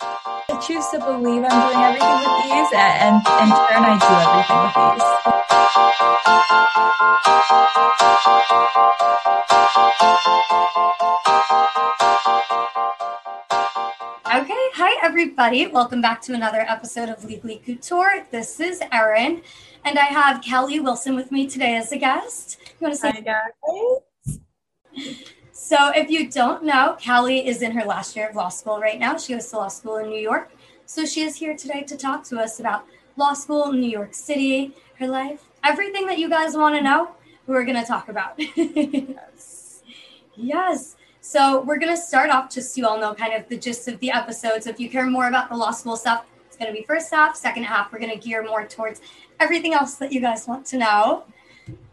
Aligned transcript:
I 0.00 0.56
choose 0.64 0.86
to 0.88 0.98
believe 0.98 1.44
I'm 1.44 1.50
doing 1.50 1.82
everything 1.82 2.18
with 2.18 2.46
ease, 2.46 2.72
and 2.72 3.16
in 3.16 3.50
turn, 3.50 3.84
I 3.84 3.98
do 3.98 4.06
everything 4.22 4.62
with 4.62 4.76
ease. 4.94 5.08
Okay, 14.36 14.64
hi 14.74 14.92
everybody. 15.02 15.66
Welcome 15.66 16.00
back 16.00 16.22
to 16.22 16.32
another 16.34 16.60
episode 16.60 17.08
of 17.08 17.24
Legally 17.24 17.60
Couture. 17.64 18.24
This 18.30 18.60
is 18.60 18.80
Erin, 18.92 19.42
and 19.84 19.98
I 19.98 20.04
have 20.04 20.42
Kelly 20.42 20.78
Wilson 20.78 21.16
with 21.16 21.32
me 21.32 21.48
today 21.48 21.74
as 21.76 21.90
a 21.90 21.98
guest. 21.98 22.58
You 22.62 22.86
want 22.86 22.94
to 22.94 23.00
say 23.00 23.10
hi, 23.10 23.20
guys? 23.20 23.50
So, 25.60 25.90
if 25.90 26.08
you 26.08 26.30
don't 26.30 26.62
know, 26.62 26.96
Callie 27.04 27.44
is 27.44 27.62
in 27.62 27.72
her 27.72 27.84
last 27.84 28.14
year 28.14 28.28
of 28.28 28.36
law 28.36 28.48
school 28.48 28.78
right 28.78 28.98
now. 28.98 29.18
She 29.18 29.34
goes 29.34 29.50
to 29.50 29.56
law 29.56 29.66
school 29.66 29.96
in 29.96 30.08
New 30.08 30.20
York. 30.20 30.52
So, 30.86 31.04
she 31.04 31.22
is 31.22 31.34
here 31.34 31.56
today 31.56 31.82
to 31.82 31.96
talk 31.96 32.22
to 32.28 32.38
us 32.38 32.60
about 32.60 32.86
law 33.16 33.32
school 33.32 33.72
in 33.72 33.80
New 33.80 33.90
York 33.90 34.14
City, 34.14 34.76
her 35.00 35.08
life, 35.08 35.42
everything 35.64 36.06
that 36.06 36.16
you 36.16 36.30
guys 36.30 36.56
want 36.56 36.76
to 36.76 36.80
know, 36.80 37.10
we're 37.48 37.64
going 37.64 37.76
to 37.76 37.84
talk 37.84 38.08
about. 38.08 38.34
yes. 38.38 39.82
yes. 40.36 40.96
So, 41.20 41.60
we're 41.62 41.78
going 41.78 41.92
to 41.94 42.00
start 42.00 42.30
off 42.30 42.54
just 42.54 42.76
so 42.76 42.80
you 42.80 42.86
all 42.86 43.00
know 43.00 43.12
kind 43.12 43.34
of 43.34 43.48
the 43.48 43.58
gist 43.58 43.88
of 43.88 43.98
the 43.98 44.12
episode. 44.12 44.62
So, 44.62 44.70
if 44.70 44.78
you 44.78 44.88
care 44.88 45.06
more 45.06 45.26
about 45.26 45.48
the 45.48 45.56
law 45.56 45.72
school 45.72 45.96
stuff, 45.96 46.24
it's 46.46 46.56
going 46.56 46.72
to 46.72 46.80
be 46.80 46.86
first 46.86 47.12
half. 47.12 47.34
Second 47.34 47.64
half, 47.64 47.92
we're 47.92 47.98
going 47.98 48.16
to 48.16 48.28
gear 48.28 48.44
more 48.44 48.64
towards 48.64 49.00
everything 49.40 49.74
else 49.74 49.96
that 49.96 50.12
you 50.12 50.20
guys 50.20 50.46
want 50.46 50.64
to 50.66 50.78
know. 50.78 51.24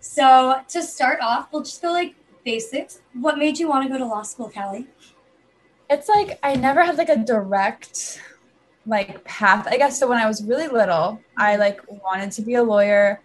So, 0.02 0.62
to 0.70 0.84
start 0.84 1.20
off, 1.20 1.52
we'll 1.52 1.64
just 1.64 1.82
go 1.82 1.92
like 1.92 2.14
basics. 2.46 3.02
What 3.14 3.38
made 3.38 3.60
you 3.60 3.68
want 3.68 3.84
to 3.84 3.90
go 3.90 3.98
to 3.98 4.06
law 4.06 4.22
school, 4.22 4.50
Callie? 4.50 4.88
It's 5.90 6.08
like 6.08 6.40
I 6.42 6.56
never 6.56 6.84
had 6.84 6.98
like 6.98 7.10
a 7.10 7.18
direct 7.18 8.22
like 8.86 9.24
path. 9.26 9.68
I 9.68 9.78
guess 9.78 10.00
so 10.00 10.08
when 10.08 10.20
I 10.20 10.28
was 10.28 10.44
really 10.44 10.68
little, 10.68 11.20
I 11.38 11.58
like 11.58 11.82
wanted 12.04 12.32
to 12.34 12.42
be 12.42 12.56
a 12.56 12.64
lawyer. 12.64 13.22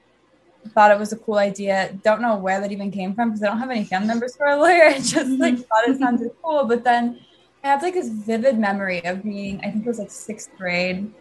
Thought 0.75 0.91
it 0.91 0.99
was 0.99 1.13
a 1.13 1.17
cool 1.17 1.39
idea. 1.39 1.97
Don't 2.03 2.21
know 2.21 2.37
where 2.37 2.61
that 2.61 2.73
even 2.73 2.91
came 2.91 3.15
from 3.15 3.31
because 3.31 3.43
I 3.43 3.47
don't 3.47 3.59
have 3.59 3.71
any 3.71 3.85
family 3.85 4.09
members 4.09 4.37
who 4.37 4.45
are 4.45 4.57
a 4.57 4.57
lawyer. 4.57 4.85
I 4.89 4.99
just 4.99 5.15
like 5.39 5.55
mm-hmm. 5.55 5.63
thought 5.63 5.89
it 5.89 5.99
sounded 5.99 6.31
cool. 6.43 6.65
But 6.65 6.85
then 6.85 7.21
I 7.63 7.69
have 7.69 7.83
like 7.83 7.95
this 7.95 8.09
vivid 8.09 8.59
memory 8.59 9.05
of 9.05 9.23
being, 9.23 9.61
I 9.61 9.71
think 9.71 9.87
it 9.87 9.89
was 9.89 9.99
like 9.99 10.11
sixth 10.11 10.51
grade. 10.59 11.13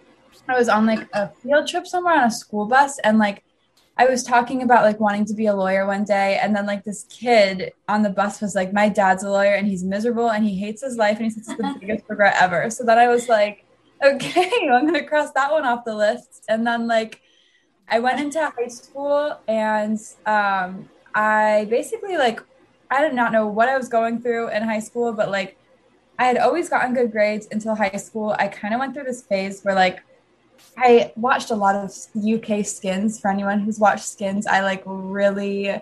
I 0.47 0.57
was 0.57 0.67
on 0.67 0.85
like 0.85 1.07
a 1.13 1.29
field 1.29 1.67
trip 1.67 1.85
somewhere 1.85 2.15
on 2.15 2.23
a 2.23 2.31
school 2.31 2.65
bus 2.65 2.97
and 2.99 3.19
like 3.19 3.43
I 3.99 4.05
was 4.05 4.23
talking 4.23 4.63
about 4.63 4.85
like 4.85 4.97
wanting 5.01 5.25
to 5.25 5.33
be 5.33 5.47
a 5.47 5.53
lawyer 5.53 5.85
one 5.85 6.05
day, 6.05 6.39
and 6.41 6.55
then 6.55 6.65
like 6.65 6.85
this 6.85 7.05
kid 7.09 7.73
on 7.89 8.01
the 8.01 8.09
bus 8.09 8.39
was 8.39 8.55
like, 8.55 8.71
"My 8.71 8.87
dad's 8.87 9.23
a 9.23 9.29
lawyer, 9.29 9.55
and 9.55 9.67
he's 9.67 9.83
miserable, 9.83 10.31
and 10.31 10.45
he 10.45 10.57
hates 10.57 10.81
his 10.81 10.95
life, 10.95 11.17
and 11.17 11.25
he 11.25 11.31
says 11.31 11.49
it's 11.49 11.57
the 11.57 11.75
biggest 11.81 12.05
regret 12.07 12.37
ever." 12.39 12.69
So 12.69 12.85
then 12.85 12.97
I 12.97 13.09
was 13.09 13.27
like, 13.27 13.65
"Okay, 14.01 14.49
I'm 14.71 14.85
gonna 14.85 15.03
cross 15.05 15.31
that 15.33 15.51
one 15.51 15.65
off 15.65 15.83
the 15.83 15.95
list." 15.95 16.45
And 16.47 16.65
then 16.65 16.87
like, 16.87 17.21
I 17.89 17.99
went 17.99 18.21
into 18.21 18.39
high 18.39 18.69
school, 18.69 19.37
and 19.49 19.99
um, 20.25 20.87
I 21.13 21.67
basically 21.69 22.15
like, 22.15 22.39
I 22.89 23.01
did 23.01 23.13
not 23.13 23.33
know 23.33 23.47
what 23.47 23.67
I 23.67 23.75
was 23.75 23.89
going 23.89 24.21
through 24.21 24.47
in 24.51 24.63
high 24.63 24.79
school, 24.79 25.11
but 25.11 25.29
like, 25.29 25.57
I 26.17 26.23
had 26.23 26.37
always 26.37 26.69
gotten 26.69 26.93
good 26.93 27.11
grades 27.11 27.49
until 27.51 27.75
high 27.75 27.97
school. 27.97 28.33
I 28.39 28.47
kind 28.47 28.73
of 28.73 28.79
went 28.79 28.93
through 28.93 29.05
this 29.05 29.23
phase 29.23 29.61
where 29.61 29.75
like 29.75 29.99
I 30.81 31.11
watched 31.17 31.51
a 31.51 31.55
lot 31.55 31.75
of 31.75 31.91
UK 32.15 32.65
skins. 32.65 33.19
For 33.19 33.29
anyone 33.29 33.59
who's 33.59 33.79
watched 33.79 34.05
skins, 34.05 34.47
I 34.47 34.61
like 34.61 34.81
really 34.85 35.81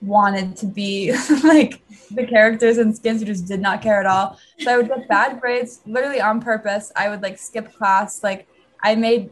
wanted 0.00 0.56
to 0.56 0.66
be 0.66 1.12
like 1.44 1.82
the 2.10 2.26
characters 2.26 2.78
in 2.78 2.94
skins 2.94 3.20
who 3.20 3.26
just 3.26 3.46
did 3.46 3.60
not 3.60 3.82
care 3.82 4.00
at 4.00 4.06
all. 4.06 4.38
So 4.60 4.72
I 4.72 4.76
would 4.78 4.88
get 4.88 5.06
bad 5.08 5.40
grades 5.40 5.80
literally 5.86 6.20
on 6.20 6.40
purpose. 6.40 6.90
I 6.96 7.10
would 7.10 7.22
like 7.22 7.38
skip 7.38 7.74
class. 7.74 8.22
Like 8.22 8.48
I 8.82 8.94
made 8.94 9.30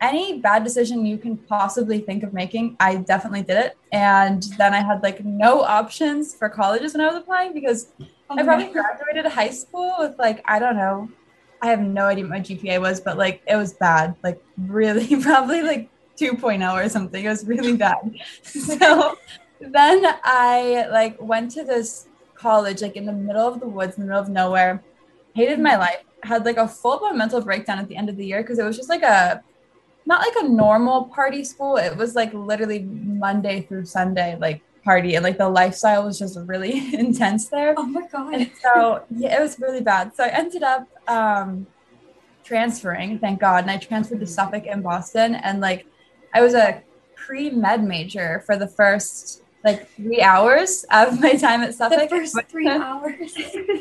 any 0.00 0.38
bad 0.40 0.62
decision 0.64 1.06
you 1.06 1.16
can 1.16 1.38
possibly 1.38 2.00
think 2.00 2.22
of 2.22 2.34
making. 2.34 2.76
I 2.80 2.96
definitely 2.96 3.42
did 3.42 3.56
it. 3.56 3.78
And 3.92 4.42
then 4.58 4.74
I 4.74 4.82
had 4.82 5.02
like 5.02 5.24
no 5.24 5.62
options 5.62 6.34
for 6.34 6.48
colleges 6.48 6.92
when 6.92 7.00
I 7.00 7.06
was 7.06 7.16
applying 7.16 7.54
because 7.54 7.88
oh 8.00 8.36
I 8.38 8.42
probably 8.42 8.68
graduated 8.68 9.24
high 9.26 9.50
school 9.50 9.94
with 9.98 10.18
like, 10.18 10.42
I 10.46 10.58
don't 10.58 10.76
know, 10.76 11.08
I 11.62 11.68
have 11.68 11.80
no 11.80 12.06
idea 12.06 12.24
what 12.24 12.30
my 12.30 12.40
GPA 12.40 12.80
was, 12.80 13.00
but 13.00 13.18
like 13.18 13.42
it 13.46 13.56
was 13.56 13.74
bad, 13.74 14.14
like 14.22 14.42
really, 14.56 15.06
probably 15.22 15.62
like 15.62 15.90
2.0 16.16 16.72
or 16.72 16.88
something. 16.88 17.24
It 17.24 17.28
was 17.28 17.46
really 17.46 17.76
bad. 17.76 18.16
so 18.42 19.16
then 19.60 20.04
I 20.24 20.86
like 20.90 21.20
went 21.20 21.50
to 21.52 21.64
this 21.64 22.08
college, 22.34 22.82
like 22.82 22.96
in 22.96 23.06
the 23.06 23.12
middle 23.12 23.46
of 23.46 23.60
the 23.60 23.68
woods, 23.68 23.96
in 23.96 24.02
the 24.02 24.06
middle 24.08 24.22
of 24.22 24.28
nowhere, 24.28 24.82
hated 25.34 25.60
my 25.60 25.76
life, 25.76 26.02
had 26.22 26.44
like 26.44 26.56
a 26.56 26.66
full 26.66 26.98
blown 26.98 27.18
mental 27.18 27.40
breakdown 27.40 27.78
at 27.78 27.88
the 27.88 27.96
end 27.96 28.08
of 28.08 28.16
the 28.16 28.24
year 28.24 28.42
because 28.42 28.58
it 28.58 28.64
was 28.64 28.76
just 28.76 28.88
like 28.88 29.02
a 29.02 29.42
not 30.06 30.20
like 30.20 30.44
a 30.44 30.48
normal 30.48 31.04
party 31.04 31.44
school. 31.44 31.76
It 31.76 31.96
was 31.96 32.14
like 32.14 32.32
literally 32.32 32.80
Monday 32.80 33.62
through 33.62 33.84
Sunday, 33.84 34.36
like 34.40 34.62
party 34.84 35.14
and 35.14 35.22
like 35.22 35.38
the 35.38 35.48
lifestyle 35.48 36.04
was 36.04 36.18
just 36.18 36.38
really 36.46 36.94
intense 36.94 37.48
there. 37.48 37.74
Oh 37.76 37.86
my 37.86 38.06
god. 38.06 38.34
And 38.34 38.50
so 38.62 39.02
yeah, 39.10 39.38
it 39.38 39.42
was 39.42 39.58
really 39.58 39.80
bad. 39.80 40.14
So 40.14 40.24
I 40.24 40.28
ended 40.28 40.62
up 40.62 40.88
um 41.08 41.66
transferring, 42.44 43.18
thank 43.18 43.40
God. 43.40 43.64
And 43.64 43.70
I 43.70 43.76
transferred 43.76 44.20
to 44.20 44.26
Suffolk 44.26 44.66
in 44.66 44.82
Boston 44.82 45.34
and 45.34 45.60
like 45.60 45.86
I 46.34 46.42
was 46.42 46.54
a 46.54 46.82
pre-med 47.14 47.84
major 47.84 48.42
for 48.46 48.56
the 48.56 48.66
first 48.66 49.42
like 49.64 49.90
three 49.90 50.22
hours 50.22 50.84
of 50.90 51.20
my 51.24 51.34
time 51.34 51.62
at 51.62 51.74
Suffolk. 51.74 52.08
The 52.08 52.08
first 52.08 52.36
three 52.48 52.68
hours. 52.86 53.32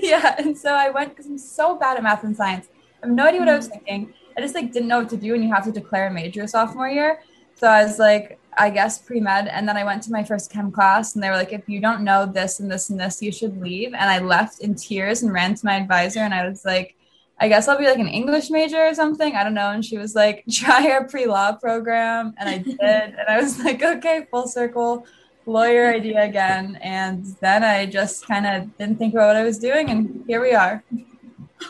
yeah. 0.01 0.35
And 0.37 0.57
so 0.57 0.73
I 0.73 0.89
went 0.89 1.09
because 1.09 1.25
I'm 1.25 1.37
so 1.37 1.75
bad 1.75 1.97
at 1.97 2.03
math 2.03 2.23
and 2.23 2.35
science. 2.35 2.67
I 3.01 3.07
have 3.07 3.15
no 3.15 3.25
idea 3.25 3.39
what 3.39 3.49
I 3.49 3.55
was 3.55 3.69
mm. 3.69 3.71
thinking. 3.71 4.13
I 4.37 4.41
just 4.41 4.55
like 4.55 4.71
didn't 4.71 4.87
know 4.87 4.99
what 4.99 5.09
to 5.09 5.17
do 5.17 5.33
and 5.33 5.43
you 5.43 5.53
have 5.53 5.65
to 5.65 5.71
declare 5.71 6.07
a 6.07 6.11
major 6.11 6.47
sophomore 6.47 6.89
year. 6.89 7.21
So 7.55 7.67
I 7.67 7.83
was 7.83 7.99
like, 7.99 8.39
I 8.59 8.69
guess 8.69 8.99
pre 8.99 9.21
med. 9.21 9.47
And 9.47 9.67
then 9.67 9.77
I 9.77 9.85
went 9.85 10.03
to 10.03 10.11
my 10.11 10.23
first 10.23 10.51
chem 10.51 10.69
class 10.69 11.15
and 11.15 11.23
they 11.23 11.29
were 11.29 11.37
like, 11.37 11.53
if 11.53 11.67
you 11.67 11.79
don't 11.79 12.03
know 12.03 12.25
this 12.25 12.59
and 12.59 12.69
this 12.69 12.89
and 12.89 12.99
this, 12.99 13.21
you 13.21 13.31
should 13.31 13.59
leave. 13.61 13.93
And 13.93 14.09
I 14.09 14.19
left 14.19 14.59
in 14.59 14.75
tears 14.75 15.23
and 15.23 15.31
ran 15.31 15.55
to 15.55 15.65
my 15.65 15.75
advisor 15.75 16.19
and 16.19 16.33
I 16.33 16.47
was 16.47 16.65
like, 16.65 16.97
I 17.39 17.47
guess 17.47 17.69
I'll 17.69 17.77
be 17.77 17.85
like 17.85 17.99
an 17.99 18.09
English 18.09 18.49
major 18.49 18.85
or 18.85 18.93
something. 18.93 19.33
I 19.33 19.45
don't 19.45 19.53
know. 19.53 19.71
And 19.71 19.83
she 19.83 19.97
was 19.97 20.13
like, 20.13 20.43
try 20.51 20.91
our 20.91 21.05
pre 21.05 21.25
law 21.25 21.53
program. 21.53 22.33
And 22.37 22.49
I 22.49 22.57
did. 22.57 22.79
and 22.81 23.27
I 23.29 23.39
was 23.39 23.57
like, 23.63 23.81
okay, 23.81 24.27
full 24.29 24.47
circle, 24.47 25.05
lawyer 25.45 25.93
idea 25.93 26.23
again. 26.23 26.77
And 26.81 27.25
then 27.39 27.63
I 27.63 27.85
just 27.85 28.27
kind 28.27 28.45
of 28.45 28.77
didn't 28.77 28.97
think 28.97 29.13
about 29.13 29.27
what 29.27 29.37
I 29.37 29.43
was 29.43 29.57
doing. 29.57 29.89
And 29.89 30.25
here 30.27 30.41
we 30.41 30.51
are. 30.51 30.83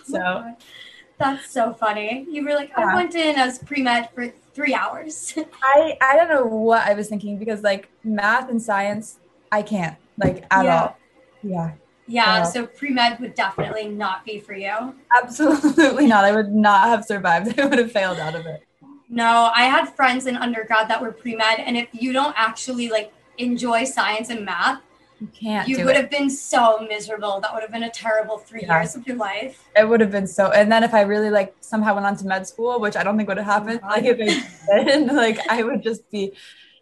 So 0.06 0.56
that's 1.20 1.52
so 1.52 1.74
funny. 1.74 2.26
You 2.28 2.44
were 2.44 2.56
like, 2.56 2.70
yeah. 2.70 2.90
I 2.90 2.96
went 2.96 3.14
in 3.14 3.36
as 3.36 3.60
pre 3.60 3.84
med 3.84 4.10
for 4.16 4.34
three 4.60 4.74
hours. 4.74 5.34
I 5.64 5.98
I 6.02 6.18
don't 6.18 6.30
know 6.30 6.46
what 6.46 6.86
I 6.86 6.94
was 6.94 7.08
thinking 7.08 7.38
because 7.38 7.62
like 7.64 7.90
math 8.04 8.50
and 8.50 8.62
science, 8.62 9.20
I 9.52 9.62
can't 9.62 9.96
like 10.18 10.46
at 10.52 10.66
yeah. 10.66 10.82
all. 10.82 10.98
Yeah. 11.42 11.72
Yeah, 12.12 12.42
so 12.42 12.66
pre 12.66 12.90
med 12.90 13.20
would 13.20 13.36
definitely 13.36 13.88
not 13.88 14.26
be 14.26 14.40
for 14.40 14.56
you. 14.56 14.96
Absolutely 15.16 16.08
not. 16.08 16.26
I 16.26 16.32
would 16.32 16.52
not 16.52 16.88
have 16.88 17.06
survived. 17.06 17.60
I 17.60 17.66
would 17.68 17.78
have 17.78 17.92
failed 17.92 18.18
out 18.18 18.34
of 18.34 18.48
it. 18.48 18.64
No, 19.10 19.52
I 19.56 19.66
had 19.66 19.86
friends 19.96 20.26
in 20.26 20.36
undergrad 20.36 20.88
that 20.90 21.00
were 21.00 21.12
pre 21.12 21.36
med, 21.36 21.60
and 21.60 21.78
if 21.78 21.88
you 21.94 22.12
don't 22.12 22.34
actually 22.36 22.90
like 22.90 23.14
enjoy 23.38 23.84
science 23.84 24.32
and 24.32 24.44
math, 24.44 24.82
You 25.20 25.28
can't. 25.28 25.68
You 25.68 25.86
would 25.86 25.96
it. 25.96 26.02
have 26.02 26.10
been 26.10 26.30
so 26.30 26.80
miserable. 26.88 27.40
That 27.42 27.54
would 27.54 27.62
have 27.62 27.72
been 27.72 27.84
a 27.84 27.90
terrible 27.90 28.38
three 28.38 28.62
Yeah. 28.62 28.80
years 28.80 28.96
of 28.96 29.06
your 29.06 29.18
life. 29.18 29.66
It 29.76 29.88
would 29.88 30.00
have 30.02 30.12
been 30.12 30.28
so. 30.28 30.52
And 30.52 30.72
then 30.72 30.84
if 30.84 30.94
I 30.94 31.02
really 31.02 31.30
like 31.30 31.56
somehow 31.60 31.94
went 31.94 32.06
on 32.06 32.16
to 32.18 32.26
med 32.26 32.48
school, 32.48 32.80
which 32.80 32.96
I 32.96 33.04
don't 33.04 33.18
think 33.18 33.28
would 33.30 33.38
have 33.38 33.46
oh 33.48 33.52
happened, 33.54 33.82
like 33.90 34.06
if 34.06 34.18
I 34.20 34.84
did, 34.84 35.08
like 35.14 35.40
I 35.50 35.64
would 35.64 35.84
just 35.84 36.10
be 36.12 36.34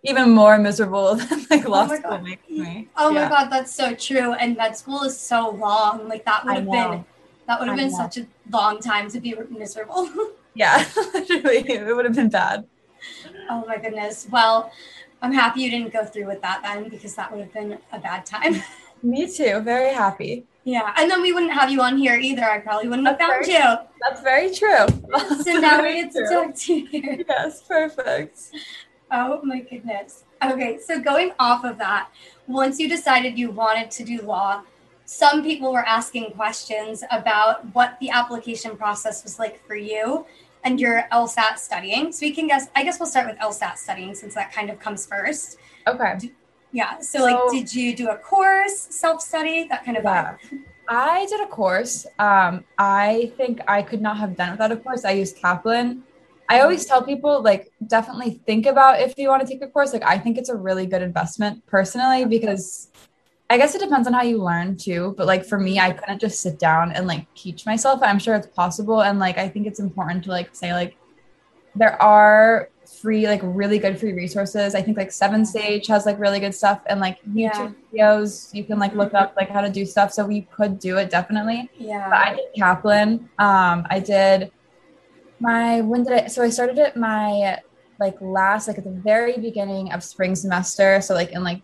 even 0.04 0.30
more 0.31 0.57
miserable 0.57 1.16
than 1.16 1.45
like 1.50 1.66
oh 1.66 1.69
law 1.69 1.88
my 1.88 1.95
school 1.98 2.19
makes 2.19 2.44
me. 2.50 2.89
Oh 2.95 3.12
Yeah. 3.12 3.24
my 3.24 3.30
god, 3.30 3.50
that's 3.50 3.74
so 3.75 3.94
true. 3.95 4.34
And 4.34 4.56
med 4.57 4.75
school 4.78 5.04
is 5.04 5.19
so 5.19 5.50
long. 5.50 6.07
Like 6.07 6.25
that 6.25 6.45
would 6.45 6.56
have 6.56 6.69
been 6.69 7.06
that 7.48 7.60
would 7.60 7.68
have 7.68 7.75
I 7.80 7.81
been 7.81 7.92
know. 7.92 7.98
such 7.98 8.18
a 8.18 8.28
long 8.50 8.80
time 8.80 9.10
to 9.12 9.19
be 9.19 9.36
miserable. 9.50 10.10
Yeah, 10.54 10.83
literally, 11.13 11.57
it 11.69 11.95
would 11.95 12.06
have 12.06 12.16
been 12.16 12.30
bad. 12.30 12.66
oh 13.50 13.66
my 13.68 13.78
goodness. 13.78 14.28
Well, 14.31 14.72
I'm 15.22 15.34
happy 15.34 15.62
you 15.62 15.72
didn't 15.72 15.92
go 15.94 16.06
through 16.06 16.28
with 16.28 16.42
that 16.42 16.62
then 16.64 16.90
because 16.90 17.16
that 17.16 17.31
would 17.31 17.42
have 17.42 17.54
been 17.54 17.78
a 17.92 18.00
bad 18.00 18.25
time. 18.25 18.62
Me 19.04 19.31
too. 19.31 19.60
Very 19.62 19.94
happy. 19.94 20.46
yeah. 20.64 20.94
And 20.98 21.10
then 21.10 21.22
we 21.22 21.31
wouldn't 21.31 21.54
have 21.54 21.69
you 21.72 21.81
on 21.81 21.98
here 21.98 22.16
either. 22.16 22.44
I 22.44 22.60
probably 22.60 22.88
wouldn't 22.88 23.08
have 23.08 23.18
That's 23.18 23.48
found 23.48 23.48
you. 23.48 23.88
That's 24.02 24.22
very 24.22 24.54
true. 24.54 24.86
So 25.44 25.54
now 25.60 25.81
we 25.81 25.94
get 26.02 26.12
to 26.14 26.28
talk 26.28 26.56
to 26.56 26.74
you. 26.74 27.25
Yes, 27.28 27.62
perfect. 27.64 28.40
Oh 29.12 29.40
my 29.44 29.60
goodness. 29.62 30.24
Okay, 30.44 30.80
so 30.80 31.00
going 31.00 31.31
off 31.40 31.64
of 31.64 31.78
that, 31.78 32.10
once 32.48 32.80
you 32.80 32.90
decided 32.90 33.38
you 33.40 33.50
wanted 33.52 33.90
to 33.92 34.04
do 34.04 34.22
law, 34.22 34.64
some 35.06 35.42
people 35.44 35.72
were 35.72 35.86
asking 35.86 36.31
questions 36.31 37.04
about 37.12 37.64
what 37.74 37.98
the 38.02 38.10
application 38.10 38.75
process 38.75 39.24
was 39.24 39.40
like 39.40 39.66
for 39.66 39.75
you 39.75 40.25
and 40.68 40.81
your 40.81 41.04
LSAT 41.14 41.58
studying. 41.58 42.12
So 42.12 42.25
we 42.25 42.34
can 42.34 42.48
guess, 42.48 42.68
I 42.75 42.84
guess 42.84 43.00
we'll 43.00 43.08
start 43.08 43.28
with 43.28 43.38
LSAT 43.40 43.78
studying 43.78 44.14
since 44.14 44.36
that 44.36 44.52
kind 44.52 44.69
of 44.69 44.80
comes 44.80 45.06
first. 45.06 45.58
Okay. 45.88 46.31
Yeah. 46.74 47.00
So, 47.00 47.24
like, 47.24 47.40
did 47.50 47.74
you 47.74 47.96
do 47.96 48.10
a 48.10 48.18
course, 48.18 48.78
self 48.90 49.22
study, 49.22 49.68
that 49.69 49.86
kind 49.86 49.96
of 49.98 50.04
Yeah. 50.04 50.36
vibe? 50.52 50.60
I 50.90 51.25
did 51.25 51.42
a 51.42 51.48
course. 51.48 52.06
Um, 52.19 52.66
I 52.78 53.31
think 53.38 53.62
I 53.68 53.81
could 53.81 54.02
not 54.02 54.18
have 54.18 54.36
done 54.36 54.50
it 54.50 54.52
without 54.52 54.72
a 54.74 54.78
course. 54.78 55.06
I 55.06 55.12
used 55.12 55.38
Kaplan. 55.38 56.04
I 56.50 56.62
always 56.62 56.86
tell 56.86 57.02
people 57.02 57.42
like 57.42 57.72
definitely 57.88 58.42
think 58.46 58.66
about 58.66 59.02
if 59.02 59.18
you 59.18 59.28
want 59.28 59.42
to 59.46 59.48
take 59.48 59.62
a 59.62 59.68
course. 59.68 59.92
Like 59.92 60.04
I 60.06 60.18
think 60.18 60.38
it's 60.38 60.50
a 60.50 60.56
really 60.56 60.86
good 60.86 61.02
investment 61.02 61.66
personally 61.66 62.24
because 62.25 62.90
I 63.49 63.57
guess 63.57 63.75
it 63.75 63.81
depends 63.81 64.07
on 64.07 64.13
how 64.13 64.23
you 64.23 64.44
learn 64.44 64.75
too. 64.75 65.13
But 65.17 65.25
like 65.25 65.45
for 65.45 65.59
me, 65.59 65.79
I 65.79 65.91
couldn't 65.91 66.19
just 66.19 66.41
sit 66.41 66.59
down 66.59 66.91
and 66.91 67.07
like 67.07 67.33
teach 67.33 67.65
myself. 67.65 68.01
I'm 68.03 68.19
sure 68.19 68.35
it's 68.35 68.47
possible. 68.47 69.01
And 69.01 69.19
like 69.19 69.38
I 69.38 69.47
think 69.47 69.67
it's 69.67 69.79
important 69.79 70.25
to 70.25 70.31
like 70.31 70.53
say 70.53 70.73
like 70.73 70.97
there 71.75 72.01
are 72.01 72.69
free, 73.01 73.27
like 73.27 73.39
really 73.44 73.79
good 73.79 73.97
free 73.99 74.13
resources. 74.13 74.75
I 74.75 74.81
think 74.81 74.97
like 74.97 75.09
7Sage 75.09 75.88
has 75.88 76.05
like 76.05 76.19
really 76.19 76.39
good 76.39 76.53
stuff 76.55 76.81
and 76.88 76.99
like 76.99 77.23
YouTube 77.23 77.75
videos 77.94 78.53
you 78.53 78.63
can 78.63 78.79
like 78.79 78.94
look 78.94 79.13
up 79.13 79.35
like 79.38 79.49
how 79.49 79.61
to 79.61 79.69
do 79.69 79.85
stuff. 79.85 80.11
So 80.11 80.25
we 80.25 80.41
could 80.41 80.77
do 80.79 80.97
it 80.97 81.09
definitely. 81.09 81.69
Yeah. 81.77 82.09
But 82.09 82.19
I 82.19 82.35
did 82.35 82.45
Kaplan. 82.55 83.29
Um, 83.39 83.88
I 83.89 84.01
did 84.03 84.51
my 85.39 85.81
when 85.81 86.03
did 86.03 86.13
I? 86.13 86.27
So 86.27 86.44
I 86.44 86.49
started 86.49 86.77
it 86.79 86.97
my 86.97 87.59
like 87.99 88.17
last 88.19 88.67
like 88.67 88.77
at 88.77 88.83
the 88.83 88.91
very 88.91 89.38
beginning 89.38 89.94
of 89.94 90.03
spring 90.03 90.35
semester. 90.35 90.99
So 90.99 91.13
like 91.13 91.31
in 91.31 91.44
like 91.44 91.61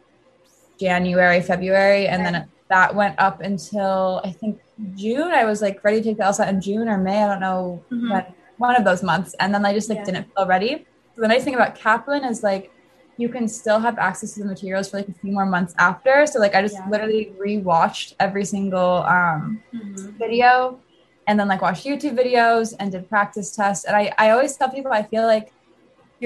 January, 0.79 1.41
February, 1.41 2.07
and 2.07 2.25
then 2.25 2.47
that 2.69 2.95
went 2.95 3.15
up 3.19 3.41
until 3.41 4.21
I 4.23 4.31
think 4.31 4.59
June. 4.95 5.31
I 5.31 5.45
was 5.45 5.61
like 5.61 5.83
ready 5.83 5.97
to 5.97 6.03
take 6.03 6.17
the 6.17 6.23
LSAT 6.23 6.49
in 6.49 6.61
June 6.61 6.87
or 6.87 6.97
May. 6.97 7.23
I 7.23 7.27
don't 7.27 7.39
know 7.41 7.83
Mhm. 7.91 8.09
when. 8.11 8.25
One 8.57 8.75
of 8.75 8.85
those 8.85 9.01
months, 9.01 9.33
and 9.39 9.51
then 9.53 9.65
I 9.65 9.73
just 9.73 9.89
like 9.89 9.97
Yeah. 9.99 10.05
didn't 10.05 10.27
feel 10.37 10.45
ready. 10.45 10.85
So 11.15 11.21
the 11.23 11.27
nice 11.27 11.43
thing 11.43 11.55
about 11.55 11.73
Kaplan 11.75 12.23
is 12.23 12.43
like 12.43 12.71
you 13.17 13.27
can 13.27 13.47
still 13.47 13.79
have 13.79 13.97
access 13.97 14.35
to 14.35 14.41
the 14.43 14.45
materials 14.47 14.89
for 14.89 14.97
like 14.97 15.07
a 15.07 15.13
few 15.13 15.31
more 15.33 15.45
months 15.47 15.73
after. 15.79 16.25
So 16.27 16.39
like 16.39 16.53
I 16.53 16.61
just 16.61 16.75
Yeah. 16.75 16.87
literally 16.89 17.33
rewatched 17.43 18.13
every 18.19 18.45
single 18.45 19.03
um 19.03 19.59
Mhm. 19.73 20.17
video 20.19 20.79
and 21.27 21.39
then 21.39 21.47
like 21.47 21.61
watched 21.63 21.85
YouTube 21.85 22.15
videos 22.17 22.75
and 22.79 22.91
did 22.91 23.09
practice 23.09 23.55
tests. 23.55 23.85
And 23.85 23.95
I, 23.95 24.13
I 24.19 24.29
always 24.29 24.55
tell 24.55 24.69
people 24.69 24.91
I 24.93 25.03
feel 25.03 25.25
like 25.25 25.51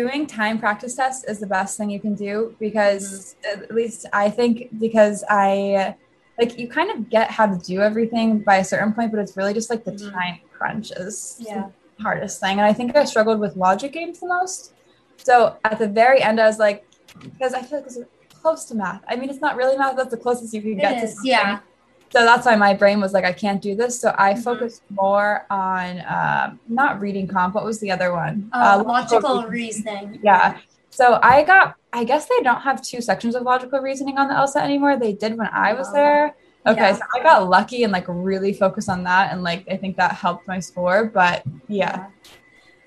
doing 0.02 0.28
time 0.28 0.60
practice 0.60 0.94
tests 0.96 1.24
is 1.32 1.40
the 1.40 1.48
best 1.48 1.72
thing 1.78 1.90
you 1.90 2.00
can 2.00 2.14
do 2.14 2.56
because 2.60 3.36
at 3.52 3.74
least 3.80 4.06
I 4.14 4.30
think 4.30 4.54
because 4.80 5.24
I 5.28 5.96
like 6.40 6.52
you 6.60 6.68
kind 6.68 6.90
of 6.94 7.10
get 7.10 7.32
how 7.32 7.48
to 7.48 7.58
do 7.72 7.82
everything 7.82 8.28
by 8.50 8.58
a 8.58 8.64
certain 8.64 8.94
point, 8.94 9.10
but 9.12 9.20
it's 9.24 9.36
really 9.36 9.56
just 9.60 9.70
like 9.72 9.84
the 9.84 9.94
Mhm. 9.94 10.12
time 10.14 10.36
crunch 10.56 10.92
is 10.92 11.16
Yeah. 11.40 11.70
the 11.98 12.04
hardest 12.04 12.40
thing. 12.40 12.56
And 12.60 12.66
I 12.72 12.74
think 12.74 12.96
I 12.96 13.06
struggled 13.06 13.40
with 13.40 13.56
logic 13.56 13.92
games 13.98 14.20
the 14.20 14.28
most. 14.28 14.74
So 15.18 15.56
at 15.70 15.80
the 15.80 15.88
very 16.02 16.20
end, 16.22 16.40
I 16.40 16.46
was 16.52 16.60
like, 16.60 16.86
because 17.34 17.56
I 17.56 17.62
feel 17.64 17.80
like 17.80 17.88
it's 17.88 17.98
close 18.42 18.66
to 18.66 18.76
math. 18.76 19.02
I 19.08 19.16
mean, 19.16 19.30
it's 19.32 19.42
not 19.48 19.56
really 19.62 19.76
math, 19.82 19.96
that's 19.98 20.12
the 20.12 20.24
closest 20.26 20.54
you 20.54 20.62
can 20.62 20.74
It 20.78 20.82
get 20.86 21.00
to 21.02 21.08
something. 21.08 21.26
yeah. 21.32 21.60
So 22.10 22.24
that's 22.26 22.46
why 22.46 22.56
my 22.56 22.74
brain 22.74 23.02
was 23.02 23.14
like, 23.14 23.26
I 23.26 23.34
can't 23.34 23.62
do 23.62 23.76
this. 23.76 24.00
So 24.00 24.16
I 24.18 24.34
Mhm. 24.34 24.44
focused 24.44 24.82
more 24.90 25.46
on 25.50 26.02
um, 26.08 26.60
not 26.68 27.00
reading 27.02 27.28
comp. 27.28 27.54
What 27.56 27.66
was 27.66 27.80
the 27.80 27.92
other 27.92 28.14
one? 28.14 28.50
Uh, 28.54 28.78
Uh, 28.80 28.84
logical 28.84 29.46
reasoning. 29.48 30.20
Yeah. 30.24 30.58
So 30.90 31.20
I 31.22 31.44
got, 31.44 31.76
I 31.94 32.04
guess 32.06 32.28
they 32.28 32.42
don't 32.44 32.62
have 32.62 32.82
two 32.82 33.02
sections 33.02 33.36
of 33.36 33.44
logical 33.44 33.80
reasoning 33.82 34.18
on 34.18 34.28
the 34.30 34.34
LSAT 34.36 34.64
anymore. 34.64 34.96
They 34.98 35.14
did 35.14 35.38
when 35.38 35.50
I 35.52 35.74
was 35.74 35.90
Oh. 35.90 35.94
there. 35.94 36.36
Okay. 36.66 36.80
Yeah. 36.82 36.94
So 36.94 37.04
I 37.16 37.24
got 37.24 37.48
lucky 37.50 37.84
and 37.84 37.94
like 37.94 38.06
really 38.08 38.54
focused 38.54 38.90
on 38.90 39.04
that. 39.04 39.32
And 39.32 39.44
like, 39.44 39.66
I 39.70 39.78
think 39.78 39.98
that 39.98 40.14
helped 40.14 40.48
my 40.48 40.60
score. 40.60 41.06
But 41.06 41.44
yeah, 41.68 41.86
Yeah. 41.88 42.06
I 42.06 42.10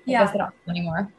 Yeah. 0.05 0.23
guess 0.23 0.31
they 0.33 0.39
don't 0.39 0.53
anymore. 0.67 1.11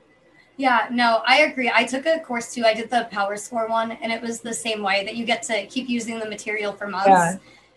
Yeah, 0.59 0.87
no, 0.91 1.23
I 1.27 1.41
agree. 1.43 1.73
I 1.75 1.85
took 1.85 2.05
a 2.07 2.21
course 2.21 2.53
too. 2.55 2.65
I 2.65 2.75
did 2.75 2.91
the 2.91 3.09
Power 3.11 3.37
Score 3.37 3.67
one, 3.69 3.93
and 3.93 4.13
it 4.13 4.21
was 4.21 4.41
the 4.43 4.53
same 4.53 4.83
way 4.83 5.03
that 5.05 5.17
you 5.17 5.25
get 5.25 5.43
to 5.45 5.67
keep 5.67 5.89
using 5.89 6.19
the 6.19 6.29
material 6.29 6.73
for 6.73 6.87
months. 6.87 7.09
Yeah. 7.09 7.37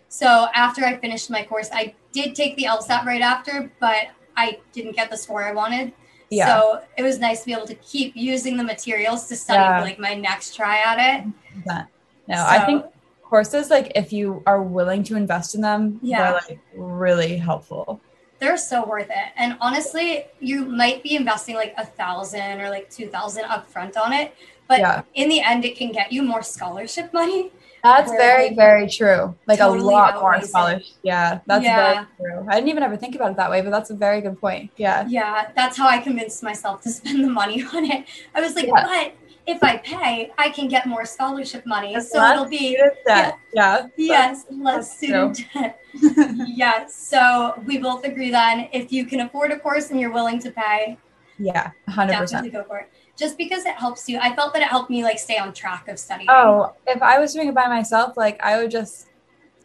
So 0.10 0.48
after 0.54 0.86
I 0.86 0.98
finished 0.98 1.30
my 1.30 1.44
course, 1.44 1.70
I 1.74 1.94
did 2.12 2.36
take 2.36 2.56
the 2.56 2.64
LSAT 2.64 3.06
right 3.06 3.22
after, 3.22 3.72
but 3.80 4.08
I 4.38 4.60
didn't 4.72 4.96
get 4.96 5.10
the 5.10 5.18
score 5.18 5.44
I 5.44 5.52
wanted. 5.52 5.94
Yeah. 6.30 6.48
So 6.48 6.82
it 6.98 7.04
was 7.04 7.20
nice 7.20 7.42
to 7.42 7.46
be 7.46 7.54
able 7.54 7.68
to 7.68 7.76
keep 7.76 8.16
using 8.16 8.58
the 8.58 8.64
materials 8.64 9.28
to 9.28 9.36
study 9.36 9.60
Yeah. 9.60 9.80
for 9.80 9.86
like 9.86 10.00
my 10.00 10.14
next 10.16 10.56
try 10.56 10.78
at 10.80 10.98
it. 11.00 11.26
That- 11.66 11.88
No, 12.28 12.44
I 12.48 12.66
think 12.66 12.86
courses, 13.24 13.70
like 13.70 13.92
if 13.96 14.12
you 14.14 14.42
are 14.48 14.62
willing 14.62 15.04
to 15.04 15.16
invest 15.16 15.54
in 15.56 15.62
them, 15.62 16.00
Yeah. 16.02 16.40
like 16.48 16.60
really 16.76 17.38
helpful. 17.38 18.00
they're 18.40 18.58
so 18.58 18.86
worth 18.86 19.10
it. 19.10 19.32
And 19.38 19.56
honestly, 19.62 20.26
you 20.42 20.66
might 20.66 21.02
be 21.02 21.16
investing 21.16 21.56
like 21.56 21.74
a 21.78 21.86
thousand 21.86 22.60
or 22.60 22.70
like 22.70 22.90
two 22.90 23.08
thousand 23.08 23.46
upfront 23.46 23.96
on 23.98 24.12
it, 24.12 24.36
but 24.68 24.80
Yeah. 24.80 25.02
in 25.14 25.30
the 25.30 25.40
end, 25.42 25.64
it 25.64 25.78
can 25.78 25.92
get 25.94 26.12
you 26.12 26.22
more 26.22 26.44
scholarship 26.44 27.14
money. 27.22 27.52
That's 27.86 28.10
Where, 28.10 28.18
very, 28.20 28.48
like, 28.48 28.56
very 28.56 28.90
true. 28.90 29.36
Like 29.46 29.60
totally 29.60 29.82
a 29.82 29.84
lot 29.84 30.16
more 30.16 30.42
scholarship. 30.42 30.88
Yeah, 31.04 31.40
that's 31.46 31.64
Yeah. 31.64 31.94
very 31.94 32.06
true. 32.20 32.48
I 32.50 32.56
didn't 32.56 32.70
even 32.70 32.82
ever 32.82 32.98
think 32.98 33.14
about 33.16 33.30
it 33.32 33.38
that 33.38 33.52
way, 33.52 33.62
but 33.62 33.70
that's 33.70 33.92
a 33.92 33.96
very 33.96 34.22
good 34.22 34.40
point. 34.42 34.72
Yeah. 34.76 35.06
Yeah, 35.08 35.50
that's 35.56 35.78
how 35.78 35.88
I 35.88 36.00
convinced 36.00 36.42
myself 36.42 36.82
to 36.82 36.90
spend 37.00 37.24
the 37.24 37.30
money 37.30 37.64
on 37.76 37.86
it. 37.86 38.06
I 38.34 38.42
was 38.42 38.56
like, 38.56 38.66
Yeah. 38.66 38.86
but 38.92 39.14
if 39.46 39.64
I 39.64 39.78
pay, 39.78 40.32
I 40.40 40.50
can 40.50 40.68
get 40.68 40.88
more 40.88 41.06
scholarship 41.06 41.64
money. 41.68 41.94
That's 41.94 42.12
so 42.12 42.26
it'll 42.32 42.46
be 42.46 42.76
debt. 43.06 43.38
Yeah. 43.54 43.86
yes, 43.98 44.46
less 44.50 44.98
student 44.98 45.46
debt. 45.54 45.80
yes. 46.48 46.96
So 46.96 47.54
we 47.68 47.78
both 47.78 48.04
agree 48.04 48.32
then 48.32 48.68
if 48.74 48.92
you 48.92 49.06
can 49.06 49.20
afford 49.20 49.52
a 49.52 49.60
course 49.60 49.92
and 49.92 50.00
you're 50.00 50.12
willing 50.20 50.40
to 50.40 50.50
pay, 50.50 50.98
Yeah. 51.38 51.70
hundred 51.88 52.18
percent. 52.18 52.52
go 52.52 52.64
for 52.64 52.80
it. 52.80 52.90
Just 53.18 53.38
because 53.38 53.66
it 53.66 53.76
helps 53.76 54.10
you. 54.10 54.20
I 54.20 54.36
felt 54.36 54.54
that 54.54 54.62
it 54.62 54.68
helped 54.68 54.90
me 54.90 55.04
like 55.04 55.20
stay 55.20 55.38
on 55.38 55.54
track 55.54 55.88
of 55.88 55.98
studying. 55.98 56.30
Oh, 56.30 56.74
if 56.86 57.02
I 57.02 57.20
was 57.20 57.34
doing 57.34 57.48
it 57.48 57.56
by 57.56 57.68
myself, 57.68 58.18
like 58.18 58.42
I 58.44 58.58
would 58.58 58.72
just 58.72 59.08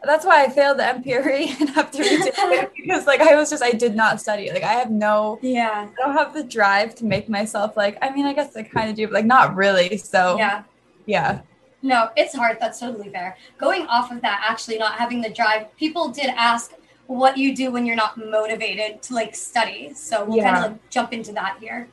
that's 0.02 0.25
why 0.25 0.45
I 0.45 0.49
failed 0.49 0.78
the 0.78 0.85
MPRE 0.85 1.61
and 1.61 1.71
have 1.71 1.90
to 1.90 1.99
retake 1.99 2.33
it 2.37 2.73
because 2.76 3.07
like 3.07 3.21
I 3.21 3.35
was 3.35 3.50
just 3.50 3.62
I 3.62 3.73
did 3.73 3.95
not 3.95 4.21
study. 4.21 4.50
Like 4.50 4.62
I 4.62 4.73
have 4.75 4.90
no 4.90 5.38
Yeah. 5.42 5.88
I 5.90 6.07
don't 6.07 6.16
have 6.16 6.33
the 6.33 6.45
drive 6.45 6.95
to 6.97 7.04
make 7.04 7.28
myself 7.28 7.76
like 7.76 7.99
I 8.02 8.11
mean 8.11 8.26
I 8.26 8.33
guess 8.33 8.57
I 8.57 8.62
kind 8.62 8.88
of 8.90 8.97
do, 8.97 9.07
but 9.07 9.14
like 9.14 9.26
not 9.26 9.57
really. 9.57 9.97
So 9.97 10.37
Yeah. 10.38 10.62
yeah. 11.07 11.40
No, 11.83 12.11
it's 12.16 12.35
hard. 12.35 12.59
That's 12.61 12.78
totally 12.78 13.09
fair. 13.09 13.37
Going 13.59 13.87
off 13.87 14.11
of 14.12 14.21
that, 14.21 14.45
actually 14.47 14.76
not 14.76 14.95
having 14.95 15.23
the 15.23 15.30
drive, 15.30 15.75
people 15.76 16.09
did 16.09 16.26
ask 16.37 16.75
what 17.07 17.37
you 17.37 17.57
do 17.57 17.71
when 17.71 17.87
you're 17.87 17.97
not 17.97 18.16
motivated 18.19 19.02
to 19.02 19.14
like 19.14 19.35
study. 19.35 19.92
So 19.95 20.25
we'll 20.25 20.42
kind 20.42 20.57
of 20.57 20.73
like 20.73 20.90
jump 20.90 21.12
into 21.12 21.33
that 21.33 21.57
here. 21.59 21.88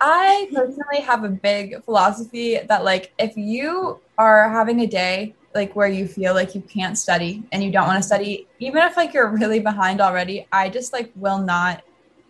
I 0.00 0.48
personally 0.54 1.00
have 1.02 1.24
a 1.24 1.28
big 1.28 1.82
philosophy 1.84 2.58
that 2.68 2.84
like 2.84 3.12
if 3.18 3.36
you 3.36 4.00
are 4.16 4.48
having 4.48 4.80
a 4.80 4.86
day 4.86 5.34
like 5.54 5.74
where 5.74 5.88
you 5.88 6.06
feel 6.06 6.34
like 6.34 6.54
you 6.54 6.60
can't 6.62 6.96
study 6.96 7.42
and 7.50 7.64
you 7.64 7.72
don't 7.72 7.86
want 7.86 8.00
to 8.00 8.06
study, 8.06 8.46
even 8.60 8.82
if 8.82 8.96
like 8.96 9.12
you're 9.12 9.28
really 9.36 9.60
behind 9.60 10.00
already, 10.00 10.46
I 10.52 10.68
just 10.68 10.92
like 10.92 11.10
will 11.16 11.38
not 11.38 11.82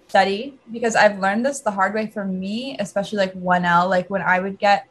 study 0.09 0.59
because 0.73 0.97
I've 0.97 1.19
learned 1.19 1.45
this 1.45 1.61
the 1.61 1.71
hard 1.71 1.95
way 1.95 2.07
for 2.07 2.25
me, 2.25 2.77
especially 2.81 3.19
like 3.19 3.35
1L, 3.35 3.89
like 3.89 4.09
when 4.09 4.23
I 4.23 4.41
would 4.41 4.59
get 4.59 4.87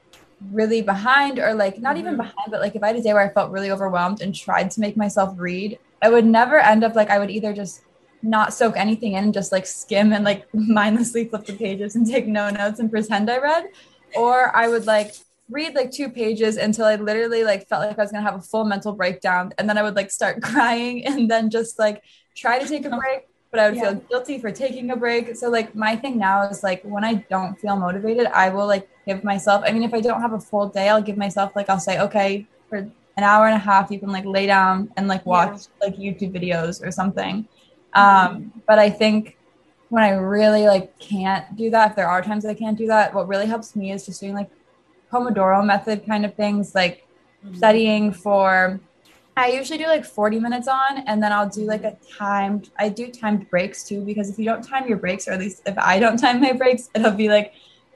really 0.51 0.81
behind 0.83 1.39
or 1.39 1.55
like 1.55 1.79
not 1.79 1.97
even 1.97 2.13
Mhm. 2.13 2.17
behind, 2.17 2.51
but 2.51 2.61
like 2.61 2.75
if 2.75 2.83
I 2.83 2.87
had 2.87 2.95
a 2.97 3.01
day 3.01 3.13
where 3.13 3.23
I 3.27 3.33
felt 3.33 3.51
really 3.51 3.71
overwhelmed 3.71 4.21
and 4.21 4.35
tried 4.35 4.69
to 4.71 4.79
make 4.81 4.95
myself 4.95 5.33
read, 5.37 5.79
I 6.03 6.09
would 6.09 6.25
never 6.25 6.59
end 6.59 6.83
up 6.83 6.95
like 6.95 7.09
I 7.09 7.17
would 7.17 7.31
either 7.31 7.53
just 7.53 7.81
not 8.21 8.53
soak 8.53 8.75
anything 8.77 9.13
in 9.13 9.25
and 9.25 9.33
just 9.33 9.51
like 9.51 9.65
skim 9.65 10.13
and 10.13 10.25
like 10.25 10.47
mindlessly 10.53 11.25
flip 11.25 11.45
the 11.45 11.53
pages 11.53 11.95
and 11.95 12.05
take 12.09 12.27
no 12.27 12.49
notes 12.49 12.79
and 12.79 12.91
pretend 12.91 13.29
I 13.29 13.37
read. 13.37 13.65
Or 14.15 14.55
I 14.55 14.67
would 14.67 14.85
like 14.85 15.13
read 15.49 15.75
like 15.75 15.91
two 15.91 16.09
pages 16.09 16.57
until 16.57 16.85
I 16.85 16.95
literally 16.95 17.43
like 17.43 17.67
felt 17.67 17.85
like 17.87 17.97
I 17.97 18.01
was 18.01 18.11
gonna 18.11 18.23
have 18.23 18.35
a 18.39 18.41
full 18.41 18.65
mental 18.65 18.93
breakdown, 18.93 19.53
and 19.57 19.69
then 19.69 19.77
I 19.77 19.83
would 19.83 19.95
like 19.95 20.11
start 20.11 20.41
crying, 20.49 21.05
and 21.05 21.29
then 21.29 21.49
just 21.49 21.79
like 21.79 22.03
try 22.35 22.59
to 22.59 22.67
take 22.67 22.85
a 22.85 22.93
oh. 22.93 22.99
break, 22.99 23.27
but 23.51 23.59
I 23.59 23.69
would 23.69 23.77
Yeah. 23.77 23.91
feel 23.91 24.01
guilty 24.09 24.39
for 24.39 24.51
taking 24.51 24.91
a 24.91 24.95
break. 24.95 25.35
So 25.35 25.49
like 25.49 25.75
my 25.75 25.95
thing 25.95 26.17
now 26.17 26.43
is 26.43 26.63
like 26.63 26.81
when 26.83 27.03
I 27.03 27.25
don't 27.29 27.55
feel 27.59 27.75
motivated, 27.75 28.27
I 28.27 28.49
will 28.49 28.67
like 28.67 28.87
give 29.07 29.23
myself. 29.23 29.63
I 29.65 29.71
mean, 29.71 29.83
if 29.83 29.93
I 29.93 30.01
don't 30.01 30.21
have 30.21 30.33
a 30.33 30.39
full 30.39 30.67
day, 30.69 30.89
I'll 30.89 31.01
give 31.01 31.17
myself 31.17 31.55
like 31.55 31.69
I'll 31.69 31.79
say, 31.79 31.99
okay, 31.99 32.47
for 32.69 32.77
an 32.77 33.23
hour 33.23 33.47
and 33.47 33.55
a 33.55 33.59
half, 33.59 33.89
you 33.91 33.99
can 33.99 34.11
like 34.11 34.25
lay 34.25 34.45
down 34.45 34.89
and 34.97 35.07
like 35.07 35.25
watch 35.25 35.61
like 35.81 35.95
YouTube 35.95 36.33
videos 36.33 36.85
or 36.85 36.91
something. 36.91 37.47
Um, 37.97 38.53
but 38.67 38.79
I 38.79 38.89
think 38.89 39.37
when 39.89 40.03
I 40.03 40.09
really 40.11 40.67
like 40.67 40.97
can't 40.99 41.55
do 41.55 41.69
that, 41.71 41.91
if 41.91 41.95
there 41.95 42.07
are 42.07 42.21
times 42.21 42.45
I 42.45 42.53
can't 42.53 42.77
do 42.77 42.87
that, 42.87 43.13
what 43.13 43.27
really 43.27 43.45
helps 43.45 43.75
me 43.75 43.91
is 43.91 44.05
just 44.05 44.21
doing 44.21 44.33
like 44.33 44.49
Pomodoro 45.11 45.65
method 45.65 46.05
kind 46.05 46.25
of 46.25 46.35
things, 46.35 46.75
like 46.75 47.07
studying 47.53 48.11
for. 48.11 48.79
I 49.37 49.49
usually 49.49 49.77
do 49.77 49.85
like 49.85 50.03
40 50.03 50.39
minutes 50.39 50.67
on, 50.67 51.03
and 51.05 51.21
then 51.21 51.31
I'll 51.31 51.49
do 51.49 51.61
like 51.61 51.83
a 51.83 51.95
timed. 52.17 52.71
I 52.77 52.89
do 52.89 53.07
timed 53.11 53.49
breaks 53.49 53.83
too, 53.83 54.03
because 54.03 54.29
if 54.29 54.39
you 54.39 54.45
don't 54.45 54.63
time 54.63 54.87
your 54.87 54.97
breaks, 54.97 55.27
or 55.27 55.31
at 55.31 55.39
least 55.39 55.61
if 55.65 55.77
I 55.77 55.99
don't 55.99 56.17
time 56.25 56.41
my 56.41 56.53
breaks, 56.53 56.89
it'll 56.95 57.11
be 57.11 57.29
like 57.29 57.53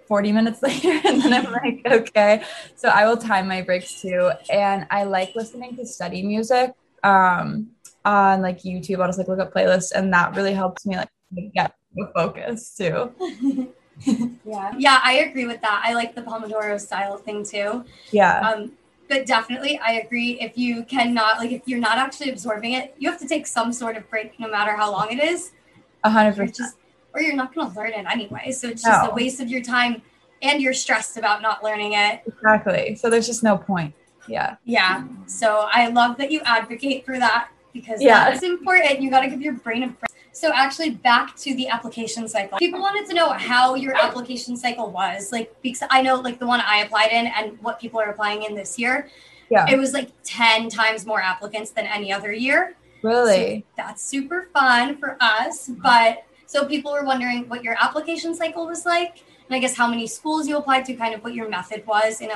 40 0.08 0.32
minutes 0.32 0.62
later, 0.64 1.00
and 1.04 1.22
then 1.22 1.34
I'm 1.34 1.52
like, 1.52 1.82
okay. 1.86 2.44
So 2.76 2.90
I 2.90 3.08
will 3.08 3.18
time 3.18 3.48
my 3.48 3.62
breaks 3.62 4.02
too, 4.02 4.32
and 4.50 4.88
I 4.90 5.04
like 5.04 5.34
listening 5.36 5.76
to 5.78 5.86
study 5.86 6.24
music 6.24 6.74
um, 7.04 7.72
on 8.06 8.42
like 8.42 8.60
YouTube. 8.64 9.00
I'll 9.02 9.08
just 9.08 9.18
like 9.20 9.28
look 9.28 9.40
up 9.40 9.54
playlists, 9.54 9.92
and 9.94 10.12
that 10.14 10.36
really 10.36 10.54
helps 10.54 10.86
me 10.86 10.98
like 10.98 11.10
get 11.54 11.74
focus 12.14 12.76
too. 12.76 13.12
Yeah. 14.46 14.72
Yeah, 14.78 15.00
I 15.04 15.14
agree 15.30 15.46
with 15.46 15.62
that. 15.62 15.84
I 15.86 15.94
like 15.94 16.16
the 16.16 16.24
Pomodoro 16.24 16.80
style 16.80 17.18
thing 17.18 17.44
too. 17.46 17.86
Yeah, 18.12 18.40
Um, 18.40 18.72
but 19.08 19.28
definitely, 19.28 19.78
I 19.78 19.94
agree. 20.00 20.40
If 20.42 20.58
you 20.58 20.84
cannot, 20.86 21.38
like, 21.38 21.52
if 21.52 21.62
you're 21.66 21.78
not 21.80 22.00
actually 22.00 22.32
absorbing 22.32 22.72
it, 22.74 22.96
you 22.98 23.12
have 23.12 23.20
to 23.20 23.28
take 23.28 23.46
some 23.46 23.72
sort 23.72 23.98
of 23.98 24.10
break, 24.10 24.40
no 24.40 24.48
matter 24.50 24.76
how 24.76 24.92
long 24.92 25.12
it 25.12 25.22
is, 25.22 25.52
a 26.04 26.10
hundred 26.10 26.40
or 26.40 26.48
percent. 26.48 26.74
or 27.14 27.22
you're 27.22 27.36
not 27.36 27.54
going 27.54 27.70
to 27.70 27.78
learn 27.78 27.92
it 27.92 28.06
anyway. 28.10 28.52
So 28.54 28.70
it's 28.70 28.82
just 28.82 29.04
No. 29.04 29.12
a 29.12 29.14
waste 29.14 29.40
of 29.40 29.50
your 29.50 29.62
time, 29.62 30.02
and 30.42 30.62
you're 30.64 30.74
stressed 30.74 31.18
about 31.18 31.44
not 31.44 31.64
learning 31.64 31.94
it. 31.94 32.22
Exactly. 32.26 32.96
So 32.96 33.08
there's 33.08 33.28
just 33.28 33.44
no 33.44 33.56
point. 33.56 33.94
Yeah. 34.28 34.56
Yeah. 34.64 35.04
So 35.28 35.68
I 35.72 35.90
love 35.90 36.18
that 36.18 36.32
you 36.32 36.42
advocate 36.46 37.06
for 37.06 37.20
that 37.20 37.50
because 37.74 38.02
Yeah. 38.02 38.30
that's 38.30 38.44
important. 38.44 39.02
You 39.02 39.10
got 39.10 39.22
to 39.22 39.28
give 39.30 39.42
your 39.42 39.54
brain 39.54 39.84
a 39.84 39.88
break. 39.88 40.12
So 40.34 40.52
actually, 40.54 40.92
back 40.92 41.36
to 41.38 41.54
the 41.56 41.68
application 41.68 42.28
cycle. 42.28 42.58
People 42.58 42.80
wanted 42.80 43.06
to 43.10 43.14
know 43.14 43.30
how 43.32 43.76
your 43.76 43.96
application 43.96 44.56
cycle 44.56 44.90
was, 44.90 45.32
like 45.32 45.54
because 45.62 45.88
I 45.92 46.02
know 46.02 46.16
like 46.16 46.40
the 46.40 46.48
one 46.48 46.62
I 46.62 46.78
applied 46.78 47.12
in 47.12 47.28
and 47.28 47.60
what 47.62 47.80
people 47.80 48.00
are 48.00 48.10
applying 48.10 48.44
in 48.44 48.56
this 48.56 48.80
year. 48.80 49.10
Yeah. 49.50 49.66
It 49.70 49.78
was 49.78 49.92
like 49.94 50.10
ten 50.24 50.70
times 50.70 51.06
more 51.06 51.22
applicants 51.22 51.72
than 51.72 51.86
any 51.86 52.14
other 52.14 52.32
year. 52.32 52.76
Really? 53.04 53.66
That's 53.76 54.02
super 54.02 54.48
fun 54.54 54.98
for 54.98 55.18
us. 55.20 55.68
But 55.68 56.24
so 56.46 56.66
people 56.66 56.94
were 56.94 57.04
wondering 57.04 57.50
what 57.50 57.62
your 57.64 57.76
application 57.82 58.34
cycle 58.34 58.66
was 58.66 58.86
like, 58.86 59.24
and 59.48 59.56
I 59.56 59.60
guess 59.60 59.76
how 59.76 59.88
many 59.88 60.08
schools 60.08 60.48
you 60.48 60.56
applied 60.58 60.86
to, 60.86 60.94
kind 60.94 61.14
of 61.14 61.24
what 61.24 61.34
your 61.34 61.50
method 61.50 61.86
was 61.86 62.22
in 62.22 62.30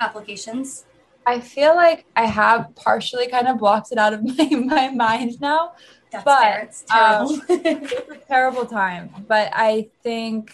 applications. 0.00 0.84
I 1.30 1.40
feel 1.40 1.76
like 1.76 2.06
I 2.16 2.26
have 2.26 2.74
partially 2.74 3.28
kind 3.28 3.46
of 3.46 3.58
blocked 3.58 3.92
it 3.92 3.98
out 3.98 4.12
of 4.12 4.20
my, 4.38 4.48
my 4.74 4.88
mind 4.90 5.40
now. 5.40 5.72
That's 6.10 6.24
But, 6.24 6.40
fair. 6.42 6.58
It's 6.64 6.82
terrible. 6.90 7.40
It's 7.48 7.92
a 8.10 8.26
terrible 8.26 8.66
time, 8.66 9.10
but 9.28 9.50
I 9.54 9.90
think 10.02 10.52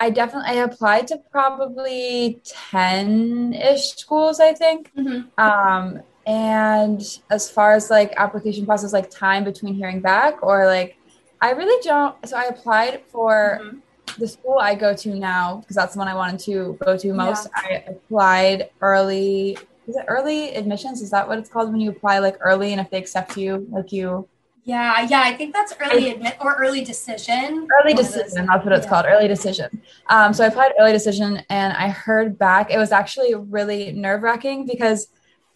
I 0.00 0.10
definitely 0.10 0.50
I 0.50 0.64
applied 0.64 1.06
to 1.08 1.18
probably 1.30 2.40
10-ish 2.72 3.94
schools, 3.96 4.40
I 4.40 4.52
think. 4.54 4.90
Mhm. 4.98 5.30
Um, 5.38 6.00
and 6.26 7.00
as 7.30 7.48
far 7.48 7.74
as 7.74 7.88
like 7.88 8.12
application 8.16 8.66
process, 8.66 8.92
like 8.92 9.08
time 9.10 9.44
between 9.44 9.74
hearing 9.74 10.00
back 10.00 10.42
or 10.42 10.66
like, 10.66 10.96
I 11.40 11.50
really 11.52 11.80
don't. 11.84 12.14
So 12.28 12.36
I 12.36 12.44
applied 12.46 13.02
for 13.12 13.60
Mhm. 13.62 13.82
the 14.18 14.26
school 14.26 14.58
I 14.58 14.74
go 14.74 14.94
to 14.94 15.14
now 15.14 15.58
because 15.60 15.76
that's 15.76 15.92
the 15.94 15.98
one 16.00 16.08
I 16.08 16.14
wanted 16.14 16.40
to 16.40 16.76
go 16.84 16.96
to 16.96 17.12
most. 17.12 17.48
I 17.54 17.84
applied 17.86 18.70
early. 18.80 19.56
Is 19.88 19.96
it 19.96 20.04
early 20.08 20.54
admissions? 20.54 21.00
Is 21.00 21.10
that 21.10 21.28
what 21.28 21.38
it's 21.38 21.48
called 21.48 21.70
when 21.70 21.80
you 21.80 21.90
apply 21.90 22.18
like 22.18 22.36
early 22.40 22.72
and 22.72 22.80
if 22.80 22.90
they 22.90 22.98
accept 22.98 23.36
you, 23.36 23.66
like 23.70 23.92
you 23.92 24.28
Yeah, 24.64 25.06
yeah, 25.08 25.22
I 25.24 25.36
think 25.36 25.54
that's 25.54 25.72
early 25.80 26.10
admit 26.10 26.36
or 26.40 26.56
early 26.56 26.82
decision. 26.82 27.68
early 27.80 27.94
One 27.94 28.04
of 28.04 28.12
those. 28.12 28.14
decision? 28.14 28.46
That's 28.46 28.64
what 28.64 28.72
it's 28.74 28.84
Yeah. 28.84 28.90
called, 28.90 29.06
early 29.08 29.28
decision. 29.28 29.82
Um, 30.10 30.32
so 30.34 30.42
I 30.42 30.48
applied 30.48 30.72
early 30.80 30.92
decision 30.92 31.40
and 31.48 31.72
I 31.72 31.88
heard 31.88 32.36
back. 32.36 32.70
It 32.72 32.78
was 32.78 32.90
actually 32.90 33.34
really 33.34 33.92
nerve 33.92 34.22
wracking 34.22 34.66
because 34.66 35.06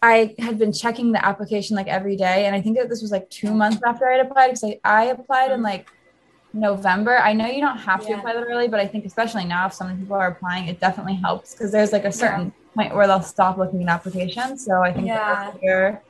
I 0.01 0.33
had 0.39 0.57
been 0.57 0.71
checking 0.71 1.11
the 1.11 1.23
application 1.23 1.75
like 1.75 1.87
every 1.87 2.15
day, 2.15 2.45
and 2.47 2.55
I 2.55 2.61
think 2.61 2.77
that 2.77 2.89
this 2.89 3.01
was 3.01 3.11
like 3.11 3.29
two 3.29 3.53
months 3.53 3.81
after 3.85 4.09
I 4.09 4.13
had 4.17 4.25
applied 4.25 4.47
because 4.47 4.63
I, 4.63 4.79
I 4.83 5.03
applied 5.07 5.51
in 5.51 5.61
like 5.61 5.87
November. 6.53 7.17
I 7.17 7.33
know 7.33 7.45
you 7.45 7.61
don't 7.61 7.77
have 7.77 8.05
to 8.07 8.13
apply 8.13 8.33
that 8.33 8.43
early, 8.43 8.67
but 8.67 8.79
I 8.79 8.87
think 8.87 9.05
especially 9.05 9.45
now, 9.45 9.67
if 9.67 9.73
so 9.73 9.85
many 9.85 9.99
people 9.99 10.15
are 10.15 10.27
applying, 10.29 10.67
it 10.67 10.79
definitely 10.79 11.15
helps 11.15 11.53
because 11.53 11.71
there's 11.71 11.91
like 11.91 12.05
a 12.05 12.11
certain 12.11 12.51
point 12.75 12.95
where 12.95 13.07
they'll 13.07 13.21
stop 13.21 13.57
looking 13.57 13.83
at 13.83 13.89
applications. 13.89 14.65
So 14.65 14.81
I 14.81 14.93
think 14.93 15.07
Yeah. 15.07 15.51
the 15.51 15.67
earlier 15.67 16.01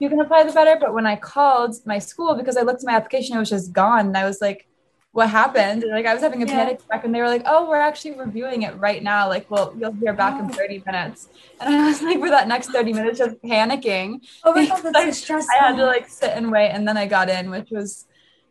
you 0.00 0.08
can 0.08 0.20
apply, 0.20 0.44
the 0.44 0.52
better. 0.52 0.76
But 0.80 0.94
when 0.94 1.06
I 1.06 1.16
called 1.16 1.74
my 1.86 1.98
school 1.98 2.34
because 2.34 2.56
I 2.56 2.62
looked 2.62 2.82
at 2.82 2.86
my 2.86 2.94
application, 2.96 3.36
it 3.36 3.40
was 3.40 3.50
just 3.50 3.72
gone, 3.72 4.06
and 4.06 4.16
I 4.16 4.24
was 4.24 4.40
like, 4.40 4.66
"What 5.12 5.28
happened?" 5.30 5.82
And, 5.84 5.92
like 5.92 6.06
I 6.06 6.14
was 6.14 6.22
having 6.22 6.42
a 6.42 6.46
Yeah. 6.46 6.56
panic 6.56 6.80
attack, 6.80 7.04
and 7.04 7.14
they 7.14 7.20
were 7.20 7.28
like, 7.28 7.42
"Oh, 7.46 7.68
we're 7.68 7.76
actually 7.80 8.14
reviewing 8.18 8.62
it 8.62 8.76
right 8.78 9.02
now. 9.02 9.28
Like, 9.28 9.46
well, 9.50 9.74
you'll 9.78 9.94
hear 9.94 10.12
back 10.12 10.38
in 10.40 10.46
Oh. 10.46 10.52
30 10.52 10.82
minutes." 10.86 11.28
And 11.60 11.74
I 11.74 11.86
was 11.86 12.02
like, 12.02 12.18
for 12.18 12.30
that 12.30 12.48
next 12.48 12.70
30 12.70 12.92
minutes, 12.92 13.18
just 13.18 13.36
panicking. 13.42 14.20
Oh 14.44 14.52
my 14.54 14.66
god, 14.68 14.82
that's 14.82 15.04
so 15.06 15.10
stressful. 15.10 15.54
I 15.60 15.66
had 15.68 15.76
to 15.76 15.86
like 15.86 16.08
sit 16.08 16.32
and 16.36 16.50
wait, 16.50 16.70
and 16.70 16.86
then 16.86 16.96
I 16.96 17.06
got 17.06 17.28
in, 17.28 17.50
which 17.50 17.70
was 17.70 18.06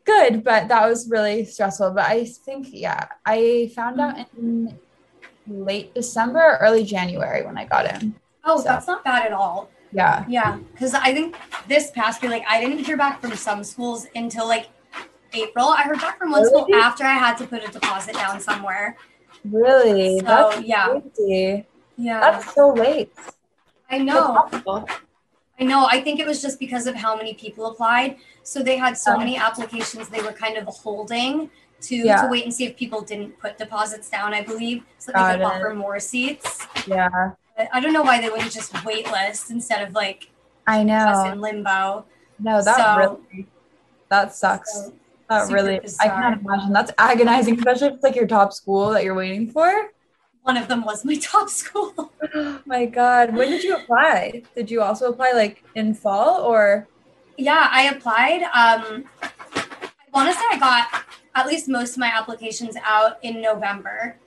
good, 0.06 0.44
but 0.44 0.70
that 0.70 0.88
was 0.88 1.10
really 1.10 1.46
stressful. 1.46 1.92
But 1.92 2.06
I 2.06 2.26
think, 2.26 2.68
yeah, 2.72 3.08
I 3.26 3.72
found 3.76 3.98
mm. 3.98 4.04
out 4.04 4.28
in 4.38 4.80
late 5.48 5.94
December, 5.94 6.40
or 6.40 6.58
early 6.58 6.84
January 6.84 7.46
when 7.46 7.58
I 7.58 7.66
got 7.66 7.86
in. 7.86 8.16
oh, 8.46 8.58
so. 8.58 8.64
that's 8.64 8.88
not 8.88 9.04
bad 9.04 9.26
at 9.26 9.34
all. 9.34 9.70
Yeah. 9.92 10.26
Yeah, 10.28 10.58
because 10.74 10.94
I 10.94 11.14
think 11.14 11.38
this 11.68 11.92
past 11.92 12.22
year, 12.22 12.32
like, 12.32 12.44
I 12.48 12.60
didn't 12.60 12.84
hear 12.84 12.98
back 12.98 13.22
from 13.22 13.36
some 13.36 13.64
schools 13.64 14.08
until 14.16 14.48
like 14.48 14.68
April. 15.34 15.68
I 15.68 15.84
heard 15.84 16.00
back 16.00 16.18
from 16.18 16.32
one 16.32 16.46
school 16.46 16.68
after 16.76 17.04
I 17.04 17.14
had 17.14 17.38
to 17.38 17.48
put 17.48 17.68
a 17.68 17.72
deposit 17.72 18.16
down 18.16 18.40
somewhere. 18.40 18.98
Really? 19.46 20.20
So, 20.20 20.26
That's 20.26 20.62
yeah. 20.62 21.00
crazy. 21.16 21.66
Yeah, 21.98 22.20
That's 22.20 22.54
so 22.54 22.74
late. 22.74 23.12
I 23.90 24.00
know. 24.00 24.50
I 25.60 25.64
know. 25.64 25.88
I 25.90 26.02
think 26.02 26.20
it 26.20 26.28
was 26.28 26.42
just 26.42 26.60
because 26.60 26.86
of 26.88 26.96
how 26.96 27.16
many 27.16 27.34
people 27.34 27.66
applied. 27.68 28.18
So 28.44 28.62
they 28.62 28.78
had 28.78 28.98
so 28.98 29.18
many 29.18 29.38
applications, 29.38 30.08
they 30.10 30.22
were 30.22 30.32
kind 30.32 30.58
of 30.58 30.68
holding 30.68 31.50
to 31.82 31.96
Yeah. 31.96 32.22
to 32.24 32.28
wait 32.28 32.44
and 32.44 32.54
see 32.54 32.66
if 32.66 32.76
people 32.76 33.02
didn't 33.02 33.40
put 33.40 33.58
deposits 33.58 34.10
down. 34.10 34.34
I 34.34 34.42
believe 34.42 34.84
so 35.00 35.12
they 35.12 35.20
Got 35.20 35.32
could 35.34 35.42
it. 35.42 35.46
offer 35.46 35.74
more 35.74 36.00
seats. 36.00 36.66
Yeah. 36.88 37.10
But 37.56 37.70
I 37.74 37.80
don't 37.80 37.94
know 37.94 38.04
why 38.04 38.22
they 38.22 38.30
wouldn't 38.30 38.52
just 38.52 38.84
wait 38.86 39.12
list 39.12 39.50
instead 39.52 39.88
of 39.88 39.94
like 39.94 40.30
I 40.68 40.84
know. 40.84 41.24
in 41.32 41.42
limbo. 41.42 42.06
No, 42.40 42.62
that 42.62 42.78
So- 42.78 42.98
really 43.32 43.48
that 44.10 44.34
sucks. 44.36 44.74
So, 44.74 44.94
that 45.30 45.52
really 45.52 45.76
I 45.76 45.80
bizarre. 45.80 46.10
can't 46.22 46.42
imagine. 46.42 46.72
That's 46.72 46.92
agonizing, 46.98 47.58
especially 47.58 47.88
if 47.88 47.94
it's 47.96 48.04
like 48.04 48.16
your 48.16 48.28
top 48.28 48.54
school 48.54 48.90
that 48.92 49.04
you're 49.04 49.16
waiting 49.16 49.50
for. 49.50 49.92
One 50.48 50.56
of 50.56 50.70
them 50.70 50.86
was 50.86 51.04
my 51.04 51.16
top 51.22 51.50
school. 51.50 51.94
Oh 52.34 52.60
my 52.66 52.86
god. 52.86 53.36
When 53.36 53.50
did 53.50 53.64
you 53.64 53.76
apply? 53.76 54.44
Did 54.56 54.72
you 54.72 54.82
also 54.82 55.10
apply 55.12 55.34
like 55.34 55.64
in 55.76 55.94
fall 55.94 56.42
or 56.42 56.88
yeah, 57.38 57.68
I 57.70 57.84
applied. 57.84 58.42
Um, 58.44 59.06
I 59.22 60.10
want 60.12 60.30
to 60.30 60.34
say 60.34 60.46
I 60.50 60.58
got 60.58 61.04
at 61.36 61.46
least 61.46 61.68
most 61.68 61.92
of 61.92 61.98
my 62.00 62.08
applications 62.08 62.76
out 62.84 63.20
in 63.22 63.42
November. 63.42 64.18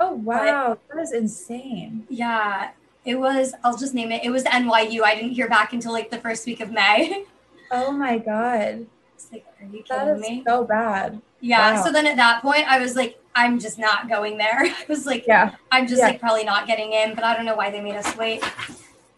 Oh 0.00 0.14
wow, 0.14 0.78
that 0.88 1.00
is 1.00 1.12
insane. 1.12 2.06
Yeah, 2.08 2.70
it 3.04 3.16
was. 3.16 3.54
I'll 3.62 3.76
just 3.76 3.94
name 3.94 4.10
it. 4.10 4.24
It 4.24 4.30
was 4.30 4.44
NYU. 4.44 5.02
I 5.02 5.14
didn't 5.14 5.32
hear 5.32 5.48
back 5.48 5.72
until 5.72 5.92
like 5.92 6.10
the 6.10 6.18
first 6.18 6.46
week 6.46 6.60
of 6.60 6.72
May. 6.72 7.24
Oh 7.70 7.92
my 7.92 8.16
god. 8.16 8.86
It's 9.14 9.30
like, 9.30 9.44
are 9.60 9.66
you 9.66 9.82
kidding 9.82 10.08
is 10.08 10.20
me? 10.22 10.42
so 10.46 10.64
bad. 10.64 11.20
Yeah. 11.42 11.74
wow. 11.74 11.84
So 11.84 11.92
then 11.92 12.06
at 12.06 12.16
that 12.16 12.40
point, 12.40 12.64
I 12.66 12.78
was 12.78 12.96
like, 12.96 13.20
I'm 13.38 13.58
just 13.60 13.78
not 13.78 14.08
going 14.08 14.36
there. 14.36 14.60
I 14.64 14.84
was 14.88 15.06
like, 15.06 15.24
Yeah, 15.26 15.54
I'm 15.70 15.86
just 15.86 16.00
Yeah. 16.00 16.08
like 16.08 16.20
probably 16.20 16.44
not 16.44 16.66
getting 16.66 16.92
in. 16.92 17.14
But 17.14 17.24
I 17.24 17.34
don't 17.36 17.44
know 17.46 17.54
why 17.54 17.70
they 17.70 17.80
made 17.80 17.94
us 17.96 18.16
wait. 18.16 18.42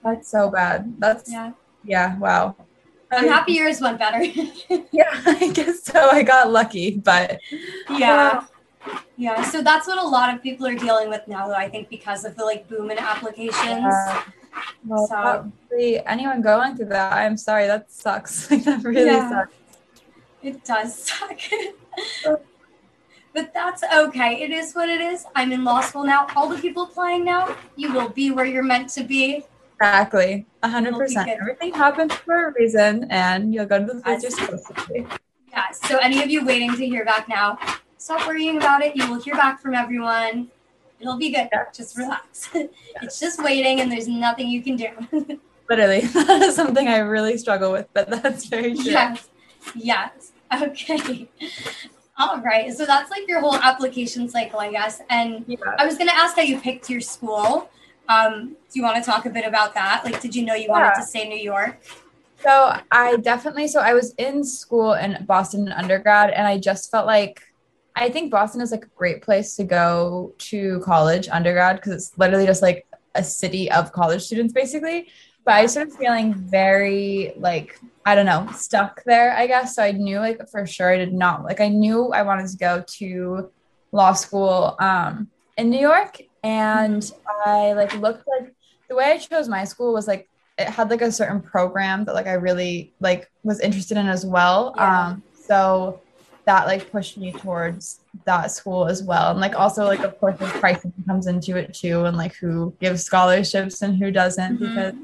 that's 0.04 0.28
so 0.28 0.50
bad. 0.50 0.94
That's 0.98 1.30
yeah, 1.32 1.52
Yeah. 1.84 2.18
wow. 2.18 2.54
I'm 3.12 3.26
happy 3.26 3.54
yours 3.54 3.80
went 3.80 3.98
better. 3.98 4.22
Yeah, 4.92 5.10
I 5.26 5.50
guess 5.52 5.82
so. 5.84 6.10
I 6.10 6.22
got 6.22 6.50
lucky, 6.50 6.88
but 6.98 7.40
yeah. 7.88 8.44
Yeah. 9.16 9.42
So 9.42 9.62
that's 9.62 9.86
what 9.86 9.98
a 9.98 10.08
lot 10.16 10.32
of 10.34 10.42
people 10.42 10.66
are 10.66 10.74
dealing 10.86 11.08
with 11.08 11.26
now, 11.26 11.46
though. 11.48 11.54
I 11.66 11.68
think 11.68 11.88
because 11.88 12.24
of 12.24 12.36
the 12.36 12.44
like 12.44 12.68
boom 12.68 12.90
in 12.90 12.98
applications. 12.98 13.84
Uh, 13.84 14.22
well, 14.86 15.06
So- 15.06 15.52
anyone 16.06 16.42
going 16.42 16.76
through 16.76 16.90
that, 16.96 17.12
I'm 17.14 17.36
sorry, 17.36 17.66
that 17.66 17.90
sucks. 17.90 18.50
Like 18.50 18.64
that 18.64 18.82
really 18.84 19.06
Yeah. 19.06 19.28
sucks. 19.30 19.54
It 20.42 20.64
does 20.64 20.90
suck. 21.08 21.38
But 23.34 23.52
that's 23.54 23.82
okay. 23.82 24.42
It 24.42 24.50
is 24.50 24.72
what 24.74 24.88
it 24.88 25.00
is. 25.00 25.24
I'm 25.34 25.52
in 25.52 25.64
law 25.64 25.80
school 25.80 26.04
now. 26.04 26.26
All 26.36 26.48
the 26.48 26.58
people 26.58 26.84
applying 26.84 27.24
now, 27.24 27.54
you 27.76 27.92
will 27.92 28.08
be 28.08 28.30
where 28.30 28.44
you're 28.44 28.62
meant 28.62 28.88
to 28.90 29.04
be. 29.04 29.44
Exactly. 29.80 30.46
A 30.62 30.68
100%. 30.68 31.26
Everything 31.28 31.72
happens 31.72 32.12
for 32.14 32.48
a 32.48 32.52
reason 32.52 33.06
and 33.10 33.54
you'll 33.54 33.66
go 33.66 33.78
to 33.78 33.86
the 33.86 34.00
place 34.02 34.22
you're 34.22 34.30
Yes. 34.32 34.40
supposed 34.40 34.66
to 34.66 34.92
be. 34.92 35.06
Yeah. 35.50 35.70
So 35.70 35.96
any 35.98 36.22
of 36.22 36.28
you 36.30 36.44
waiting 36.44 36.74
to 36.76 36.86
hear 36.86 37.04
back 37.04 37.28
now, 37.28 37.58
stop 37.96 38.26
worrying 38.26 38.56
about 38.58 38.82
it. 38.82 38.94
You 38.94 39.08
will 39.10 39.20
hear 39.20 39.34
back 39.34 39.60
from 39.60 39.74
everyone. 39.74 40.50
It'll 41.00 41.16
be 41.16 41.30
good. 41.30 41.48
Yeah. 41.50 41.64
Just 41.72 41.96
relax. 41.96 42.50
it's 43.02 43.18
just 43.18 43.42
waiting, 43.42 43.80
and 43.80 43.90
there's 43.90 44.06
nothing 44.06 44.48
you 44.48 44.62
can 44.62 44.76
do. 44.76 44.90
Literally. 45.70 46.00
That 46.12 46.42
is 46.42 46.54
something 46.54 46.86
I 46.88 46.98
really 46.98 47.38
struggle 47.38 47.72
with, 47.72 47.86
but 47.94 48.10
that's 48.10 48.44
very 48.46 48.74
true. 48.74 48.84
yes. 48.92 49.28
Yes. 49.74 50.32
Okay. 50.52 51.28
All 52.20 52.38
right. 52.42 52.70
So 52.72 52.84
that's 52.84 53.10
like 53.10 53.26
your 53.26 53.40
whole 53.40 53.54
application 53.54 54.28
cycle, 54.28 54.60
I 54.60 54.70
guess. 54.70 55.00
And 55.08 55.42
Yeah. 55.46 55.56
I 55.78 55.86
was 55.86 55.96
going 55.96 56.08
to 56.08 56.14
ask 56.14 56.36
how 56.36 56.42
you 56.42 56.60
picked 56.60 56.90
your 56.90 57.00
school. 57.00 57.70
Um, 58.10 58.56
do 58.70 58.78
you 58.78 58.82
want 58.82 59.02
to 59.02 59.10
talk 59.10 59.24
a 59.24 59.30
bit 59.30 59.46
about 59.46 59.72
that? 59.74 60.04
Like, 60.04 60.20
did 60.20 60.34
you 60.34 60.44
know 60.44 60.54
you 60.54 60.68
wanted 60.68 60.94
to 60.96 61.02
stay 61.02 61.26
New 61.26 61.38
York? 61.38 61.80
So 62.42 62.76
I 62.90 63.16
definitely 63.16 63.68
so 63.68 63.80
I 63.80 63.92
was 63.94 64.14
in 64.16 64.44
school 64.44 64.94
in 64.94 65.24
Boston 65.26 65.66
in 65.66 65.72
undergrad 65.72 66.30
and 66.30 66.46
I 66.46 66.58
just 66.58 66.90
felt 66.90 67.06
like 67.06 67.40
I 67.94 68.08
think 68.08 68.30
Boston 68.30 68.60
is 68.60 68.70
like 68.70 68.84
a 68.84 68.88
great 68.96 69.22
place 69.22 69.56
to 69.56 69.64
go 69.64 70.34
to 70.38 70.80
college 70.80 71.28
undergrad 71.28 71.76
because 71.76 71.92
it's 71.92 72.18
literally 72.18 72.46
just 72.46 72.62
like 72.62 72.86
a 73.14 73.22
city 73.22 73.70
of 73.70 73.92
college 73.92 74.22
students 74.22 74.52
basically. 74.52 75.08
But 75.44 75.54
I 75.54 75.66
started 75.66 75.94
feeling 75.94 76.34
very 76.34 77.32
like 77.36 77.78
I 78.04 78.14
don't 78.14 78.26
know 78.26 78.48
stuck 78.54 79.02
there 79.04 79.32
I 79.36 79.46
guess. 79.46 79.74
So 79.74 79.82
I 79.82 79.92
knew 79.92 80.18
like 80.18 80.40
for 80.50 80.66
sure 80.66 80.92
I 80.92 80.96
did 80.96 81.12
not 81.12 81.44
like 81.44 81.60
I 81.60 81.68
knew 81.68 82.12
I 82.12 82.22
wanted 82.22 82.46
to 82.48 82.56
go 82.56 82.84
to 82.98 83.50
law 83.92 84.12
school 84.12 84.76
um, 84.78 85.28
in 85.56 85.70
New 85.70 85.80
York 85.80 86.20
and 86.44 87.10
I 87.46 87.72
like 87.72 87.92
looked 87.96 88.24
like 88.28 88.52
the 88.88 88.94
way 88.94 89.06
I 89.12 89.18
chose 89.18 89.48
my 89.48 89.64
school 89.64 89.92
was 89.92 90.06
like 90.06 90.28
it 90.58 90.68
had 90.68 90.90
like 90.90 91.00
a 91.02 91.10
certain 91.10 91.40
program 91.40 92.04
that 92.04 92.14
like 92.14 92.26
I 92.26 92.34
really 92.34 92.92
like 93.00 93.30
was 93.42 93.60
interested 93.60 93.96
in 93.96 94.06
as 94.06 94.24
well. 94.26 94.74
Yeah. 94.76 95.06
Um 95.08 95.22
so 95.34 96.00
that 96.46 96.66
like 96.66 96.90
pushed 96.90 97.18
me 97.18 97.32
towards 97.32 98.00
that 98.24 98.50
school 98.50 98.86
as 98.86 99.02
well. 99.02 99.30
And 99.30 99.40
like 99.40 99.54
also 99.58 99.84
like 99.84 100.00
of 100.00 100.18
course 100.18 100.40
like 100.40 100.52
pricing 100.60 100.92
comes 101.06 101.26
into 101.26 101.56
it 101.56 101.74
too 101.74 102.04
and 102.04 102.16
like 102.16 102.34
who 102.36 102.74
gives 102.80 103.04
scholarships 103.04 103.82
and 103.82 103.96
who 103.96 104.10
doesn't 104.10 104.58
Mhm. 104.58 104.60
because 104.60 104.94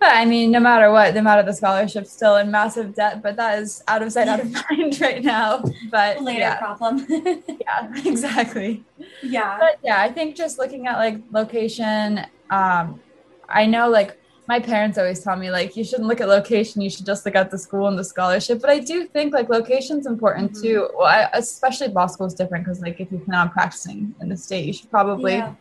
but 0.00 0.10
I 0.14 0.24
mean 0.24 0.50
no 0.50 0.60
matter 0.60 0.90
what, 0.92 1.12
the 1.14 1.20
amount 1.20 1.40
of 1.40 1.46
the 1.46 1.52
scholarship, 1.52 2.06
still 2.06 2.36
in 2.36 2.50
massive 2.50 2.94
debt, 2.94 3.22
but 3.22 3.36
that 3.36 3.58
is 3.60 3.82
out 3.88 4.02
of 4.02 4.12
sight, 4.12 4.28
out 4.28 4.40
of 4.40 4.52
mind 4.70 5.00
right 5.00 5.22
now. 5.22 5.62
But 5.90 6.22
Later 6.22 6.40
yeah, 6.40 6.56
problem. 6.58 7.06
yeah, 7.10 7.92
exactly 8.04 8.84
yeah. 9.22 9.56
but 9.58 9.78
yeah 9.84 10.00
i 10.02 10.10
think 10.10 10.34
just 10.36 10.58
looking 10.58 10.86
at 10.86 10.96
like 10.96 11.16
location 11.32 12.20
um 12.50 13.00
i 13.48 13.64
know 13.66 13.88
like 13.88 14.18
my 14.48 14.58
parents 14.58 14.96
always 14.98 15.20
tell 15.22 15.36
me 15.36 15.50
like 15.50 15.76
you 15.76 15.84
shouldn't 15.84 16.08
look 16.08 16.20
at 16.20 16.28
location 16.28 16.80
you 16.80 16.90
should 16.90 17.06
just 17.06 17.24
look 17.26 17.34
at 17.34 17.50
the 17.50 17.58
school 17.58 17.86
and 17.88 17.98
the 17.98 18.04
scholarship 18.04 18.60
but 18.60 18.70
i 18.70 18.78
do 18.78 19.06
think 19.06 19.32
like 19.32 19.48
location's 19.48 20.06
important 20.06 20.52
Mhm. 20.52 20.62
too 20.62 20.88
well 20.96 21.06
I, 21.06 21.28
especially 21.34 21.88
law 21.88 22.06
school 22.06 22.26
is 22.26 22.34
different 22.34 22.64
because 22.64 22.80
like 22.80 22.98
if 23.00 23.10
you 23.12 23.18
plan 23.18 23.38
on 23.40 23.50
practicing 23.50 24.14
in 24.20 24.28
the 24.28 24.36
state 24.36 24.64
you 24.66 24.72
should 24.72 24.90
probably 24.90 25.34
Yeah. 25.34 25.54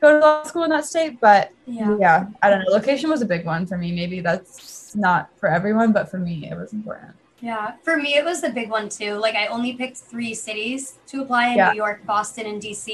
Go 0.00 0.12
to 0.12 0.18
law 0.18 0.42
school 0.44 0.64
in 0.64 0.70
that 0.70 0.84
state 0.84 1.20
but 1.20 1.50
Yeah. 1.66 1.96
yeah 2.00 2.26
i 2.42 2.50
don't 2.50 2.60
know 2.60 2.70
location 2.70 3.10
was 3.10 3.22
a 3.22 3.26
big 3.26 3.44
one 3.44 3.66
for 3.66 3.76
me 3.78 3.92
maybe 3.92 4.20
that's 4.20 4.94
not 4.96 5.30
for 5.38 5.48
everyone 5.48 5.92
but 5.92 6.10
for 6.10 6.18
me 6.18 6.48
it 6.50 6.56
was 6.56 6.72
important 6.72 7.12
Yeah, 7.40 7.66
for 7.86 7.96
me 8.04 8.10
it 8.20 8.24
was 8.30 8.38
the 8.46 8.50
big 8.50 8.68
one 8.78 8.88
too. 8.88 9.12
Like 9.24 9.36
I 9.42 9.46
only 9.56 9.72
picked 9.80 9.98
three 10.12 10.34
cities 10.34 10.98
to 11.10 11.22
apply 11.22 11.44
in 11.52 11.56
Yeah. 11.60 11.70
New 11.70 11.78
York, 11.84 11.98
Boston, 12.04 12.44
and 12.50 12.58
DC. 12.64 12.86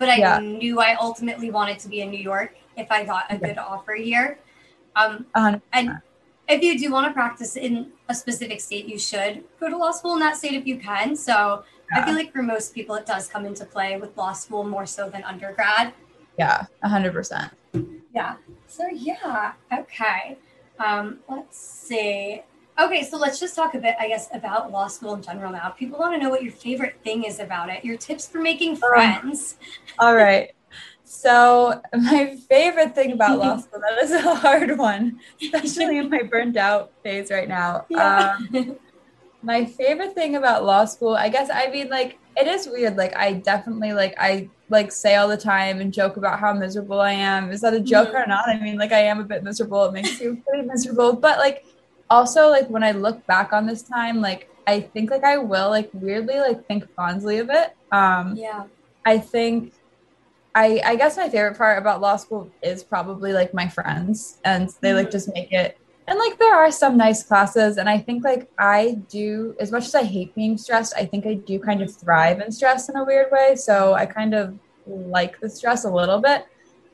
But 0.00 0.08
I 0.14 0.16
Yeah. 0.24 0.38
knew 0.60 0.74
I 0.88 0.90
ultimately 1.08 1.50
wanted 1.58 1.78
to 1.82 1.88
be 1.92 1.98
in 2.04 2.08
New 2.10 2.24
York 2.32 2.50
if 2.82 2.88
I 2.90 2.98
got 3.12 3.24
a 3.30 3.38
good 3.46 3.56
offer 3.72 3.94
here. 4.10 4.28
Um, 5.00 5.12
and 5.78 5.86
if 6.54 6.58
you 6.66 6.72
do 6.82 6.86
want 6.94 7.04
to 7.06 7.12
practice 7.14 7.52
in 7.66 7.72
a 8.12 8.14
specific 8.22 8.58
state, 8.68 8.86
you 8.92 8.98
should 8.98 9.34
go 9.60 9.66
to 9.72 9.76
law 9.84 9.92
school 9.98 10.14
in 10.18 10.22
that 10.26 10.36
state 10.42 10.54
if 10.60 10.66
you 10.66 10.76
can. 10.90 11.14
So 11.14 11.62
I 11.94 12.02
feel 12.04 12.16
like 12.20 12.30
for 12.34 12.42
most 12.42 12.74
people, 12.74 12.94
it 13.00 13.06
does 13.06 13.24
come 13.34 13.44
into 13.50 13.64
play 13.64 13.90
with 14.02 14.10
law 14.22 14.32
school 14.34 14.64
more 14.74 14.86
so 14.96 15.02
than 15.08 15.22
undergrad. 15.22 15.86
Yeah 16.38 16.66
a 16.82 16.88
hundred 16.88 17.12
percent 17.12 17.52
Yeah. 18.14 18.36
So 18.66 18.86
yeah. 18.88 19.52
Okay. 19.72 20.38
Um, 20.78 21.18
let's 21.28 21.58
see. 21.58 22.42
Okay, 22.78 23.04
so 23.04 23.16
let's 23.18 23.38
just 23.38 23.54
talk 23.54 23.74
a 23.74 23.78
bit, 23.78 23.94
I 24.00 24.08
guess, 24.08 24.28
about 24.32 24.72
law 24.72 24.88
school 24.88 25.14
in 25.14 25.22
general 25.22 25.52
now. 25.52 25.68
People 25.70 25.98
want 25.98 26.14
to 26.14 26.18
know 26.18 26.30
what 26.30 26.42
your 26.42 26.52
favorite 26.52 26.96
thing 27.04 27.22
is 27.24 27.38
about 27.38 27.70
it. 27.70 27.84
Your 27.84 27.96
tips 27.96 28.26
for 28.26 28.40
making 28.40 28.76
friends. 28.76 29.56
All 30.00 30.14
right. 30.16 30.52
So 31.04 31.80
my 31.92 32.36
favorite 32.48 32.94
thing 32.94 33.12
about 33.12 33.38
law 33.38 33.56
school, 33.62 33.80
that 33.80 34.02
is 34.02 34.10
a 34.10 34.34
hard 34.34 34.76
one, 34.76 35.20
especially 35.40 35.98
in 35.98 36.10
my 36.10 36.22
burned 36.22 36.56
out 36.56 36.90
phase 37.04 37.30
right 37.30 37.48
now. 37.48 37.86
Um, 37.96 38.76
my 39.42 39.64
favorite 39.64 40.14
thing 40.14 40.34
about 40.34 40.64
law 40.64 40.84
school, 40.84 41.14
I 41.14 41.28
guess, 41.28 41.50
I 41.52 41.70
mean, 41.70 41.90
like, 41.90 42.18
it 42.36 42.46
is 42.46 42.66
weird. 42.68 42.96
Like, 42.96 43.16
I 43.16 43.34
definitely, 43.34 43.92
like, 43.92 44.14
I, 44.18 44.48
like, 44.68 44.90
say 44.92 45.16
all 45.16 45.28
the 45.28 45.36
time 45.36 45.80
and 45.80 45.92
joke 45.92 46.16
about 46.16 46.38
how 46.40 46.52
miserable 46.52 47.00
I 47.00 47.12
am. 47.12 47.50
Is 47.50 47.60
that 47.60 47.74
a 47.74 47.80
joke 47.80 48.14
or 48.14 48.26
not? 48.26 48.48
I 48.48 48.58
mean, 48.60 48.76
like, 48.78 48.92
I 48.92 49.00
am 49.00 49.20
a 49.20 49.24
bit 49.24 49.42
miserable. 49.44 49.84
It 49.84 49.92
makes 49.92 50.20
you 50.20 50.42
pretty 50.46 50.66
miserable. 50.66 51.14
But, 51.14 51.38
like, 51.38 51.64
also, 52.10 52.48
like, 52.48 52.68
when 52.68 52.82
I 52.82 52.92
look 52.92 53.24
back 53.26 53.52
on 53.52 53.66
this 53.66 53.82
time, 53.82 54.20
like, 54.20 54.48
I 54.66 54.80
think, 54.80 55.10
like, 55.10 55.24
I 55.24 55.36
will, 55.38 55.70
like, 55.70 55.90
weirdly, 55.92 56.38
like, 56.38 56.66
think 56.66 56.84
fondly 56.96 57.38
of 57.38 57.50
it. 57.50 57.70
Um, 57.92 58.36
yeah. 58.36 58.64
I 59.04 59.18
think 59.18 59.72
I 60.54 60.80
I 60.84 60.96
guess 60.96 61.16
my 61.16 61.28
favorite 61.28 61.58
part 61.58 61.78
about 61.78 62.00
law 62.00 62.16
school 62.16 62.48
is 62.62 62.82
probably 62.84 63.32
like 63.32 63.52
my 63.52 63.68
friends 63.68 64.38
and 64.44 64.70
they 64.80 64.94
like 64.94 65.08
Mhm. 65.08 65.12
just 65.12 65.34
make 65.34 65.52
it 65.52 65.76
and 66.06 66.18
like 66.18 66.38
there 66.38 66.54
are 66.54 66.70
some 66.70 66.96
nice 66.96 67.22
classes 67.22 67.76
and 67.76 67.88
I 67.88 67.98
think 67.98 68.24
like 68.24 68.50
I 68.58 68.98
do 69.08 69.54
as 69.58 69.72
much 69.72 69.86
as 69.86 69.94
I 69.94 70.02
hate 70.02 70.34
being 70.34 70.58
stressed, 70.58 70.94
I 70.96 71.06
think 71.06 71.26
I 71.26 71.34
do 71.34 71.58
kind 71.58 71.82
of 71.82 71.94
thrive 71.94 72.40
in 72.40 72.52
stress 72.52 72.88
in 72.88 72.96
a 72.96 73.04
weird 73.04 73.30
way. 73.30 73.56
So 73.56 73.94
I 73.94 74.06
kind 74.06 74.34
of 74.34 74.58
like 74.86 75.40
the 75.40 75.48
stress 75.48 75.84
a 75.84 75.90
little 75.90 76.20
bit. 76.20 76.46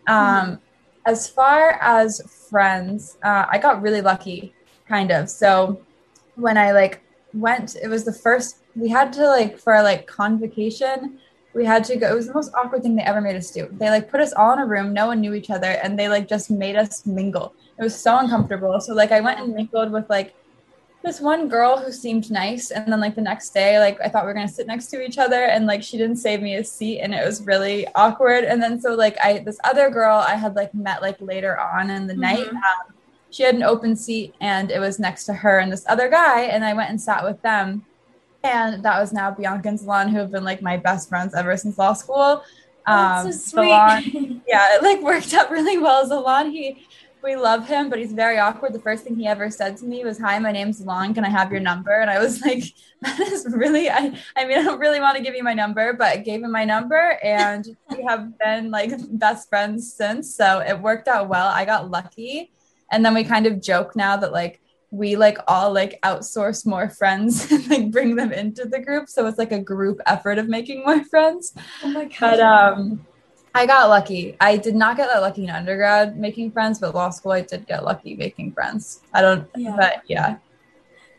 Um 0.07 0.61
as 1.07 1.29
far 1.29 1.79
as 1.81 2.21
friends, 2.51 3.17
uh, 3.23 3.47
I 3.51 3.57
got 3.57 3.81
really 3.81 4.03
lucky 4.03 4.53
kind 4.87 5.11
of. 5.11 5.31
So 5.31 5.81
when 6.35 6.59
I 6.59 6.73
like 6.73 7.01
went, 7.33 7.75
it 7.83 7.89
was 7.89 8.05
the 8.05 8.13
first 8.13 8.59
we 8.77 8.89
had 8.89 9.13
to 9.15 9.27
like 9.27 9.59
for 9.59 9.83
like 9.83 10.07
convocation 10.07 11.19
we 11.55 11.65
had 11.65 11.85
to 11.85 11.97
go 11.97 12.11
it 12.11 12.15
was 12.15 12.27
the 12.27 12.35
most 12.35 12.53
awkward 12.55 12.83
thing 12.83 12.95
they 12.95 13.03
ever 13.03 13.21
made 13.21 13.37
us 13.37 13.51
do 13.51 13.69
they 13.73 13.91
like 13.91 14.11
put 14.11 14.21
us 14.21 14.33
all 14.33 14.53
in 14.53 14.59
a 14.61 14.67
room 14.67 14.93
no 14.93 15.07
one 15.07 15.21
knew 15.21 15.35
each 15.35 15.51
other 15.51 15.73
and 15.83 15.99
they 15.99 16.09
like 16.09 16.29
just 16.29 16.51
made 16.51 16.77
us 16.77 17.05
mingle 17.07 17.55
it 17.81 17.83
was 17.83 17.97
so 17.99 18.19
uncomfortable 18.19 18.81
so 18.81 18.93
like 18.95 19.11
i 19.11 19.21
went 19.21 19.41
and 19.41 19.55
mingled 19.55 19.91
with 19.91 20.09
like 20.11 20.35
this 21.03 21.19
one 21.19 21.49
girl 21.49 21.79
who 21.79 21.91
seemed 21.91 22.31
nice 22.31 22.71
and 22.71 22.93
then 22.93 23.01
like 23.01 23.15
the 23.15 23.23
next 23.23 23.51
day 23.55 23.79
like 23.79 23.99
i 24.05 24.09
thought 24.09 24.23
we 24.25 24.29
were 24.29 24.35
going 24.35 24.47
to 24.47 24.53
sit 24.53 24.67
next 24.67 24.89
to 24.89 25.03
each 25.03 25.17
other 25.17 25.45
and 25.45 25.65
like 25.67 25.83
she 25.83 25.97
didn't 25.97 26.17
save 26.17 26.43
me 26.43 26.57
a 26.57 26.63
seat 26.65 27.01
and 27.01 27.15
it 27.15 27.25
was 27.25 27.41
really 27.47 27.87
awkward 27.95 28.45
and 28.45 28.63
then 28.63 28.79
so 28.79 28.95
like 28.95 29.17
i 29.25 29.39
this 29.39 29.59
other 29.65 29.89
girl 29.89 30.19
i 30.19 30.35
had 30.35 30.55
like 30.55 30.73
met 30.75 31.01
like 31.01 31.17
later 31.21 31.59
on 31.59 31.89
in 31.91 32.07
the 32.07 32.15
night 32.15 32.47
Mhm. 32.47 32.55
um, 32.55 32.95
she 33.31 33.45
had 33.45 33.55
an 33.55 33.63
open 33.63 33.97
seat 33.97 34.35
and 34.41 34.71
it 34.71 34.81
was 34.81 34.99
next 34.99 35.25
to 35.25 35.33
her 35.33 35.59
and 35.61 35.73
this 35.73 35.85
other 35.89 36.09
guy 36.11 36.43
and 36.43 36.65
i 36.65 36.75
went 36.75 36.91
and 36.91 37.01
sat 37.01 37.25
with 37.25 37.41
them 37.43 37.85
and 38.43 38.83
that 38.83 38.99
was 38.99 39.13
now 39.13 39.31
Bianca 39.31 39.69
and 39.69 39.79
Salon, 39.79 40.09
who 40.09 40.17
have 40.17 40.31
been 40.31 40.45
like 40.45 40.63
my 40.63 40.77
best 40.79 41.11
friends 41.11 41.35
ever 41.35 41.55
since 41.59 41.77
law 41.77 41.93
school. 41.93 42.43
Um, 42.87 43.31
so 43.31 43.39
sweet. 43.39 43.69
Salon, 43.69 44.43
yeah, 44.49 44.77
it 44.77 44.83
like 44.83 45.03
worked 45.03 45.35
out 45.35 45.51
really 45.51 45.77
well. 45.77 46.07
Salon, 46.07 46.51
he, 46.51 46.87
we 47.23 47.37
love 47.37 47.67
him, 47.67 47.91
but 47.91 47.99
he's 47.99 48.13
very 48.13 48.39
awkward. 48.39 48.73
The 48.73 48.81
first 48.81 49.05
thing 49.05 49.17
he 49.17 49.27
ever 49.27 49.51
said 49.51 49.77
to 49.79 49.85
me 49.85 50.05
was, 50.05 50.19
"Hi, 50.19 50.39
my 50.39 50.53
name's 50.53 50.79
Salon. 50.79 51.15
Can 51.15 51.25
I 51.25 51.29
have 51.29 51.51
your 51.51 51.61
number?" 51.61 51.93
And 51.93 52.11
I 52.11 52.19
was 52.19 52.41
like, 52.47 52.65
"That 53.03 53.21
is 53.21 53.47
really, 53.51 53.91
I, 53.91 54.17
I 54.37 54.47
mean, 54.47 54.59
I 54.59 54.63
don't 54.63 54.79
really 54.79 55.01
want 55.01 55.17
to 55.17 55.23
give 55.23 55.35
you 55.35 55.43
my 55.43 55.55
number, 55.55 55.93
but 55.93 56.09
I 56.09 56.17
gave 56.17 56.43
him 56.43 56.53
my 56.53 56.65
number, 56.65 57.19
and 57.23 57.67
we 57.91 58.03
have 58.05 58.39
been 58.39 58.71
like 58.71 58.93
best 59.19 59.49
friends 59.49 59.93
since. 59.93 60.35
So 60.35 60.61
it 60.61 60.81
worked 60.81 61.09
out 61.09 61.29
well. 61.29 61.49
I 61.49 61.65
got 61.65 61.91
lucky, 61.91 62.53
and 62.91 63.05
then 63.05 63.15
we 63.15 63.25
kind 63.25 63.47
of 63.47 63.61
joke 63.61 63.97
now 63.97 64.17
that 64.17 64.33
like 64.33 64.61
we 64.91 65.15
like 65.15 65.39
all 65.47 65.73
like 65.73 66.01
outsource 66.03 66.67
more 66.67 66.91
friends 66.91 67.51
and 67.53 67.69
like 67.69 67.91
bring 67.91 68.17
them 68.17 68.33
into 68.33 68.65
the 68.65 68.81
group 68.81 69.09
so 69.09 69.27
it's 69.27 69.39
like 69.39 69.53
a 69.53 69.61
group 69.61 70.01
effort 70.07 70.39
of 70.39 70.49
making 70.49 70.85
more 70.85 71.05
friends 71.05 71.55
oh 71.85 71.89
my 71.89 72.05
god. 72.07 72.19
but 72.19 72.41
um 72.41 73.07
i 73.55 73.67
got 73.67 73.89
lucky 73.89 74.37
i 74.41 74.57
did 74.57 74.75
not 74.75 74.97
get 74.97 75.09
that 75.13 75.21
lucky 75.21 75.45
in 75.45 75.51
undergrad 75.51 76.17
making 76.19 76.51
friends 76.51 76.79
but 76.79 76.95
law 76.95 77.11
school 77.11 77.33
i 77.33 77.41
did 77.41 77.67
get 77.67 77.85
lucky 77.85 78.15
making 78.17 78.53
friends 78.53 79.01
i 79.13 79.21
don't 79.21 79.49
Yeah. 79.57 79.77
but 79.77 80.03
yeah 80.07 80.37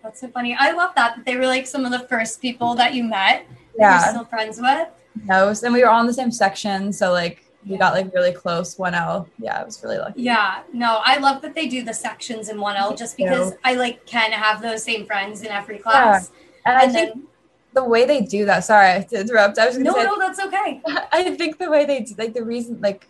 That's 0.04 0.20
so 0.22 0.28
funny. 0.30 0.56
I 0.60 0.72
love 0.72 0.92
that 0.96 1.16
that 1.18 1.26
they 1.26 1.36
were 1.38 1.46
like 1.56 1.68
some 1.68 1.86
of 1.86 1.92
the 1.92 2.04
first 2.08 2.42
people 2.42 2.74
that 2.82 2.94
you 2.96 3.04
met. 3.04 3.46
that 3.48 3.48
yeah 3.78 4.00
You're 4.00 4.10
still 4.14 4.26
friends 4.26 4.60
with. 4.60 4.88
no 5.26 5.54
and 5.64 5.74
we 5.74 5.82
were 5.84 5.90
all 5.90 6.02
in 6.02 6.08
the 6.08 6.14
same 6.22 6.32
section 6.32 6.92
so 6.92 7.12
like 7.12 7.38
we 7.70 7.78
got 7.78 7.94
like 7.94 8.08
really 8.18 8.32
close 8.34 8.70
1l 8.78 9.28
yeah 9.38 9.60
i 9.62 9.64
was 9.64 9.76
really 9.84 10.00
lucky 10.00 10.22
Yeah, 10.24 10.64
no, 10.74 10.92
I 11.12 11.18
love 11.18 11.38
that 11.44 11.54
they 11.54 11.68
do 11.68 11.84
the 11.84 11.94
sections 11.94 12.50
in 12.50 12.58
1L 12.58 12.98
just 12.98 13.14
because 13.18 13.54
I 13.64 13.72
like 13.84 13.98
can 14.16 14.32
have 14.32 14.58
those 14.68 14.82
same 14.84 15.06
friends 15.06 15.36
in 15.46 15.50
every 15.60 15.78
class. 15.86 16.32
and 16.66 16.76
i 16.78 16.84
And 16.86 16.92
think 16.94 17.08
then 17.14 17.24
the 17.74 17.84
way 17.84 18.06
they 18.06 18.22
do 18.22 18.46
that. 18.46 18.64
Sorry, 18.64 19.04
to 19.06 19.20
interrupt. 19.22 19.58
I 19.58 19.68
was 19.68 19.78
No, 19.78 19.94
say, 19.94 20.04
no, 20.04 20.20
that's 20.20 20.40
okay. 20.40 20.82
I 21.12 21.36
think 21.36 21.58
the 21.58 21.70
way 21.70 21.86
they 21.86 22.02
do, 22.02 22.16
like 22.18 22.34
the 22.34 22.44
reason, 22.44 22.80
like 22.82 23.08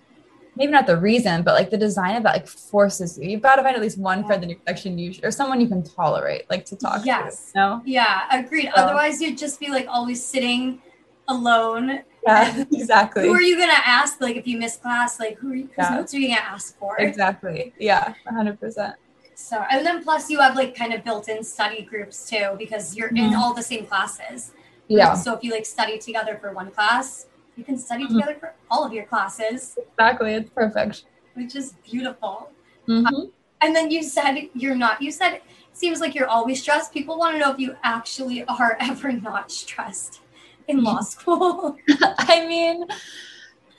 maybe 0.55 0.71
not 0.71 0.85
the 0.85 0.97
reason, 0.97 1.43
but 1.43 1.53
like 1.55 1.69
the 1.69 1.77
design 1.77 2.15
of 2.15 2.23
that, 2.23 2.33
like 2.33 2.47
forces 2.47 3.17
you. 3.17 3.29
You've 3.29 3.41
got 3.41 3.55
to 3.55 3.63
find 3.63 3.75
at 3.75 3.81
least 3.81 3.97
one 3.97 4.25
friend 4.25 4.43
in 4.43 4.49
your 4.49 4.59
section, 4.67 4.97
you 4.97 5.13
or 5.23 5.31
someone 5.31 5.59
you 5.61 5.67
can 5.67 5.81
tolerate, 5.83 6.49
like 6.49 6.65
to 6.65 6.75
talk 6.75 7.05
Yes. 7.05 7.51
to. 7.53 7.57
No. 7.59 7.81
Yeah, 7.85 8.21
agreed. 8.31 8.65
So- 8.75 8.81
Otherwise, 8.83 9.21
you'd 9.21 9.37
just 9.37 9.59
be 9.59 9.69
like 9.69 9.87
always 9.89 10.23
sitting 10.23 10.81
alone. 11.27 12.01
Yeah, 12.25 12.63
exactly. 12.71 13.23
Who 13.23 13.33
are 13.33 13.41
you 13.41 13.57
gonna 13.57 13.73
ask? 13.83 14.21
Like, 14.21 14.35
if 14.35 14.45
you 14.45 14.59
miss 14.59 14.77
class, 14.77 15.19
like 15.19 15.37
who 15.39 15.51
are 15.53 15.55
you, 15.55 15.63
whose 15.63 15.73
Yeah. 15.77 15.95
notes 15.95 16.13
are 16.13 16.17
you 16.19 16.27
gonna 16.27 16.41
ask 16.41 16.77
for? 16.77 16.97
Exactly. 16.99 17.73
Yeah, 17.79 18.13
hundred 18.27 18.59
percent. 18.59 18.95
So, 19.41 19.65
and 19.71 19.85
then 19.85 20.03
plus 20.03 20.29
you 20.29 20.39
have 20.39 20.55
like 20.55 20.75
kind 20.75 20.93
of 20.93 21.03
built-in 21.03 21.43
study 21.43 21.81
groups 21.81 22.29
too, 22.29 22.55
because 22.57 22.95
you're 22.95 23.09
in 23.09 23.31
Mhm. 23.31 23.37
all 23.37 23.53
the 23.53 23.63
same 23.63 23.85
classes. 23.85 24.51
Yeah, 24.87 25.13
So 25.13 25.33
if 25.33 25.43
you 25.43 25.51
like 25.51 25.65
study 25.65 25.97
together 25.97 26.37
for 26.41 26.51
one 26.53 26.69
class, 26.71 27.25
you 27.55 27.63
can 27.63 27.77
study 27.77 28.03
Mhm. 28.05 28.13
together 28.13 28.35
for 28.39 28.53
all 28.69 28.83
of 28.83 28.91
your 28.93 29.05
classes, 29.05 29.77
exactly. 29.77 30.33
It's 30.33 30.49
perfect. 30.49 31.05
which 31.33 31.55
is 31.55 31.67
beautiful. 31.89 32.51
Mhm. 32.87 33.31
And 33.61 33.73
then 33.75 33.89
you 33.89 34.03
said 34.03 34.49
you're 34.53 34.75
not. 34.75 35.01
You 35.01 35.11
said 35.11 35.31
it 35.35 35.43
seems 35.71 36.01
like 36.01 36.13
you're 36.13 36.27
always 36.27 36.61
stressed. 36.61 36.91
People 36.93 37.17
want 37.17 37.31
to 37.35 37.39
know 37.39 37.51
if 37.51 37.59
you 37.59 37.77
actually 37.83 38.43
are 38.45 38.75
ever 38.89 39.11
not 39.13 39.49
stressed 39.49 40.19
in 40.67 40.83
law 40.83 40.99
school. 40.99 41.77
I 42.33 42.45
mean, 42.51 42.85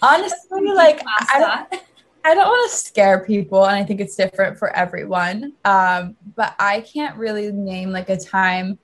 honestly, 0.01 0.65
like 0.83 1.03
I. 1.07 1.67
I 2.25 2.35
don't 2.35 2.47
want 2.47 2.71
to 2.71 2.77
scare 2.77 3.25
people, 3.25 3.65
and 3.67 3.77
I 3.77 3.85
think 3.85 4.01
it's 4.01 4.15
different 4.15 4.59
for 4.59 4.75
everyone. 4.77 5.55
Um, 5.65 6.17
but 6.37 6.55
I 6.59 6.81
can't 6.83 7.17
really 7.17 7.51
name 7.51 7.91
like 7.91 8.09
a 8.11 8.17
time 8.17 8.79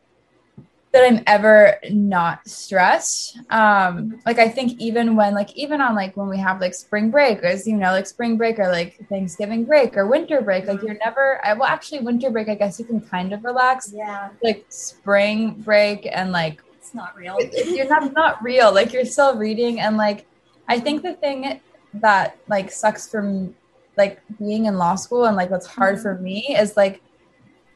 that 0.92 1.04
I'm 1.04 1.22
ever 1.26 1.76
not 1.90 2.48
stressed. 2.48 3.38
Um, 3.50 4.20
like 4.26 4.38
I 4.38 4.48
think 4.48 4.80
even 4.80 5.14
when 5.16 5.34
like 5.34 5.54
even 5.56 5.80
on 5.80 5.94
like 5.94 6.16
when 6.16 6.28
we 6.28 6.38
have 6.38 6.60
like 6.60 6.74
spring 6.74 7.10
break, 7.10 7.38
as 7.40 7.66
you 7.66 7.76
know, 7.76 7.92
like 7.92 8.06
spring 8.06 8.36
break 8.36 8.58
or 8.58 8.70
like 8.72 8.96
Thanksgiving 9.08 9.64
break 9.64 9.96
or 9.96 10.06
winter 10.06 10.40
break, 10.40 10.66
like 10.66 10.82
you're 10.82 10.98
never. 11.04 11.40
I 11.44 11.52
well 11.54 11.68
actually 11.68 12.00
winter 12.00 12.30
break, 12.30 12.48
I 12.48 12.54
guess 12.54 12.78
you 12.78 12.86
can 12.86 13.00
kind 13.00 13.32
of 13.32 13.44
relax. 13.44 13.92
Yeah, 13.94 14.30
Like 14.42 14.64
spring 14.68 15.52
break 15.60 16.08
and 16.10 16.32
like 16.32 16.62
it's 16.72 16.94
not 16.94 17.14
real. 17.16 17.36
you're 17.66 17.88
not 17.88 18.12
not 18.14 18.42
real 18.42 18.72
like 18.72 18.94
you're 18.94 19.04
still 19.04 19.36
reading 19.36 19.78
and 19.78 19.98
like 19.98 20.26
i 20.68 20.80
think 20.80 21.02
the 21.02 21.12
thing 21.12 21.60
that 21.94 22.36
like 22.48 22.70
sucks 22.70 23.08
from 23.08 23.54
like 23.96 24.20
being 24.38 24.66
in 24.66 24.78
law 24.78 24.94
school 24.94 25.24
and 25.24 25.36
like 25.36 25.50
what's 25.50 25.66
hard 25.66 26.00
for 26.00 26.14
mm-hmm. 26.14 26.24
me 26.24 26.56
is 26.58 26.76
like 26.76 27.02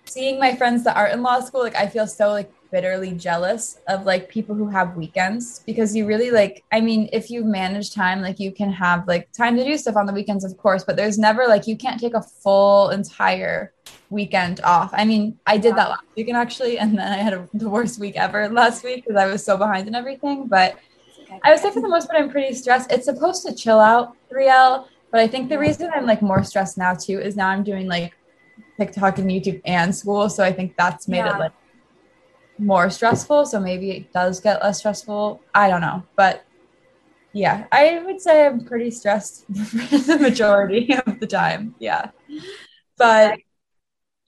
seeing 0.04 0.38
my 0.38 0.54
friends 0.54 0.84
that 0.84 0.96
aren't 0.96 1.12
in 1.12 1.22
law 1.22 1.40
school 1.40 1.62
like 1.62 1.76
i 1.76 1.86
feel 1.86 2.06
so 2.06 2.30
like 2.30 2.52
bitterly 2.70 3.12
jealous 3.12 3.78
of 3.86 4.06
like 4.06 4.28
people 4.30 4.54
who 4.54 4.66
have 4.66 4.96
weekends 4.96 5.60
because 5.66 5.94
you 5.94 6.06
really 6.06 6.30
like 6.30 6.64
i 6.72 6.80
mean 6.80 7.08
if 7.12 7.30
you 7.30 7.44
manage 7.44 7.94
time 7.94 8.22
like 8.22 8.40
you 8.40 8.50
can 8.50 8.70
have 8.70 9.06
like 9.06 9.30
time 9.32 9.56
to 9.56 9.64
do 9.64 9.76
stuff 9.76 9.94
on 9.94 10.06
the 10.06 10.12
weekends 10.12 10.42
of 10.42 10.56
course 10.56 10.82
but 10.82 10.96
there's 10.96 11.18
never 11.18 11.46
like 11.46 11.66
you 11.66 11.76
can't 11.76 12.00
take 12.00 12.14
a 12.14 12.22
full 12.22 12.88
entire 12.90 13.72
weekend 14.08 14.60
off 14.64 14.90
i 14.94 15.04
mean 15.04 15.38
i 15.46 15.58
did 15.58 15.76
that 15.76 15.90
last 15.90 16.04
weekend 16.16 16.36
actually 16.36 16.78
and 16.78 16.98
then 16.98 17.12
i 17.12 17.18
had 17.18 17.34
a, 17.34 17.46
the 17.54 17.68
worst 17.68 18.00
week 18.00 18.16
ever 18.16 18.48
last 18.48 18.82
week 18.82 19.04
because 19.04 19.16
i 19.16 19.26
was 19.26 19.44
so 19.44 19.56
behind 19.56 19.86
in 19.86 19.94
everything 19.94 20.46
but. 20.46 20.78
I 21.42 21.50
would 21.50 21.60
say 21.60 21.70
for 21.70 21.80
the 21.80 21.88
most 21.88 22.08
part, 22.08 22.22
I'm 22.22 22.30
pretty 22.30 22.54
stressed. 22.54 22.90
It's 22.92 23.04
supposed 23.06 23.46
to 23.46 23.54
chill 23.54 23.78
out 23.80 24.16
3L, 24.32 24.86
but 25.10 25.20
I 25.20 25.26
think 25.28 25.48
the 25.48 25.58
reason 25.58 25.90
I'm 25.94 26.06
like 26.06 26.22
more 26.22 26.42
stressed 26.44 26.78
now 26.78 26.94
too 26.94 27.18
is 27.20 27.36
now 27.36 27.48
I'm 27.48 27.62
doing 27.62 27.86
like 27.88 28.14
TikTok 28.78 29.18
and 29.18 29.30
YouTube 29.30 29.60
and 29.64 29.94
school. 29.94 30.28
So 30.28 30.42
I 30.44 30.52
think 30.52 30.76
that's 30.76 31.08
made 31.08 31.18
Yeah. 31.18 31.36
it 31.36 31.38
like 31.38 31.52
more 32.58 32.90
stressful. 32.90 33.46
So 33.46 33.60
maybe 33.60 33.90
it 33.90 34.12
does 34.12 34.40
get 34.40 34.62
less 34.62 34.78
stressful. 34.78 35.40
I 35.54 35.68
don't 35.68 35.80
know. 35.80 36.02
But 36.16 36.44
yeah, 37.32 37.66
I 37.72 37.98
would 38.04 38.20
say 38.20 38.46
I'm 38.46 38.64
pretty 38.64 38.90
stressed 38.90 39.46
the 39.48 40.18
majority 40.20 40.94
of 41.06 41.18
the 41.20 41.26
time. 41.26 41.74
Yeah. 41.78 42.10
But 42.98 43.38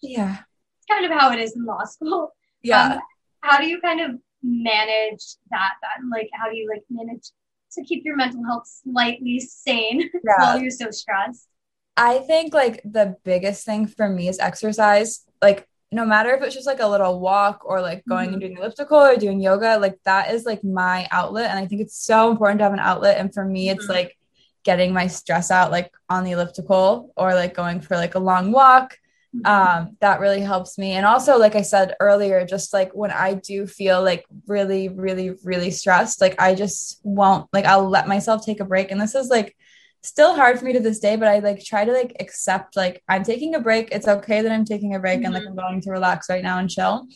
yeah. 0.03 0.39
It's 0.79 0.87
kind 0.91 1.05
of 1.05 1.19
how 1.19 1.33
it 1.33 1.39
is 1.39 1.55
in 1.57 1.65
law 1.65 1.85
school. 1.85 2.35
Yeah. 2.63 2.95
Um, 2.95 3.01
how 3.41 3.59
do 3.59 3.67
you 3.67 3.81
kind 3.81 4.01
of 4.01 4.11
manage 4.45 5.25
that? 5.51 5.73
Then, 5.83 6.11
like, 6.11 6.29
how 6.35 6.49
do 6.51 6.57
you 6.57 6.69
like 6.69 6.85
manage 6.91 7.31
to 7.73 7.83
keep 7.83 8.05
your 8.05 8.17
mental 8.17 8.45
health 8.45 8.67
slightly 8.67 9.41
sane 9.41 10.01
Yeah. 10.25 10.35
while 10.39 10.61
you're 10.61 10.71
so 10.71 10.91
stressed? 10.91 11.49
I 11.97 12.19
think 12.19 12.53
like 12.55 12.81
the 12.85 13.17
biggest 13.25 13.65
thing 13.65 13.87
for 13.87 14.09
me 14.09 14.29
is 14.29 14.39
exercise. 14.39 15.25
Like 15.41 15.67
no 15.93 16.05
matter 16.05 16.35
if 16.35 16.43
it's 16.43 16.55
just 16.55 16.67
like 16.67 16.81
a 16.81 16.89
little 16.89 17.21
walk 17.21 17.61
or 17.65 17.81
like 17.81 18.05
going 18.09 18.31
and 18.33 18.41
doing 18.41 18.57
elliptical 18.57 18.99
or 18.99 19.17
doing 19.17 19.41
yoga, 19.41 19.79
like 19.79 19.97
that 20.05 20.33
is 20.33 20.45
like 20.45 20.65
my 20.65 21.07
outlet. 21.13 21.51
And 21.51 21.59
I 21.59 21.67
think 21.67 21.81
it's 21.83 21.97
so 21.97 22.31
important 22.33 22.59
to 22.59 22.65
have 22.65 22.73
an 22.73 22.81
outlet. 22.81 23.19
And 23.19 23.33
for 23.33 23.45
me, 23.45 23.69
it's 23.71 23.87
Mhm. 23.87 23.91
like 23.91 24.19
getting 24.65 24.93
my 24.93 25.07
stress 25.07 25.51
out 25.53 25.71
like 25.71 25.93
on 26.09 26.25
the 26.25 26.33
elliptical 26.33 27.13
or 27.17 27.35
like 27.35 27.55
going 27.55 27.81
for 27.81 27.97
like 27.97 28.15
a 28.17 28.19
long 28.19 28.51
walk. 28.51 28.99
Um, 29.45 29.97
that 30.01 30.21
really 30.21 30.41
helps 30.41 30.79
me. 30.79 30.93
And 30.93 31.05
also, 31.05 31.39
like 31.39 31.55
I 31.55 31.63
said 31.63 31.95
earlier, 32.01 32.47
just 32.47 32.73
like 32.73 32.93
when 32.93 33.11
I 33.11 33.35
do 33.35 33.67
feel 33.67 34.03
like 34.03 34.25
really, 34.47 34.89
really, 34.89 35.33
really 35.43 35.71
stressed, 35.71 36.21
like 36.21 36.41
I 36.41 36.55
just 36.55 37.01
won't 37.03 37.49
like 37.53 37.65
I'll 37.65 37.89
let 37.89 38.07
myself 38.09 38.45
take 38.47 38.61
a 38.61 38.65
break. 38.65 38.91
And 38.91 39.01
this 39.01 39.15
is 39.15 39.29
like 39.29 39.57
still 40.03 40.35
hard 40.35 40.59
for 40.59 40.65
me 40.65 40.73
to 40.75 40.81
this 40.81 41.01
day, 41.01 41.17
but 41.17 41.29
I 41.29 41.41
like 41.41 41.65
try 41.65 41.85
to 41.85 41.93
like 41.93 42.17
accept 42.21 42.77
like 42.77 43.03
I'm 43.09 43.25
taking 43.25 43.55
a 43.55 43.61
break. 43.61 43.89
It's 43.93 44.07
okay 44.09 44.43
that 44.43 44.53
I'm 44.53 44.65
taking 44.65 44.95
a 44.95 44.99
break 45.01 45.25
and 45.25 45.35
like 45.35 45.45
I'm 45.47 45.57
going 45.57 45.81
to 45.81 45.91
relax 45.91 46.29
right 46.29 46.43
now 46.43 46.59
and 46.59 46.71
chill. 46.71 47.07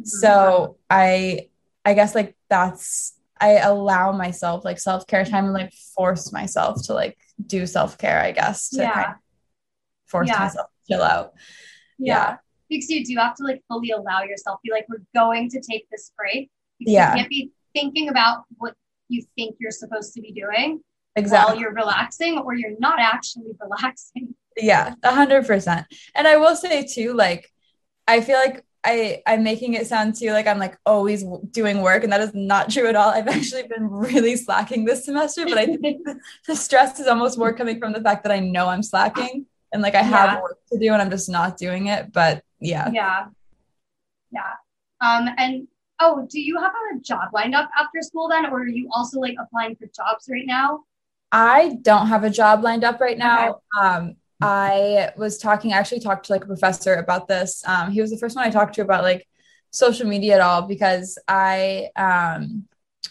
Mhm. 0.00 0.06
So 0.06 0.78
I 0.88 1.48
I 1.84 1.94
guess 1.94 2.14
like 2.14 2.36
that's 2.48 3.12
I 3.38 3.58
allow 3.58 4.12
myself 4.12 4.64
like 4.64 4.78
self-care 4.78 5.24
time 5.24 5.44
and 5.44 5.52
like 5.52 5.72
force 5.94 6.32
myself 6.32 6.82
to 6.86 6.94
like 6.94 7.18
do 7.44 7.66
self-care, 7.66 8.20
I 8.20 8.32
guess, 8.32 8.70
to 8.70 8.82
Yeah. 8.82 8.92
kind 8.94 9.06
of 9.08 9.14
force 10.06 10.28
Yeah. 10.28 10.40
myself 10.40 10.70
chill 10.88 11.02
out. 11.02 11.32
Yeah. 11.98 12.36
because 12.68 12.90
you 12.90 13.04
do 13.04 13.14
have 13.16 13.34
to 13.36 13.44
like 13.44 13.62
fully 13.68 13.90
allow 13.90 14.22
yourself 14.22 14.60
be 14.64 14.70
like 14.70 14.86
we're 14.88 15.04
going 15.14 15.48
to 15.50 15.60
take 15.60 15.88
this 15.90 16.12
break 16.16 16.50
Yeah. 16.78 17.10
you 17.12 17.16
can't 17.18 17.30
be 17.30 17.50
thinking 17.74 18.08
about 18.08 18.44
what 18.58 18.74
you 19.08 19.22
think 19.36 19.56
you're 19.60 19.70
supposed 19.70 20.12
to 20.14 20.20
be 20.20 20.32
doing 20.32 20.80
Exactly. 21.14 21.52
while 21.54 21.60
you're 21.60 21.72
relaxing 21.72 22.38
or 22.38 22.54
you're 22.54 22.78
not 22.78 22.98
actually 23.00 23.52
relaxing 23.60 24.34
Yeah, 24.56 24.94
a 25.02 25.12
hundred 25.14 25.46
percent. 25.46 25.86
And 26.14 26.26
I 26.28 26.36
will 26.36 26.56
say 26.56 26.84
too, 26.86 27.12
like, 27.14 27.50
I 28.08 28.20
feel 28.20 28.36
like 28.38 28.64
I 28.84 29.22
I'm 29.26 29.42
making 29.42 29.74
it 29.74 29.86
sound 29.86 30.14
too 30.14 30.30
like 30.32 30.46
I'm 30.46 30.58
like 30.58 30.76
always 30.86 31.22
w- 31.22 31.42
doing 31.50 31.82
work, 31.82 32.04
and 32.04 32.12
that 32.12 32.20
is 32.20 32.32
not 32.34 32.70
true 32.74 32.86
at 32.88 32.96
all. 32.96 33.10
I've 33.10 33.28
actually 33.28 33.64
been 33.74 33.88
really 33.90 34.36
slacking 34.36 34.84
this 34.84 35.04
semester, 35.04 35.44
but 35.44 35.58
I 35.58 35.66
think 35.76 36.06
the 36.46 36.54
stress 36.56 37.00
is 37.00 37.06
almost 37.06 37.36
more 37.38 37.52
coming 37.52 37.78
from 37.80 37.92
the 37.92 38.00
fact 38.00 38.22
that 38.24 38.32
I 38.32 38.38
know 38.40 38.68
I'm 38.68 38.82
slacking 38.82 39.46
and 39.72 39.82
like 39.82 39.94
I 39.94 40.02
have 40.02 40.30
Yeah. 40.30 40.40
work 40.42 40.58
to 40.72 40.78
do 40.78 40.92
and 40.92 41.02
I'm 41.02 41.10
just 41.10 41.28
not 41.28 41.56
doing 41.56 41.86
it. 41.88 42.12
But 42.12 42.42
yeah, 42.60 42.90
yeah 42.92 43.26
yeah 44.32 44.54
um 45.00 45.28
and 45.38 45.68
oh 46.00 46.26
do 46.30 46.40
you 46.40 46.58
have 46.58 46.72
a 46.94 47.00
job 47.00 47.28
lined 47.32 47.54
up 47.54 47.70
after 47.78 48.00
school 48.02 48.28
then 48.28 48.46
or 48.46 48.60
are 48.60 48.66
you 48.66 48.88
also 48.92 49.20
like 49.20 49.34
applying 49.40 49.76
for 49.76 49.86
jobs 49.86 50.28
right 50.30 50.46
now 50.46 50.80
I 51.32 51.78
don't 51.82 52.06
have 52.06 52.24
a 52.24 52.30
job 52.30 52.62
lined 52.62 52.84
up 52.84 53.00
right 53.00 53.18
now. 53.18 53.60
Um, 53.78 54.16
I 54.40 55.10
was 55.16 55.38
talking, 55.38 55.72
I 55.72 55.78
actually 55.78 56.00
talked 56.00 56.26
to 56.26 56.32
like 56.32 56.44
a 56.44 56.46
professor 56.46 56.94
about 56.94 57.26
this. 57.26 57.62
Um, 57.66 57.90
he 57.90 58.00
was 58.00 58.10
the 58.10 58.16
first 58.18 58.36
one 58.36 58.44
I 58.46 58.50
talked 58.50 58.74
to 58.76 58.82
about 58.82 59.02
like 59.02 59.26
social 59.70 60.06
media 60.06 60.36
at 60.36 60.40
all 60.40 60.62
because 60.62 61.18
I 61.26 61.88
um, 61.96 62.66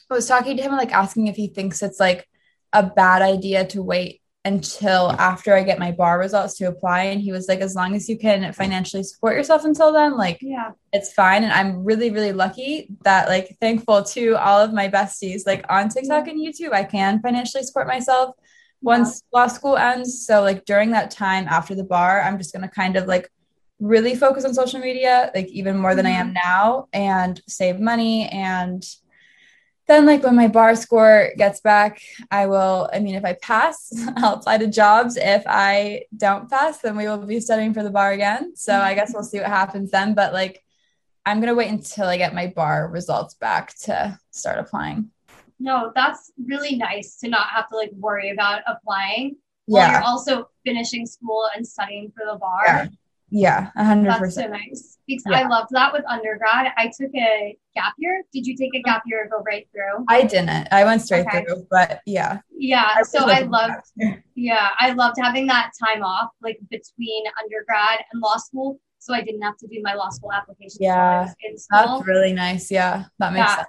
was 0.09 0.27
talking 0.27 0.55
to 0.57 0.63
him 0.63 0.71
like 0.71 0.93
asking 0.93 1.27
if 1.27 1.35
he 1.35 1.47
thinks 1.47 1.83
it's 1.83 1.99
like 1.99 2.27
a 2.73 2.83
bad 2.83 3.21
idea 3.21 3.65
to 3.67 3.83
wait 3.83 4.21
until 4.45 5.12
after 5.13 5.55
I 5.55 5.63
get 5.63 5.79
my 5.79 5.91
bar 5.91 6.19
results 6.19 6.55
to 6.58 6.65
apply. 6.65 7.05
And 7.05 7.19
he 7.19 7.31
was 7.31 7.47
like, 7.47 7.60
as 7.60 7.75
long 7.75 7.95
as 7.95 8.08
you 8.08 8.17
can 8.17 8.53
financially 8.53 9.03
support 9.03 9.36
yourself 9.36 9.65
until 9.65 9.91
then, 9.91 10.15
like 10.15 10.38
yeah 10.41 10.71
it's 10.95 11.12
fine. 11.12 11.43
And 11.43 11.51
I'm 11.51 11.84
really, 11.84 12.10
really 12.10 12.31
lucky 12.31 12.88
that 13.03 13.27
like 13.27 13.58
thankful 13.60 14.03
to 14.03 14.36
all 14.36 14.62
of 14.62 14.73
my 14.73 14.88
besties, 14.88 15.41
like 15.45 15.65
on 15.67 15.89
TikTok 15.89 16.27
and 16.29 16.39
YouTube, 16.39 16.71
I 16.71 16.86
can 16.86 17.21
financially 17.21 17.63
support 17.63 17.88
myself 17.88 18.34
once 18.81 19.21
law 19.34 19.47
school 19.47 19.75
ends. 19.75 20.25
So 20.25 20.41
like 20.41 20.63
during 20.63 20.91
that 20.91 21.12
time 21.12 21.47
after 21.49 21.75
the 21.75 21.84
bar, 21.84 22.21
I'm 22.21 22.38
just 22.38 22.53
gonna 22.53 22.69
kind 22.69 22.95
of 22.95 23.08
like 23.08 23.29
really 23.79 24.15
focus 24.15 24.45
on 24.45 24.53
social 24.53 24.79
media, 24.79 25.31
like 25.36 25.47
even 25.47 25.75
more 25.75 25.95
than 25.95 26.05
I 26.05 26.12
am 26.12 26.31
now, 26.31 26.88
and 26.93 27.41
save 27.47 27.79
money. 27.79 28.29
And 28.29 28.86
then 29.88 30.06
like 30.06 30.24
when 30.24 30.36
my 30.36 30.48
bar 30.48 30.76
score 30.76 31.30
gets 31.38 31.60
back, 31.62 32.02
I 32.32 32.48
will, 32.48 32.89
I 32.91 33.00
mean, 33.00 33.15
if 33.15 33.24
I 33.26 33.34
pass, 33.34 33.91
I'll 34.17 34.36
apply 34.36 34.58
to 34.60 34.67
jobs. 34.67 35.17
If 35.17 35.43
I 35.45 36.04
don't 36.15 36.50
pass, 36.50 36.80
then 36.80 36.98
we 36.98 37.06
will 37.08 37.17
be 37.19 37.39
studying 37.39 37.74
for 37.74 37.84
the 37.84 37.91
bar 37.91 38.12
again. 38.12 38.56
So 38.56 38.74
I 38.76 38.93
guess 38.95 39.13
we'll 39.13 39.24
see 39.24 39.39
what 39.39 39.48
happens 39.48 39.91
then. 39.91 40.13
But 40.15 40.34
like 40.34 40.62
I'm 41.26 41.39
gonna 41.39 41.56
wait 41.56 41.69
until 41.69 42.08
I 42.08 42.17
get 42.17 42.34
my 42.36 42.48
bar 42.48 42.88
results 42.88 43.34
back 43.36 43.76
to 43.86 44.19
start 44.32 44.60
applying. 44.60 45.10
no 45.60 45.91
that's 45.95 46.32
really 46.45 46.76
nice 46.76 47.17
to 47.21 47.28
not 47.30 47.48
have 47.48 47.67
to 47.69 47.76
like 47.78 47.91
worry 47.93 48.30
about 48.32 48.62
applying 48.67 49.36
while 49.67 49.82
Yeah. 49.88 49.93
you're 49.93 50.04
also 50.12 50.50
finishing 50.65 51.06
school 51.06 51.48
and 51.56 51.65
studying 51.65 52.12
for 52.15 52.24
the 52.32 52.38
bar 52.38 52.63
Yeah. 52.67 52.88
Yeah, 53.29 53.69
a 53.75 53.83
hundred 53.83 54.11
That's 54.11 54.35
so 54.35 54.47
nice. 54.47 54.97
Because 55.07 55.23
Yeah. 55.29 55.39
I 55.39 55.47
loved 55.47 55.69
that 55.71 55.91
with 55.93 56.03
undergrad. 56.07 56.71
I 56.77 56.88
took 56.88 57.13
a 57.15 57.57
gap 57.75 57.93
year. 57.97 58.23
Did 58.31 58.45
you 58.47 58.55
take 58.55 58.73
a 58.75 58.81
gap 58.81 59.03
year 59.05 59.25
or 59.25 59.27
go 59.29 59.43
right 59.43 59.67
through? 59.71 60.05
I 60.09 60.23
didn't. 60.23 60.67
I 60.71 60.83
went 60.85 61.01
straight 61.01 61.27
Okay. 61.27 61.43
through, 61.43 61.67
but 61.69 62.01
yeah. 62.05 62.39
Yeah. 62.57 63.01
So 63.03 63.29
I 63.29 63.41
loved 63.41 63.85
yeah, 64.35 64.69
I 64.77 64.91
loved 64.91 65.17
having 65.21 65.47
that 65.47 65.71
time 65.83 66.03
off 66.03 66.29
like 66.41 66.59
between 66.69 67.23
undergrad 67.41 67.99
and 68.11 68.21
law 68.21 68.38
school. 68.38 68.79
So 68.99 69.13
I 69.13 69.21
didn't 69.21 69.41
have 69.41 69.57
to 69.57 69.67
do 69.67 69.79
my 69.83 69.93
law 69.93 70.09
school 70.09 70.31
application 70.31 70.77
Yeah, 70.79 71.21
was 71.25 71.35
in 71.43 71.57
school. 71.57 71.97
That's 71.97 72.07
really 72.07 72.33
nice. 72.33 72.71
Yeah, 72.71 73.05
that 73.19 73.33
makes 73.33 73.49
Yeah. 73.49 73.55
sense. 73.57 73.67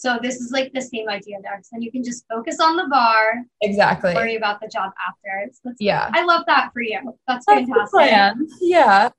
So 0.00 0.18
this 0.20 0.36
is 0.36 0.50
like 0.50 0.72
the 0.72 0.82
same 0.82 1.08
idea 1.08 1.36
there. 1.42 1.58
So 1.62 1.70
then 1.72 1.82
you 1.82 1.90
can 1.90 2.04
just 2.04 2.26
focus 2.28 2.60
on 2.60 2.76
the 2.76 2.86
bar, 2.88 3.44
Exactly. 3.62 4.14
worry 4.14 4.36
about 4.36 4.60
the 4.60 4.68
job 4.68 4.92
after. 5.08 5.50
So 5.62 5.72
Yeah. 5.78 6.10
I 6.12 6.24
love 6.24 6.44
that 6.46 6.70
for 6.72 6.82
you. 6.82 7.00
That's 7.26 7.44
That's 7.46 7.68
fantastic. 7.68 8.48
Yeah. 8.60 9.10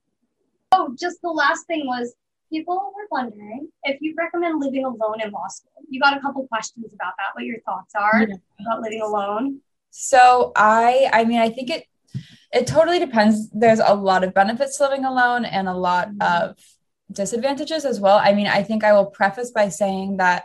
Oh, 0.71 0.95
just 0.99 1.21
the 1.21 1.29
last 1.29 1.65
thing 1.67 1.87
was 1.87 2.15
people 2.49 2.75
were 2.95 3.07
wondering 3.11 3.69
if 3.83 3.99
you 4.01 4.13
recommend 4.17 4.59
living 4.59 4.85
alone 4.85 5.21
in 5.21 5.31
law 5.31 5.47
school. 5.47 5.71
You 5.89 5.99
got 5.99 6.15
a 6.15 6.19
couple 6.21 6.45
questions 6.47 6.93
about 6.93 7.13
that, 7.17 7.29
what 7.33 7.45
your 7.45 7.59
thoughts 7.61 7.93
are 7.95 8.27
Yeah. 8.27 8.35
about 8.61 8.81
living 8.81 9.01
alone. 9.01 9.61
So 9.89 10.51
I 10.55 11.09
I 11.11 11.23
mean 11.25 11.39
I 11.39 11.49
think 11.49 11.69
it 11.69 11.85
it 12.53 12.67
totally 12.67 12.99
depends. 12.99 13.49
There's 13.49 13.79
a 13.79 13.93
lot 13.93 14.23
of 14.23 14.33
benefits 14.33 14.77
to 14.77 14.83
living 14.83 15.05
alone 15.05 15.45
and 15.45 15.67
a 15.67 15.73
lot 15.73 16.09
mm-hmm. 16.09 16.49
of 16.49 16.57
disadvantages 17.11 17.85
as 17.85 17.99
well. 17.99 18.17
I 18.17 18.33
mean, 18.33 18.47
I 18.47 18.63
think 18.63 18.83
I 18.83 18.93
will 18.93 19.05
preface 19.05 19.51
by 19.51 19.69
saying 19.69 20.17
that 20.17 20.43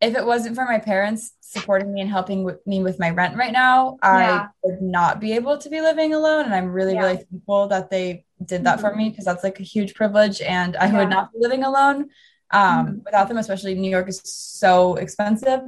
if 0.00 0.14
it 0.16 0.24
wasn't 0.24 0.56
for 0.56 0.64
my 0.64 0.78
parents 0.78 1.32
supporting 1.40 1.92
me 1.92 2.00
and 2.00 2.10
helping 2.10 2.42
with 2.44 2.66
me 2.66 2.82
with 2.82 2.98
my 2.98 3.10
rent 3.10 3.36
right 3.36 3.52
now, 3.52 3.98
Yeah. 4.02 4.46
I 4.46 4.48
would 4.62 4.80
not 4.80 5.20
be 5.20 5.32
able 5.34 5.58
to 5.58 5.68
be 5.68 5.80
living 5.80 6.14
alone. 6.14 6.46
And 6.46 6.54
I'm 6.54 6.70
really, 6.72 6.94
Yeah. 6.94 7.02
really 7.02 7.16
thankful 7.18 7.68
that 7.68 7.90
they 7.90 8.24
did 8.44 8.64
that 8.64 8.80
for 8.80 8.94
me 8.94 9.10
because 9.10 9.24
that's 9.26 9.44
like 9.44 9.60
a 9.60 9.64
huge 9.64 9.94
privilege 9.94 10.40
and 10.40 10.76
I 10.76 10.86
Yeah. 10.86 10.96
would 10.98 11.10
not 11.10 11.32
be 11.32 11.38
living 11.40 11.64
alone 11.64 12.08
um, 12.52 12.86
Mhm. 12.86 13.04
without 13.04 13.28
them, 13.28 13.38
especially 13.38 13.74
New 13.74 13.90
York 13.90 14.08
is 14.08 14.20
so 14.24 14.96
expensive. 14.96 15.60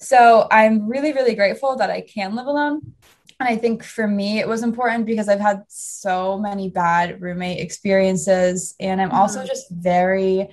So 0.00 0.46
I'm 0.50 0.88
really, 0.88 1.12
really 1.12 1.34
grateful 1.34 1.76
that 1.76 1.90
I 1.90 2.00
can 2.00 2.34
live 2.34 2.46
alone. 2.46 2.94
And 3.40 3.48
I 3.48 3.56
think 3.56 3.84
for 3.84 4.06
me, 4.06 4.38
it 4.40 4.48
was 4.48 4.62
important 4.62 5.06
because 5.06 5.28
I've 5.28 5.40
had 5.40 5.62
so 5.68 6.38
many 6.38 6.70
bad 6.70 7.20
roommate 7.20 7.60
experiences. 7.60 8.74
And 8.80 9.00
I'm 9.00 9.12
also 9.12 9.42
Mhm. 9.42 9.46
just 9.46 9.70
very, 9.70 10.48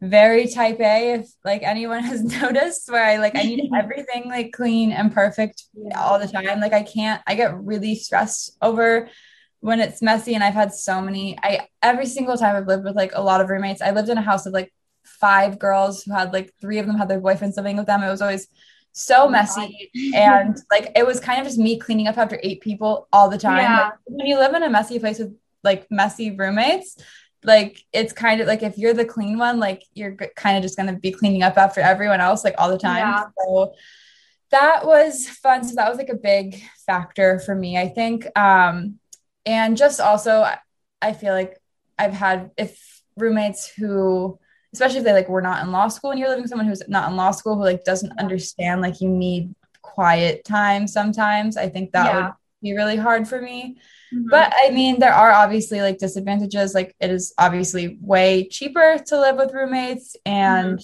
very 0.00 0.48
type 0.48 0.80
A, 0.80 1.14
if 1.14 1.30
like 1.44 1.62
anyone 1.62 2.02
has 2.02 2.22
noticed, 2.42 2.90
where 2.90 3.04
I 3.04 3.16
like, 3.16 3.36
I 3.36 3.42
need 3.42 3.70
everything 3.76 4.28
like 4.28 4.52
clean 4.52 4.92
and 4.92 5.12
perfect 5.12 5.64
all 5.96 6.18
the 6.18 6.28
time. 6.28 6.60
Like, 6.60 6.72
I 6.72 6.82
can't, 6.82 7.22
I 7.26 7.34
get 7.34 7.58
really 7.58 7.94
stressed 7.94 8.56
over 8.62 9.08
when 9.60 9.80
it's 9.80 10.00
messy. 10.00 10.34
And 10.34 10.42
I've 10.42 10.54
had 10.54 10.72
so 10.72 11.00
many, 11.00 11.38
I, 11.42 11.68
every 11.82 12.06
single 12.06 12.36
time 12.36 12.56
I've 12.56 12.66
lived 12.66 12.84
with 12.84 12.96
like 12.96 13.12
a 13.14 13.22
lot 13.22 13.40
of 13.40 13.50
roommates, 13.50 13.82
I 13.82 13.90
lived 13.90 14.08
in 14.08 14.18
a 14.18 14.22
house 14.22 14.46
of 14.46 14.52
like 14.52 14.72
five 15.04 15.58
girls 15.58 16.02
who 16.02 16.12
had 16.12 16.32
like 16.32 16.52
three 16.60 16.78
of 16.78 16.86
them 16.86 16.96
had 16.96 17.08
their 17.08 17.20
boyfriends 17.20 17.56
living 17.56 17.76
with 17.76 17.86
them. 17.86 18.02
It 18.02 18.10
was 18.10 18.22
always 18.22 18.48
so 18.92 19.26
Oh 19.26 19.28
messy 19.28 19.90
and 20.14 20.56
like 20.70 20.90
it 20.96 21.06
was 21.06 21.20
kind 21.20 21.40
of 21.40 21.46
just 21.46 21.58
me 21.58 21.78
cleaning 21.78 22.08
up 22.08 22.18
after 22.18 22.40
eight 22.42 22.60
people 22.60 23.06
all 23.12 23.28
the 23.28 23.38
time. 23.38 23.58
Yeah. 23.58 23.84
Like, 23.84 23.92
when 24.04 24.26
you 24.26 24.36
live 24.36 24.54
in 24.54 24.62
a 24.62 24.70
messy 24.70 24.98
place 24.98 25.18
with 25.18 25.36
like 25.62 25.90
messy 25.90 26.30
roommates, 26.30 26.96
like 27.44 27.82
it's 27.92 28.12
kind 28.12 28.40
of 28.40 28.46
like 28.46 28.62
if 28.62 28.76
you're 28.78 28.94
the 28.94 29.04
clean 29.04 29.38
one, 29.38 29.58
like 29.58 29.82
you're 29.94 30.14
kind 30.36 30.56
of 30.56 30.62
just 30.62 30.76
gonna 30.76 30.98
be 30.98 31.10
cleaning 31.12 31.42
up 31.42 31.56
after 31.56 31.80
everyone 31.80 32.20
else 32.20 32.44
like 32.44 32.54
all 32.58 32.68
the 32.70 32.78
time. 32.78 32.98
Yeah. 32.98 33.24
So 33.46 33.74
that 34.50 34.84
was 34.86 35.28
fun. 35.28 35.64
So 35.64 35.74
that 35.76 35.88
was 35.88 35.98
like 35.98 36.08
a 36.08 36.16
big 36.16 36.62
factor 36.86 37.38
for 37.38 37.54
me, 37.54 37.78
I 37.78 37.88
think. 37.88 38.26
Um, 38.38 38.98
and 39.46 39.76
just 39.76 40.00
also, 40.00 40.42
I- 40.42 40.58
I 41.02 41.12
feel 41.14 41.32
like 41.32 41.56
I've 41.98 42.12
had 42.12 42.50
if 42.58 43.02
roommates 43.16 43.68
who 43.68 44.38
especially 44.72 44.98
if 44.98 45.04
they 45.04 45.12
like 45.12 45.28
were 45.28 45.42
not 45.42 45.62
in 45.64 45.72
law 45.72 45.88
school 45.88 46.10
and 46.10 46.20
you're 46.20 46.28
living 46.28 46.42
with 46.42 46.50
someone 46.50 46.66
who's 46.68 46.82
not 46.88 47.10
in 47.10 47.16
law 47.16 47.30
school 47.32 47.56
who 47.56 47.62
like 47.64 47.82
doesn't 47.84 48.12
understand 48.20 48.80
like 48.80 49.00
you 49.00 49.08
need 49.08 49.52
quiet 49.82 50.44
time 50.44 50.86
sometimes 50.86 51.56
i 51.56 51.68
think 51.68 51.90
that 51.92 52.06
Yeah. 52.06 52.24
would 52.26 52.32
be 52.62 52.74
really 52.74 52.96
hard 52.96 53.26
for 53.28 53.40
me 53.40 53.78
Mhm. 54.12 54.28
but 54.30 54.52
i 54.56 54.70
mean 54.70 54.98
there 54.98 55.12
are 55.14 55.30
obviously 55.32 55.80
like 55.80 55.98
disadvantages 55.98 56.74
like 56.74 56.94
it 57.00 57.10
is 57.10 57.32
obviously 57.38 57.98
way 58.00 58.48
cheaper 58.48 58.98
to 59.06 59.20
live 59.20 59.36
with 59.36 59.52
roommates 59.52 60.16
and 60.26 60.80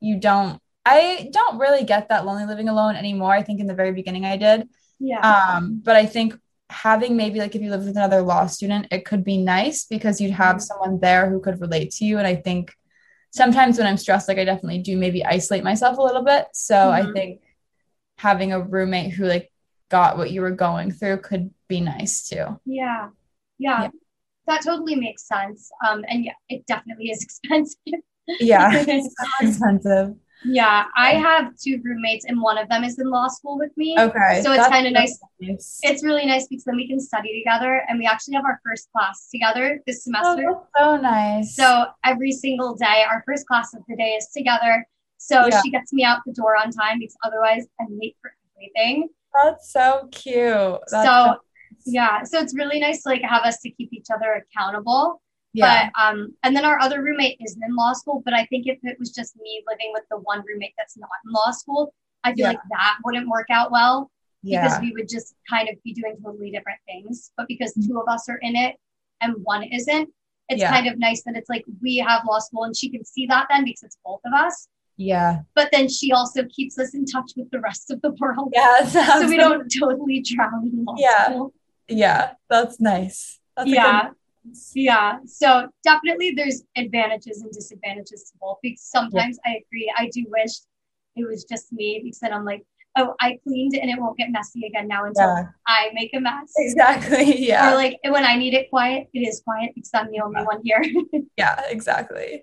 you 0.00 0.18
don't 0.18 0.60
i 0.84 1.28
don't 1.32 1.58
really 1.58 1.84
get 1.84 2.08
that 2.08 2.24
lonely 2.24 2.46
living 2.46 2.68
alone 2.68 2.96
anymore 2.96 3.32
i 3.32 3.42
think 3.42 3.60
in 3.60 3.66
the 3.66 3.74
very 3.74 3.92
beginning 3.92 4.24
i 4.24 4.36
did 4.36 4.68
yeah. 5.00 5.20
um, 5.24 5.80
but 5.84 5.96
I 5.96 6.06
think 6.06 6.38
having 6.70 7.16
maybe 7.16 7.38
like 7.40 7.54
if 7.54 7.62
you 7.62 7.70
live 7.70 7.84
with 7.84 7.96
another 7.96 8.22
law 8.22 8.46
student, 8.46 8.86
it 8.92 9.04
could 9.04 9.24
be 9.24 9.36
nice 9.36 9.84
because 9.84 10.20
you'd 10.20 10.30
have 10.32 10.56
Mhm. 10.56 10.62
someone 10.62 11.00
there 11.00 11.28
who 11.28 11.40
could 11.40 11.60
relate 11.60 11.90
to 11.94 12.04
you. 12.04 12.18
And 12.18 12.26
I 12.26 12.36
think 12.36 12.72
sometimes 13.30 13.78
when 13.78 13.86
I'm 13.86 13.96
stressed, 13.98 14.28
like 14.28 14.38
I 14.38 14.44
definitely 14.44 14.78
do 14.80 14.96
maybe 14.96 15.24
isolate 15.24 15.64
myself 15.64 15.98
a 15.98 16.02
little 16.02 16.22
bit. 16.24 16.46
So 16.54 16.90
I 16.90 17.02
Mhm. 17.02 17.12
think 17.12 17.40
having 18.18 18.52
a 18.52 18.60
roommate 18.60 19.12
who 19.12 19.26
like 19.26 19.51
got 19.92 20.18
what 20.18 20.30
you 20.32 20.40
were 20.40 20.50
going 20.50 20.90
through 20.90 21.18
could 21.18 21.50
be 21.68 21.80
nice 21.80 22.28
too. 22.28 22.46
Yeah. 22.64 23.10
Yeah. 23.58 23.82
Yeah. 23.84 23.90
That 24.48 24.62
totally 24.62 24.96
makes 24.96 25.26
sense. 25.28 25.70
Um, 25.86 26.04
and 26.08 26.24
yeah, 26.24 26.32
it 26.48 26.66
definitely 26.66 27.10
is 27.10 27.22
expensive. 27.28 27.78
Yeah, 28.40 28.70
it's 28.88 29.14
expensive. 29.40 30.14
yeah. 30.44 30.86
I 30.96 31.10
have 31.14 31.52
two 31.56 31.80
roommates 31.84 32.24
and 32.24 32.40
one 32.40 32.58
of 32.58 32.68
them 32.68 32.82
is 32.84 32.98
in 32.98 33.08
law 33.10 33.28
school 33.28 33.58
with 33.58 33.70
me. 33.76 33.96
Okay, 33.98 34.42
So 34.42 34.52
it's 34.52 34.66
kinda 34.68 34.90
nice. 34.90 35.18
nice. 35.40 35.80
It's 35.84 36.02
really 36.04 36.26
nice 36.26 36.46
because 36.48 36.64
then 36.64 36.76
we 36.76 36.88
can 36.88 37.00
study 37.00 37.42
together 37.42 37.82
and 37.88 37.98
we 37.98 38.06
actually 38.06 38.34
have 38.34 38.44
our 38.44 38.60
first 38.64 38.88
class 38.92 39.28
together 39.30 39.80
this 39.86 40.04
Oh, 40.06 40.34
semester. 40.34 40.44
that's 40.52 40.66
so 40.78 40.96
nice. 40.96 41.54
So 41.56 41.86
every 42.04 42.32
single 42.32 42.74
day, 42.74 43.04
our 43.08 43.22
first 43.26 43.46
class 43.46 43.74
of 43.74 43.82
the 43.88 43.96
day 43.96 44.12
is 44.20 44.28
together. 44.36 44.86
So 45.18 45.48
Yeah. 45.48 45.60
she 45.62 45.70
gets 45.70 45.92
me 45.92 46.04
out 46.04 46.20
the 46.26 46.32
door 46.32 46.56
on 46.56 46.70
time 46.72 46.98
because 46.98 47.16
otherwise 47.24 47.66
I'm 47.80 47.98
late 48.00 48.16
for 48.20 48.32
everything. 48.56 49.08
That's 49.34 49.72
so 49.72 50.08
cute. 50.12 50.78
That's 50.90 51.06
So. 51.06 51.36
Yeah. 51.86 52.22
So 52.24 52.38
it's 52.38 52.54
really 52.54 52.78
nice 52.78 53.02
to 53.02 53.08
like 53.08 53.22
have 53.22 53.42
us 53.42 53.58
to 53.60 53.70
keep 53.70 53.92
each 53.92 54.06
other 54.14 54.44
accountable. 54.44 55.20
yeah, 55.52 55.90
But 55.94 56.02
um, 56.02 56.34
and 56.42 56.54
then 56.56 56.64
our 56.64 56.78
other 56.80 57.02
roommate 57.02 57.38
isn't 57.44 57.62
in 57.62 57.74
law 57.74 57.92
school. 57.92 58.22
But 58.24 58.34
I 58.34 58.44
think 58.46 58.66
if 58.66 58.78
it 58.82 58.96
was 58.98 59.10
just 59.10 59.36
me 59.36 59.62
living 59.68 59.90
with 59.92 60.04
the 60.10 60.18
one 60.18 60.42
roommate 60.46 60.74
that's 60.78 60.96
not 60.96 61.10
in 61.26 61.32
law 61.32 61.50
school, 61.50 61.94
I 62.24 62.34
feel 62.34 62.44
Yeah. 62.44 62.48
like 62.50 62.60
that 62.70 62.98
wouldn't 63.04 63.28
work 63.28 63.48
out 63.50 63.72
well 63.72 64.10
yeah. 64.42 64.62
because 64.62 64.80
we 64.80 64.92
would 64.92 65.08
just 65.08 65.34
kind 65.50 65.68
of 65.68 65.74
be 65.82 65.92
doing 65.92 66.16
totally 66.24 66.50
different 66.50 66.78
things. 66.86 67.32
But 67.36 67.48
because 67.48 67.74
Mhm. 67.74 67.86
two 67.88 68.00
of 68.00 68.06
us 68.08 68.28
are 68.28 68.38
in 68.42 68.54
it 68.54 68.76
and 69.20 69.34
one 69.42 69.64
isn't, 69.64 70.08
it's 70.48 70.60
Yeah. 70.60 70.70
kind 70.70 70.86
of 70.86 70.98
nice 70.98 71.22
that 71.24 71.36
it's 71.36 71.48
like 71.48 71.64
we 71.82 71.96
have 71.96 72.22
law 72.26 72.38
school 72.38 72.64
and 72.64 72.76
she 72.76 72.90
can 72.90 73.04
see 73.04 73.26
that 73.26 73.46
then 73.50 73.64
because 73.64 73.82
it's 73.82 73.98
both 74.04 74.20
of 74.24 74.32
us. 74.34 74.68
Yeah, 75.02 75.40
But 75.54 75.68
then 75.72 75.88
she 75.88 76.12
also 76.12 76.44
keeps 76.56 76.78
us 76.78 76.94
in 76.94 77.04
touch 77.04 77.30
with 77.36 77.50
the 77.50 77.60
rest 77.60 77.90
of 77.90 78.00
the 78.02 78.12
world. 78.20 78.52
yeah. 78.54 78.84
So 78.86 79.26
we 79.28 79.36
don't 79.36 79.68
totally 79.80 80.20
drown 80.20 80.70
in 80.72 80.84
law 80.84 80.94
Yeah. 80.98 81.24
school. 81.26 81.52
Yeah, 81.88 82.32
that's 82.48 82.80
nice. 82.80 83.38
That's 83.56 83.68
a 83.68 83.70
good- 83.70 83.76
yeah. 83.76 84.10
Yeah. 84.74 85.18
So 85.26 85.68
definitely 85.84 86.32
there's 86.36 86.62
advantages 86.76 87.42
and 87.42 87.52
disadvantages 87.52 88.20
to 88.30 88.32
both 88.40 88.58
because 88.62 88.80
sometimes 88.82 89.38
I 89.46 89.50
agree. 89.62 89.92
I 89.96 90.08
do 90.12 90.24
wish 90.28 90.52
it 91.16 91.24
was 91.28 91.44
just 91.44 91.72
me 91.72 92.00
because 92.02 92.18
then 92.20 92.32
I'm 92.32 92.44
like, 92.44 92.64
oh, 92.98 93.14
I 93.20 93.38
cleaned 93.44 93.74
and 93.80 93.88
it 93.90 93.98
won't 94.00 94.16
get 94.18 94.30
messy 94.32 94.66
again 94.66 94.88
now 94.88 95.04
until 95.04 95.28
yeah, 95.28 95.44
I 95.66 95.90
make 95.94 96.10
a 96.14 96.20
mess. 96.20 96.52
exactly. 96.56 97.46
Yeah, 97.48 97.70
Or 97.72 97.74
like 97.76 97.98
when 98.08 98.24
I 98.24 98.34
need 98.36 98.54
it 98.54 98.68
quiet, 98.70 99.08
it 99.14 99.20
is 99.20 99.40
quiet 99.46 99.72
because 99.74 99.90
I'm 99.94 100.10
the 100.10 100.20
only 100.20 100.42
one 100.42 100.60
here. 100.64 100.82
yeah, 101.38 101.60
exactly. 101.68 102.42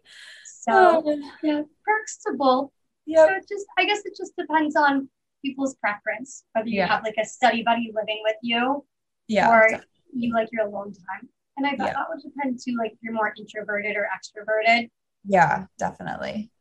So 0.73 1.03
Oh, 1.05 1.32
yeah, 1.43 1.62
perks 1.86 2.17
to 2.25 2.34
both. 2.38 2.71
Yeah. 3.05 3.25
So 3.27 3.34
it 3.36 3.45
just 3.49 3.65
I 3.77 3.86
guess 3.86 4.01
it 4.05 4.13
just 4.17 4.34
depends 4.38 4.75
on 4.75 5.10
people's 5.43 5.75
preference, 5.75 6.43
whether 6.53 6.67
you 6.69 6.77
Yeah. 6.79 6.88
have 6.88 7.03
like 7.03 7.15
a 7.21 7.25
study 7.25 7.63
buddy 7.63 7.91
living 7.95 8.21
with 8.23 8.36
you 8.41 8.86
Yeah, 9.27 9.49
or 9.49 9.67
def- 9.69 9.86
you 10.13 10.34
like 10.34 10.49
your 10.51 10.67
alone 10.67 10.93
time. 10.93 11.29
And 11.58 11.65
I 11.65 11.71
bet 11.71 11.88
Yeah. 11.88 11.93
that 11.93 12.08
would 12.10 12.21
depend 12.21 12.60
too, 12.63 12.75
like 12.77 12.91
if 12.93 12.97
you're 13.01 13.13
more 13.13 13.34
introverted 13.38 13.95
or 13.97 14.08
extroverted. 14.15 14.89
yeah, 15.25 15.65
definitely. 15.77 16.51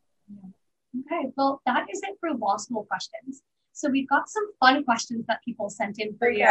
Okay, 1.01 1.31
well, 1.37 1.61
that 1.67 1.87
is 1.93 2.01
it 2.03 2.17
for 2.21 2.33
law 2.35 2.57
school 2.57 2.85
questions. 2.85 3.43
So 3.73 3.89
we've 3.91 4.09
got 4.09 4.29
some 4.29 4.47
fun 4.59 4.85
questions 4.85 5.25
that 5.29 5.41
people 5.45 5.69
sent 5.71 5.99
in 6.01 6.17
for 6.19 6.31
you. 6.31 6.47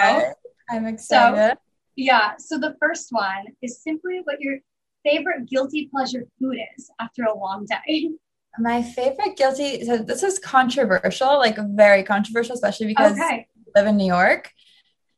I'm 0.69 0.85
excited. 0.85 1.57
Yeah, 1.95 2.37
so 2.37 2.57
the 2.57 2.75
first 2.79 3.07
one 3.11 3.45
is 3.61 3.81
simply 3.81 4.21
what 4.23 4.39
your 4.39 4.59
favorite 5.03 5.47
guilty 5.47 5.89
pleasure 5.93 6.23
food 6.39 6.57
is 6.77 6.89
after 6.99 7.23
a 7.23 7.37
long 7.37 7.65
day. 7.65 8.09
My 8.59 8.81
favorite 8.81 9.35
guilty. 9.37 9.85
So 9.85 9.97
this 9.97 10.23
is 10.23 10.39
controversial, 10.39 11.37
like 11.37 11.57
very 11.75 12.03
controversial, 12.03 12.55
especially 12.55 12.87
because 12.87 13.13
Okay. 13.13 13.47
I 13.75 13.79
live 13.79 13.87
in 13.87 13.97
New 13.97 14.07
York. 14.07 14.51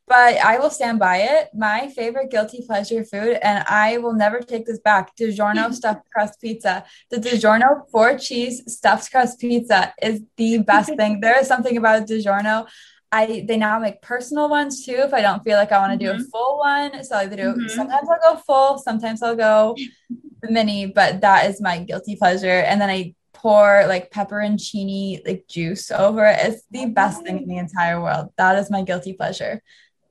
But 0.06 0.38
I 0.38 0.58
will 0.58 0.70
stand 0.70 0.98
by 0.98 1.18
it. 1.18 1.50
My 1.54 1.86
favorite 1.88 2.32
guilty 2.32 2.64
pleasure 2.66 3.04
food, 3.04 3.38
and 3.42 3.64
I 3.68 3.98
will 3.98 4.12
never 4.12 4.40
take 4.40 4.66
this 4.66 4.80
back. 4.80 5.14
DiGiorno 5.16 5.72
stuffed 5.80 6.10
crust 6.12 6.40
pizza. 6.40 6.84
The 7.10 7.18
DiGiorno 7.18 7.88
four 7.92 8.18
cheese 8.18 8.60
stuffed 8.66 9.08
crust 9.12 9.38
pizza 9.38 9.94
is 10.02 10.20
the 10.36 10.58
best 10.58 10.96
thing. 10.96 11.20
There 11.20 11.38
is 11.38 11.46
something 11.46 11.76
about 11.76 12.08
DiGiorno. 12.08 12.66
I 13.12 13.44
they 13.48 13.56
now 13.56 13.78
make 13.78 14.02
personal 14.02 14.48
ones 14.48 14.84
too 14.86 14.94
if 14.98 15.12
I 15.12 15.20
don't 15.20 15.42
feel 15.42 15.56
like 15.56 15.72
I 15.72 15.78
want 15.78 15.98
to 15.98 16.06
Mhm. 16.06 16.16
do 16.16 16.22
a 16.22 16.24
full 16.30 16.58
one. 16.58 17.02
So 17.04 17.16
I 17.16 17.22
either 17.24 17.36
do 17.36 17.54
Mhm. 17.54 17.70
sometimes 17.70 18.08
I'll 18.08 18.34
go 18.34 18.40
full, 18.40 18.78
sometimes 18.78 19.22
I'll 19.22 19.36
go 19.36 19.74
the 20.42 20.50
mini, 20.50 20.86
but 20.86 21.20
that 21.20 21.50
is 21.50 21.60
my 21.60 21.78
guilty 21.78 22.16
pleasure. 22.16 22.60
And 22.68 22.80
then 22.80 22.88
I 22.88 23.14
pour 23.32 23.84
like 23.86 24.10
pepperoncini 24.10 25.26
like 25.26 25.44
juice 25.48 25.90
over 25.90 26.24
it. 26.26 26.38
It's 26.42 26.62
the 26.70 26.86
best 26.86 27.22
thing 27.22 27.38
in 27.42 27.48
the 27.48 27.56
entire 27.58 28.00
world. 28.00 28.32
That 28.36 28.58
is 28.58 28.70
my 28.70 28.82
guilty 28.82 29.14
pleasure. 29.14 29.60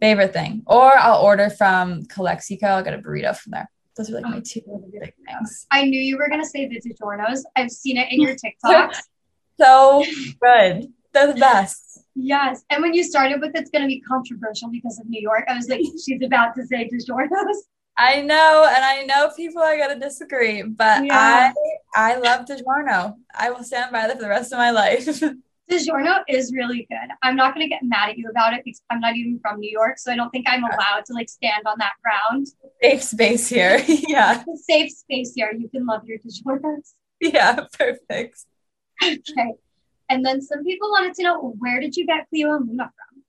Favorite 0.01 0.33
thing. 0.33 0.63
Or 0.65 0.97
I'll 0.97 1.21
order 1.21 1.49
from 1.49 2.05
Calexico. 2.05 2.67
I'll 2.67 2.83
get 2.83 2.93
a 2.93 2.97
burrito 2.99 3.35
from 3.35 3.51
there. 3.51 3.69
Those 3.95 4.09
are 4.09 4.13
like 4.15 4.23
my 4.25 4.39
two 4.39 4.61
big 4.91 5.13
things. 5.27 5.65
I 5.71 5.83
knew 5.85 5.99
you 5.99 6.17
were 6.17 6.29
gonna 6.29 6.45
say 6.45 6.67
the 6.67 6.79
DiGiorno's. 6.81 7.45
I've 7.55 7.69
seen 7.71 7.97
it 7.97 8.11
in 8.11 8.21
your 8.21 8.35
TikToks. 8.43 8.95
So 9.59 10.03
good. 10.41 10.87
They're 11.13 11.27
the 11.33 11.39
best. 11.39 11.99
Yes. 12.19 12.63
And 12.69 12.81
when 12.81 12.93
you 12.93 13.03
started 13.03 13.41
with 13.41 13.51
it's 13.55 13.69
gonna 13.69 13.87
be 13.87 14.01
controversial 14.01 14.69
because 14.69 14.99
of 14.99 15.07
New 15.09 15.21
York, 15.21 15.45
I 15.47 15.55
was 15.55 15.67
like, 15.67 15.81
she's 16.05 16.21
about 16.23 16.55
to 16.55 16.65
say 16.65 16.89
DiGiorno's. 16.89 17.67
I 17.97 18.21
know, 18.21 18.65
and 18.73 18.85
I 18.85 19.03
know 19.03 19.29
people 19.35 19.61
are 19.61 19.77
gonna 19.77 19.99
disagree, 19.99 20.61
but 20.61 21.05
Yeah. 21.05 21.51
I 21.95 22.13
I 22.13 22.17
love 22.17 22.45
DiGiorno. 22.45 23.15
I 23.35 23.49
will 23.51 23.63
stand 23.63 23.91
by 23.91 24.07
that 24.07 24.17
for 24.17 24.23
the 24.23 24.29
rest 24.29 24.51
of 24.53 24.57
my 24.57 24.71
life. 24.71 25.05
DiGiorno 25.69 26.23
is 26.27 26.51
really 26.53 26.87
good. 26.89 27.09
I'm 27.21 27.35
not 27.35 27.53
gonna 27.53 27.67
get 27.67 27.83
mad 27.83 28.09
at 28.09 28.17
you 28.17 28.27
about 28.29 28.53
it 28.53 28.63
because 28.65 28.81
I'm 28.89 28.99
not 28.99 29.15
even 29.15 29.39
from 29.39 29.59
New 29.59 29.69
York, 29.69 29.99
so 29.99 30.11
I 30.11 30.15
don't 30.15 30.29
think 30.31 30.45
I'm 30.49 30.63
allowed 30.63 31.05
to 31.05 31.13
like 31.13 31.29
stand 31.29 31.67
on 31.67 31.75
that 31.79 31.93
ground. 32.03 32.47
Safe 32.81 33.03
space 33.03 33.47
here. 33.47 33.83
yeah. 33.87 34.43
Safe 34.67 34.91
space 34.91 35.33
here. 35.35 35.53
You 35.57 35.69
can 35.69 35.85
love 35.85 36.05
your 36.05 36.17
DiGiorno's. 36.19 36.95
Yeah, 37.19 37.65
perfect. 37.77 38.45
Okay. 39.03 39.53
And 40.09 40.25
then 40.25 40.41
some 40.41 40.63
people 40.63 40.89
wanted 40.89 41.13
to 41.15 41.23
know 41.23 41.55
where 41.59 41.79
did 41.79 41.95
you 41.95 42.05
get 42.05 42.27
Cleo 42.29 42.55
and 42.55 42.67
Luna 42.67 42.91
from? 42.95 43.23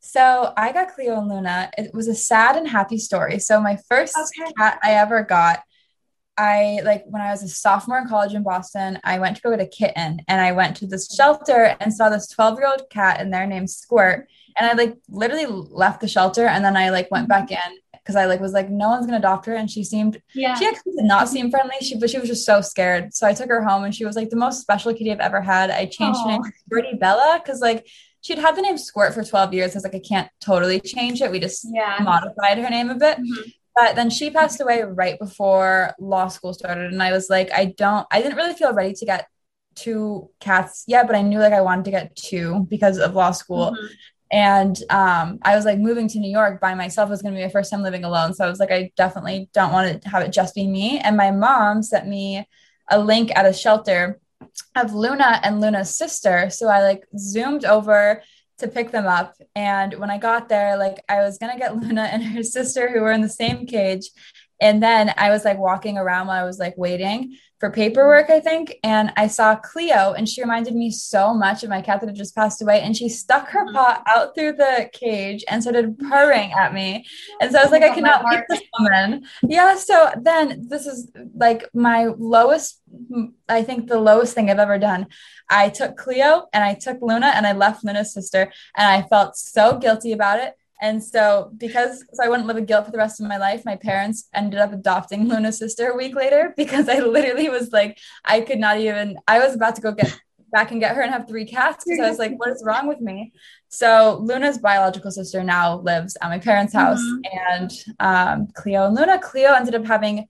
So 0.00 0.52
I 0.56 0.72
got 0.72 0.94
Cleo 0.94 1.18
and 1.18 1.28
Luna. 1.28 1.70
It 1.78 1.94
was 1.94 2.08
a 2.08 2.14
sad 2.14 2.56
and 2.56 2.68
happy 2.68 2.98
story. 2.98 3.38
So 3.38 3.60
my 3.60 3.78
first 3.88 4.16
Okay. 4.16 4.52
cat 4.58 4.78
I 4.82 4.94
ever 4.94 5.22
got, 5.22 5.62
I 6.36 6.80
like 6.84 7.04
when 7.06 7.22
I 7.22 7.30
was 7.30 7.42
a 7.42 7.48
sophomore 7.48 7.98
in 7.98 8.08
college 8.08 8.34
in 8.34 8.42
Boston, 8.42 8.98
I 9.04 9.18
went 9.18 9.36
to 9.36 9.42
go 9.42 9.50
get 9.50 9.60
a 9.60 9.66
kitten 9.66 10.20
and 10.28 10.40
I 10.40 10.52
went 10.52 10.76
to 10.78 10.86
this 10.86 11.14
shelter 11.14 11.76
and 11.78 11.94
saw 11.94 12.08
this 12.08 12.28
12 12.28 12.58
year 12.58 12.68
old 12.68 12.90
cat 12.90 13.20
in 13.20 13.30
there 13.30 13.46
named 13.46 13.70
Squirt. 13.70 14.28
And 14.56 14.66
I 14.66 14.72
like 14.74 14.96
literally 15.08 15.46
left 15.46 16.00
the 16.00 16.08
shelter 16.08 16.46
and 16.46 16.64
then 16.64 16.76
I 16.76 16.90
like 16.90 17.10
went 17.10 17.28
mm-hmm. 17.28 17.46
back 17.46 17.50
in 17.52 17.91
because 18.02 18.16
I 18.16 18.26
like 18.26 18.40
was 18.40 18.52
like, 18.52 18.68
no 18.68 18.88
one's 18.88 19.06
gonna 19.06 19.18
adopt 19.18 19.46
her. 19.46 19.54
And 19.54 19.70
she 19.70 19.84
seemed 19.84 20.20
Yeah. 20.34 20.54
she 20.54 20.66
actually 20.66 20.92
did 20.96 21.04
not 21.04 21.28
seem 21.28 21.50
friendly. 21.50 21.76
She 21.80 21.96
but 21.98 22.10
she 22.10 22.18
was 22.18 22.28
just 22.28 22.44
so 22.44 22.60
scared. 22.60 23.14
So 23.14 23.26
I 23.26 23.32
took 23.34 23.48
her 23.48 23.62
home 23.62 23.84
and 23.84 23.94
she 23.94 24.04
was 24.04 24.16
like 24.16 24.30
the 24.30 24.36
most 24.36 24.60
special 24.60 24.92
kitty 24.92 25.12
I've 25.12 25.20
ever 25.20 25.40
had. 25.40 25.70
I 25.70 25.86
changed 25.86 26.20
her 26.20 26.26
name 26.28 26.42
to 26.42 26.52
Squirty 26.70 26.98
Bella 26.98 27.40
because 27.42 27.60
like 27.60 27.86
she'd 28.20 28.38
had 28.38 28.56
the 28.56 28.62
name 28.62 28.78
Squirt 28.78 29.14
for 29.14 29.22
12 29.24 29.54
years. 29.54 29.72
I 29.72 29.74
was 29.76 29.84
like, 29.84 29.94
I 29.94 30.00
can't 30.00 30.28
totally 30.40 30.80
change 30.80 31.20
it. 31.22 31.30
We 31.30 31.38
just 31.40 31.66
Yeah. 31.72 31.98
modified 32.02 32.58
her 32.58 32.70
name 32.70 32.90
a 32.90 32.94
bit. 32.96 33.18
Mhm. 33.18 33.52
But 33.74 33.96
then 33.96 34.10
she 34.10 34.30
passed 34.30 34.60
away 34.60 34.82
right 34.82 35.18
before 35.18 35.94
law 35.98 36.28
school 36.28 36.52
started. 36.54 36.92
And 36.92 37.02
I 37.02 37.12
was 37.12 37.30
like, 37.30 37.50
I 37.52 37.66
don't, 37.76 38.06
I 38.10 38.20
didn't 38.20 38.36
really 38.36 38.52
feel 38.54 38.72
ready 38.74 38.92
to 38.94 39.06
get 39.06 39.26
two 39.74 40.28
cats 40.40 40.84
yet, 40.86 41.06
but 41.06 41.16
I 41.16 41.22
knew 41.22 41.38
like 41.38 41.54
I 41.54 41.62
wanted 41.62 41.86
to 41.86 41.90
get 41.92 42.14
two 42.14 42.66
because 42.68 42.98
of 42.98 43.14
law 43.14 43.30
school. 43.30 43.70
Mhm. 43.72 43.88
And 44.32 44.76
um, 44.88 45.38
I 45.42 45.54
was 45.54 45.66
like 45.66 45.78
moving 45.78 46.08
to 46.08 46.18
New 46.18 46.30
York 46.30 46.58
by 46.58 46.74
myself 46.74 47.10
was 47.10 47.20
going 47.20 47.34
to 47.34 47.38
be 47.38 47.44
my 47.44 47.50
first 47.50 47.70
time 47.70 47.82
living 47.82 48.02
alone. 48.02 48.32
So 48.32 48.46
I 48.46 48.48
was 48.48 48.58
like, 48.58 48.72
I 48.72 48.90
definitely 48.96 49.50
don't 49.52 49.72
want 49.72 50.02
to 50.02 50.08
have 50.08 50.22
it 50.22 50.32
just 50.32 50.54
be 50.54 50.66
me. 50.66 50.98
And 50.98 51.18
my 51.18 51.30
mom 51.30 51.82
sent 51.82 52.08
me 52.08 52.48
a 52.90 52.98
link 52.98 53.30
at 53.36 53.44
a 53.44 53.52
shelter 53.52 54.18
of 54.74 54.94
Luna 54.94 55.38
and 55.44 55.60
Luna's 55.60 55.96
sister. 55.96 56.48
So 56.48 56.68
I 56.68 56.82
like 56.82 57.04
zoomed 57.18 57.66
over 57.66 58.22
to 58.58 58.68
pick 58.68 58.90
them 58.90 59.06
up. 59.06 59.34
And 59.54 59.94
when 59.94 60.10
I 60.10 60.16
got 60.16 60.48
there, 60.48 60.78
like 60.78 61.04
I 61.10 61.20
was 61.20 61.36
going 61.36 61.52
to 61.52 61.58
get 61.58 61.76
Luna 61.82 62.02
and 62.02 62.24
her 62.24 62.42
sister 62.42 62.90
who 62.90 63.02
were 63.02 63.12
in 63.12 63.20
the 63.20 63.28
same 63.28 63.66
cage. 63.66 64.10
And 64.62 64.82
then 64.82 65.12
I 65.18 65.28
was 65.28 65.44
like 65.44 65.58
walking 65.58 65.98
around 65.98 66.28
while 66.28 66.42
I 66.42 66.46
was 66.46 66.58
like 66.58 66.78
waiting 66.78 67.36
for 67.62 67.70
paperwork, 67.70 68.28
I 68.28 68.40
think. 68.40 68.74
And 68.82 69.12
I 69.16 69.28
saw 69.28 69.54
Cleo, 69.54 70.14
and 70.14 70.28
she 70.28 70.40
reminded 70.42 70.74
me 70.74 70.90
so 70.90 71.32
much 71.32 71.62
of 71.62 71.70
my 71.70 71.80
cat 71.80 72.00
that 72.00 72.08
had 72.08 72.16
just 72.16 72.34
passed 72.34 72.60
away. 72.60 72.80
And 72.80 72.96
she 72.96 73.08
stuck 73.08 73.50
her 73.50 73.64
Mhm. 73.64 73.72
paw 73.72 74.02
out 74.08 74.34
through 74.34 74.54
the 74.54 74.90
cage 74.92 75.44
and 75.48 75.62
started 75.62 75.96
purring 75.96 76.52
at 76.54 76.74
me. 76.74 77.06
And 77.40 77.52
so 77.52 77.60
I 77.60 77.62
was 77.62 77.70
like, 77.70 77.84
I 77.84 77.90
Oh, 77.90 77.94
cannot 77.94 78.24
leave 78.28 78.42
this 78.48 78.62
woman. 78.76 79.22
Yeah. 79.44 79.76
So 79.76 80.10
then 80.20 80.64
this 80.68 80.88
is 80.88 81.08
like 81.36 81.68
my 81.72 82.06
lowest, 82.18 82.80
I 83.48 83.62
think 83.62 83.86
the 83.88 84.00
lowest 84.00 84.34
thing 84.34 84.50
I've 84.50 84.58
ever 84.58 84.78
done. 84.78 85.06
I 85.48 85.68
took 85.68 85.96
Cleo 85.96 86.48
and 86.52 86.64
I 86.64 86.74
took 86.74 86.98
Luna 87.00 87.28
and 87.28 87.46
I 87.46 87.52
left 87.52 87.84
Luna's 87.84 88.12
sister. 88.12 88.52
And 88.76 88.88
I 88.88 89.06
felt 89.06 89.36
so 89.36 89.78
guilty 89.78 90.10
about 90.10 90.40
it. 90.40 90.54
And 90.82 91.02
so, 91.02 91.50
because 91.56 92.04
so 92.12 92.24
I 92.24 92.28
wouldn't 92.28 92.48
live 92.48 92.56
with 92.56 92.66
guilt 92.66 92.84
for 92.86 92.90
the 92.90 92.98
rest 92.98 93.20
of 93.20 93.26
my 93.28 93.38
life, 93.38 93.64
my 93.64 93.76
parents 93.76 94.28
ended 94.34 94.58
up 94.60 94.72
adopting 94.72 95.28
Luna's 95.28 95.56
sister 95.56 95.88
a 95.90 95.96
week 95.96 96.14
later 96.16 96.52
because 96.62 96.88
I 96.88 96.98
literally 96.98 97.48
was 97.48 97.72
like, 97.72 97.98
I 98.24 98.40
could 98.40 98.58
not 98.58 98.78
even, 98.78 99.16
I 99.28 99.38
was 99.38 99.54
about 99.54 99.76
to 99.76 99.80
go 99.80 99.92
get 99.92 100.12
back 100.50 100.72
and 100.72 100.80
get 100.80 100.94
her 100.96 101.02
and 101.02 101.12
have 101.12 101.26
three 101.28 101.46
cats 101.46 101.84
because 101.86 102.04
I 102.04 102.10
was 102.10 102.18
like, 102.18 102.38
what 102.38 102.50
is 102.50 102.62
wrong 102.66 102.86
with 102.88 103.00
me? 103.00 103.32
So, 103.68 104.18
Luna's 104.20 104.58
biological 104.58 105.10
sister 105.12 105.42
now 105.42 105.78
lives 105.78 106.16
at 106.20 106.28
my 106.28 106.38
parents' 106.38 106.74
house, 106.74 107.00
Mhm. 107.00 107.22
and 107.48 107.70
um, 108.00 108.48
Cleo 108.52 108.86
and 108.86 108.94
Luna, 108.94 109.18
Cleo 109.18 109.52
ended 109.54 109.74
up 109.74 109.86
having 109.86 110.26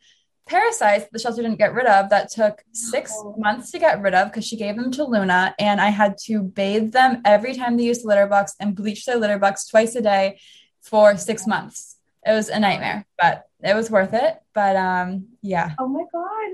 parasites 0.53 1.07
the 1.13 1.19
shelter 1.19 1.43
didn't 1.43 1.59
get 1.59 1.73
rid 1.75 1.87
of 1.87 2.11
that 2.11 2.31
took 2.31 2.63
six 2.73 3.07
months 3.37 3.71
to 3.73 3.79
get 3.79 4.01
rid 4.01 4.15
of 4.15 4.29
because 4.29 4.47
she 4.47 4.57
gave 4.57 4.77
them 4.77 4.91
to 4.93 5.05
Luna 5.05 5.55
and 5.59 5.81
I 5.81 5.89
had 6.01 6.13
to 6.27 6.43
bathe 6.43 6.93
them 6.93 7.23
every 7.25 7.55
time 7.55 7.77
they 7.77 7.85
used 7.85 8.03
the 8.05 8.09
litter 8.09 8.27
box 8.27 8.55
and 8.61 8.77
bleach 8.77 9.05
their 9.07 9.17
litter 9.17 9.39
box 9.39 9.67
twice 9.67 9.95
a 9.97 10.03
day 10.03 10.39
for 10.83 11.17
six 11.17 11.47
months. 11.47 11.97
It 12.27 12.33
was 12.33 12.49
a 12.49 12.61
nightmare, 12.61 13.07
but 13.21 13.45
it 13.63 13.75
was 13.75 13.91
worth 13.91 14.15
it. 14.15 14.35
But 14.55 14.77
um 14.77 15.09
yeah, 15.43 15.71
Oh 15.79 15.89
my 15.89 16.05
God. 16.13 16.51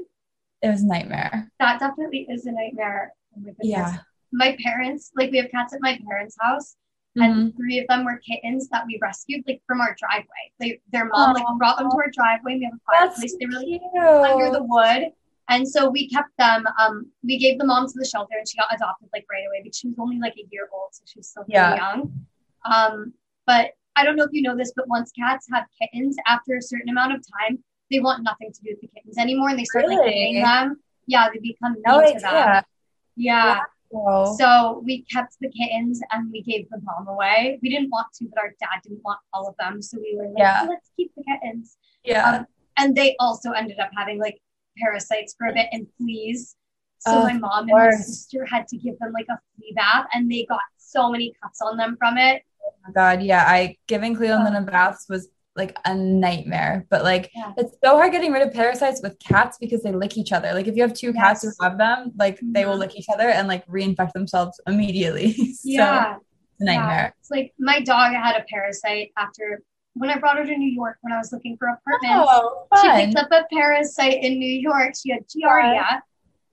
it 0.62 0.68
was 0.74 0.82
a 0.82 0.86
nightmare. 0.86 1.50
That 1.58 1.80
definitely 1.80 2.26
is 2.30 2.46
a 2.46 2.52
nightmare. 2.52 3.12
Oh 3.36 3.40
my. 3.44 3.52
Yeah. 3.62 3.92
My 4.32 4.56
parents, 4.62 5.10
like 5.16 5.30
we 5.32 5.38
have 5.38 5.50
cats 5.50 5.72
at 5.74 5.80
my 5.80 5.98
parents' 6.08 6.36
house, 6.40 6.76
Mhm. 7.18 7.24
and 7.24 7.56
three 7.56 7.78
of 7.78 7.86
them 7.88 8.04
were 8.04 8.18
kittens 8.18 8.68
that 8.68 8.86
we 8.86 8.98
rescued 9.02 9.44
like 9.46 9.60
from 9.66 9.80
our 9.80 9.94
driveway. 9.98 10.44
They, 10.60 10.80
their 10.92 11.06
mom 11.06 11.34
like 11.34 11.44
brought 11.58 11.78
them 11.78 11.90
to 11.90 11.96
our 11.96 12.10
driveway. 12.12 12.56
We 12.58 12.64
have 12.64 12.74
a 12.74 12.80
fireplace. 12.98 13.36
They 13.38 13.46
were 13.46 13.52
like 14.22 14.32
under 14.32 14.50
the 14.50 14.62
wood. 14.62 15.12
And 15.50 15.66
so 15.66 15.88
we 15.88 16.08
kept 16.10 16.28
them. 16.38 16.66
Um, 16.78 17.10
we 17.22 17.38
gave 17.38 17.58
the 17.58 17.64
mom 17.64 17.86
to 17.86 17.92
the 17.96 18.04
shelter, 18.04 18.34
and 18.36 18.46
she 18.46 18.56
got 18.58 18.72
adopted 18.74 19.08
like 19.14 19.24
right 19.32 19.44
away 19.48 19.62
But 19.64 19.74
she 19.74 19.88
was 19.88 19.96
only 19.98 20.18
like 20.18 20.34
a 20.36 20.46
year 20.50 20.68
old, 20.72 20.90
so 20.92 21.02
she 21.06 21.18
was 21.18 21.28
still 21.28 21.44
Yeah. 21.48 21.74
young. 21.74 22.12
Um, 22.66 23.14
but 23.46 23.72
I 23.96 24.04
don't 24.04 24.14
know 24.16 24.24
if 24.24 24.30
you 24.32 24.42
know 24.42 24.54
this, 24.54 24.72
but 24.76 24.86
once 24.88 25.10
cats 25.12 25.46
have 25.52 25.64
kittens, 25.80 26.16
after 26.26 26.56
a 26.56 26.62
certain 26.62 26.90
amount 26.90 27.14
of 27.14 27.24
time, 27.40 27.58
they 27.90 27.98
want 28.00 28.22
nothing 28.22 28.52
to 28.52 28.60
do 28.62 28.70
with 28.72 28.80
the 28.82 28.88
kittens 28.88 29.16
anymore, 29.16 29.48
and 29.48 29.58
they 29.58 29.64
start 29.64 29.86
like 29.86 29.98
Really? 30.00 30.12
hitting 30.12 30.42
them. 30.42 30.80
Yeah, 31.06 31.30
they 31.32 31.38
become 31.38 31.72
mean 31.72 31.82
no 31.86 32.00
to 32.12 32.20
them. 32.20 32.34
idea. 32.34 32.64
Yeah. 33.16 33.60
Wow. 33.90 34.36
So 34.38 34.82
we 34.84 35.02
kept 35.10 35.36
the 35.40 35.50
kittens 35.50 36.00
and 36.10 36.30
we 36.30 36.42
gave 36.42 36.68
the 36.70 36.80
mom 36.82 37.08
away. 37.08 37.58
We 37.62 37.70
didn't 37.70 37.90
want 37.90 38.08
to, 38.18 38.26
but 38.28 38.38
our 38.42 38.50
dad 38.60 38.80
didn't 38.82 39.00
want 39.04 39.18
all 39.32 39.48
of 39.48 39.54
them, 39.58 39.80
so 39.80 39.98
we 39.98 40.16
were 40.16 40.26
like, 40.28 40.34
Yeah. 40.38 40.66
let's 40.68 40.90
keep 40.96 41.10
the 41.16 41.24
kittens 41.24 41.76
yeah. 42.04 42.30
um, 42.30 42.46
and 42.76 42.94
they 42.96 43.16
also 43.18 43.52
ended 43.52 43.78
up 43.78 43.90
having 43.96 44.18
like 44.18 44.40
parasites 44.78 45.34
for 45.36 45.48
a 45.48 45.52
bit 45.52 45.68
and 45.72 45.86
fleas. 45.96 46.56
So 47.00 47.12
Oh, 47.12 47.22
my 47.22 47.32
mom 47.34 47.68
and 47.68 47.78
my 47.78 47.90
sister 47.92 48.44
had 48.44 48.66
to 48.68 48.76
give 48.76 48.98
them 48.98 49.12
like 49.12 49.26
a 49.30 49.38
flea 49.56 49.72
bath, 49.74 50.06
and 50.12 50.30
they 50.30 50.44
got 50.46 50.60
so 50.78 51.10
many 51.10 51.32
cuts 51.42 51.60
on 51.62 51.76
them 51.76 51.96
from 51.98 52.18
it. 52.18 52.42
Oh 52.64 52.72
my 52.86 52.92
God, 52.92 53.22
yeah. 53.22 53.44
I 53.46 53.76
giving 53.86 54.14
Cleo 54.16 54.34
and 54.34 54.44
Luna 54.44 54.62
baths 54.62 55.06
was 55.08 55.28
like 55.58 55.76
a 55.84 55.94
nightmare. 55.94 56.86
But 56.88 57.02
like 57.04 57.30
Yeah. 57.34 57.52
it's 57.58 57.76
so 57.84 57.96
hard 57.96 58.12
getting 58.12 58.32
rid 58.32 58.46
of 58.46 58.54
parasites 58.54 59.02
with 59.02 59.18
cats 59.18 59.58
because 59.60 59.82
they 59.82 59.92
lick 59.92 60.16
each 60.16 60.32
other. 60.32 60.54
Like 60.54 60.68
if 60.68 60.76
you 60.76 60.82
have 60.82 60.94
two 60.94 61.12
cats 61.12 61.42
who 61.42 61.50
have 61.60 61.76
them, 61.76 62.12
like 62.16 62.38
they 62.42 62.64
will 62.64 62.76
Mhm. 62.76 62.78
lick 62.80 62.96
each 62.96 63.08
other 63.12 63.28
and 63.28 63.48
like 63.48 63.66
reinfect 63.66 64.12
themselves 64.12 64.58
immediately. 64.66 65.32
so 65.34 65.42
Yeah, 65.64 66.14
it's 66.16 66.60
a 66.60 66.64
nightmare. 66.64 66.96
yeah. 66.96 67.10
It's 67.20 67.30
like 67.30 67.52
my 67.58 67.80
dog 67.80 68.14
had 68.14 68.36
a 68.40 68.44
parasite 68.48 69.10
after 69.18 69.60
when 69.94 70.10
I 70.10 70.16
brought 70.18 70.38
her 70.38 70.46
to 70.46 70.56
New 70.56 70.70
York 70.72 70.96
when 71.00 71.12
I 71.12 71.18
was 71.18 71.32
looking 71.32 71.56
for 71.58 71.66
apartments. 71.68 72.30
Oh, 72.30 72.66
she 72.80 72.88
picked 73.04 73.16
up 73.18 73.28
a 73.32 73.42
parasite 73.52 74.22
in 74.22 74.38
New 74.38 74.46
York. 74.68 74.92
She 75.00 75.10
had 75.10 75.22
Giardia. 75.28 76.00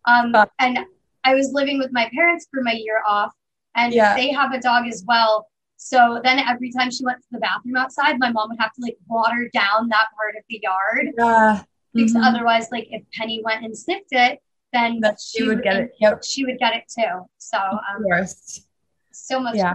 Um, 0.07 0.33
and 0.59 0.79
I 1.23 1.33
was 1.35 1.51
living 1.53 1.77
with 1.77 1.91
my 1.91 2.09
parents 2.13 2.47
for 2.51 2.61
my 2.63 2.73
year 2.73 3.01
off, 3.07 3.31
and 3.75 3.93
Yeah. 3.93 4.15
they 4.15 4.31
have 4.31 4.51
a 4.53 4.59
dog 4.59 4.87
as 4.87 5.03
well. 5.07 5.47
So 5.85 6.19
then 6.23 6.39
every 6.39 6.71
time 6.71 6.89
she 6.89 7.05
went 7.05 7.19
to 7.21 7.27
the 7.31 7.37
bathroom 7.37 7.75
outside, 7.77 8.17
my 8.17 8.31
mom 8.31 8.49
would 8.49 8.59
have 8.59 8.73
to 8.73 8.81
like 8.81 8.97
water 9.07 9.47
down 9.53 9.87
that 9.89 10.07
part 10.17 10.35
of 10.35 10.43
the 10.49 10.59
yard 10.63 11.13
Yeah. 11.15 11.61
because 11.93 12.13
Mhm. 12.15 12.25
otherwise, 12.25 12.71
like 12.71 12.87
if 12.89 13.03
Penny 13.13 13.39
went 13.45 13.63
and 13.63 13.77
sniffed 13.77 14.11
it, 14.11 14.41
then 14.73 14.99
That 15.01 15.19
she 15.21 15.43
would 15.43 15.61
get 15.61 15.75
it. 15.75 15.91
Yep. 16.01 16.23
She 16.23 16.43
would 16.43 16.57
get 16.57 16.73
it 16.73 16.85
too. 16.89 17.29
So 17.37 17.59
um, 17.59 18.03
Worst. 18.03 18.67
so 19.11 19.39
much 19.39 19.57
Yeah. 19.57 19.73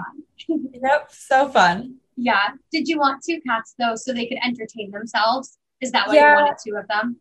fun. 0.48 0.68
Yep. 0.82 1.12
So 1.12 1.48
fun. 1.48 2.00
Yeah. 2.16 2.56
Did 2.72 2.88
you 2.88 2.98
want 2.98 3.22
two 3.22 3.40
cats 3.42 3.76
though, 3.78 3.94
so 3.94 4.12
they 4.12 4.26
could 4.26 4.38
entertain 4.42 4.90
themselves? 4.90 5.58
Is 5.80 5.92
that 5.92 6.08
why 6.08 6.14
Yeah. 6.16 6.30
you 6.30 6.34
wanted 6.42 6.56
two 6.66 6.74
of 6.76 6.88
them? 6.88 7.20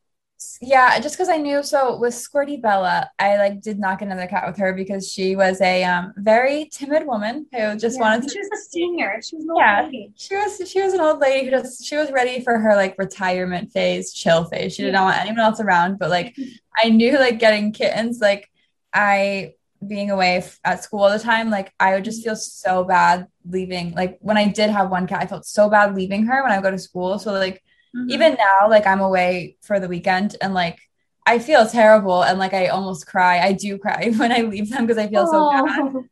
Yeah, 0.61 0.99
just 0.99 1.15
because 1.15 1.29
I 1.29 1.37
knew. 1.37 1.63
So 1.63 1.97
with 1.97 2.13
Squirty 2.13 2.61
Bella, 2.61 3.09
I 3.19 3.37
like 3.37 3.61
did 3.61 3.79
not 3.79 3.99
get 3.99 4.05
another 4.07 4.27
cat 4.27 4.47
with 4.47 4.57
her 4.57 4.73
because 4.73 5.11
she 5.11 5.35
was 5.35 5.59
a 5.61 5.83
um, 5.83 6.13
very 6.17 6.69
timid 6.71 7.05
woman 7.05 7.45
who 7.51 7.75
just 7.77 7.97
Yeah, 7.97 8.01
wanted 8.01 8.23
to. 8.23 8.29
She 8.29 8.39
was 8.39 8.49
a 8.53 8.69
senior. 8.69 9.21
She 9.21 9.35
was 9.35 9.45
an 9.45 9.51
old 9.51 9.59
Yeah. 9.59 9.81
lady. 9.83 10.13
She 10.15 10.35
was 10.35 10.69
she 10.71 10.81
was 10.81 10.93
an 10.93 11.01
old 11.01 11.19
lady 11.19 11.45
who 11.45 11.51
just 11.51 11.85
she 11.85 11.97
was 11.97 12.11
ready 12.11 12.41
for 12.41 12.57
her 12.57 12.75
like 12.75 12.95
retirement 12.97 13.71
phase, 13.71 14.13
chill 14.13 14.45
phase. 14.45 14.73
She 14.75 14.83
did 14.83 14.93
not 14.93 15.05
want 15.05 15.19
anyone 15.19 15.39
else 15.39 15.59
around. 15.59 15.99
But 15.99 16.09
like 16.09 16.35
I 16.75 16.89
knew 16.89 17.17
like 17.19 17.39
getting 17.39 17.71
kittens, 17.73 18.19
like 18.21 18.49
I 18.93 19.53
being 19.85 20.11
away 20.11 20.37
f- 20.37 20.59
at 20.65 20.83
school 20.83 21.01
all 21.03 21.09
the 21.11 21.19
time, 21.19 21.49
like 21.49 21.73
I 21.79 21.93
would 21.93 22.03
just 22.03 22.23
feel 22.23 22.35
so 22.35 22.83
bad 22.83 23.27
leaving. 23.47 23.93
Like 23.93 24.17
when 24.21 24.37
I 24.37 24.47
did 24.47 24.69
have 24.69 24.89
one 24.89 25.07
cat, 25.07 25.21
I 25.21 25.27
felt 25.27 25.45
so 25.45 25.69
bad 25.69 25.95
leaving 25.95 26.25
her 26.25 26.43
when 26.43 26.51
I 26.51 26.57
would 26.57 26.63
go 26.63 26.71
to 26.71 26.77
school. 26.79 27.17
So 27.19 27.31
like 27.33 27.61
Mhm. 27.95 28.09
even 28.11 28.33
now, 28.35 28.69
like 28.69 28.85
I'm 28.85 29.01
away 29.01 29.57
for 29.61 29.79
the 29.79 29.87
weekend 29.87 30.35
and 30.41 30.53
like 30.53 30.77
I 31.25 31.39
feel 31.39 31.67
terrible 31.67 32.23
and 32.23 32.39
like 32.39 32.53
I 32.53 32.67
almost 32.67 33.05
cry. 33.07 33.39
I 33.39 33.53
do 33.53 33.77
cry 33.77 34.11
when 34.17 34.31
I 34.31 34.41
leave 34.41 34.69
them 34.69 34.85
because 34.85 34.97
I 34.97 35.07
feel 35.07 35.25
so 35.27 35.49
bad. 35.51 35.79
Oh. 35.79 36.05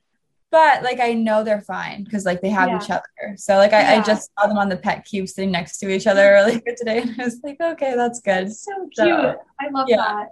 But 0.49 0.81
like 0.83 0.99
I 0.99 1.13
know 1.13 1.43
they're 1.43 1.61
fine 1.61 2.03
because 2.03 2.25
like 2.25 2.41
they 2.41 2.49
have 2.49 2.69
Yeah. 2.69 2.77
each 2.81 2.89
other. 2.89 3.35
So 3.35 3.57
like 3.57 3.73
I, 3.73 3.97
I 3.97 4.01
just 4.01 4.31
saw 4.39 4.47
them 4.47 4.57
on 4.57 4.69
the 4.69 4.77
Petcube 4.77 5.27
sitting 5.27 5.51
next 5.51 5.77
to 5.79 5.89
each 5.89 6.07
other 6.07 6.21
earlier 6.21 6.61
today 6.77 7.01
and 7.01 7.19
I 7.19 7.25
was 7.25 7.39
like, 7.43 7.59
okay, 7.59 7.95
that's 7.95 8.21
good. 8.21 8.51
So 8.53 8.71
cute. 8.95 8.95
So, 8.95 9.35
I 9.59 9.69
love 9.71 9.87
yeah. 9.89 9.97
that. 9.97 10.27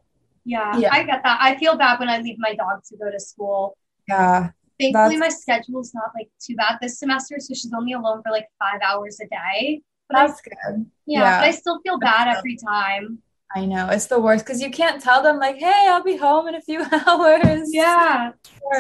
Yeah, 0.46 0.78
Yeah. 0.78 0.90
I 0.94 1.04
get 1.04 1.22
that. 1.24 1.40
I 1.42 1.58
feel 1.58 1.76
bad 1.76 2.00
when 2.00 2.08
I 2.10 2.20
leave 2.20 2.38
my 2.40 2.54
dog 2.56 2.84
to 2.90 2.98
go 2.98 3.12
to 3.12 3.20
school. 3.20 3.78
Yeah. 4.08 4.50
Thankfully, 4.80 5.18
That's- 5.18 5.20
my 5.20 5.30
schedule's 5.30 5.94
not 5.94 6.12
like 6.16 6.30
too 6.40 6.56
bad 6.56 6.78
this 6.82 7.00
semester, 7.00 7.36
so 7.40 7.54
she's 7.54 7.72
only 7.76 7.94
alone 7.94 8.22
for 8.24 8.32
like 8.32 8.48
five 8.60 8.82
hours 8.82 9.20
a 9.22 9.28
day. 9.28 9.82
But 10.10 10.18
I, 10.18 10.28
That's 10.28 10.42
good. 10.42 10.86
yeah, 11.06 11.20
yeah. 11.20 11.40
but 11.42 11.48
I 11.48 11.52
still 11.52 11.80
feel 11.82 11.98
bad 11.98 12.36
every 12.36 12.58
time. 12.58 13.20
I 13.56 13.66
know. 13.66 13.90
It's 13.90 14.08
the 14.08 14.20
worst 14.20 14.46
because 14.46 14.62
you 14.62 14.70
can't 14.70 15.02
tell 15.02 15.24
them 15.24 15.40
like, 15.40 15.58
hey, 15.58 15.88
I'll 15.88 16.04
be 16.04 16.18
home 16.18 16.48
in 16.48 16.56
a 16.56 16.62
few 16.62 16.82
hours. 17.08 17.70
Yeah. 17.72 18.32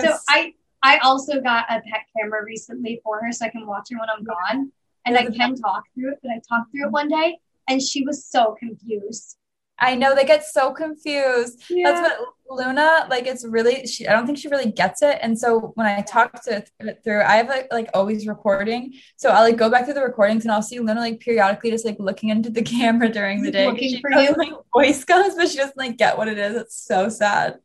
So. 0.01 0.17
I 0.29 0.53
I 0.83 0.99
also 0.99 1.41
got 1.41 1.65
a 1.69 1.81
pet 1.81 2.01
camera 2.15 2.43
recently 2.45 3.01
for 3.03 3.19
her, 3.19 3.31
so 3.31 3.45
I 3.45 3.49
can 3.49 3.65
watch 3.65 3.87
her 3.91 3.97
when 3.99 4.09
I'm 4.09 4.23
gone, 4.23 4.71
and 5.05 5.17
I 5.17 5.25
can 5.25 5.55
talk 5.55 5.83
through 5.95 6.11
it. 6.11 6.19
But 6.21 6.31
I 6.31 6.41
talked 6.47 6.71
through 6.71 6.87
it 6.87 6.91
one 6.91 7.07
day, 7.07 7.39
and 7.67 7.81
she 7.81 8.03
was 8.03 8.25
so 8.25 8.55
confused. 8.59 9.37
I 9.77 9.95
know 9.95 10.15
they 10.15 10.25
get 10.25 10.45
so 10.45 10.71
confused. 10.71 11.63
Yeah. 11.69 11.91
That's 11.91 12.01
what 12.47 12.65
Luna 12.65 13.07
like. 13.09 13.27
It's 13.27 13.45
really 13.45 13.85
she. 13.87 14.07
I 14.07 14.13
don't 14.13 14.25
think 14.25 14.37
she 14.37 14.47
really 14.47 14.71
gets 14.71 15.01
it. 15.01 15.17
And 15.21 15.37
so 15.37 15.73
when 15.75 15.85
I 15.85 16.01
talk 16.01 16.41
to 16.43 16.63
it 16.79 17.03
through, 17.03 17.21
I 17.21 17.37
have 17.37 17.49
like 17.49 17.67
like 17.71 17.89
always 17.93 18.25
recording. 18.25 18.93
So 19.17 19.29
I'll 19.29 19.43
like 19.43 19.57
go 19.57 19.69
back 19.69 19.85
through 19.85 19.95
the 19.95 20.01
recordings 20.01 20.45
and 20.45 20.51
I'll 20.51 20.61
see 20.61 20.79
Luna 20.79 21.01
like 21.01 21.19
periodically 21.19 21.71
just 21.71 21.85
like 21.85 21.97
looking 21.99 22.29
into 22.29 22.49
the 22.49 22.61
camera 22.75 23.09
during 23.09 23.41
the 23.41 23.51
day. 23.51 23.67
Looking 23.67 23.99
for 23.99 24.09
knows, 24.09 24.29
you. 24.29 24.35
Like 24.37 24.53
voice 24.73 25.03
comes, 25.03 25.35
but 25.35 25.49
she 25.49 25.57
doesn't 25.57 25.77
like 25.77 25.97
get 25.97 26.17
what 26.17 26.29
it 26.29 26.37
is. 26.37 26.55
It's 26.55 26.75
so 26.85 27.09
sad. 27.09 27.59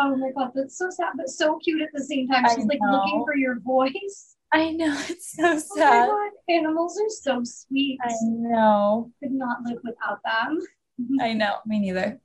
Oh 0.00 0.16
my 0.16 0.32
god, 0.36 0.50
that's 0.56 0.76
so 0.76 0.90
sad, 0.90 1.12
but 1.16 1.28
so 1.28 1.58
cute 1.58 1.82
at 1.82 1.90
the 1.94 2.02
same 2.02 2.26
time. 2.26 2.44
She's 2.52 2.66
like 2.66 2.80
looking 2.90 3.22
for 3.24 3.36
your 3.36 3.60
voice. 3.60 4.34
I 4.52 4.70
know 4.70 4.96
it's 5.08 5.32
so 5.36 5.44
Oh 5.44 5.52
my 5.52 5.58
sad. 5.58 6.08
god, 6.08 6.30
animals 6.48 6.98
are 6.98 7.10
so 7.10 7.42
sweet. 7.44 7.98
I 8.02 8.12
know. 8.22 9.12
Could 9.22 9.32
not 9.32 9.58
live 9.64 9.78
without 9.84 10.18
them. 10.24 10.60
I 11.20 11.32
know. 11.32 11.56
Me 11.66 11.80
neither. 11.80 12.20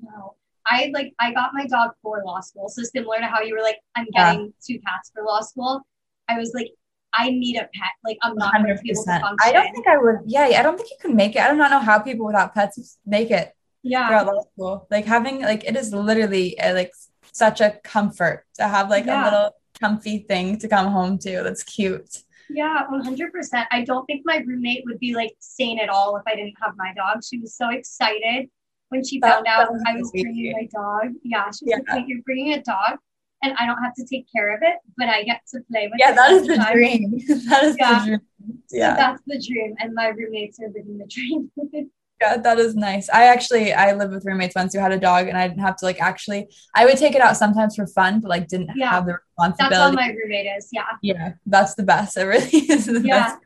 No. 0.00 0.34
I 0.66 0.90
like 0.92 1.14
I 1.18 1.32
got 1.32 1.50
my 1.54 1.66
dog 1.66 1.92
for 2.02 2.22
law 2.26 2.40
school. 2.40 2.68
So 2.68 2.82
similar 2.82 3.18
to 3.18 3.26
how 3.26 3.40
you 3.40 3.54
were 3.54 3.62
like, 3.62 3.78
I'm 3.96 4.06
Yeah. 4.12 4.32
getting 4.34 4.52
two 4.66 4.78
cats 4.86 5.10
for 5.14 5.22
law 5.24 5.40
school. 5.40 5.80
I 6.28 6.36
was 6.38 6.52
like, 6.54 6.68
I 7.14 7.30
need 7.30 7.56
a 7.56 7.60
pet. 7.60 7.92
Like 8.04 8.18
I'm 8.22 8.36
not 8.36 8.52
going 8.52 8.64
Hundred 8.64 8.76
to 8.78 8.82
be 8.82 8.90
able 8.90 9.02
to 9.02 9.06
percent. 9.06 9.22
function. 9.22 9.48
I 9.48 9.52
don't 9.52 9.72
think 9.72 9.86
I 9.86 9.96
would. 9.96 10.16
Yeah, 10.26 10.42
I 10.58 10.62
don't 10.62 10.76
think 10.76 10.90
you 10.90 10.96
can 11.00 11.16
make 11.16 11.36
it. 11.36 11.40
I 11.40 11.50
do 11.50 11.56
not 11.56 11.70
know 11.70 11.78
how 11.80 11.98
people 12.00 12.26
without 12.26 12.54
pets 12.54 12.98
make 13.06 13.30
it. 13.30 13.54
yeah. 13.82 14.08
throughout 14.08 14.26
law 14.26 14.42
school. 14.52 14.86
Like 14.90 15.06
having 15.06 15.40
like 15.40 15.64
it 15.64 15.74
is 15.76 15.94
literally 15.94 16.58
uh, 16.60 16.74
like 16.74 16.92
such 17.32 17.60
a 17.62 17.70
comfort 17.82 18.44
to 18.58 18.68
have 18.68 18.90
like 18.90 19.06
Yeah. 19.06 19.22
a 19.22 19.24
little 19.24 19.50
comfy 19.80 20.18
thing 20.18 20.58
to 20.58 20.68
come 20.68 20.88
home 20.92 21.18
to. 21.20 21.42
That's 21.42 21.62
cute. 21.62 22.24
Yeah, 22.50 22.84
100%. 22.90 23.66
I 23.70 23.82
don't 23.84 24.06
think 24.06 24.22
my 24.24 24.42
roommate 24.46 24.82
would 24.86 24.98
be 24.98 25.14
like 25.14 25.34
sane 25.38 25.78
at 25.78 25.88
all 25.88 26.16
if 26.16 26.22
I 26.26 26.34
didn't 26.34 26.54
have 26.62 26.74
my 26.76 26.92
dog. 26.94 27.22
She 27.24 27.38
was 27.38 27.54
so 27.56 27.70
excited 27.70 28.48
when 28.88 29.04
she 29.04 29.20
found 29.20 29.46
out 29.46 29.68
I 29.86 29.94
was 29.96 30.10
bringing 30.12 30.52
my 30.52 30.66
dog. 30.72 31.12
Yeah, 31.22 31.44
she 31.50 31.64
was 31.66 31.70
Yeah. 31.72 31.76
like, 31.76 31.86
"Wait, 31.94 32.08
you're 32.08 32.22
bringing 32.22 32.54
a 32.54 32.62
dog 32.62 32.98
and 33.42 33.54
I 33.58 33.66
don't 33.66 33.82
have 33.82 33.94
to 33.94 34.04
take 34.04 34.26
care 34.34 34.54
of 34.54 34.62
it, 34.62 34.76
but 34.96 35.08
I 35.08 35.22
get 35.24 35.42
to 35.52 35.60
play 35.70 35.88
with 35.88 35.98
Yeah, 35.98 36.10
it 36.10 36.10
Yeah, 36.10 36.14
that 36.16 36.32
is 36.32 36.46
the 36.48 36.56
dream. 36.72 37.18
that 37.50 37.64
is 37.64 37.76
Yeah. 37.78 37.98
the 38.00 38.04
dream. 38.06 38.20
So 38.66 38.76
Yeah. 38.76 38.96
that's 38.96 39.22
the 39.26 39.42
dream. 39.46 39.74
And 39.78 39.94
my 39.94 40.08
roommates 40.08 40.58
are 40.60 40.68
living 40.68 40.98
the 40.98 41.06
dream. 41.06 41.50
yeah, 42.20 42.36
that 42.36 42.58
is 42.58 42.74
nice. 42.74 43.08
I 43.10 43.24
actually 43.24 43.72
I 43.72 43.92
lived 43.92 44.12
with 44.12 44.24
roommates 44.24 44.54
once 44.54 44.74
who 44.74 44.80
had 44.80 44.92
a 44.92 44.98
dog 44.98 45.28
and 45.28 45.36
I 45.38 45.46
didn't 45.48 45.60
have 45.62 45.76
to 45.76 45.84
like 45.84 46.00
actually 46.00 46.48
I 46.74 46.84
would 46.84 46.96
take 46.98 47.14
it 47.14 47.20
out 47.20 47.36
sometimes 47.36 47.76
for 47.76 47.86
fun, 47.86 48.20
but 48.20 48.28
like 48.28 48.48
didn't 48.48 48.70
Yeah. 48.74 48.90
have 48.90 49.06
the 49.06 49.14
responsibility. 49.14 49.56
that's 49.58 49.76
how 49.80 49.88
responsibility. 49.90 49.96
my 49.96 50.08
roommate 50.22 50.56
is. 50.58 50.68
Yeah. 50.72 50.82
yeah, 51.02 51.32
that's 51.46 51.74
the 51.74 51.82
best. 51.84 52.16
It 52.16 52.24
really 52.24 52.58
is 52.76 52.86
the 52.86 53.00
Yeah. 53.02 53.24
best. 53.24 53.38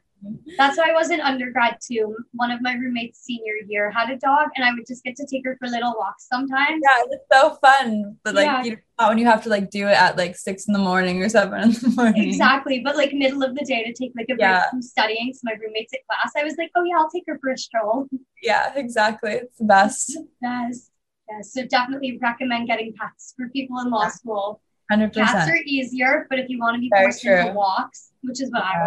That's 0.58 0.76
why 0.78 0.90
I 0.90 0.92
was 0.92 1.10
in 1.10 1.20
undergrad 1.20 1.78
too. 1.86 2.16
One 2.32 2.50
of 2.50 2.60
my 2.62 2.74
roommates 2.74 3.20
senior 3.20 3.54
year 3.66 3.90
had 3.90 4.10
a 4.10 4.16
dog 4.16 4.48
and 4.56 4.64
I 4.64 4.72
would 4.72 4.86
just 4.86 5.02
get 5.04 5.16
to 5.16 5.26
take 5.26 5.44
her 5.44 5.56
for 5.58 5.68
little 5.68 5.94
walks 5.98 6.26
sometimes. 6.30 6.80
Yeah, 6.84 7.04
it's 7.10 7.24
so 7.32 7.56
fun. 7.60 8.16
But 8.24 8.34
like 8.34 8.44
Yeah. 8.46 8.62
you 8.64 8.76
not 8.98 9.08
when 9.08 9.18
you 9.18 9.26
have 9.26 9.42
to 9.44 9.48
like 9.48 9.70
do 9.70 9.88
it 9.88 9.92
at 9.96 10.16
like 10.16 10.36
six 10.36 10.66
in 10.66 10.72
the 10.72 10.78
morning 10.78 11.22
or 11.22 11.28
seven 11.28 11.62
in 11.62 11.70
the 11.72 11.92
morning. 11.96 12.28
Exactly. 12.28 12.80
But 12.84 12.96
like 12.96 13.12
middle 13.12 13.42
of 13.42 13.54
the 13.54 13.64
day 13.64 13.82
to 13.84 13.92
take 13.92 14.12
like 14.16 14.26
a 14.26 14.34
break 14.34 14.40
Yeah. 14.40 14.70
from 14.70 14.82
studying. 14.82 15.32
So 15.32 15.40
my 15.44 15.52
roommates 15.60 15.92
at 15.92 16.00
class, 16.08 16.32
I 16.36 16.44
was 16.44 16.54
like, 16.58 16.70
oh 16.76 16.84
yeah, 16.84 16.96
I'll 16.98 17.10
take 17.10 17.24
her 17.26 17.38
for 17.40 17.50
a 17.50 17.58
stroll. 17.58 18.08
Yeah, 18.42 18.72
exactly. 18.76 19.32
It's 19.32 19.58
the 19.58 19.64
best. 19.64 20.18
Yes. 20.40 20.90
Yes. 21.30 21.52
So 21.52 21.64
definitely 21.66 22.18
recommend 22.20 22.66
getting 22.68 22.92
pets 23.00 23.34
for 23.36 23.48
people 23.48 23.78
in 23.80 23.90
law 23.90 24.02
Yeah. 24.04 24.08
school. 24.10 24.60
Hundred 24.90 25.14
Cats 25.14 25.48
are 25.48 25.56
easier, 25.64 26.26
but 26.28 26.38
if 26.38 26.50
you 26.50 26.58
want 26.58 26.74
to 26.74 26.80
be 26.80 26.90
Very 26.92 27.04
forced 27.06 27.24
into 27.24 27.52
walks, 27.54 28.10
which 28.22 28.42
is 28.42 28.50
what 28.50 28.62
I 28.62 28.72
Yeah. 28.74 28.84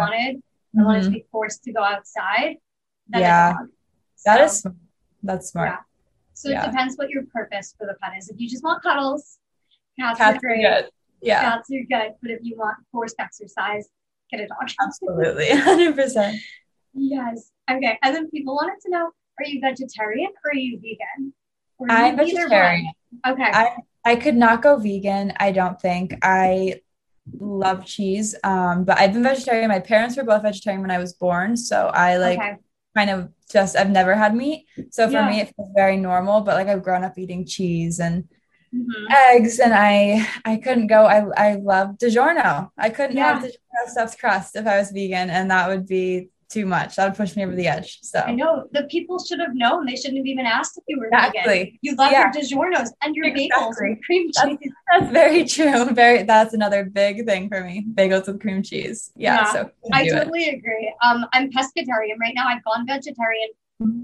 Wanted, 0.76 0.80
I 0.80 0.82
mm-hmm. 0.82 0.84
wanted 0.84 1.04
to 1.04 1.10
be 1.10 1.26
forced 1.30 1.64
to 1.64 1.72
go 1.72 1.82
outside. 1.82 2.56
Yeah. 3.14 3.54
So- 4.16 4.44
is 4.44 4.60
smart. 4.60 4.76
That's 5.22 5.48
smart. 5.50 5.70
Yeah. 5.70 5.78
So 6.34 6.50
Yeah. 6.50 6.64
it 6.64 6.70
depends 6.70 6.96
what 6.96 7.08
your 7.10 7.24
purpose 7.32 7.74
for 7.78 7.86
the 7.86 7.94
pet 8.02 8.12
is. 8.18 8.28
If 8.28 8.38
you 8.38 8.48
just 8.48 8.62
want 8.62 8.82
cuddles, 8.82 9.38
cats, 9.98 10.18
Cats 10.18 10.34
are 10.34 10.36
are 10.36 10.40
great. 10.40 10.62
good. 10.62 10.90
Yeah, 11.22 11.40
Cats 11.40 11.70
are 11.70 11.84
good. 11.88 12.14
But 12.20 12.30
if 12.30 12.40
you 12.42 12.56
want 12.56 12.76
forced 12.92 13.16
exercise, 13.18 13.88
get 14.30 14.40
a 14.40 14.46
dog. 14.46 14.70
absolutely. 14.80 15.50
Hundred 15.56 15.96
percent. 15.96 16.38
Yes. 16.92 17.50
Okay. 17.70 17.98
And 18.02 18.14
then 18.14 18.30
people 18.30 18.54
wanted 18.54 18.80
to 18.82 18.90
know: 18.90 19.10
Are 19.38 19.44
you 19.46 19.60
vegetarian 19.60 20.30
or 20.44 20.50
are 20.50 20.54
you 20.54 20.78
vegan? 20.78 21.32
Or 21.78 21.90
are 21.90 21.96
I'm 21.96 22.16
vegetarian. 22.16 22.92
Okay. 23.26 23.42
I 23.42 23.76
I 24.04 24.16
could 24.16 24.36
not 24.36 24.62
go 24.62 24.76
vegan. 24.76 25.32
I 25.38 25.52
don't 25.52 25.80
think. 25.80 26.18
I 26.22 26.80
love 27.38 27.84
cheese. 27.84 28.34
Um, 28.44 28.84
but 28.84 28.98
I've 28.98 29.12
been 29.12 29.22
vegetarian. 29.22 29.68
My 29.68 29.80
parents 29.80 30.16
were 30.16 30.24
both 30.24 30.42
vegetarian 30.42 30.82
when 30.82 30.90
I 30.90 30.98
was 30.98 31.14
born, 31.14 31.56
so 31.56 31.88
I 31.88 32.16
like 32.18 32.38
okay. 32.40 32.56
kind 32.96 33.10
of 33.10 33.30
just 33.50 33.76
I've 33.76 33.90
never 33.90 34.14
had 34.14 34.34
meat. 34.34 34.66
So 34.90 35.08
for 35.08 35.12
Yeah. 35.12 35.28
me, 35.28 35.40
it 35.40 35.52
feels 35.56 35.70
very 35.76 35.96
normal. 35.96 36.40
But 36.42 36.54
like 36.56 36.68
I've 36.68 36.82
grown 36.82 37.04
up 37.04 37.18
eating 37.18 37.46
cheese 37.46 38.00
and 38.00 38.28
Mhm. 38.72 39.06
eggs, 39.10 39.58
and 39.60 39.74
I 39.74 40.26
I 40.44 40.56
couldn't 40.56 40.88
go. 40.88 41.06
I 41.06 41.26
I 41.36 41.54
love 41.56 41.98
DiGiorno. 41.98 42.70
I 42.78 42.90
couldn't 42.90 43.16
have 43.18 43.38
Yeah. 43.38 43.40
DiGiorno 43.40 43.88
stuffed 43.88 44.18
crust 44.18 44.56
if 44.56 44.66
I 44.66 44.78
was 44.78 44.90
vegan, 44.90 45.30
and 45.30 45.50
that 45.50 45.68
would 45.68 45.86
be 45.86 46.30
too 46.48 46.64
much. 46.66 46.96
That 46.96 47.06
would 47.08 47.16
push 47.16 47.34
me 47.36 47.44
over 47.44 47.54
the 47.54 47.66
edge. 47.66 47.98
So 48.02 48.20
I 48.20 48.32
know 48.32 48.68
the 48.72 48.84
people 48.84 49.18
should 49.18 49.40
have 49.40 49.54
known. 49.54 49.86
They 49.86 49.96
shouldn't 49.96 50.18
have 50.18 50.26
even 50.26 50.46
asked 50.46 50.78
if 50.78 50.84
you 50.86 50.98
were 50.98 51.06
Exactly. 51.06 51.42
vegan. 51.44 51.78
You 51.82 51.94
love 51.96 52.12
Yeah. 52.12 52.32
your 52.32 52.42
DiGiorno's 52.42 52.92
and 53.02 53.14
your 53.16 53.26
bagels 53.26 53.74
and 53.80 54.02
cream 54.04 54.30
cheese. 54.32 54.72
That's 54.92 55.10
very 55.12 55.44
true. 55.44 55.86
Very 55.92 56.22
that's 56.22 56.54
another 56.54 56.84
big 56.84 57.26
thing 57.26 57.48
for 57.48 57.62
me. 57.64 57.84
Bagels 57.94 58.26
with 58.26 58.40
cream 58.40 58.62
cheese. 58.62 59.10
Yeah. 59.16 59.36
Yeah, 59.36 59.52
so 59.52 59.70
I 59.92 60.04
do 60.04 60.10
it. 60.14 60.18
totally 60.18 60.48
agree. 60.50 60.92
Um, 61.02 61.26
I'm 61.32 61.50
pescatarian 61.50 62.18
right 62.20 62.34
now. 62.34 62.46
I've 62.48 62.64
gone 62.64 62.86
vegetarian 62.86 63.48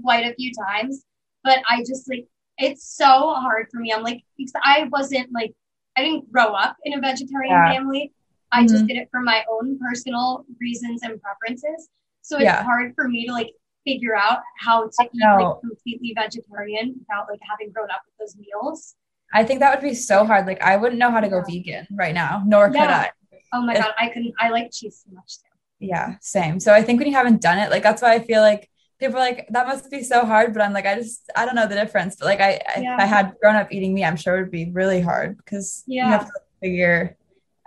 quite 0.03 0.25
a 0.25 0.33
few 0.35 0.51
times, 0.53 1.03
but 1.43 1.59
I 1.69 1.79
just 1.79 2.09
like 2.09 2.27
it's 2.57 2.85
so 2.95 3.33
hard 3.33 3.67
for 3.71 3.79
me. 3.79 3.91
I'm 3.93 4.03
like 4.03 4.21
because 4.37 4.53
I 4.63 4.87
wasn't 4.91 5.31
like 5.33 5.53
I 5.97 6.03
didn't 6.03 6.31
grow 6.31 6.53
up 6.53 6.75
in 6.83 6.93
a 6.93 6.99
vegetarian 7.01 7.51
Yeah. 7.51 7.71
family. 7.73 8.11
I 8.51 8.63
just 8.67 8.83
Mhm. 8.83 8.87
did 8.89 8.97
it 8.97 9.07
for 9.09 9.21
my 9.21 9.43
own 9.51 9.79
personal 9.79 10.45
reasons 10.59 11.01
and 11.03 11.19
preferences. 11.21 11.89
So 12.23 12.37
it's 12.37 12.45
Yeah. 12.45 12.63
hard 12.63 12.95
for 12.95 13.07
me 13.07 13.27
to 13.27 13.31
like 13.33 13.51
figure 13.85 14.15
out 14.15 14.39
how 14.59 14.83
to 14.87 14.91
eat 15.13 15.21
like 15.21 15.59
completely 15.61 16.13
vegetarian 16.15 16.95
without 16.97 17.27
like 17.29 17.39
having 17.49 17.71
grown 17.71 17.91
up 17.91 18.01
with 18.07 18.15
those 18.17 18.35
meals. 18.37 18.95
I 19.33 19.43
think 19.43 19.59
that 19.59 19.73
would 19.75 19.83
be 19.87 19.93
so 19.95 20.25
hard. 20.25 20.47
Like 20.47 20.61
I 20.61 20.77
wouldn't 20.77 20.99
know 20.99 21.11
how 21.11 21.19
to 21.19 21.27
go 21.29 21.41
vegan 21.47 21.85
right 21.91 22.13
now, 22.15 22.43
nor 22.45 22.69
could 22.69 22.77
I. 22.79 23.11
Oh 23.51 23.61
my 23.61 23.75
god, 23.75 23.91
I 23.99 24.07
couldn't. 24.09 24.33
I 24.39 24.49
like 24.49 24.71
cheese 24.71 25.03
so 25.05 25.13
much 25.13 25.37
too. 25.37 25.49
Yeah, 25.79 26.15
same. 26.21 26.59
So 26.59 26.73
I 26.73 26.81
think 26.81 26.99
when 26.99 27.07
you 27.07 27.13
haven't 27.15 27.41
done 27.41 27.57
it, 27.59 27.69
like 27.69 27.83
that's 27.83 28.01
why 28.01 28.13
I 28.13 28.19
feel 28.19 28.41
like 28.41 28.69
people 28.99 29.17
are 29.17 29.19
like 29.19 29.47
that 29.49 29.67
must 29.67 29.91
be 29.91 30.01
so 30.01 30.25
hard. 30.25 30.53
But 30.53 30.61
I'm 30.61 30.71
like, 30.73 30.85
I 30.85 30.95
just 30.95 31.29
I 31.35 31.45
don't 31.45 31.55
know 31.55 31.67
the 31.67 31.75
difference. 31.75 32.15
But 32.15 32.25
like 32.25 32.39
I 32.41 32.61
Yeah. 32.81 32.93
if 32.95 32.99
I 33.01 33.05
had 33.05 33.35
grown 33.41 33.55
up 33.55 33.71
eating 33.71 33.93
meat, 33.93 34.05
I'm 34.05 34.15
sure 34.15 34.37
it 34.37 34.41
would 34.43 34.51
be 34.51 34.71
really 34.71 35.01
hard 35.01 35.35
because 35.37 35.83
you 35.87 36.01
have 36.03 36.25
to 36.25 36.31
figure 36.61 37.17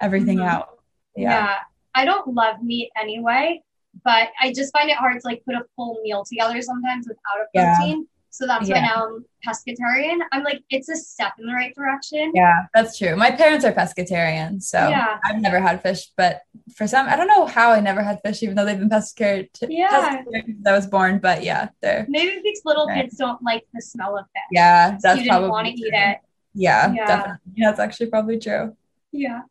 everything 0.00 0.38
Mhm. 0.38 0.48
out. 0.48 0.78
Yeah. 1.14 1.30
Yeah. 1.30 1.54
I 1.94 2.04
don't 2.04 2.28
love 2.34 2.62
meat 2.62 2.90
anyway, 3.00 3.62
but 4.04 4.28
I 4.40 4.52
just 4.52 4.72
find 4.72 4.90
it 4.90 4.96
hard 4.96 5.20
to 5.20 5.26
like 5.26 5.42
put 5.44 5.54
a 5.54 5.64
full 5.74 5.98
meal 6.02 6.24
together 6.24 6.60
sometimes 6.62 7.06
without 7.08 7.40
a 7.42 7.46
Yeah. 7.54 7.76
protein. 7.76 8.06
So 8.30 8.46
that's 8.46 8.68
why 8.68 8.80
now 8.80 9.06
I'm 9.06 9.24
pescatarian. 9.46 10.18
I'm 10.30 10.44
like, 10.44 10.62
it's 10.68 10.90
a 10.90 10.96
step 10.96 11.32
in 11.38 11.46
the 11.46 11.54
right 11.54 11.74
direction. 11.74 12.32
Yeah, 12.34 12.66
that's 12.74 12.98
true. 12.98 13.16
My 13.16 13.30
parents 13.30 13.64
are 13.64 13.72
pescatarian, 13.72 14.62
so 14.62 14.88
Yeah. 14.90 15.16
I've 15.24 15.40
never 15.40 15.58
had 15.58 15.80
fish. 15.82 16.10
But 16.18 16.42
for 16.74 16.86
some, 16.86 17.08
I 17.08 17.16
don't 17.16 17.28
know 17.28 17.46
how 17.46 17.70
I 17.70 17.80
never 17.80 18.02
had 18.02 18.20
fish, 18.22 18.42
even 18.42 18.54
though 18.54 18.66
they've 18.66 18.78
been 18.78 18.90
pescatarian, 18.90 19.48
Yeah. 19.70 19.88
pescatarian 20.22 20.44
since 20.46 20.66
I 20.66 20.72
was 20.72 20.86
born. 20.86 21.18
But 21.18 21.44
yeah, 21.44 21.68
they're 21.80 22.04
Maybe 22.10 22.38
because 22.44 22.60
little 22.66 22.86
Right. 22.86 23.04
kids 23.04 23.16
don't 23.16 23.42
like 23.42 23.64
the 23.72 23.80
smell 23.80 24.18
of 24.18 24.26
fish. 24.26 24.42
yeah, 24.52 24.90
So 24.98 25.08
that's 25.08 25.16
you 25.16 25.22
didn't 25.24 25.30
probably 25.32 25.50
want 25.50 25.66
to 25.68 25.72
eat 25.72 25.94
it. 25.94 26.18
Yeah, 26.52 26.92
Yeah. 26.92 27.06
definitely. 27.06 27.52
Yeah, 27.54 27.68
that's 27.70 27.80
actually 27.80 28.10
probably 28.10 28.38
true. 28.38 28.76
Yeah. 29.12 29.42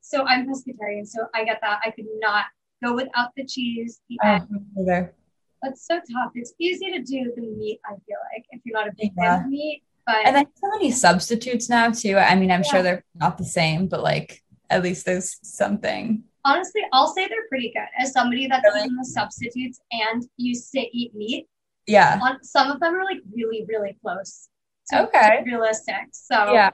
So 0.00 0.24
I'm 0.26 0.48
pescatarian, 0.48 1.06
so 1.06 1.28
I 1.32 1.44
get 1.44 1.60
that. 1.60 1.80
I 1.84 1.90
could 1.92 2.06
not 2.20 2.46
go 2.82 2.94
without 2.94 3.30
the 3.36 3.44
cheese, 3.44 4.00
the 4.08 4.18
Oh, 4.24 4.28
egg. 4.88 5.10
It's 5.64 5.86
so 5.86 5.96
tough. 6.12 6.32
It's 6.34 6.52
easy 6.58 6.90
to 6.90 7.00
do 7.02 7.32
the 7.36 7.42
meat, 7.42 7.80
I 7.84 7.90
feel 7.90 8.18
like, 8.34 8.44
if 8.50 8.60
you're 8.64 8.76
not 8.78 8.88
a 8.88 8.92
big 8.98 9.12
Yeah. 9.16 9.36
fan 9.36 9.44
of 9.44 9.50
meat. 9.50 9.82
But 10.04 10.26
And 10.26 10.34
then 10.34 10.46
so 10.56 10.68
many 10.70 10.90
substitutes 10.90 11.68
now 11.68 11.90
too. 11.92 12.16
I 12.16 12.34
mean, 12.34 12.50
I'm 12.50 12.62
Yeah. 12.64 12.70
sure 12.70 12.82
they're 12.82 13.04
not 13.14 13.38
the 13.38 13.44
same, 13.44 13.86
but 13.86 14.02
like 14.02 14.42
at 14.70 14.82
least 14.82 15.04
there's 15.06 15.38
something. 15.42 16.24
honestly, 16.44 16.82
I'll 16.92 17.06
say 17.14 17.28
they're 17.28 17.46
pretty 17.48 17.70
good. 17.72 17.86
As 17.96 18.10
somebody 18.12 18.48
that's 18.48 18.64
Really? 18.64 18.88
the 18.88 19.04
substitutes 19.04 19.80
and 19.92 20.28
used 20.38 20.72
to 20.72 20.80
eat 20.80 21.14
meat, 21.14 21.48
Yeah. 21.86 22.18
on 22.20 22.42
some 22.42 22.68
of 22.72 22.80
them 22.80 22.96
are 22.96 23.04
like 23.04 23.18
really, 23.32 23.64
really 23.68 23.96
close. 24.02 24.48
to 24.88 25.04
Okay. 25.04 25.44
realistic. 25.44 26.08
So 26.10 26.52
Yeah. 26.52 26.70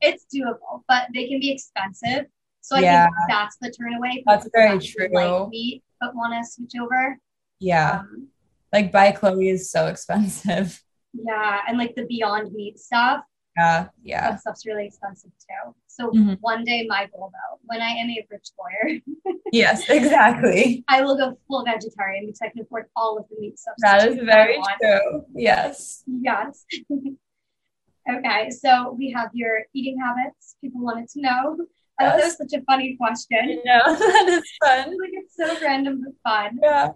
it's 0.00 0.26
doable, 0.34 0.82
but 0.88 1.06
they 1.14 1.28
can 1.28 1.38
be 1.38 1.52
expensive. 1.52 2.26
So 2.64 2.76
I 2.76 2.80
Yeah. 2.80 3.04
think 3.04 3.16
that's 3.28 3.56
the 3.60 3.70
turn 3.70 3.92
away. 3.94 4.22
That's 4.26 4.48
very 4.54 4.78
true. 4.78 5.08
Like 5.12 5.48
meat, 5.50 5.84
but 6.00 6.14
want 6.16 6.32
to 6.32 6.50
switch 6.50 6.72
over. 6.80 7.18
Yeah. 7.60 8.00
Um, 8.00 8.28
Like 8.72 8.90
by 8.90 9.12
Chloe 9.12 9.50
is 9.50 9.70
so 9.70 9.86
expensive. 9.86 10.82
yeah, 11.12 11.60
and 11.68 11.76
like 11.78 11.94
the 11.94 12.06
Beyond 12.06 12.52
Meat 12.54 12.78
stuff, 12.78 13.20
Yeah. 13.56 13.88
Yeah. 14.02 14.30
that 14.30 14.40
stuff's 14.40 14.64
really 14.66 14.86
expensive 14.86 15.30
too. 15.46 15.74
So 15.86 16.10
Mhm. 16.10 16.38
one 16.40 16.64
day, 16.64 16.86
my 16.88 17.06
goal 17.12 17.30
though, 17.36 17.60
when 17.66 17.82
I 17.82 17.90
am 17.90 18.08
a 18.08 18.26
rich 18.30 18.48
lawyer, 18.58 18.98
Yes, 19.52 19.88
exactly. 19.90 20.84
I 20.88 21.02
will 21.02 21.16
go 21.18 21.38
full 21.46 21.64
vegetarian 21.66 22.24
because 22.26 22.40
I 22.42 22.48
can 22.48 22.62
afford 22.62 22.86
all 22.96 23.18
of 23.18 23.28
the 23.28 23.36
meat 23.40 23.58
stuff. 23.58 23.74
That 23.78 24.08
is 24.08 24.16
very 24.24 24.58
true. 24.80 25.24
Yes. 25.34 26.02
Yes. 26.06 26.64
okay, 28.10 28.50
so 28.50 28.92
we 28.98 29.10
have 29.12 29.30
your 29.34 29.60
eating 29.74 29.98
habits. 30.00 30.56
People 30.62 30.80
wanted 30.82 31.08
to 31.10 31.20
know. 31.20 31.58
That 31.98 32.16
was 32.16 32.36
such 32.36 32.52
a 32.54 32.62
funny 32.64 32.96
question. 32.96 33.62
No, 33.64 33.80
that 33.86 34.26
is 34.28 34.44
fun. 34.64 34.88
Like 34.90 35.10
it's 35.12 35.36
so 35.36 35.56
random 35.64 36.02
but 36.04 36.14
fun. 36.28 36.58
Yeah. 36.62 36.90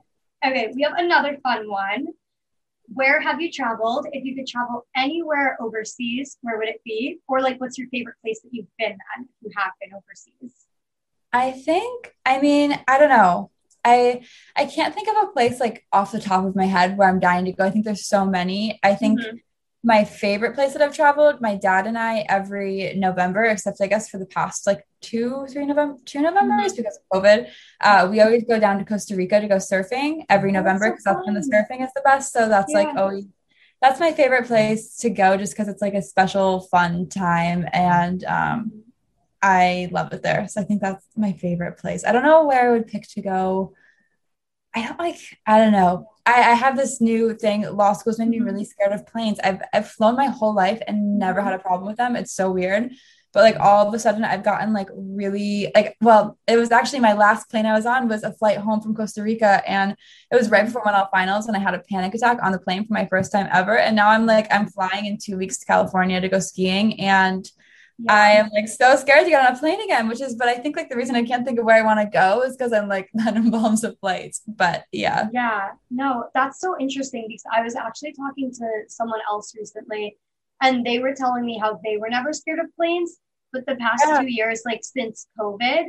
Okay, 0.44 0.72
we 0.74 0.82
have 0.82 0.94
another 0.96 1.38
fun 1.42 1.68
one. 1.70 2.09
Where 2.92 3.20
have 3.20 3.40
you 3.40 3.51
traveled? 3.53 4.07
If 4.12 4.24
you 4.24 4.34
could 4.34 4.46
travel 4.46 4.86
anywhere 4.96 5.57
overseas, 5.61 6.38
where 6.40 6.59
would 6.59 6.68
it 6.68 6.80
be? 6.84 7.18
Or 7.28 7.40
like, 7.40 7.61
what's 7.61 7.76
your 7.76 7.88
favorite 7.88 8.16
place 8.24 8.40
that 8.42 8.49
you've 8.53 8.66
been 8.78 8.92
at? 8.92 9.20
If 9.20 9.28
you 9.42 9.51
have 9.57 9.72
been 9.80 9.90
overseas. 9.94 10.55
I 11.32 11.53
think, 11.53 12.14
I 12.24 12.40
mean, 12.40 12.78
I 12.88 12.99
don't 12.99 13.11
know. 13.11 13.51
I 13.84 14.22
I 14.57 14.64
can't 14.66 14.94
think 14.94 15.09
of 15.09 15.28
a 15.28 15.32
place 15.32 15.61
like 15.61 15.86
off 15.92 16.12
the 16.12 16.20
top 16.20 16.44
of 16.44 16.57
my 16.57 16.64
head 16.64 16.96
where 16.96 17.09
I'm 17.09 17.20
dying 17.20 17.44
to 17.44 17.53
go. 17.53 17.64
I 17.66 17.70
think 17.70 17.84
there's 17.84 18.07
so 18.09 18.24
many. 18.26 18.78
I 18.82 18.94
think 18.94 19.20
Mhm. 19.20 19.40
My 19.85 20.05
favorite 20.05 20.55
place 20.55 20.72
that 20.72 20.83
I've 20.83 20.95
traveled, 20.95 21.41
my 21.41 21.55
dad 21.55 21.87
and 21.87 21.97
I 21.97 22.26
every 22.29 22.95
November, 22.97 23.45
except 23.45 23.81
I 23.81 23.87
guess 23.87 24.09
for 24.09 24.18
the 24.18 24.26
past 24.26 24.66
like 24.66 24.87
two, 25.01 25.47
three 25.51 25.64
November, 25.66 25.97
two 26.05 26.20
Novembers 26.20 26.72
because 26.74 26.99
of 26.99 27.22
COVID, 27.22 27.49
uh, 27.81 28.09
we 28.11 28.20
always 28.20 28.45
go 28.45 28.59
down 28.59 28.79
to 28.79 28.85
Costa 28.85 29.14
Rica 29.14 29.41
to 29.41 29.49
go 29.49 29.57
surfing 29.57 30.24
every 30.29 30.53
That's 30.53 30.64
November 30.64 30.87
so 30.87 30.91
because 30.91 31.05
that's 31.05 31.26
when 31.26 31.35
the 31.35 31.41
surfing 31.41 31.85
is 31.85 31.91
the 31.95 32.03
best. 32.05 32.33
So 32.33 32.49
that's 32.49 32.74
like 32.74 32.89
Yeah. 32.89 33.01
always 33.03 33.26
that's 33.81 34.01
my 34.01 34.12
favorite 34.12 34.47
place 34.47 34.97
to 34.99 35.11
go 35.11 35.37
just 35.37 35.53
because 35.53 35.68
it's 35.68 35.81
like 35.81 35.95
a 35.95 36.03
special 36.03 36.62
fun 36.62 37.09
time 37.09 37.64
and 37.72 38.24
um 38.24 38.83
I 39.41 39.89
love 39.93 40.12
it 40.12 40.22
there. 40.22 40.49
So 40.49 40.61
I 40.61 40.64
think 40.64 40.81
that's 40.81 41.07
my 41.16 41.33
favorite 41.33 41.79
place. 41.79 42.05
I 42.05 42.11
don't 42.12 42.24
know 42.24 42.47
where 42.47 42.68
I 42.68 42.72
would 42.72 42.89
pick 42.89 43.07
to 43.11 43.22
go. 43.22 43.74
I 44.74 44.87
don't 44.87 44.99
like, 44.99 45.18
I 45.47 45.59
don't 45.59 45.72
know. 45.72 46.11
I, 46.29 46.51
I 46.51 46.55
have 46.55 46.76
this 46.76 47.01
new 47.01 47.35
thing. 47.35 47.62
Law 47.62 47.95
school's 47.95 48.18
made 48.18 48.29
me 48.29 48.41
really 48.41 48.61
mm-hmm. 48.61 48.64
scared 48.64 48.93
of 48.93 49.07
planes. 49.07 49.41
I've 49.43 49.62
I've 49.72 49.89
flown 49.89 50.14
my 50.14 50.26
whole 50.26 50.55
life 50.55 50.81
and 50.87 51.18
never 51.18 51.41
had 51.41 51.55
a 51.55 51.59
problem 51.59 51.89
with 51.89 51.97
them. 51.97 52.16
It's 52.16 52.33
so 52.33 52.53
weird. 52.53 52.93
But 53.33 53.43
like 53.43 53.61
all 53.61 53.87
of 53.87 53.95
a 53.95 53.99
sudden 53.99 54.24
I've 54.24 54.43
gotten 54.43 54.72
like 54.74 54.89
really 54.95 55.70
like 55.74 55.97
well, 56.03 56.39
it 56.47 56.57
was 56.57 56.70
actually 56.70 57.01
my 57.01 57.14
last 57.14 57.49
plane 57.51 57.66
I 57.66 57.72
was 57.72 57.87
on 57.87 58.09
was 58.09 58.24
a 58.24 58.33
flight 58.33 58.59
home 58.59 58.81
from 58.83 58.95
Costa 58.95 59.22
Rica 59.22 59.62
and 59.66 59.97
it 60.31 60.37
was 60.37 60.51
right 60.51 60.66
before 60.66 60.83
one 60.83 60.95
of 60.95 61.09
finals 61.11 61.47
and 61.47 61.57
I 61.57 61.61
had 61.61 61.74
a 61.74 61.83
panic 61.91 62.14
attack 62.14 62.39
on 62.43 62.53
the 62.53 62.59
plane 62.59 62.87
for 62.87 62.93
my 62.93 63.07
first 63.07 63.33
time 63.33 63.49
ever. 63.51 63.79
And 63.79 63.97
now 63.97 64.11
I'm 64.11 64.26
like 64.26 64.53
I'm 64.53 64.66
flying 64.66 65.07
in 65.07 65.16
two 65.16 65.39
weeks 65.39 65.59
to 65.59 65.66
California 65.66 66.20
to 66.20 66.29
go 66.29 66.41
skiing 66.41 67.01
and 67.01 67.51
I 68.07 68.30
am 68.32 68.49
like 68.55 68.68
so 68.68 68.94
scared 68.96 69.24
to 69.24 69.30
get 69.30 69.44
on 69.44 69.55
a 69.55 69.59
plane 69.59 69.80
again, 69.80 70.09
which 70.09 70.20
is, 70.20 70.34
but 70.36 70.49
I 70.49 70.55
think 70.57 70.76
like 70.76 70.88
the 70.88 70.96
reason 70.96 71.16
I 71.16 71.24
can't 71.24 71.44
think 71.44 71.59
of 71.59 71.64
where 71.64 71.76
I 71.76 71.82
want 71.82 71.99
to 72.01 72.07
go 72.07 72.42
is 72.42 72.57
because 72.57 72.72
I'm 72.72 72.88
like 72.88 73.11
that 73.14 73.36
involves 73.36 73.80
the 73.80 73.96
flights. 74.01 74.42
But 74.46 74.84
yeah, 74.92 75.28
Yeah, 75.32 75.70
no, 75.90 76.26
that's 76.34 76.61
so 76.61 76.76
interesting 76.78 77.26
because 77.28 77.44
I 77.53 77.62
was 77.62 77.74
actually 77.74 78.12
talking 78.12 78.53
to 78.53 78.68
someone 78.88 79.20
else 79.28 79.53
recently 79.57 80.16
and 80.61 80.84
they 80.86 80.99
were 81.01 81.14
telling 81.14 81.44
me 81.44 81.59
how 81.59 81.80
they 81.84 81.96
were 81.96 82.09
never 82.09 82.32
scared 82.32 82.59
of 82.61 82.66
planes, 82.76 83.16
but 83.53 83.66
the 83.66 83.76
past 83.76 84.05
Yeah. 84.07 84.20
two 84.20 84.26
years, 84.32 84.62
like 84.64 84.80
since 84.82 85.26
COVID, 85.38 85.86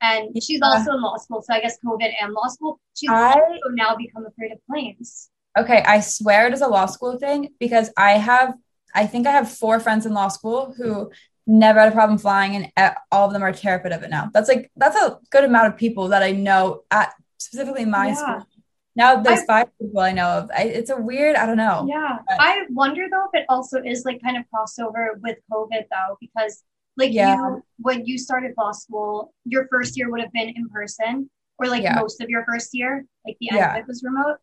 and 0.00 0.42
she's 0.42 0.60
Yeah. 0.60 0.68
also 0.68 0.92
in 0.92 1.00
law 1.02 1.16
school, 1.16 1.42
so 1.42 1.54
I 1.54 1.60
guess 1.60 1.78
COVID 1.84 2.12
and 2.20 2.32
law 2.32 2.48
school, 2.48 2.80
she's 2.94 3.10
I- 3.10 3.34
also 3.34 3.68
now 3.70 3.96
become 3.96 4.26
afraid 4.26 4.52
of 4.52 4.58
planes. 4.68 5.30
okay. 5.58 5.82
I 5.86 6.00
swear 6.00 6.46
it 6.46 6.52
is 6.54 6.60
a 6.60 6.68
law 6.68 6.86
school 6.86 7.18
thing 7.18 7.50
because 7.60 7.90
I 7.96 8.12
have, 8.12 8.54
I 8.94 9.06
think 9.06 9.26
I 9.26 9.32
have 9.32 9.50
four 9.50 9.80
friends 9.80 10.06
in 10.06 10.12
law 10.14 10.28
school 10.28 10.74
who 10.76 11.10
never 11.46 11.80
had 11.80 11.88
a 11.88 11.92
problem 11.92 12.18
flying, 12.18 12.70
and 12.76 12.94
all 13.10 13.26
of 13.26 13.32
them 13.32 13.42
are 13.42 13.52
terrified 13.52 13.92
of 13.92 14.02
it 14.02 14.10
now. 14.10 14.30
That's 14.32 14.48
like 14.48 14.70
that's 14.76 14.96
a 14.96 15.18
good 15.30 15.44
amount 15.44 15.68
of 15.68 15.76
people 15.76 16.08
that 16.08 16.22
I 16.22 16.32
know 16.32 16.82
at 16.90 17.12
specifically 17.38 17.84
my 17.84 18.08
Yeah. 18.08 18.14
school. 18.14 18.46
Now 18.94 19.16
there's 19.22 19.40
I- 19.40 19.46
five 19.46 19.68
people 19.80 20.00
I 20.00 20.12
know 20.12 20.28
of. 20.28 20.50
I, 20.56 20.64
it's 20.64 20.90
a 20.90 20.96
weird. 20.96 21.36
I 21.36 21.46
don't 21.46 21.56
know. 21.56 21.86
Yeah. 21.88 22.18
But- 22.28 22.36
I 22.40 22.62
wonder 22.70 23.06
though 23.10 23.26
if 23.32 23.40
it 23.40 23.46
also 23.48 23.82
is 23.82 24.04
like 24.04 24.20
kind 24.22 24.36
of 24.36 24.44
crossover 24.54 25.18
with 25.22 25.38
COVID 25.50 25.84
though, 25.90 26.16
because 26.20 26.62
like 26.98 27.12
Yeah. 27.12 27.34
you, 27.36 27.62
when 27.78 28.04
you 28.04 28.18
started 28.18 28.52
law 28.58 28.72
school, 28.72 29.32
your 29.44 29.66
first 29.68 29.96
year 29.96 30.10
would 30.10 30.20
have 30.20 30.32
been 30.32 30.50
in 30.50 30.68
person 30.68 31.30
or 31.58 31.68
like 31.68 31.82
Yeah. 31.82 31.98
most 31.98 32.20
of 32.20 32.28
your 32.28 32.44
first 32.44 32.68
year, 32.74 33.06
like 33.26 33.36
the 33.40 33.48
end 33.50 33.58
Yeah. 33.60 33.72
of 33.72 33.78
it 33.78 33.86
was 33.86 34.02
remote. 34.04 34.36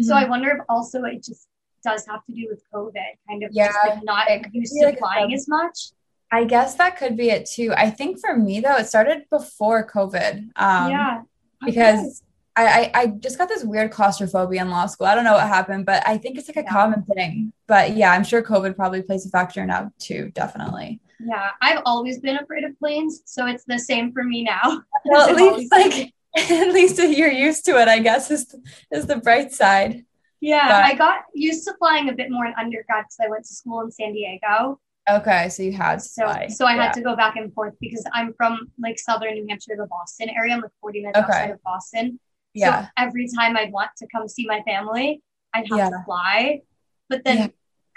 So 0.00 0.12
Mhm. 0.14 0.24
I 0.24 0.28
wonder 0.28 0.50
if 0.50 0.58
also 0.68 1.04
it 1.04 1.22
just 1.22 1.46
does 1.84 2.04
have 2.06 2.24
to 2.26 2.32
do 2.32 2.48
with 2.50 2.60
COVID, 2.74 3.18
kind 3.28 3.44
of 3.44 3.50
Yeah, 3.52 3.68
just 3.68 3.78
like 3.86 4.02
not 4.04 4.26
used 4.52 4.74
to 4.80 4.86
like 4.86 4.98
flying 4.98 5.32
as 5.32 5.46
much. 5.48 5.90
I 6.32 6.44
guess 6.44 6.74
that 6.76 6.96
could 6.96 7.16
be 7.16 7.28
it 7.30 7.46
too. 7.46 7.72
I 7.76 7.90
think 7.90 8.18
for 8.18 8.34
me 8.36 8.60
though, 8.60 8.76
it 8.76 8.86
started 8.88 9.26
before 9.30 9.86
COVID. 9.86 10.50
Um, 10.56 10.90
yeah. 10.90 11.22
because 11.64 12.22
I, 12.56 12.66
I 12.94 13.00
I 13.00 13.06
just 13.06 13.38
got 13.38 13.48
this 13.48 13.64
weird 13.64 13.90
claustrophobia 13.92 14.60
in 14.62 14.70
law 14.70 14.86
school. 14.86 15.06
I 15.06 15.14
don't 15.14 15.24
know 15.24 15.34
what 15.34 15.46
happened, 15.46 15.86
but 15.86 16.02
I 16.06 16.18
think 16.18 16.38
it's 16.38 16.48
like 16.48 16.56
a 16.56 16.62
Yeah. 16.62 16.70
common 16.72 17.02
thing. 17.04 17.52
But 17.66 17.96
yeah, 17.96 18.10
I'm 18.12 18.24
sure 18.24 18.42
COVID 18.42 18.76
probably 18.76 19.02
plays 19.02 19.24
a 19.26 19.30
factor 19.30 19.64
now 19.66 19.90
too. 19.98 20.30
Definitely. 20.34 21.00
Yeah. 21.20 21.50
I've 21.60 21.82
always 21.86 22.18
been 22.18 22.36
afraid 22.38 22.64
of 22.64 22.78
planes, 22.78 23.22
so 23.26 23.46
it's 23.46 23.64
the 23.64 23.78
same 23.78 24.12
for 24.12 24.24
me 24.24 24.42
now. 24.42 24.82
Well, 25.04 25.28
at 25.30 25.36
least 25.36 25.70
like 25.72 26.12
at 26.50 26.72
least 26.72 26.98
if 26.98 27.16
you're 27.16 27.30
used 27.30 27.64
to 27.66 27.72
it, 27.80 27.88
I 27.88 27.98
guess 27.98 28.30
is 28.30 28.54
is 28.90 29.06
the 29.06 29.16
bright 29.16 29.52
side. 29.52 30.04
Yeah, 30.40 30.66
But- 30.68 30.84
I 30.90 30.94
got 30.94 31.20
used 31.34 31.64
to 31.68 31.74
flying 31.78 32.08
a 32.08 32.12
bit 32.14 32.30
more 32.30 32.46
in 32.46 32.54
undergrad 32.58 33.04
because 33.04 33.18
I 33.24 33.28
went 33.28 33.44
to 33.44 33.54
school 33.54 33.80
in 33.82 33.90
San 33.92 34.12
Diego. 34.12 34.80
Okay, 35.10 35.48
so 35.48 35.62
you 35.64 35.72
had 35.72 35.98
to 35.98 36.04
So, 36.04 36.22
fly. 36.24 36.46
so 36.46 36.64
I 36.64 36.74
Yeah. 36.76 36.82
had 36.84 36.92
to 36.94 37.00
go 37.02 37.16
back 37.16 37.36
and 37.36 37.52
forth 37.52 37.74
because 37.80 38.04
I'm 38.12 38.32
from 38.34 38.70
like 38.78 38.98
southern 38.98 39.34
New 39.34 39.46
Hampshire, 39.48 39.74
the 39.76 39.86
Boston 39.86 40.28
area. 40.30 40.54
I'm 40.54 40.60
like 40.60 40.70
40 40.80 41.00
minutes 41.00 41.18
Okay. 41.18 41.26
outside 41.28 41.50
of 41.50 41.62
Boston. 41.62 42.20
Yeah. 42.54 42.82
So 42.84 42.88
every 42.96 43.26
time 43.28 43.56
I'd 43.56 43.72
want 43.72 43.90
to 43.98 44.06
come 44.14 44.28
see 44.28 44.46
my 44.46 44.62
family, 44.62 45.20
I'd 45.54 45.66
have 45.68 45.78
Yeah. 45.78 45.90
to 45.90 46.02
fly. 46.04 46.60
But 47.08 47.24
then 47.24 47.36
Yeah. 47.38 47.46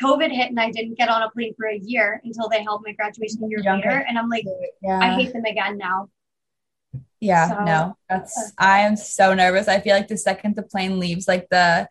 COVID 0.02 0.32
hit 0.32 0.50
and 0.50 0.60
I 0.60 0.72
didn't 0.72 0.96
get 0.98 1.10
on 1.10 1.22
a 1.22 1.30
plane 1.30 1.54
for 1.56 1.68
a 1.68 1.78
year 1.78 2.22
until 2.24 2.50
they 2.50 2.64
held 2.64 2.82
my 2.84 2.92
graduation 2.94 3.44
a 3.44 3.48
year 3.48 3.60
Younger. 3.60 3.88
later. 3.90 4.06
And 4.08 4.18
I'm 4.18 4.28
like, 4.30 4.46
yeah. 4.82 5.00
I 5.00 5.10
hate 5.14 5.32
them 5.32 5.46
again 5.46 5.78
now. 5.78 6.10
Yeah, 7.22 7.50
So- 7.50 7.64
no, 7.64 7.98
that's 8.10 8.38
uh, 8.38 8.50
I 8.58 8.80
am 8.82 8.96
so 8.98 9.34
nervous. 9.34 9.68
I 9.68 9.80
feel 9.80 9.96
like 9.96 10.08
the 10.08 10.18
second 10.18 10.56
the 10.56 10.64
plane 10.64 11.00
leaves 11.00 11.28
like 11.28 11.48
the 11.50 11.88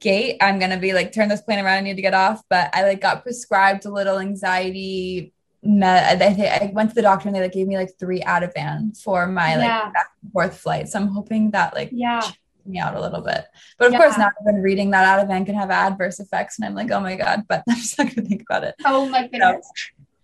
gate, 0.00 0.36
I'm 0.40 0.58
gonna 0.58 0.78
be 0.78 0.92
like, 0.92 1.12
turn 1.12 1.28
this 1.28 1.42
plane 1.42 1.58
around, 1.64 1.78
I 1.78 1.80
need 1.80 1.96
to 1.96 2.02
get 2.02 2.14
off. 2.14 2.42
But 2.48 2.70
I 2.74 2.82
like 2.84 3.00
got 3.00 3.22
prescribed 3.22 3.84
a 3.84 3.90
little 3.90 4.18
anxiety 4.18 5.32
med. 5.62 6.22
I, 6.22 6.26
I 6.64 6.70
went 6.72 6.90
to 6.90 6.94
the 6.94 7.02
doctor 7.02 7.28
and 7.28 7.36
they 7.36 7.40
like 7.40 7.52
gave 7.52 7.66
me 7.68 7.76
like 7.76 7.90
three 7.98 8.20
Ativan 8.22 8.96
for 9.00 9.26
my 9.26 9.56
like 9.56 9.66
Yeah. 9.66 9.90
back 9.90 10.10
and 10.22 10.32
forth 10.32 10.58
flight. 10.58 10.88
So 10.88 10.98
I'm 10.98 11.08
hoping 11.08 11.50
that 11.52 11.74
like 11.74 11.90
Yeah. 11.92 12.22
me 12.66 12.78
out 12.78 12.94
a 12.96 13.00
little 13.00 13.20
bit. 13.20 13.44
But 13.78 13.88
of 13.92 13.94
course, 13.94 14.14
Yeah. 14.16 14.24
now 14.24 14.30
I've 14.38 14.46
been 14.46 14.62
reading 14.62 14.90
that 14.92 15.04
Ativan 15.28 15.44
can 15.46 15.54
have 15.54 15.70
adverse 15.70 16.18
effects, 16.20 16.58
and 16.58 16.66
I'm 16.66 16.74
like, 16.74 16.90
oh 16.90 17.00
my 17.00 17.16
god. 17.16 17.44
But 17.48 17.62
I'm 17.68 17.76
just 17.76 17.98
not 17.98 18.14
gonna 18.14 18.26
think 18.26 18.42
about 18.42 18.64
it. 18.64 18.74
Oh 18.84 19.06
my 19.08 19.28
goodness. 19.28 19.70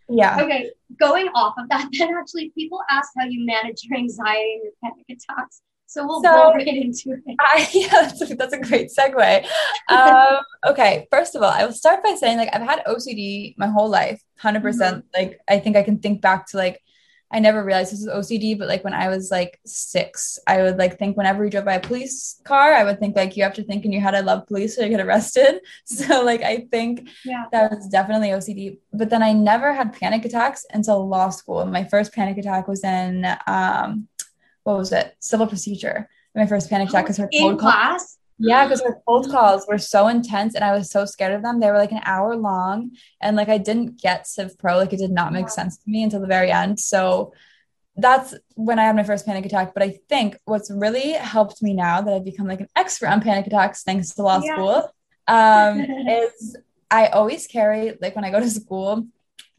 Yeah. 0.08 0.40
Okay, 0.40 0.70
going 1.00 1.26
off 1.34 1.54
of 1.58 1.68
that, 1.68 1.88
then 1.98 2.14
actually, 2.16 2.50
people 2.50 2.80
ask 2.88 3.10
how 3.18 3.24
you 3.26 3.44
manage 3.44 3.82
your 3.84 3.98
anxiety 3.98 4.52
and 4.54 4.62
your 4.62 4.72
panic 4.82 5.04
attacks. 5.10 5.62
So 5.86 6.06
we'll 6.06 6.22
So- 6.22 6.30
go 6.30 6.52
right 6.54 6.66
into 6.66 7.12
it. 7.12 7.36
I, 7.40 7.68
yeah, 7.72 7.88
that's 8.02 8.20
a, 8.30 8.34
that's 8.34 8.52
a 8.52 8.60
great 8.60 8.90
segue. 8.96 9.46
Um, 9.88 10.38
okay, 10.70 11.06
first 11.10 11.34
of 11.34 11.42
all, 11.42 11.50
I 11.50 11.64
will 11.64 11.72
start 11.72 12.02
by 12.02 12.14
saying 12.18 12.38
like 12.38 12.50
I've 12.54 12.62
had 12.62 12.84
OCD 12.86 13.54
my 13.56 13.68
whole 13.68 13.88
life, 13.88 14.20
100%. 14.42 14.62
percent 14.62 15.04
Like 15.14 15.40
I 15.48 15.58
think 15.58 15.76
I 15.76 15.82
can 15.82 15.98
think 15.98 16.20
back 16.20 16.46
to 16.48 16.56
like 16.56 16.82
I 17.28 17.40
never 17.40 17.64
realized 17.64 17.92
this 17.92 18.06
was 18.06 18.26
OCD, 18.30 18.56
but 18.56 18.68
like 18.68 18.84
when 18.84 18.94
I 18.94 19.08
was 19.08 19.32
like 19.32 19.58
six, 19.66 20.38
I 20.46 20.62
would 20.62 20.76
like 20.78 20.96
think 20.96 21.16
whenever 21.16 21.42
we 21.42 21.50
drove 21.50 21.64
by 21.64 21.74
a 21.74 21.80
police 21.80 22.40
car, 22.44 22.72
I 22.72 22.84
would 22.84 23.00
think 23.00 23.16
like 23.16 23.36
you 23.36 23.42
have 23.42 23.54
to 23.54 23.64
think 23.64 23.84
in 23.84 23.90
your 23.92 24.00
head, 24.00 24.14
I 24.14 24.20
love 24.20 24.46
police, 24.46 24.78
or 24.78 24.84
you 24.84 24.90
get 24.90 25.00
arrested. 25.04 25.60
So 25.86 26.22
like 26.24 26.42
I 26.42 26.66
think 26.70 27.08
Yeah. 27.24 27.46
that 27.50 27.70
was 27.72 27.88
definitely 27.88 28.28
OCD. 28.28 28.78
But 28.92 29.10
then 29.10 29.22
I 29.24 29.32
never 29.32 29.72
had 29.72 29.92
panic 29.92 30.24
attacks 30.24 30.64
until 30.72 31.08
law 31.08 31.30
school. 31.30 31.66
My 31.66 31.82
first 31.84 32.12
panic 32.12 32.38
attack 32.38 32.68
was 32.68 32.84
in 32.84 33.26
um, 33.48 34.06
what 34.66 34.76
was 34.78 34.90
it? 34.92 35.14
Civil 35.20 35.46
procedure. 35.46 36.08
My 36.34 36.46
first 36.46 36.68
panic 36.68 36.88
attack 36.88 37.04
because 37.04 37.16
her 37.18 37.28
In 37.30 37.42
cold 37.42 37.60
call. 37.60 37.70
class. 37.70 38.18
Yeah, 38.38 38.64
because 38.66 38.82
her 38.82 38.98
cold 39.06 39.30
calls 39.30 39.64
were 39.66 39.78
so 39.78 40.08
intense 40.08 40.54
and 40.54 40.62
I 40.62 40.72
was 40.76 40.90
so 40.90 41.06
scared 41.06 41.32
of 41.32 41.42
them. 41.42 41.58
They 41.60 41.70
were 41.70 41.78
like 41.78 41.92
an 41.92 42.02
hour 42.04 42.36
long 42.36 42.90
and 43.22 43.36
like 43.36 43.48
I 43.48 43.58
didn't 43.58 43.98
get 44.02 44.26
Civ 44.26 44.58
Pro. 44.58 44.76
Like 44.76 44.92
it 44.92 44.98
did 44.98 45.12
not 45.12 45.32
make 45.32 45.48
sense 45.48 45.78
to 45.78 45.88
me 45.88 46.02
until 46.02 46.20
the 46.20 46.26
very 46.26 46.50
end. 46.50 46.78
So 46.78 47.32
that's 47.96 48.34
when 48.56 48.78
I 48.78 48.84
had 48.84 48.96
my 48.96 49.04
first 49.04 49.24
panic 49.24 49.46
attack. 49.46 49.72
But 49.72 49.84
I 49.84 49.98
think 50.10 50.36
what's 50.44 50.70
really 50.70 51.12
helped 51.12 51.62
me 51.62 51.72
now 51.72 52.02
that 52.02 52.12
I've 52.12 52.24
become 52.26 52.46
like 52.48 52.60
an 52.60 52.68
expert 52.76 53.06
on 53.08 53.22
panic 53.22 53.46
attacks 53.46 53.84
thanks 53.84 54.10
to 54.16 54.22
law 54.22 54.42
Yeah. 54.42 54.54
school 54.54 54.90
um, 55.28 55.80
is 56.20 56.56
I 56.90 57.06
always 57.06 57.46
carry 57.46 57.96
like 58.02 58.14
when 58.16 58.24
I 58.24 58.30
go 58.30 58.40
to 58.40 58.50
school, 58.50 59.06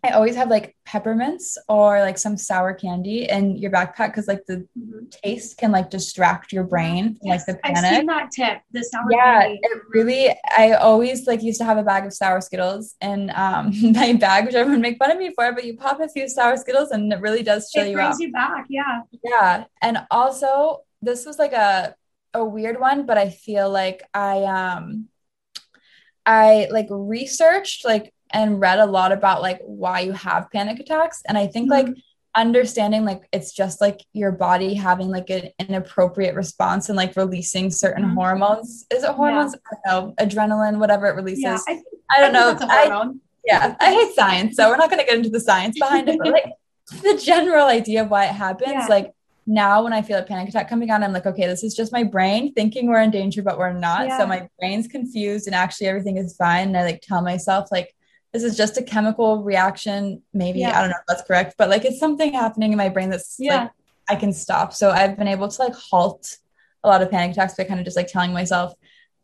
I 0.03 0.11
always 0.11 0.35
have 0.35 0.49
like 0.49 0.75
peppermints 0.85 1.57
or 1.67 1.99
like 2.01 2.17
some 2.17 2.37
sour 2.37 2.73
candy 2.73 3.27
in 3.29 3.57
your 3.57 3.71
backpack 3.71 4.07
because 4.09 4.27
like 4.27 4.45
the 4.45 4.65
Mhm. 4.77 5.09
taste 5.23 5.57
can 5.57 5.71
like 5.71 5.89
distract 5.89 6.53
your 6.53 6.63
brain 6.63 7.15
from 7.15 7.29
like 7.29 7.39
Yes, 7.39 7.45
the 7.47 7.59
I've 7.63 7.77
seen 7.79 8.05
that 8.05 8.31
tip. 8.31 8.59
The 8.71 8.83
sour 8.83 9.11
yeah 9.11 9.41
candy. 9.41 9.59
it 9.63 9.81
really 9.89 10.35
i 10.57 10.73
always 10.73 11.25
like 11.27 11.41
used 11.41 11.59
to 11.59 11.65
have 11.65 11.77
a 11.77 11.83
bag 11.83 12.05
of 12.05 12.13
sour 12.13 12.39
skittles 12.41 12.95
in 13.01 13.31
um 13.35 13.71
my 13.93 14.13
bag 14.13 14.45
which 14.45 14.55
everyone 14.55 14.81
make 14.81 14.97
fun 14.99 15.11
of 15.11 15.17
me 15.17 15.33
for 15.35 15.51
but 15.51 15.65
you 15.65 15.75
pop 15.75 15.99
a 15.99 16.07
few 16.07 16.29
sour 16.29 16.55
skittles 16.57 16.91
and 16.91 17.11
it 17.11 17.19
really 17.19 17.41
does 17.43 17.69
chill 17.71 17.85
you 17.85 17.99
out. 17.99 18.13
It 18.13 18.19
you 18.21 18.31
brings 18.31 18.37
out 18.37 18.55
you 18.55 18.55
back. 18.55 18.65
Yeah. 18.69 19.01
yeah 19.23 19.63
and 19.81 19.97
also 20.11 20.81
this 21.01 21.25
was 21.25 21.37
like 21.39 21.53
a 21.53 21.95
a 22.33 22.45
weird 22.45 22.79
one 22.79 23.05
but 23.07 23.17
i 23.17 23.29
feel 23.29 23.69
like 23.69 24.03
i 24.13 24.43
um 24.43 25.07
i 26.25 26.67
like 26.71 26.87
researched 26.91 27.83
like 27.85 28.13
and 28.31 28.59
read 28.59 28.79
a 28.79 28.85
lot 28.85 29.11
about 29.11 29.41
like 29.41 29.59
why 29.63 29.99
you 30.01 30.11
have 30.13 30.49
panic 30.51 30.79
attacks. 30.79 31.21
And 31.27 31.37
i 31.37 31.47
think 31.47 31.69
like 31.69 31.87
understanding 32.35 33.03
like 33.03 33.27
it's 33.31 33.51
just 33.51 33.81
like 33.81 33.99
your 34.13 34.31
body 34.31 34.75
having 34.75 35.09
like 35.09 35.29
an 35.29 35.49
inappropriate 35.59 36.35
response 36.35 36.87
and 36.89 36.95
like 36.95 37.15
releasing 37.15 37.71
certain 37.71 38.05
Mhm. 38.05 38.13
hormones. 38.13 38.85
Is 38.91 39.03
it 39.03 39.09
hormones? 39.11 39.55
I 39.55 39.89
don't 39.89 40.07
know. 40.17 40.25
Adrenaline 40.25 40.77
whatever 40.77 41.07
it 41.07 41.15
releases. 41.15 41.43
Yeah. 41.43 41.53
I, 41.55 41.73
think, 41.73 41.85
i 42.11 42.21
don't 42.21 42.33
know. 42.33 42.53
that's 42.53 42.63
a 42.63 42.67
I, 42.71 43.09
yeah 43.45 43.75
i 43.79 43.91
hate 43.91 44.13
science 44.15 44.55
so 44.55 44.69
we're 44.69 44.77
not 44.77 44.89
going 44.89 44.99
to 44.99 45.05
get 45.05 45.15
into 45.17 45.29
the 45.29 45.39
science 45.41 45.77
behind 45.79 46.07
it 46.09 46.17
but 46.23 46.31
like 46.31 46.53
the 47.01 47.19
general 47.21 47.65
idea 47.65 48.03
of 48.03 48.09
why 48.09 48.25
it 48.25 48.33
happens 48.33 48.71
Yeah. 48.71 48.85
like 48.89 49.13
now 49.45 49.83
when 49.83 49.91
i 49.93 50.01
feel 50.01 50.17
a 50.17 50.23
panic 50.23 50.47
attack 50.49 50.69
coming 50.69 50.89
on 50.91 51.03
i'm 51.03 51.11
like 51.11 51.25
okay 51.25 51.47
this 51.47 51.63
is 51.63 51.73
just 51.75 51.91
my 51.91 52.03
brain 52.03 52.53
thinking 52.53 52.87
we're 52.87 53.01
in 53.01 53.11
danger 53.11 53.41
but 53.41 53.57
we're 53.57 53.73
not. 53.73 54.07
Yeah. 54.07 54.17
so 54.19 54.27
my 54.27 54.47
brain's 54.59 54.87
confused 54.87 55.47
and 55.47 55.55
actually 55.55 55.87
everything 55.87 56.15
is 56.17 56.35
fine. 56.35 56.67
And 56.69 56.77
i 56.77 56.83
like 56.83 57.01
tell 57.01 57.21
myself 57.21 57.69
like 57.71 57.93
this 58.33 58.43
is 58.43 58.55
just 58.57 58.77
a 58.77 58.83
chemical 58.83 59.43
reaction 59.43 60.21
maybe 60.33 60.59
Yeah. 60.59 60.77
i 60.77 60.81
don't 60.81 60.89
know 60.89 60.97
if 60.99 61.05
that's 61.07 61.21
correct 61.23 61.55
but 61.57 61.69
like 61.69 61.85
it's 61.85 61.99
something 61.99 62.33
happening 62.33 62.71
in 62.71 62.77
my 62.77 62.89
brain 62.89 63.09
that's 63.09 63.35
Yeah. 63.39 63.63
like 63.63 63.71
i 64.09 64.15
can 64.15 64.33
stop 64.33 64.73
so 64.73 64.91
i've 64.91 65.17
been 65.17 65.27
able 65.27 65.47
to 65.47 65.61
like 65.61 65.73
halt 65.73 66.37
a 66.83 66.87
lot 66.87 67.01
of 67.01 67.09
panic 67.11 67.31
attacks 67.31 67.55
by 67.55 67.63
kind 67.63 67.79
of 67.79 67.85
just 67.85 67.97
like 67.97 68.07
telling 68.07 68.33
myself 68.33 68.73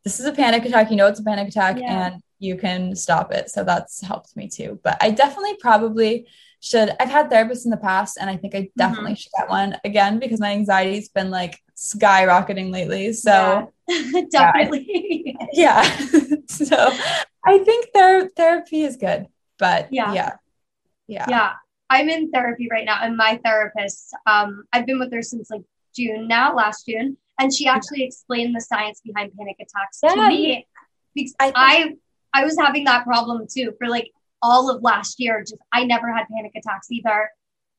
this 0.04 0.20
is 0.20 0.26
a 0.26 0.34
panic 0.34 0.66
attack 0.66 0.90
you 0.92 0.98
know 0.98 1.08
it's 1.08 1.20
a 1.20 1.24
panic 1.24 1.48
attack 1.50 1.78
Yeah. 1.80 2.08
and 2.08 2.22
you 2.40 2.56
can 2.58 2.96
stop 2.96 3.32
it 3.34 3.50
so 3.50 3.64
that's 3.64 4.02
helped 4.02 4.36
me 4.36 4.48
too 4.48 4.80
but 4.84 4.98
i 5.02 5.10
definitely 5.12 5.56
probably 5.58 6.28
should 6.70 6.90
i've 7.00 7.10
had 7.10 7.30
therapists 7.30 7.66
in 7.66 7.72
the 7.72 7.84
past 7.90 8.18
and 8.20 8.30
i 8.30 8.38
think 8.38 8.56
i 8.56 8.70
definitely 8.78 9.16
should 9.16 9.32
get 9.38 9.50
one 9.50 9.76
again 9.84 10.18
because 10.24 10.40
my 10.40 10.52
anxiety's 10.52 11.10
been 11.10 11.30
like 11.30 11.60
skyrocketing 11.76 12.72
lately. 12.72 13.12
So 13.14 13.72
Yeah. 13.90 14.22
definitely. 14.32 15.36
yeah, 15.52 15.82
so 16.48 16.78
i 17.46 17.58
think 17.68 17.82
ther- 17.94 18.30
therapy 18.38 18.84
is 18.84 18.96
good 18.96 19.28
but 19.60 19.82
Yeah. 19.92 20.14
yeah. 20.14 20.32
Yeah. 21.08 21.26
Yeah. 21.30 21.52
I'm 21.90 22.08
in 22.10 22.32
therapy 22.32 22.68
right 22.72 22.86
now 22.86 23.00
and 23.02 23.18
my 23.18 23.40
therapist 23.46 24.16
um 24.26 24.64
i've 24.72 24.86
been 24.86 25.00
with 25.00 25.12
her 25.14 25.22
since 25.22 25.50
like 25.52 25.64
june 25.98 26.28
now 26.28 26.56
last 26.56 26.86
june 26.88 27.18
and 27.40 27.54
she 27.54 27.68
actually 27.68 28.04
explained 28.04 28.56
the 28.56 28.62
science 28.62 29.02
behind 29.08 29.32
panic 29.38 29.58
attacks 29.60 30.00
Yeah, 30.04 30.16
to 30.16 30.28
me. 30.30 30.66
Because 31.16 31.36
I 31.40 31.46
think- 31.46 32.00
i 32.34 32.40
i 32.40 32.46
was 32.48 32.56
having 32.66 32.84
that 32.86 33.04
problem 33.12 33.46
too 33.56 33.68
for 33.78 33.88
like 33.90 34.10
all 34.44 34.70
of 34.70 34.82
last 34.84 35.20
year 35.20 35.40
just 35.42 35.62
i 35.72 35.84
never 35.84 36.14
had 36.14 36.26
panic 36.36 36.52
attacks 36.56 36.88
either 36.92 37.30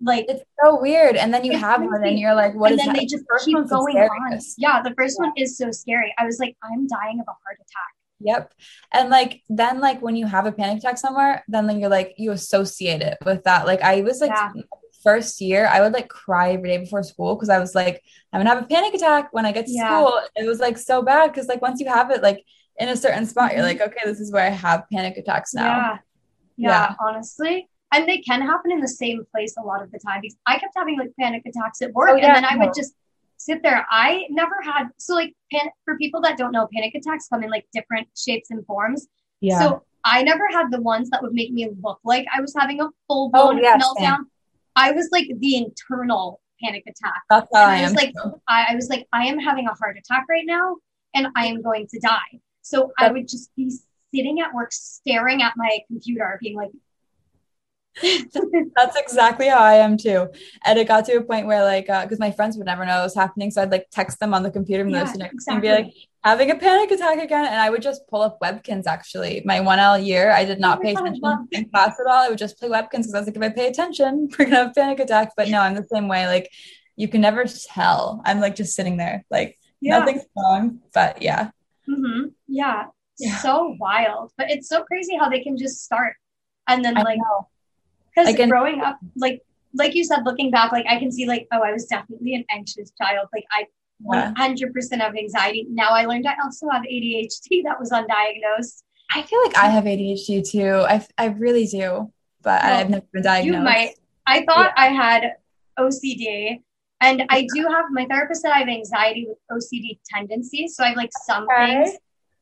like 0.00 0.24
it's 0.28 0.42
so 0.62 0.80
weird 0.80 1.14
and 1.16 1.32
then 1.32 1.44
you 1.44 1.56
have 1.56 1.80
one 1.80 2.02
and 2.04 2.18
you're 2.18 2.34
like 2.34 2.54
what 2.54 2.72
and 2.72 2.80
is 2.80 2.84
then 2.86 2.94
that? 2.94 3.00
they 3.00 3.06
The 3.06 3.16
just 3.16 3.44
keep 3.44 3.56
going 3.68 3.96
on 3.98 4.40
yeah 4.58 4.82
the 4.82 4.94
first 4.98 5.18
one 5.18 5.32
is 5.36 5.56
so 5.56 5.70
scary 5.70 6.12
i 6.18 6.24
was 6.24 6.38
like 6.40 6.56
i'm 6.62 6.86
dying 6.88 7.20
of 7.20 7.26
a 7.28 7.36
heart 7.44 7.58
attack 7.66 7.92
Yep. 8.20 8.54
And 8.92 9.10
like 9.10 9.42
then 9.50 9.80
like 9.80 10.00
when 10.00 10.16
you 10.16 10.26
have 10.26 10.46
a 10.46 10.52
panic 10.52 10.78
attack 10.78 10.96
somewhere, 10.98 11.44
then 11.48 11.66
like 11.66 11.78
you're 11.78 11.90
like 11.90 12.14
you 12.16 12.30
associate 12.30 13.02
it 13.02 13.18
with 13.26 13.42
that. 13.44 13.66
Like 13.66 13.82
I 13.82 14.00
was 14.02 14.20
like 14.20 14.30
Yeah. 14.30 14.52
first 15.02 15.40
year, 15.42 15.66
I 15.66 15.80
would 15.82 15.92
like 15.92 16.08
cry 16.08 16.52
every 16.52 16.70
day 16.70 16.78
before 16.78 17.02
school 17.02 17.34
because 17.34 17.50
I 17.50 17.58
was 17.58 17.74
like, 17.74 18.02
I'm 18.32 18.40
gonna 18.40 18.54
have 18.54 18.62
a 18.64 18.66
panic 18.66 18.94
attack 18.94 19.28
when 19.32 19.44
I 19.44 19.52
get 19.52 19.66
to 19.66 19.72
Yeah. 19.72 19.88
school. 19.88 20.20
It 20.36 20.46
was 20.46 20.58
like 20.60 20.78
so 20.78 21.02
bad 21.02 21.32
because 21.32 21.48
like 21.48 21.60
once 21.60 21.80
you 21.80 21.88
have 21.88 22.10
it 22.12 22.22
like 22.22 22.42
in 22.78 22.88
a 22.88 22.96
certain 22.96 23.26
spot, 23.26 23.52
you're 23.52 23.62
Mhm. 23.62 23.78
like, 23.78 23.80
okay, 23.88 24.00
this 24.04 24.20
is 24.20 24.32
where 24.32 24.46
I 24.46 24.50
have 24.50 24.84
panic 24.92 25.16
attacks 25.18 25.52
now. 25.52 25.66
Yeah. 25.76 25.98
Yeah. 26.56 26.68
Yeah. 26.90 26.94
honestly. 27.00 27.68
And 27.92 28.08
they 28.08 28.18
can 28.18 28.40
happen 28.42 28.72
in 28.72 28.80
the 28.80 28.88
same 28.88 29.24
place 29.32 29.54
a 29.56 29.62
lot 29.62 29.80
of 29.82 29.92
the 29.92 30.00
time 30.00 30.20
because 30.22 30.36
I 30.46 30.58
kept 30.58 30.72
having 30.76 30.98
like 30.98 31.10
panic 31.20 31.42
attacks 31.46 31.80
at 31.80 31.92
work 31.92 32.10
Oh, 32.10 32.16
yeah, 32.16 32.26
and 32.26 32.36
then 32.36 32.44
I 32.44 32.54
no. 32.56 32.64
would 32.66 32.74
just 32.74 32.92
sit 33.36 33.62
there. 33.62 33.86
I 33.90 34.26
never 34.30 34.56
had 34.64 34.88
so 34.98 35.14
like 35.14 35.32
pan- 35.52 35.70
for 35.84 35.96
people 35.96 36.20
that 36.22 36.36
don't 36.36 36.50
know, 36.50 36.66
panic 36.74 36.94
attacks 36.96 37.28
come 37.28 37.44
in 37.44 37.50
like 37.50 37.66
different 37.72 38.08
shapes 38.16 38.50
and 38.50 38.66
forms. 38.66 39.06
Yeah. 39.40 39.60
So 39.60 39.84
I 40.04 40.22
never 40.24 40.42
had 40.50 40.72
the 40.72 40.80
ones 40.80 41.08
that 41.10 41.22
would 41.22 41.34
make 41.34 41.52
me 41.52 41.68
look 41.82 42.00
like 42.04 42.26
I 42.36 42.40
was 42.40 42.52
having 42.58 42.80
a 42.80 42.88
full 43.06 43.30
Oh, 43.32 43.52
blown 43.52 43.62
meltdown. 43.62 44.18
I 44.74 44.90
was 44.90 45.08
like 45.12 45.28
the 45.38 45.56
internal 45.56 46.40
panic 46.62 46.82
attack. 46.88 47.22
That's 47.30 47.48
how 47.54 47.60
I 47.64 47.78
I 47.78 47.82
was 47.82 47.90
am. 47.90 47.96
like, 47.96 48.12
I, 48.48 48.66
I 48.70 48.74
was 48.74 48.88
like, 48.88 49.06
I 49.12 49.26
am 49.26 49.38
having 49.38 49.66
a 49.68 49.74
heart 49.74 49.96
attack 49.98 50.24
right 50.28 50.44
now, 50.46 50.76
and 51.14 51.28
I 51.36 51.46
am 51.46 51.62
going 51.62 51.86
to 51.92 52.00
die. 52.00 52.40
So 52.62 52.90
I 52.98 53.12
would 53.12 53.28
just 53.28 53.54
be 53.54 53.72
sitting 54.14 54.40
at 54.40 54.54
work, 54.54 54.72
staring 54.72 55.42
at 55.42 55.54
my 55.56 55.78
computer, 55.88 56.38
being 56.40 56.56
like, 56.56 56.70
That's 58.76 58.96
exactly 58.96 59.46
how 59.48 59.58
I 59.60 59.74
am 59.74 59.96
too. 59.96 60.26
And 60.64 60.78
it 60.78 60.88
got 60.88 61.04
to 61.06 61.16
a 61.16 61.22
point 61.22 61.46
where 61.46 61.62
like 61.62 61.86
because 61.86 62.18
my 62.18 62.32
friends 62.32 62.56
would 62.56 62.66
never 62.66 62.84
know 62.84 63.00
it 63.00 63.04
was 63.04 63.14
happening. 63.14 63.50
So 63.52 63.62
I'd 63.62 63.70
like 63.70 63.86
text 63.92 64.18
them 64.18 64.34
on 64.34 64.42
the 64.42 64.50
computer 64.50 64.82
and 64.82 64.90
Yeah, 64.92 65.12
next 65.16 65.22
exactly. 65.34 65.52
and 65.54 65.62
be 65.62 65.70
like, 65.70 65.94
having 66.24 66.50
a 66.50 66.56
panic 66.56 66.90
attack 66.90 67.22
again. 67.22 67.44
And 67.46 67.54
I 67.60 67.70
would 67.70 67.82
just 67.82 68.06
pull 68.08 68.22
up 68.22 68.40
Webkinz 68.40 68.86
actually. 68.86 69.42
My 69.44 69.60
1L 69.60 70.04
year, 70.04 70.32
I 70.32 70.44
did 70.44 70.58
not 70.58 70.78
Oh 70.78 70.82
pay 70.82 70.92
attention 70.94 71.48
in 71.52 71.70
class 71.70 71.94
at 72.00 72.06
all. 72.10 72.24
I 72.24 72.28
would 72.30 72.38
just 72.38 72.58
play 72.58 72.68
Webkinz 72.68 73.02
because 73.06 73.14
I 73.14 73.18
was 73.20 73.26
like, 73.28 73.36
if 73.36 73.42
I 73.42 73.48
pay 73.50 73.68
attention, 73.68 74.28
we're 74.38 74.46
gonna 74.46 74.56
have 74.56 74.70
a 74.70 74.74
panic 74.74 74.98
attack. 74.98 75.32
But 75.36 75.48
no, 75.50 75.60
I'm 75.60 75.74
the 75.74 75.84
same 75.92 76.08
way. 76.08 76.26
Like 76.26 76.50
you 76.96 77.06
can 77.08 77.20
never 77.20 77.44
tell. 77.44 78.22
I'm 78.24 78.40
like 78.40 78.56
just 78.56 78.74
sitting 78.74 78.96
there, 78.96 79.24
like 79.30 79.56
yeah, 79.80 79.98
nothing's 80.00 80.24
wrong. 80.36 80.80
But 80.92 81.22
yeah. 81.22 81.50
hmm 81.86 82.28
yeah, 82.48 82.86
Yeah. 83.18 83.36
so 83.38 83.76
wild. 83.78 84.32
But 84.36 84.50
it's 84.50 84.68
so 84.68 84.82
crazy 84.84 85.16
how 85.16 85.28
they 85.28 85.40
can 85.42 85.56
just 85.56 85.84
start, 85.84 86.14
and 86.68 86.84
then 86.84 86.96
I 86.98 87.02
like, 87.02 87.18
because 88.14 88.34
Like 88.38 88.48
growing 88.48 88.80
up, 88.80 88.98
like, 89.16 89.42
like 89.74 89.94
you 89.94 90.04
said, 90.04 90.20
looking 90.24 90.50
back, 90.50 90.72
like 90.72 90.86
I 90.88 90.98
can 90.98 91.10
see, 91.10 91.26
like, 91.26 91.46
oh, 91.52 91.62
I 91.62 91.72
was 91.72 91.86
definitely 91.86 92.34
an 92.34 92.44
anxious 92.50 92.92
child. 93.00 93.28
Like 93.32 93.44
I. 93.52 93.66
Yeah. 94.12 94.32
100% 94.36 95.00
have 95.00 95.16
anxiety. 95.16 95.66
Now 95.70 95.90
I 95.90 96.04
learned 96.04 96.26
I 96.26 96.34
also 96.42 96.68
have 96.68 96.82
ADHD 96.82 97.62
that 97.62 97.78
was 97.78 97.90
undiagnosed. 97.90 98.82
I 99.14 99.22
feel 99.22 99.40
like 99.44 99.56
I 99.56 99.68
have 99.68 99.84
ADHD 99.84 100.42
too. 100.50 100.84
I, 100.86 101.06
I 101.16 101.26
really 101.26 101.66
do, 101.66 102.12
but 102.42 102.62
Well, 102.64 102.80
I've 102.80 102.90
never 102.90 103.06
been 103.12 103.22
diagnosed. 103.22 103.56
You 103.56 103.62
might. 103.62 103.90
I 104.26 104.44
thought 104.44 104.72
I 104.76 104.88
had 104.88 105.34
OCD, 105.78 106.60
and 107.00 107.22
I 107.30 107.46
do 107.54 107.66
have 107.68 107.84
my 107.92 108.04
therapist 108.06 108.42
said 108.42 108.50
I 108.50 108.58
have 108.58 108.68
anxiety 108.68 109.26
with 109.28 109.38
OCD 109.50 109.98
tendencies. 110.12 110.74
So 110.76 110.82
I 110.84 110.88
have 110.88 110.96
like 110.96 111.10
some 111.24 111.44
Okay. 111.44 111.84
things 111.84 111.96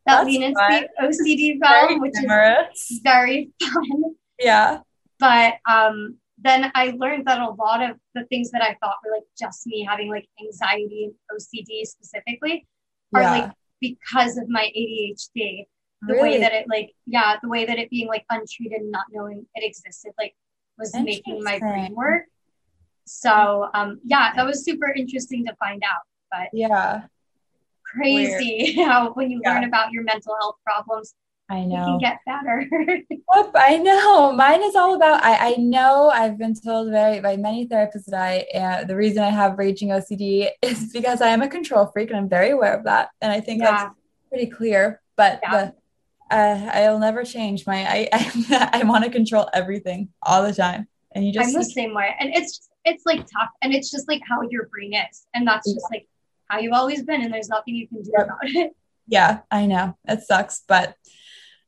that 0.07 0.25
lean 0.27 0.43
into 0.43 0.59
fun. 0.59 0.85
the 0.99 1.07
OCD 1.07 1.59
realm, 1.61 2.01
which 2.01 2.15
humorous. 2.19 2.91
is 2.91 3.01
very 3.05 3.51
fun. 3.63 4.15
Yeah. 4.39 4.81
But 5.19 5.55
um, 5.71 6.17
then 6.39 6.73
I 6.75 6.95
learned 6.99 7.27
that 7.27 7.41
a 7.41 7.51
lot 7.51 7.83
of 7.89 7.97
the 8.15 8.25
things 8.25 8.51
that 8.51 8.63
I 8.63 8.77
thought 8.83 8.97
were 9.05 9.13
like 9.13 9.27
just 9.39 9.67
me 9.67 9.85
having 9.89 10.09
like 10.11 10.27
anxiety 10.45 11.05
and 11.05 11.15
OCD 11.33 11.85
specifically 11.85 12.67
are 13.15 13.23
Yeah. 13.23 13.31
like 13.31 13.53
because 13.81 14.37
of 14.39 14.49
my 14.49 14.71
ADHD. 14.77 15.67
The 16.05 16.15
Really? 16.15 16.31
way 16.31 16.41
that 16.41 16.53
it 16.53 16.67
like 16.69 16.91
yeah, 17.07 17.37
the 17.41 17.49
way 17.49 17.65
that 17.65 17.79
it 17.79 17.89
being 17.91 18.09
like 18.09 18.25
untreated 18.31 18.81
and 18.81 18.91
not 18.91 19.05
knowing 19.13 19.47
it 19.55 19.65
existed 19.65 20.13
like 20.19 20.35
was 20.79 20.93
making 20.95 21.45
my 21.45 21.61
brain 21.61 21.95
work. 21.95 22.25
So 23.07 23.69
um 23.75 24.01
yeah, 24.05 24.33
that 24.35 24.45
was 24.45 24.65
super 24.65 24.91
interesting 24.93 25.45
to 25.47 25.55
find 25.57 25.83
out. 25.85 26.03
but 26.31 26.49
Yeah. 26.53 27.03
Crazy 27.97 28.73
how 28.85 29.13
when 29.13 29.31
you 29.31 29.41
Yeah. 29.43 29.55
learn 29.55 29.65
about 29.65 29.93
your 29.93 30.03
mental 30.05 30.35
health 30.41 30.57
problems, 30.65 31.15
I 31.49 31.61
you 31.61 31.69
know. 31.69 31.85
can 31.85 31.99
get 31.99 32.19
better. 32.27 32.67
Yep, 33.35 33.53
I 33.55 33.79
know. 33.79 34.33
Mine 34.33 34.63
is 34.63 34.77
all 34.77 34.95
about. 34.95 35.25
I, 35.25 35.53
I 35.53 35.57
know 35.57 36.11
I've 36.11 36.37
been 36.37 36.55
told 36.55 36.91
very 36.91 37.19
by 37.21 37.39
many 37.39 37.67
therapists 37.67 38.05
that 38.09 38.21
I 38.21 38.59
uh, 38.59 38.85
the 38.85 38.95
reason 38.95 39.23
I 39.23 39.31
have 39.31 39.57
raging 39.57 39.89
OCD 39.89 40.49
is 40.63 40.93
because 40.93 41.23
I 41.23 41.29
am 41.29 41.41
a 41.41 41.49
control 41.49 41.87
freak 41.87 42.11
and 42.11 42.19
I'm 42.19 42.29
very 42.29 42.51
aware 42.51 42.75
of 42.77 42.85
that. 42.85 43.09
And 43.23 43.33
I 43.33 43.41
think 43.41 43.63
Yeah. 43.63 43.71
that's 43.71 43.95
pretty 44.29 44.47
clear. 44.51 45.01
But 45.17 45.41
Yeah. 45.43 45.51
the 46.31 46.37
uh, 46.37 46.71
I'll 46.75 46.99
never 46.99 47.25
change 47.25 47.67
my. 47.67 47.87
I 47.87 48.09
I, 48.13 48.81
I 48.81 48.85
want 48.85 49.05
to 49.05 49.11
control 49.11 49.49
everything 49.55 50.11
all 50.23 50.43
the 50.43 50.53
time, 50.55 50.87
and 51.15 51.25
you 51.27 51.33
just. 51.33 51.49
I'm 51.49 51.55
the 51.55 51.65
same 51.65 51.95
way. 51.95 52.15
And 52.21 52.35
it's 52.35 52.59
just, 52.59 52.71
it's 52.85 53.07
like 53.07 53.21
tough 53.21 53.51
and 53.63 53.73
it's 53.73 53.91
just 53.91 54.09
like 54.09 54.21
how 54.29 54.43
your 54.51 54.67
brain 54.67 54.93
is. 54.95 55.27
And 55.35 55.47
that's 55.47 55.73
just 55.73 55.87
like 55.91 56.07
how 56.53 56.59
you've 56.59 56.75
always 56.75 57.03
been. 57.03 57.23
And 57.23 57.33
there's 57.33 57.49
nothing 57.49 57.75
you 57.75 57.89
can 57.89 58.03
do 58.03 58.11
Yep. 58.17 58.27
about 58.27 58.39
it. 58.45 58.73
yeah. 59.09 59.39
I 59.51 59.67
know 59.67 59.97
it 60.07 60.21
sucks, 60.23 60.63
but 60.69 60.95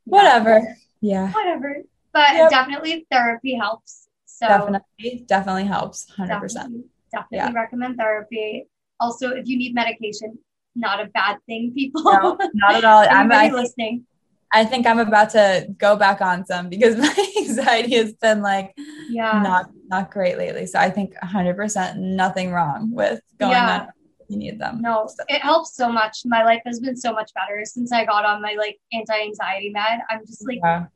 whatever. 0.05 0.61
Yeah, 1.01 1.33
Whatever. 1.33 1.83
But 2.13 2.35
Yep. 2.35 2.51
definitely 2.51 3.07
therapy 3.11 3.55
helps. 3.55 4.09
So 4.27 4.47
definitely 4.49 5.25
definitely 5.27 5.65
helps. 5.65 6.09
Hundred 6.11 6.41
percent. 6.41 6.73
definitely, 7.13 7.39
definitely 7.39 7.55
recommend 7.55 7.97
therapy. 7.97 8.67
Also, 9.01 9.31
if 9.31 9.47
you 9.47 9.57
need 9.57 9.75
medication, 9.75 10.39
not 10.77 11.01
a 11.01 11.07
bad 11.07 11.39
thing, 11.47 11.73
people. 11.75 12.03
No, 12.05 12.39
not 12.55 12.75
at 12.77 12.85
all. 12.85 13.07
I'm. 13.11 13.31
I, 13.33 13.49
listening. 13.49 14.07
I 14.53 14.65
think 14.65 14.87
I'm 14.87 14.99
about 15.01 15.31
to 15.31 15.67
go 15.79 15.97
back 15.97 16.21
on 16.21 16.47
some 16.47 16.69
because 16.69 16.97
my 17.09 17.15
anxiety 17.39 17.95
has 17.97 18.13
been 18.15 18.41
like 18.43 18.75
Yeah. 19.09 19.41
not 19.43 19.71
not 19.89 20.11
great 20.11 20.37
lately. 20.39 20.67
So 20.67 20.79
I 20.79 20.91
think 20.91 21.15
100% 21.23 21.97
nothing 21.97 22.51
wrong 22.53 22.91
with 22.93 23.21
going 23.39 23.53
Yeah. 23.53 23.81
on 23.81 23.89
you 24.29 24.37
need 24.39 24.59
them. 24.59 24.81
No, 24.81 25.07
So- 25.07 25.25
it 25.29 25.41
helps 25.43 25.75
so 25.77 25.91
much. 25.91 26.19
My 26.25 26.43
life 26.45 26.63
has 26.67 26.81
been 26.81 26.97
so 26.97 27.13
much 27.13 27.31
better 27.35 27.65
since 27.65 27.93
I 27.93 28.05
got 28.05 28.25
on 28.25 28.41
my 28.43 28.55
like 28.59 28.79
anti-anxiety 28.93 29.71
med. 29.71 30.01
I'm 30.11 30.21
just 30.27 30.47
like 30.47 30.59
yeah. 30.63 30.87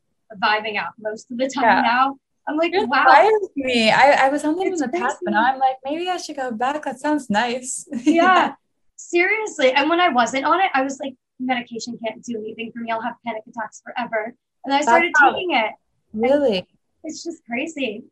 vibing 0.42 0.76
out 0.76 0.92
most 0.98 1.30
of 1.30 1.38
the 1.38 1.48
time 1.48 1.64
Yeah. 1.64 1.80
now. 1.82 2.18
I'm 2.48 2.56
like, 2.56 2.72
It 2.72 2.88
wow. 2.88 3.28
me. 3.56 3.90
I, 3.90 4.26
I 4.26 4.28
was 4.30 4.42
on 4.44 4.56
them 4.56 4.68
in 4.68 4.74
the 4.76 4.88
past, 4.88 5.18
but 5.22 5.32
now 5.32 5.44
I'm 5.44 5.58
like, 5.58 5.76
maybe 5.84 6.08
I 6.08 6.16
should 6.16 6.36
go 6.36 6.50
back. 6.50 6.84
That 6.84 6.98
sounds 6.98 7.28
nice. 7.28 7.86
Yeah. 8.04 8.54
Seriously. 8.96 9.72
And 9.72 9.88
when 9.90 10.00
I 10.00 10.08
wasn't 10.08 10.44
on 10.44 10.60
it, 10.60 10.70
I 10.74 10.82
was 10.82 10.98
like, 10.98 11.14
medication 11.38 11.98
can't 12.04 12.22
do 12.24 12.36
anything 12.38 12.72
for 12.72 12.80
me. 12.80 12.90
I'll 12.90 13.00
have 13.02 13.14
panic 13.24 13.42
attacks 13.48 13.80
forever. 13.84 14.34
And 14.64 14.74
I 14.74 14.80
started 14.80 15.12
how- 15.18 15.32
taking 15.32 15.52
it. 15.54 15.72
really 16.12 16.66
It's 17.04 17.22
just 17.22 17.44
crazy. 17.44 18.04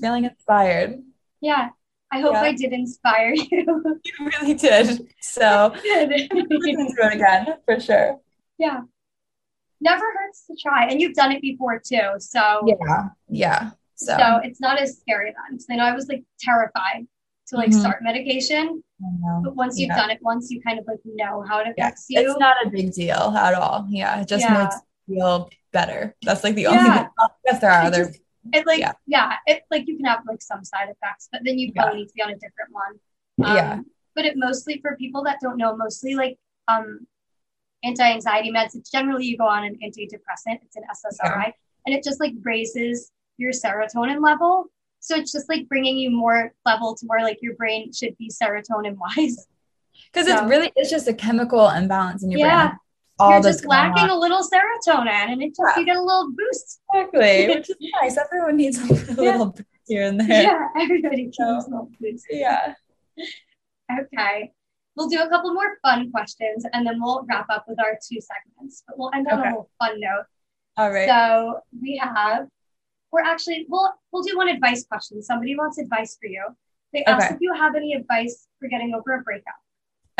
feeling 0.00 0.24
inspired. 0.24 1.02
Yeah. 1.40 1.70
I 2.12 2.20
hope 2.20 2.32
Yeah. 2.32 2.42
I 2.42 2.52
did 2.52 2.72
inspire 2.72 3.34
you. 3.50 4.00
You 4.04 4.30
really 4.40 4.54
did. 4.54 5.08
So 5.20 5.72
Good. 5.82 6.08
listen 6.32 6.86
to 6.96 7.06
it 7.06 7.14
again 7.14 7.54
for 7.64 7.78
sure. 7.80 8.18
yeah. 8.58 8.80
Never 9.82 10.04
hurts 10.04 10.44
to 10.46 10.54
try. 10.60 10.86
And 10.88 11.00
you've 11.00 11.14
done 11.14 11.32
it 11.32 11.40
before 11.40 11.78
too. 11.78 12.10
So 12.18 12.62
Yeah. 12.66 13.08
Yeah. 13.28 13.70
So, 13.94 14.16
so 14.16 14.40
it's 14.42 14.60
not 14.60 14.78
as 14.78 14.98
scary 14.98 15.32
then. 15.48 15.58
So 15.58 15.72
I 15.72 15.76
know 15.76 15.84
I 15.84 15.94
was 15.94 16.08
like 16.08 16.22
terrified 16.38 17.06
to 17.48 17.56
like 17.56 17.70
Mhm. 17.70 17.80
start 17.80 18.02
medication. 18.02 18.82
But 19.42 19.56
once 19.56 19.78
you've 19.78 19.88
Yeah. 19.88 19.96
done 19.96 20.10
it 20.10 20.18
once, 20.20 20.50
you 20.50 20.60
kind 20.60 20.78
of 20.78 20.86
like 20.86 21.00
know 21.04 21.42
how 21.48 21.60
it 21.60 21.68
Yeah. 21.78 21.84
affects 21.86 22.06
you. 22.08 22.20
It's 22.20 22.38
not 22.38 22.56
a 22.64 22.68
big 22.70 22.92
deal 22.92 23.34
at 23.36 23.54
all. 23.54 23.86
Yeah. 23.88 24.20
It 24.20 24.28
just 24.28 24.44
Yeah. 24.44 24.64
makes 24.64 24.76
you 25.06 25.16
feel 25.16 25.50
better. 25.72 26.14
That's 26.22 26.44
like 26.44 26.54
the 26.56 26.66
only 26.66 26.84
Yeah. 26.84 27.08
I 27.18 27.26
guess 27.46 27.60
there 27.60 27.70
are 27.70 27.82
It 27.84 27.86
other 27.86 28.04
just- 28.06 28.20
it 28.52 28.66
like 28.66 28.80
Yeah. 28.80 28.92
yeah. 29.06 29.34
it 29.46 29.62
like 29.70 29.86
you 29.86 29.96
can 29.96 30.06
have 30.06 30.20
like 30.26 30.42
some 30.42 30.64
side 30.64 30.88
effects, 30.88 31.28
but 31.30 31.42
then 31.44 31.58
you 31.58 31.72
probably 31.72 32.00
need 32.00 32.06
to 32.08 32.14
be 32.14 32.22
on 32.22 32.30
a 32.30 32.34
different 32.34 32.70
one. 32.72 33.48
Um, 33.50 33.56
yeah. 33.56 33.80
But 34.14 34.24
it 34.26 34.36
mostly 34.36 34.78
for 34.80 34.96
people 34.96 35.22
that 35.24 35.38
don't 35.40 35.56
know, 35.56 35.76
mostly 35.76 36.14
like 36.14 36.38
um 36.68 37.06
anti-anxiety 37.82 38.50
meds. 38.52 38.74
It's 38.76 38.90
generally 38.90 39.24
you 39.26 39.36
go 39.38 39.46
on 39.46 39.64
an 39.64 39.78
antidepressant. 39.84 40.58
It's 40.62 40.76
an 40.76 40.82
SSRI, 40.90 41.52
and 41.86 41.94
it 41.94 42.04
just 42.04 42.20
like 42.20 42.34
raises 42.42 43.10
your 43.38 43.52
serotonin 43.52 44.22
level. 44.22 44.66
So 45.00 45.16
it's 45.16 45.32
just 45.32 45.48
like 45.48 45.66
bringing 45.68 45.96
you 45.96 46.10
more 46.10 46.52
level 46.66 46.94
to 46.94 47.06
where 47.06 47.22
like 47.22 47.38
your 47.40 47.54
brain 47.54 47.90
should 47.92 48.16
be 48.18 48.30
serotonin 48.30 48.96
wise. 48.98 49.46
Because 50.12 50.26
So- 50.28 50.44
it 50.44 50.48
really 50.48 50.72
it's 50.76 50.90
just 50.90 51.08
a 51.08 51.14
chemical 51.14 51.68
imbalance 51.70 52.22
in 52.22 52.30
your 52.30 52.40
Yeah. 52.40 52.68
brain. 52.68 52.78
All 53.20 53.30
You're 53.32 53.42
just 53.42 53.64
lacking 53.66 54.04
on. 54.04 54.10
a 54.10 54.18
little 54.18 54.40
serotonin, 54.42 55.32
and 55.32 55.42
it 55.42 55.48
just 55.50 55.60
Yeah. 55.60 55.78
you 55.80 55.84
get 55.86 55.96
a 55.96 56.02
little 56.02 56.30
boost. 56.32 56.80
Exactly, 56.94 57.54
which 57.54 57.70
is 57.70 57.76
nice. 58.00 58.16
Everyone 58.18 58.56
needs 58.56 58.78
a 58.78 58.84
little 59.14 59.46
bit 59.46 59.66
here 59.86 60.04
and 60.06 60.18
there. 60.20 60.42
Yeah, 60.42 60.68
everybody 60.80 61.16
needs 61.24 61.38
a 61.38 61.60
So- 61.60 61.68
little 61.70 61.90
boost. 62.00 62.26
Yeah. 62.30 62.74
Okay. 63.92 64.52
We'll 64.96 65.08
do 65.08 65.20
a 65.22 65.28
couple 65.28 65.52
more 65.54 65.78
fun 65.82 66.10
questions 66.10 66.64
and 66.72 66.86
then 66.86 67.00
we'll 67.00 67.24
wrap 67.28 67.46
up 67.50 67.64
with 67.68 67.78
our 67.80 67.92
two 68.06 68.18
segments. 68.20 68.82
But 68.86 68.98
we'll 68.98 69.10
end 69.14 69.28
on 69.28 69.38
Okay. 69.40 69.48
a 69.48 69.50
little 69.52 69.70
fun 69.78 70.00
note. 70.00 70.24
All 70.76 70.90
right. 70.90 71.08
So 71.08 71.60
we 71.80 71.96
have, 72.02 72.46
we're 73.12 73.22
actually, 73.22 73.66
we'll, 73.68 73.92
we'll 74.12 74.22
do 74.22 74.36
one 74.36 74.48
advice 74.48 74.84
question. 74.84 75.22
Somebody 75.22 75.56
wants 75.56 75.78
advice 75.78 76.16
for 76.20 76.26
you. 76.28 76.44
They 76.92 77.04
asked 77.04 77.26
Okay. 77.26 77.34
if 77.36 77.40
you 77.40 77.54
have 77.54 77.74
any 77.76 77.94
advice 77.94 78.46
for 78.58 78.68
getting 78.68 78.94
over 78.94 79.14
a 79.14 79.22
breakup. 79.22 79.54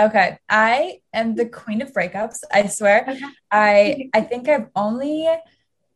Okay. 0.01 0.39
I 0.49 1.01
am 1.13 1.35
the 1.35 1.47
queen 1.47 1.83
of 1.83 1.93
breakups. 1.93 2.41
I 2.53 2.67
swear. 2.67 3.05
Okay. 3.09 3.21
I 3.51 4.11
I 4.15 4.23
think 4.23 4.49
I've 4.49 4.69
only 4.75 5.29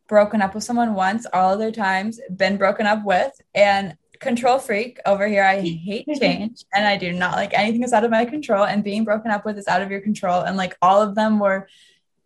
broken 0.08 0.42
up 0.42 0.54
with 0.54 0.64
someone 0.64 0.94
once. 0.94 1.26
All 1.32 1.50
other 1.50 1.72
times 1.72 2.20
been 2.34 2.56
broken 2.56 2.86
up 2.86 3.04
with 3.04 3.32
and 3.54 3.96
control 4.20 4.58
freak 4.58 4.98
over 5.06 5.26
here. 5.26 5.44
I 5.44 5.60
hate 5.60 6.06
change 6.20 6.64
and 6.74 6.86
I 6.86 6.96
do 6.96 7.12
not 7.12 7.34
like 7.36 7.52
anything 7.54 7.80
that's 7.80 7.92
out 7.92 8.04
of 8.04 8.10
my 8.10 8.24
control. 8.24 8.64
And 8.64 8.84
being 8.84 9.04
broken 9.04 9.30
up 9.30 9.44
with 9.44 9.58
is 9.58 9.68
out 9.68 9.82
of 9.82 9.90
your 9.90 10.00
control. 10.00 10.42
And 10.42 10.56
like 10.56 10.76
all 10.82 11.00
of 11.00 11.14
them 11.14 11.38
were 11.38 11.68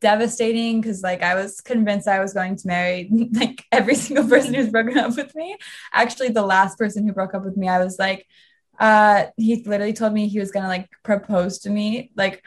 devastating 0.01 0.81
because 0.81 1.03
like 1.03 1.23
I 1.23 1.35
was 1.35 1.61
convinced 1.61 2.09
I 2.09 2.21
was 2.21 2.33
going 2.33 2.57
to 2.57 2.67
marry 2.67 3.09
like 3.33 3.65
every 3.71 3.95
single 3.95 4.29
person 4.29 4.55
who's 4.55 4.71
broken 4.71 4.99
up 4.99 5.17
with 5.17 5.35
me. 5.35 5.57
Actually, 5.93 6.31
the 6.31 6.43
last 6.43 6.77
person 6.79 7.07
who 7.07 7.13
broke 7.13 7.35
up 7.35 7.45
with 7.45 7.57
me, 7.57 7.69
I 7.69 7.83
was 7.83 7.99
like, 7.99 8.27
uh, 8.79 9.27
he 9.37 9.63
literally 9.65 9.93
told 9.93 10.13
me 10.13 10.29
he 10.29 10.39
was 10.39 10.51
gonna 10.51 10.69
like 10.69 10.89
propose 11.05 11.59
to 11.61 11.71
me 11.71 12.11
like 12.17 12.43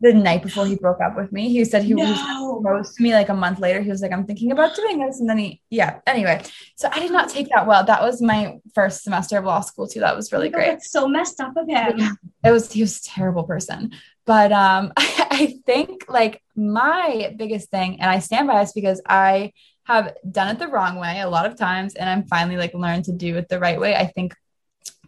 the 0.00 0.12
night 0.12 0.42
before 0.42 0.66
he 0.66 0.76
broke 0.76 1.00
up 1.00 1.16
with 1.16 1.32
me. 1.32 1.48
He 1.48 1.64
said 1.64 1.82
he 1.82 1.94
was 1.94 2.04
No. 2.04 2.60
proposed 2.62 2.96
to 2.96 3.02
me 3.02 3.14
like 3.14 3.30
a 3.30 3.34
month 3.34 3.58
later. 3.60 3.80
He 3.80 3.88
was 3.88 4.02
like, 4.02 4.12
I'm 4.12 4.26
thinking 4.26 4.52
about 4.52 4.74
doing 4.76 4.98
this. 4.98 5.20
And 5.20 5.30
then 5.30 5.38
he, 5.38 5.62
yeah, 5.70 6.00
anyway. 6.06 6.42
So 6.76 6.88
I 6.92 7.00
did 7.00 7.10
not 7.12 7.30
take 7.30 7.48
that 7.54 7.66
well. 7.66 7.84
That 7.84 8.02
was 8.02 8.20
my 8.20 8.58
first 8.74 9.02
semester 9.02 9.38
of 9.38 9.44
law 9.46 9.60
school 9.62 9.88
too. 9.88 10.00
That 10.00 10.14
was 10.14 10.30
really 10.30 10.48
Oh, 10.48 10.52
great. 10.52 10.82
So 10.82 11.08
messed 11.08 11.40
up 11.40 11.56
of 11.56 11.66
him. 11.68 12.18
It 12.44 12.50
was, 12.50 12.70
he 12.70 12.82
was 12.82 12.98
a 12.98 13.02
terrible 13.04 13.44
person. 13.44 13.92
But 14.26 14.52
um, 14.52 14.92
I 14.96 15.58
think 15.64 16.04
like 16.08 16.42
my 16.54 17.32
biggest 17.38 17.70
thing, 17.70 18.00
and 18.00 18.10
I 18.10 18.18
stand 18.18 18.46
by 18.48 18.60
this 18.60 18.72
because 18.72 19.00
I 19.08 19.52
have 19.84 20.14
done 20.30 20.48
it 20.48 20.58
the 20.58 20.68
wrong 20.68 20.96
way 20.96 21.20
a 21.20 21.28
lot 21.30 21.46
of 21.46 21.56
times, 21.56 21.94
and 21.94 22.10
I'm 22.10 22.24
finally 22.26 22.56
like 22.58 22.74
learned 22.74 23.04
to 23.06 23.12
do 23.12 23.36
it 23.38 23.48
the 23.48 23.58
right 23.60 23.80
way. 23.80 23.94
I 23.94 24.06
think 24.06 24.34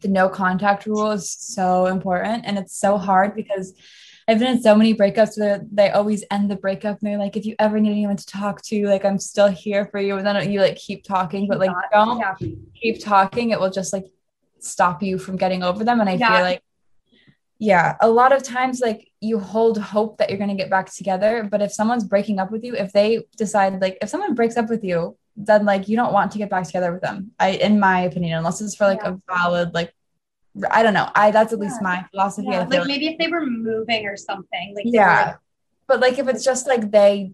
the 0.01 0.09
no 0.09 0.28
contact 0.28 0.86
rule 0.86 1.11
is 1.12 1.30
so 1.30 1.86
important, 1.86 2.44
and 2.47 2.59
it's 2.59 2.76
so 2.76 2.99
hard 2.99 3.34
because 3.34 3.74
I've 4.28 4.40
been 4.40 4.57
in 4.57 4.62
so 4.62 4.74
many 4.74 4.92
breakups 4.92 5.38
where 5.38 5.64
they 5.70 5.90
always 5.90 6.24
end 6.32 6.51
the 6.51 6.57
breakup 6.57 6.99
and 6.99 7.09
they're 7.09 7.18
like, 7.18 7.36
if 7.36 7.47
you 7.47 7.55
ever 7.61 7.78
need 7.78 7.92
anyone 7.92 8.16
to 8.16 8.26
talk 8.26 8.61
to, 8.62 8.86
like 8.88 9.05
I'm 9.05 9.20
still 9.20 9.47
here 9.47 9.86
for 9.86 10.01
you. 10.01 10.16
And 10.16 10.26
then 10.26 10.51
you 10.51 10.61
like 10.61 10.74
keep 10.76 11.05
talking, 11.05 11.47
but 11.47 11.61
like 11.61 11.70
don't 11.92 12.20
keep 12.74 13.01
talking. 13.01 13.51
It 13.51 13.61
will 13.61 13.70
just 13.70 13.92
like 13.92 14.07
stop 14.59 15.01
you 15.01 15.18
from 15.18 15.36
getting 15.36 15.62
over 15.62 15.84
them. 15.84 16.01
And 16.01 16.09
I 16.11 16.14
Yeah. 16.14 16.34
feel 16.34 16.42
like, 16.42 16.62
yeah, 17.61 17.97
a 18.01 18.11
lot 18.11 18.32
of 18.32 18.42
times 18.42 18.80
like 18.80 19.12
you 19.20 19.38
hold 19.38 19.78
hope 19.78 20.18
that 20.18 20.28
you're 20.28 20.38
going 20.38 20.51
to 20.51 20.57
get 20.57 20.70
back 20.70 20.92
together. 20.92 21.47
But 21.49 21.62
if 21.62 21.72
someone's 21.72 22.05
breaking 22.05 22.40
up 22.40 22.51
with 22.51 22.64
you, 22.64 22.74
if 22.74 22.92
they 22.92 23.26
decide 23.36 23.80
like, 23.80 23.97
if 24.03 24.09
someone 24.09 24.34
breaks 24.34 24.57
up 24.57 24.68
with 24.68 24.82
you, 24.82 25.16
then 25.37 25.64
like 25.64 25.89
you 25.89 25.97
don't 25.97 26.12
want 26.12 26.32
to 26.32 26.39
get 26.39 26.51
back 26.51 26.64
together 26.64 26.93
with 26.93 27.03
them. 27.03 27.32
I, 27.39 27.51
in 27.51 27.78
my 27.78 28.01
opinion, 28.01 28.39
unless 28.39 28.61
it's 28.61 28.74
for 28.74 28.87
like 28.87 29.01
Yeah. 29.03 29.14
a 29.14 29.34
valid, 29.34 29.74
like, 29.74 29.93
I 30.70 30.82
don't 30.82 30.95
know. 30.95 31.11
I, 31.14 31.30
that's 31.30 31.53
at 31.53 31.59
least 31.59 31.76
Yeah. 31.80 31.89
my 31.89 32.05
philosophy. 32.11 32.49
Yeah, 32.51 32.64
like 32.64 32.87
maybe 32.87 33.09
if 33.09 33.18
they 33.18 33.28
were 33.28 33.45
moving 33.45 34.07
or 34.07 34.16
something. 34.16 34.74
Like 34.74 34.87
yeah. 34.87 35.37
But 35.87 36.01
like 36.01 36.18
if 36.18 36.26
it's 36.28 36.45
just 36.45 36.66
like 36.66 36.91
they 36.91 37.32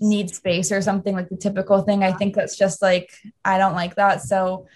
need 0.00 0.34
space 0.34 0.72
or 0.72 0.80
something 0.82 1.14
like 1.14 1.28
the 1.28 1.36
typical 1.36 1.82
thing, 1.82 2.02
I 2.02 2.12
think 2.12 2.34
that's 2.34 2.56
just 2.56 2.80
like 2.82 3.12
I 3.44 3.58
don't 3.58 3.74
like 3.74 3.96
that. 3.96 4.22
So 4.22 4.66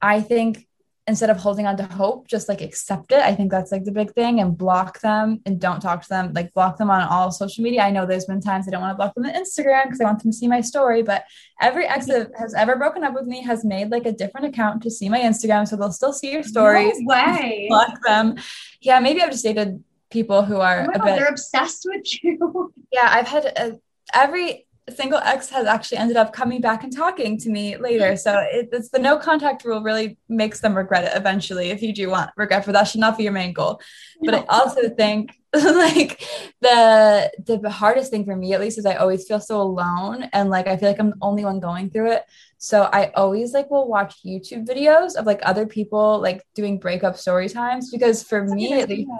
I 0.00 0.20
think 0.20 0.66
instead 1.10 1.28
of 1.28 1.36
holding 1.36 1.66
on 1.66 1.76
to 1.76 1.82
hope, 1.82 2.28
just 2.28 2.48
like 2.48 2.62
accept 2.62 3.12
it. 3.12 3.18
I 3.20 3.34
think 3.34 3.50
that's 3.50 3.72
like 3.72 3.84
the 3.84 3.92
big 3.92 4.12
thing 4.14 4.40
and 4.40 4.56
block 4.56 5.00
them 5.00 5.40
and 5.44 5.60
don't 5.60 5.80
talk 5.80 6.02
to 6.02 6.08
them. 6.08 6.32
Like 6.32 6.54
block 6.54 6.78
them 6.78 6.90
on 6.90 7.02
all 7.02 7.30
social 7.30 7.62
media. 7.64 7.82
I 7.82 7.90
know 7.90 8.06
there's 8.06 8.24
been 8.24 8.40
times 8.40 8.66
I 8.66 8.70
don't 8.70 8.80
want 8.80 8.92
to 8.92 8.96
block 8.96 9.14
them 9.14 9.26
on 9.26 9.32
Instagram 9.32 9.84
because 9.84 10.00
I 10.00 10.04
want 10.04 10.22
them 10.22 10.30
to 10.30 10.36
see 10.36 10.48
my 10.48 10.60
story, 10.60 11.02
but 11.02 11.24
every 11.60 11.84
ex 11.86 12.06
that 12.06 12.30
has 12.38 12.54
ever 12.54 12.76
broken 12.76 13.04
up 13.04 13.12
with 13.12 13.26
me 13.26 13.42
has 13.42 13.64
made 13.64 13.90
like 13.90 14.06
a 14.06 14.12
different 14.12 14.46
account 14.46 14.82
to 14.84 14.90
see 14.90 15.08
my 15.08 15.20
Instagram. 15.20 15.68
So 15.68 15.76
they'll 15.76 15.92
still 15.92 16.12
see 16.12 16.32
your 16.32 16.44
stories. 16.44 16.94
No 17.00 17.14
way. 17.14 17.66
Block 17.68 17.98
them. 18.06 18.36
Yeah, 18.80 19.00
maybe 19.00 19.20
I've 19.20 19.32
just 19.32 19.44
dated 19.44 19.82
people 20.10 20.44
who 20.44 20.56
are 20.56 20.86
Oh 20.88 21.00
a 21.00 21.04
bit 21.04 21.16
they're 21.16 21.26
obsessed 21.26 21.86
with 21.86 22.22
you. 22.22 22.72
yeah, 22.92 23.08
I've 23.10 23.28
had 23.28 23.52
uh 23.56 23.70
every 24.14 24.66
single 24.90 25.18
ex 25.18 25.48
has 25.50 25.66
actually 25.66 25.98
ended 25.98 26.16
up 26.16 26.32
coming 26.32 26.60
back 26.60 26.84
and 26.84 26.94
talking 26.94 27.38
to 27.38 27.50
me 27.50 27.76
later. 27.76 28.10
Hmm. 28.10 28.16
So 28.16 28.38
it, 28.38 28.68
it's 28.72 28.90
the 28.90 28.98
no 28.98 29.18
contact 29.18 29.64
rule 29.64 29.82
really 29.82 30.18
makes 30.28 30.60
them 30.60 30.76
regret 30.76 31.04
it 31.04 31.16
eventually. 31.16 31.70
If 31.70 31.82
you 31.82 31.92
do 31.92 32.10
want 32.10 32.30
regret 32.36 32.64
for 32.64 32.72
that, 32.72 32.84
should 32.84 33.00
not 33.00 33.16
be 33.16 33.24
your 33.24 33.32
main 33.32 33.52
goal. 33.52 33.80
But 34.22 34.34
I 34.34 34.44
also 34.48 34.88
think 34.90 35.32
like 35.54 36.22
the 36.60 37.30
the 37.44 37.70
hardest 37.70 38.10
thing 38.10 38.24
for 38.24 38.36
me 38.36 38.52
at 38.54 38.60
least 38.60 38.78
is 38.78 38.86
I 38.86 38.94
always 38.94 39.26
feel 39.26 39.40
so 39.40 39.60
alone 39.60 40.28
and 40.32 40.48
like 40.48 40.68
I 40.68 40.76
feel 40.76 40.88
like 40.88 41.00
I'm 41.00 41.10
the 41.10 41.16
only 41.22 41.44
one 41.44 41.58
going 41.58 41.90
through 41.90 42.12
it. 42.12 42.24
So 42.58 42.82
I 42.92 43.10
always 43.16 43.52
like 43.52 43.70
will 43.70 43.88
watch 43.88 44.22
YouTube 44.24 44.66
videos 44.66 45.16
of 45.16 45.26
like 45.26 45.40
other 45.42 45.66
people 45.66 46.20
like 46.20 46.44
doing 46.54 46.78
breakup 46.78 47.16
story 47.16 47.48
times 47.48 47.90
because 47.90 48.22
for 48.22 48.42
That's 48.42 48.52
me 48.52 48.80
at 48.80 48.88
least 48.88 49.10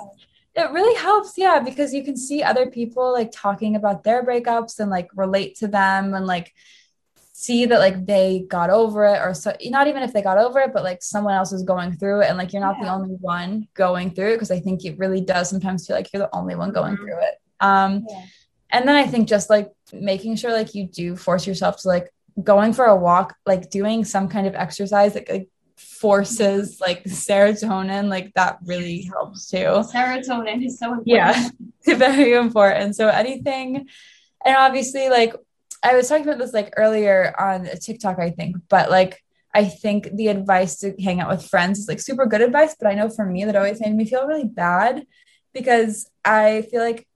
it 0.65 0.73
really 0.73 0.97
helps 0.99 1.35
yeah 1.37 1.59
because 1.59 1.93
you 1.93 2.05
can 2.05 2.17
see 2.17 2.43
other 2.43 2.67
people 2.67 3.13
like 3.13 3.31
talking 3.33 3.77
about 3.77 4.05
their 4.05 4.25
breakups 4.25 4.79
and 4.79 4.91
like 4.91 5.09
relate 5.15 5.57
to 5.57 5.69
them 5.69 6.15
and 6.15 6.27
like 6.27 6.53
see 7.33 7.65
that 7.65 7.79
like 7.79 8.05
they 8.05 8.45
got 8.49 8.69
over 8.69 9.07
it 9.07 9.19
or 9.19 9.33
so 9.33 9.55
not 9.67 9.87
even 9.87 10.03
if 10.03 10.13
they 10.13 10.21
got 10.21 10.37
over 10.37 10.61
it 10.61 10.73
but 10.75 10.85
like 10.85 11.03
someone 11.03 11.33
else 11.33 11.53
is 11.53 11.63
going 11.63 11.91
through 11.93 12.21
it 12.21 12.29
and 12.29 12.37
like 12.37 12.53
you're 12.53 12.61
not 12.61 12.77
yeah. 12.79 12.85
the 12.85 12.93
only 12.93 13.15
one 13.15 13.67
going 13.73 14.11
through 14.11 14.29
it 14.29 14.35
because 14.35 14.51
i 14.51 14.61
think 14.61 14.85
it 14.85 14.99
really 14.99 15.23
does 15.23 15.49
sometimes 15.49 15.87
feel 15.87 15.97
like 15.97 16.13
you're 16.13 16.23
the 16.23 16.37
only 16.37 16.55
one 16.55 16.71
going 16.71 16.95
mm-hmm. 16.95 17.05
through 17.05 17.19
it 17.19 17.35
um 17.61 18.05
yeah. 18.11 18.25
and 18.73 18.87
then 18.87 18.95
i 18.95 19.07
think 19.07 19.27
just 19.27 19.49
like 19.49 19.71
making 19.93 20.37
sure 20.37 20.53
like 20.53 20.75
you 20.75 20.87
do 20.87 21.17
force 21.17 21.47
yourself 21.47 21.81
to 21.81 21.89
like 21.89 22.13
going 22.45 22.75
for 22.75 22.85
a 22.85 22.97
walk 22.97 23.35
like 23.47 23.71
doing 23.71 24.05
some 24.05 24.29
kind 24.29 24.47
of 24.47 24.55
exercise 24.55 25.15
that 25.15 25.29
like 25.29 25.49
forces 26.01 26.81
like 26.81 27.05
serotonin 27.05 28.09
like 28.09 28.33
that 28.35 28.59
really 28.65 29.03
helps 29.03 29.51
too. 29.51 29.57
Serotonin 29.95 30.65
is 30.65 30.79
so 30.79 30.95
important. 30.95 31.07
Yeah 31.07 31.49
very 31.97 32.35
important. 32.35 32.97
So 32.97 33.09
anything 33.09 33.89
and 34.45 34.57
obviously 34.57 35.09
like 35.09 35.35
i 35.83 35.95
was 35.95 36.09
talking 36.09 36.25
about 36.25 36.39
this 36.39 36.53
like 36.53 36.73
earlier 36.77 37.35
on 37.39 37.67
a 37.67 37.77
tiktok 37.77 38.19
i 38.19 38.31
think 38.31 38.57
but 38.69 38.91
like 38.91 39.23
i 39.55 39.65
think 39.65 40.09
the 40.15 40.29
advice 40.29 40.79
to 40.79 40.95
hang 41.03 41.21
out 41.21 41.31
with 41.31 41.47
friends 41.47 41.79
is 41.79 41.89
like 41.89 42.01
super 42.01 42.27
good 42.27 42.43
advice 42.43 42.75
but 42.79 42.89
i 42.89 42.95
know 42.95 43.09
for 43.09 43.25
me 43.25 43.45
that 43.45 43.57
always 43.57 43.81
made 43.81 43.95
me 43.95 44.05
feel 44.05 44.27
really 44.27 44.45
bad 44.45 45.05
because 45.53 46.11
i 46.25 46.63
feel 46.71 46.83
like 46.83 47.07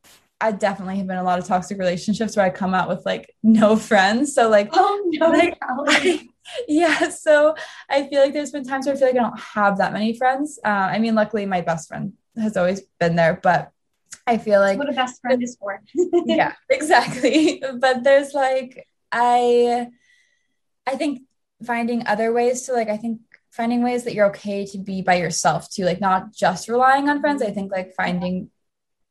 I 0.40 0.52
definitely 0.52 0.98
have 0.98 1.06
been 1.06 1.16
in 1.16 1.22
a 1.22 1.24
lot 1.24 1.38
of 1.38 1.46
toxic 1.46 1.78
relationships 1.78 2.36
where 2.36 2.44
I 2.44 2.50
come 2.50 2.74
out 2.74 2.86
with 2.86 3.06
like 3.06 3.34
no 3.42 3.76
friends. 3.76 4.34
So 4.34 4.50
like, 4.50 4.68
oh 4.74 5.02
no, 5.06 5.30
like, 5.30 5.56
I, 5.62 6.28
yeah. 6.68 7.08
So 7.10 7.54
I 7.88 8.06
feel 8.08 8.20
like 8.20 8.32
there's 8.32 8.50
been 8.50 8.64
times 8.64 8.86
where 8.86 8.94
I 8.94 8.98
feel 8.98 9.08
like 9.08 9.16
I 9.16 9.20
don't 9.20 9.40
have 9.40 9.78
that 9.78 9.92
many 9.92 10.16
friends. 10.16 10.58
Uh, 10.64 10.68
I 10.68 10.98
mean, 10.98 11.14
luckily 11.14 11.46
my 11.46 11.60
best 11.60 11.88
friend 11.88 12.14
has 12.36 12.56
always 12.56 12.82
been 12.98 13.16
there, 13.16 13.38
but 13.42 13.70
I 14.26 14.38
feel 14.38 14.60
like 14.60 14.78
what 14.78 14.88
a 14.88 14.92
best 14.92 15.20
friend 15.20 15.42
is 15.42 15.56
for. 15.56 15.82
yeah, 16.26 16.54
exactly. 16.70 17.62
But 17.78 18.04
there's 18.04 18.32
like 18.32 18.88
I, 19.12 19.88
I 20.86 20.96
think 20.96 21.22
finding 21.64 22.06
other 22.06 22.32
ways 22.32 22.62
to 22.62 22.72
like 22.72 22.88
I 22.88 22.96
think 22.96 23.20
finding 23.50 23.82
ways 23.82 24.04
that 24.04 24.14
you're 24.14 24.26
okay 24.26 24.66
to 24.66 24.78
be 24.78 25.02
by 25.02 25.14
yourself 25.14 25.70
too, 25.70 25.84
like 25.84 26.00
not 26.00 26.32
just 26.34 26.68
relying 26.68 27.08
on 27.08 27.20
friends. 27.20 27.42
I 27.42 27.50
think 27.50 27.70
like 27.70 27.94
finding 27.94 28.50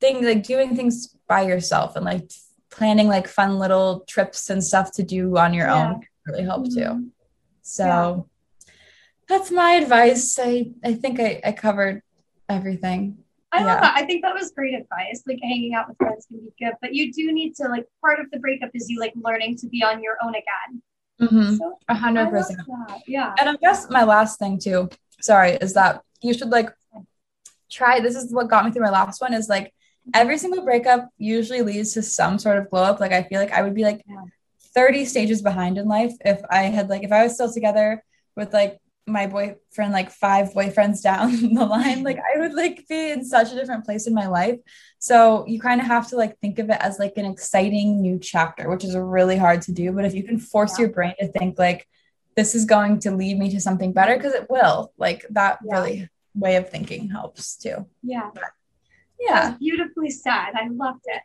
things 0.02 0.26
like 0.26 0.44
doing 0.44 0.76
things 0.76 1.16
by 1.28 1.44
yourself 1.44 1.96
and 1.96 2.06
like 2.06 2.30
planning 2.70 3.08
like 3.08 3.28
fun 3.28 3.60
little 3.60 4.04
trips 4.08 4.50
and 4.50 4.64
stuff 4.64 4.92
to 4.94 5.04
do 5.04 5.38
on 5.38 5.54
your 5.54 5.68
yeah. 5.68 5.92
own 5.92 6.02
really 6.26 6.44
help 6.44 6.66
too. 6.74 7.12
So 7.64 8.28
yeah. 8.68 8.74
that's 9.28 9.50
my 9.50 9.72
advice. 9.72 10.38
I 10.40 10.72
I 10.84 10.94
think 10.94 11.20
I, 11.20 11.42
I 11.44 11.52
covered 11.54 12.04
everything. 12.48 13.18
I 13.52 13.60
yeah. 13.60 13.66
love 13.66 13.82
that. 13.82 13.94
I 13.96 14.06
think 14.06 14.24
that 14.24 14.34
was 14.34 14.52
great 14.52 14.74
advice. 14.74 15.24
Like 15.26 15.40
hanging 15.42 15.74
out 15.74 15.88
with 15.88 15.98
friends 15.98 16.26
can 16.28 16.40
be 16.40 16.54
good, 16.60 16.74
but 16.82 16.94
you 16.94 17.12
do 17.12 17.32
need 17.32 17.56
to 17.56 17.68
like 17.70 17.86
part 18.02 18.20
of 18.20 18.30
the 18.32 18.40
breakup 18.40 18.72
is 18.74 18.90
you 18.90 19.00
like 19.00 19.14
learning 19.16 19.58
to 19.58 19.68
be 19.68 19.84
on 19.84 20.04
your 20.04 20.18
own 20.24 20.34
again. 20.36 20.82
Mm-hmm. 21.22 21.58
A 21.88 21.96
hundred 21.96 22.30
percent. 22.30 22.62
Yeah. 23.08 23.34
And 23.40 23.50
I 23.50 23.56
guess 23.56 23.90
my 23.90 24.04
last 24.04 24.40
thing 24.40 24.60
too, 24.60 24.90
sorry, 25.22 25.52
is 25.52 25.74
that 25.74 26.02
you 26.22 26.34
should 26.34 26.50
like 26.50 26.70
try. 27.72 28.00
This 28.00 28.16
is 28.16 28.34
what 28.34 28.50
got 28.50 28.66
me 28.66 28.72
through 28.72 28.84
my 28.84 28.90
last 28.90 29.22
one. 29.22 29.34
Is 29.34 29.48
like 29.48 29.74
every 30.14 30.38
single 30.38 30.64
breakup 30.64 31.10
usually 31.18 31.62
leads 31.62 31.94
to 31.94 32.02
some 32.02 32.40
sort 32.40 32.58
of 32.58 32.70
glow 32.70 32.84
up. 32.84 33.00
Like 33.00 33.14
I 33.14 33.24
feel 33.24 33.40
like 33.40 33.52
I 33.52 33.62
would 33.62 33.76
be 33.76 33.84
like 33.84 34.04
30 34.74 35.06
stages 35.06 35.42
behind 35.42 35.78
in 35.78 35.88
life 35.88 36.14
if 36.26 36.42
I 36.50 36.64
had 36.64 36.90
like 36.90 37.04
if 37.04 37.12
I 37.12 37.24
was 37.24 37.36
still 37.36 37.52
together 37.52 38.04
with 38.36 38.54
like 38.54 38.80
my 39.06 39.28
boyfriend 39.28 39.92
like 39.92 40.12
five 40.12 40.54
boyfriends 40.54 41.02
down 41.02 41.32
the 41.54 41.66
line 41.66 42.04
like 42.04 42.18
I 42.18 42.40
would 42.40 42.54
like 42.54 42.88
be 42.88 43.12
in 43.12 43.26
such 43.26 43.52
a 43.52 43.56
different 43.56 43.86
place 43.86 44.08
in 44.08 44.14
my 44.14 44.28
life. 44.28 44.60
So 45.00 45.46
you 45.48 45.60
kind 45.60 45.82
of 45.82 45.88
have 45.88 46.08
to 46.10 46.16
like 46.16 46.40
think 46.40 46.60
of 46.60 46.70
it 46.70 46.78
as 46.80 47.00
like 47.00 47.18
an 47.18 47.26
exciting 47.26 48.02
new 48.02 48.18
chapter, 48.18 48.70
which 48.70 48.86
is 48.86 48.96
really 48.96 49.38
hard 49.38 49.62
to 49.64 49.74
do, 49.74 49.92
but 49.92 50.06
if 50.06 50.14
you 50.14 50.24
can 50.24 50.40
force 50.40 50.78
yeah. 50.78 50.86
your 50.86 50.94
brain 50.94 51.14
to 51.20 51.28
think 51.28 51.60
like 51.60 51.88
this 52.36 52.56
is 52.56 52.66
going 52.66 53.00
to 53.00 53.12
lead 53.12 53.38
me 53.38 53.50
to 53.52 53.60
something 53.60 53.94
better 53.94 54.16
because 54.16 54.34
it 54.34 54.50
will. 54.50 54.94
Like 54.98 55.26
that 55.32 55.60
yeah. 55.66 55.74
really 55.74 56.10
way 56.34 56.56
of 56.56 56.70
thinking 56.70 57.10
helps 57.10 57.56
too. 57.56 57.86
Yeah. 58.02 58.30
But, 58.34 58.44
yeah. 59.20 59.56
beautifully 59.60 60.10
said. 60.10 60.52
I 60.56 60.68
loved 60.70 61.04
it. 61.06 61.22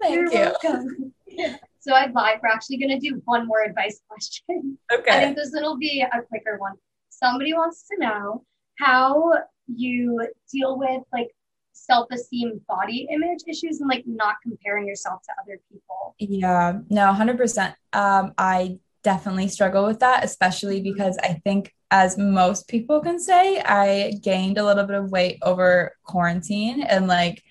Thank 0.00 0.32
you. 0.32 0.52
Thank 0.62 0.62
You're 0.62 1.48
you. 1.48 1.56
So 1.80 1.94
I'd 1.94 2.12
like, 2.14 2.42
we're 2.42 2.50
actually 2.50 2.78
going 2.78 3.00
to 3.00 3.08
do 3.08 3.20
one 3.24 3.46
more 3.46 3.62
advice 3.62 4.00
question. 4.08 4.78
Okay. 4.92 5.10
I 5.10 5.20
think 5.20 5.36
this 5.36 5.50
will 5.52 5.78
be 5.78 6.02
a 6.02 6.22
quicker 6.22 6.58
one. 6.58 6.74
Somebody 7.08 7.52
wants 7.54 7.86
to 7.88 7.98
know 7.98 8.44
how 8.78 9.32
you 9.66 10.26
deal 10.50 10.78
with 10.78 11.02
like 11.12 11.28
self-esteem 11.72 12.60
body 12.68 13.08
image 13.10 13.40
issues 13.48 13.80
and 13.80 13.88
like 13.88 14.04
not 14.06 14.36
comparing 14.42 14.86
yourself 14.86 15.22
to 15.22 15.30
other 15.42 15.60
people. 15.70 16.14
Yeah, 16.18 16.78
no, 16.88 17.12
100%. 17.12 17.74
Um, 17.92 18.32
I 18.36 18.78
definitely 19.02 19.48
struggle 19.48 19.86
with 19.86 20.00
that, 20.00 20.24
especially 20.24 20.80
mm-hmm. 20.80 20.92
because 20.92 21.18
I 21.22 21.40
think, 21.44 21.74
as 21.92 22.16
most 22.16 22.68
people 22.68 23.00
can 23.00 23.18
say, 23.18 23.60
I 23.60 24.12
gained 24.22 24.58
a 24.58 24.64
little 24.64 24.84
bit 24.84 24.96
of 24.96 25.10
weight 25.10 25.38
over 25.42 25.96
quarantine 26.04 26.82
and 26.82 27.08
like 27.08 27.42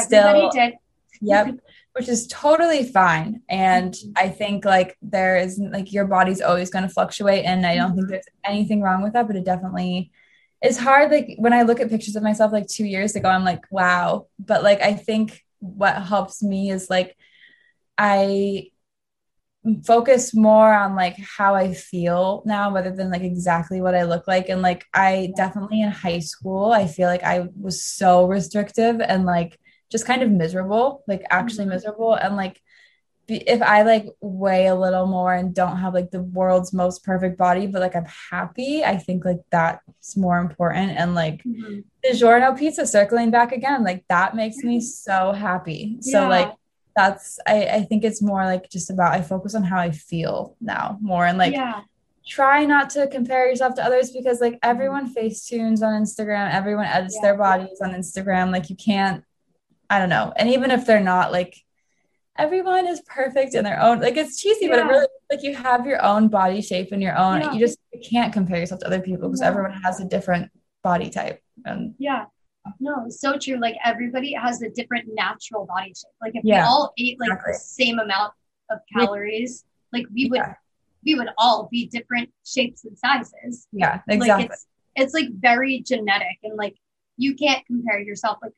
Everybody 0.00 0.40
still. 0.40 0.50
Did. 0.50 0.74
Yep. 1.20 1.58
Which 1.94 2.08
is 2.08 2.26
totally 2.26 2.84
fine. 2.84 3.42
And 3.48 3.92
mm-hmm. 3.92 4.12
I 4.16 4.28
think 4.28 4.64
like 4.64 4.96
there 5.00 5.36
is 5.36 5.58
like 5.58 5.92
your 5.92 6.06
body's 6.06 6.40
always 6.40 6.70
going 6.70 6.86
to 6.86 6.92
fluctuate. 6.92 7.44
And 7.44 7.64
I 7.64 7.76
don't 7.76 7.90
mm-hmm. 7.90 7.98
think 7.98 8.08
there's 8.08 8.28
anything 8.44 8.82
wrong 8.82 9.02
with 9.02 9.12
that, 9.12 9.26
but 9.26 9.36
it 9.36 9.44
definitely 9.44 10.10
is 10.62 10.78
hard. 10.78 11.12
Like 11.12 11.34
when 11.38 11.52
I 11.52 11.62
look 11.62 11.80
at 11.80 11.90
pictures 11.90 12.16
of 12.16 12.22
myself 12.22 12.52
like 12.52 12.66
two 12.66 12.84
years 12.84 13.14
ago, 13.14 13.28
I'm 13.28 13.44
like, 13.44 13.64
wow. 13.70 14.26
But 14.38 14.64
like 14.64 14.80
I 14.80 14.94
think 14.94 15.40
what 15.60 15.94
helps 16.02 16.42
me 16.42 16.70
is 16.70 16.90
like 16.90 17.16
I 17.96 18.70
focus 19.84 20.34
more 20.34 20.72
on 20.72 20.94
like 20.94 21.16
how 21.18 21.54
I 21.54 21.72
feel 21.72 22.42
now 22.44 22.70
rather 22.70 22.90
than 22.90 23.10
like 23.10 23.22
exactly 23.22 23.80
what 23.80 23.94
I 23.94 24.02
look 24.02 24.28
like. 24.28 24.48
And 24.48 24.62
like 24.62 24.84
I 24.92 25.32
definitely 25.36 25.80
in 25.80 25.90
high 25.90 26.18
school, 26.18 26.72
I 26.72 26.86
feel 26.86 27.08
like 27.08 27.22
I 27.22 27.48
was 27.58 27.82
so 27.82 28.26
restrictive 28.26 29.00
and 29.00 29.24
like 29.24 29.58
just 29.90 30.06
kind 30.06 30.22
of 30.22 30.30
miserable, 30.30 31.02
like 31.06 31.24
actually 31.30 31.64
mm-hmm. 31.64 31.74
miserable. 31.74 32.14
And 32.14 32.36
like 32.36 32.60
if 33.26 33.62
I 33.62 33.82
like 33.82 34.06
weigh 34.20 34.66
a 34.66 34.74
little 34.74 35.06
more 35.06 35.32
and 35.32 35.54
don't 35.54 35.78
have 35.78 35.94
like 35.94 36.10
the 36.10 36.22
world's 36.22 36.72
most 36.72 37.04
perfect 37.04 37.38
body, 37.38 37.66
but 37.66 37.80
like 37.80 37.96
I'm 37.96 38.06
happy, 38.30 38.84
I 38.84 38.96
think 38.96 39.24
like 39.24 39.40
that's 39.50 40.16
more 40.16 40.38
important. 40.38 40.92
And 40.92 41.14
like 41.14 41.42
mm-hmm. 41.42 41.80
DiGiorno 42.04 42.58
pizza 42.58 42.86
circling 42.86 43.30
back 43.30 43.52
again, 43.52 43.82
like 43.82 44.04
that 44.08 44.36
makes 44.36 44.58
me 44.58 44.80
so 44.80 45.32
happy. 45.32 45.98
Yeah. 46.02 46.12
So 46.12 46.28
like 46.28 46.52
that's 46.94 47.38
I, 47.46 47.66
I 47.66 47.82
think 47.82 48.04
it's 48.04 48.22
more 48.22 48.44
like 48.44 48.68
just 48.70 48.90
about 48.90 49.12
I 49.12 49.22
focus 49.22 49.54
on 49.54 49.64
how 49.64 49.78
I 49.78 49.90
feel 49.90 50.56
now 50.60 50.98
more 51.00 51.26
and 51.26 51.38
like 51.38 51.54
yeah. 51.54 51.80
try 52.26 52.64
not 52.66 52.90
to 52.90 53.08
compare 53.08 53.48
yourself 53.48 53.74
to 53.76 53.84
others 53.84 54.10
because 54.10 54.40
like 54.40 54.58
everyone 54.62 55.08
face 55.08 55.46
tunes 55.46 55.82
on 55.82 56.00
Instagram, 56.00 56.52
everyone 56.52 56.86
edits 56.86 57.16
yeah. 57.16 57.22
their 57.22 57.38
bodies 57.38 57.80
on 57.82 57.92
Instagram. 57.92 58.52
Like 58.52 58.68
you 58.70 58.76
can't, 58.76 59.24
I 59.90 59.98
don't 59.98 60.08
know. 60.08 60.32
And 60.36 60.48
even 60.50 60.70
if 60.70 60.86
they're 60.86 61.00
not 61.00 61.32
like 61.32 61.56
everyone 62.36 62.86
is 62.86 63.00
perfect 63.02 63.54
in 63.54 63.62
their 63.62 63.80
own 63.80 64.00
like 64.00 64.16
it's 64.16 64.40
cheesy, 64.40 64.66
yeah. 64.66 64.70
but 64.70 64.78
it 64.80 64.88
really 64.88 65.06
like 65.30 65.42
you 65.42 65.54
have 65.54 65.86
your 65.86 66.02
own 66.02 66.28
body 66.28 66.60
shape 66.60 66.90
and 66.92 67.02
your 67.02 67.16
own 67.16 67.54
you 67.54 67.60
just 67.60 67.78
you 67.92 68.00
can't 68.00 68.32
compare 68.32 68.58
yourself 68.58 68.80
to 68.80 68.86
other 68.86 69.00
people 69.00 69.28
because 69.28 69.42
everyone 69.42 69.72
has 69.72 70.00
a 70.00 70.04
different 70.04 70.50
body 70.82 71.10
type. 71.10 71.40
And 71.64 71.94
yeah 71.98 72.26
no, 72.80 73.06
so 73.08 73.38
true. 73.38 73.56
Like 73.56 73.76
everybody 73.84 74.32
has 74.32 74.62
a 74.62 74.70
different 74.70 75.08
natural 75.14 75.66
body 75.66 75.88
shape. 75.88 76.12
Like 76.20 76.34
if 76.34 76.44
yeah, 76.44 76.62
we 76.62 76.66
all 76.66 76.92
ate 76.98 77.20
like 77.20 77.28
exactly. 77.30 77.52
the 77.52 77.58
same 77.58 77.98
amount 77.98 78.32
of 78.70 78.78
calories, 78.92 79.64
like 79.92 80.06
we 80.12 80.28
would 80.30 80.38
yeah. 80.38 80.54
we 81.04 81.14
would 81.14 81.28
all 81.38 81.68
be 81.70 81.86
different 81.86 82.30
shapes 82.44 82.84
and 82.84 82.98
sizes. 82.98 83.66
Yeah, 83.72 84.00
exactly. 84.08 84.44
Like 84.44 84.50
it's 84.50 84.66
it's 84.96 85.14
like 85.14 85.28
very 85.32 85.80
genetic 85.80 86.38
and 86.42 86.56
like 86.56 86.76
you 87.16 87.34
can't 87.34 87.64
compare 87.66 88.00
yourself 88.00 88.38
like 88.42 88.52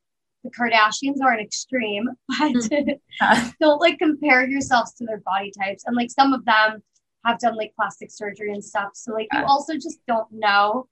the 0.47 0.51
Kardashians 0.51 1.20
are 1.22 1.32
an 1.32 1.40
extreme, 1.40 2.09
but 2.28 2.53
mm-hmm. 2.53 3.49
don't 3.61 3.80
like 3.80 3.99
compare 3.99 4.47
yourselves 4.47 4.94
to 4.94 5.05
their 5.05 5.20
body 5.20 5.53
types. 5.62 5.84
And 5.86 5.97
like 5.97 6.11
some 6.11 6.32
of 6.32 6.44
them 6.44 6.82
have 7.24 7.38
done 7.38 7.57
like 7.57 7.72
plastic 7.76 8.11
surgery 8.11 8.53
and 8.53 8.64
stuff. 8.64 8.90
So 8.94 9.12
like 9.12 9.28
you 9.32 9.42
also 9.44 9.74
just 9.74 9.99
don't 10.07 10.28
know 10.30 10.88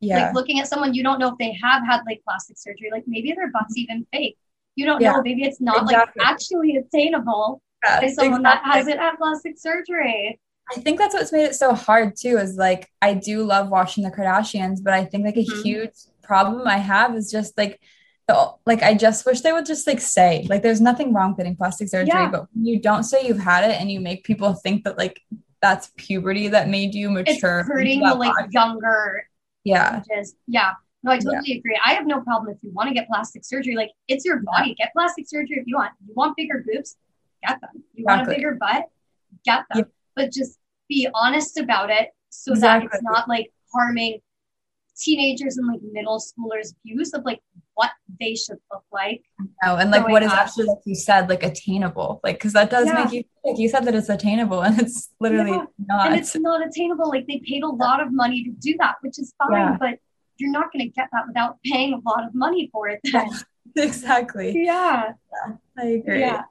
yeah. 0.00 0.26
Like 0.26 0.34
looking 0.34 0.60
at 0.60 0.68
someone, 0.68 0.94
you 0.94 1.02
don't 1.02 1.18
know 1.18 1.28
if 1.28 1.38
they 1.38 1.58
have 1.62 1.84
had 1.84 2.02
like 2.06 2.20
plastic 2.24 2.58
surgery. 2.58 2.90
Like 2.92 3.04
maybe 3.06 3.32
their 3.32 3.50
butt's 3.50 3.76
even 3.76 4.06
fake. 4.12 4.36
You 4.74 4.86
don't 4.86 5.00
yeah. 5.00 5.12
know. 5.12 5.22
Maybe 5.22 5.44
it's 5.44 5.60
not 5.60 5.82
exactly. 5.82 6.22
like 6.22 6.28
actually 6.28 6.76
attainable. 6.76 7.62
Yeah, 7.84 8.00
by 8.00 8.08
someone 8.08 8.42
that 8.42 8.62
hasn't 8.64 8.98
had 8.98 9.16
plastic 9.16 9.58
surgery. 9.58 10.40
I 10.74 10.80
think 10.80 10.98
that's 10.98 11.14
what's 11.14 11.32
made 11.32 11.44
it 11.44 11.54
so 11.54 11.74
hard 11.74 12.14
too. 12.16 12.38
Is 12.38 12.56
like 12.56 12.90
I 13.00 13.14
do 13.14 13.42
love 13.44 13.68
watching 13.68 14.04
the 14.04 14.10
Kardashians, 14.10 14.82
but 14.82 14.92
I 14.92 15.04
think 15.04 15.24
like 15.24 15.36
a 15.36 15.44
Mhm. 15.44 15.62
huge 15.62 15.94
problem 16.22 16.66
I 16.66 16.78
have 16.78 17.14
is 17.14 17.30
just 17.30 17.56
like 17.56 17.80
like 18.66 18.82
I 18.82 18.94
just 18.94 19.24
wish 19.24 19.40
they 19.40 19.52
would 19.52 19.66
just 19.66 19.86
like 19.86 20.00
say 20.00 20.46
like 20.48 20.62
there's 20.62 20.80
nothing 20.80 21.12
wrong 21.12 21.30
with 21.30 21.38
getting 21.38 21.56
plastic 21.56 21.88
surgery, 21.88 22.08
Yeah. 22.08 22.30
but 22.30 22.46
when 22.52 22.64
you 22.64 22.80
don't 22.80 23.04
say 23.04 23.26
you've 23.26 23.38
had 23.38 23.68
it 23.70 23.80
and 23.80 23.90
you 23.90 24.00
make 24.00 24.24
people 24.24 24.52
think 24.54 24.84
that 24.84 24.98
like 24.98 25.20
that's 25.62 25.92
puberty 25.96 26.48
that 26.48 26.68
made 26.68 26.94
you 26.94 27.10
mature. 27.10 27.60
into 27.60 27.72
hurting 27.72 28.00
the 28.00 28.14
like 28.14 28.34
body. 28.34 28.48
younger 28.50 29.28
yeah, 29.64 30.02
ages. 30.10 30.34
Yeah. 30.46 30.72
No, 31.02 31.12
I 31.12 31.18
totally 31.18 31.58
agree. 31.58 31.78
I 31.84 31.94
have 31.94 32.06
no 32.06 32.20
problem 32.20 32.52
if 32.52 32.58
you 32.62 32.72
want 32.72 32.88
to 32.88 32.94
get 32.94 33.06
plastic 33.08 33.44
surgery. 33.44 33.76
Like 33.76 33.90
it's 34.08 34.24
your 34.24 34.40
body. 34.40 34.74
Get 34.74 34.92
plastic 34.92 35.28
surgery 35.28 35.58
if 35.58 35.66
you 35.66 35.76
want. 35.76 35.92
You 36.06 36.14
want 36.14 36.36
bigger 36.36 36.64
boobs? 36.66 36.96
Get 37.46 37.60
them. 37.60 37.82
You 37.94 38.04
want 38.04 38.26
a 38.26 38.30
bigger 38.30 38.54
butt? 38.54 38.86
Get 39.44 39.64
them. 39.70 39.78
Yeah. 39.78 39.84
But 40.16 40.32
just 40.32 40.58
be 40.88 41.08
honest 41.14 41.58
about 41.58 41.90
it 41.90 42.10
so 42.30 42.54
that 42.54 42.82
it's 42.84 43.02
not 43.02 43.28
like 43.28 43.52
harming 43.72 44.18
teenagers 44.98 45.58
and 45.58 45.66
like 45.68 45.80
middle 45.92 46.18
schoolers' 46.18 46.74
views 46.84 47.12
of 47.12 47.24
like 47.24 47.40
what 47.76 47.90
they 48.20 48.34
should 48.34 48.58
look 48.72 48.84
like. 48.92 49.22
no, 49.62 49.76
and 49.76 49.90
like 49.90 50.06
what 50.08 50.22
is 50.22 50.32
up. 50.32 50.38
actually 50.38 50.64
like 50.72 50.78
you 50.84 50.94
said 50.94 51.28
like 51.32 51.42
attainable 51.50 52.20
like 52.24 52.36
because 52.36 52.54
that 52.58 52.68
does 52.70 52.86
Yeah. 52.88 52.98
make 53.04 53.12
you 53.12 53.22
like 53.44 53.58
you 53.62 53.68
said 53.68 53.84
that 53.86 53.94
it's 53.94 54.08
attainable 54.08 54.60
and 54.66 54.80
it's 54.84 54.98
literally 55.20 55.52
Yeah. 55.52 55.66
not. 55.90 56.06
and 56.08 56.16
it's 56.20 56.34
not 56.48 56.66
attainable. 56.66 57.08
Like 57.14 57.26
they 57.30 57.38
paid 57.50 57.62
a 57.62 57.68
lot 57.84 57.98
of 58.04 58.08
money 58.12 58.42
to 58.44 58.50
do 58.50 58.72
that, 58.82 58.94
which 59.02 59.18
is 59.18 59.32
fine, 59.38 59.52
Yeah. 59.52 59.76
but 59.78 59.94
you're 60.38 60.50
not 60.60 60.72
going 60.72 60.84
to 60.88 60.92
get 61.00 61.08
that 61.12 61.24
without 61.28 61.52
paying 61.64 61.92
a 61.94 62.00
lot 62.10 62.22
of 62.26 62.34
money 62.34 62.68
for 62.72 62.88
it. 62.88 63.00
Then. 63.12 63.28
exactly. 63.76 64.48
yeah. 64.64 65.12
I 65.78 65.84
agree. 65.98 66.20
Yeah. 66.20 66.42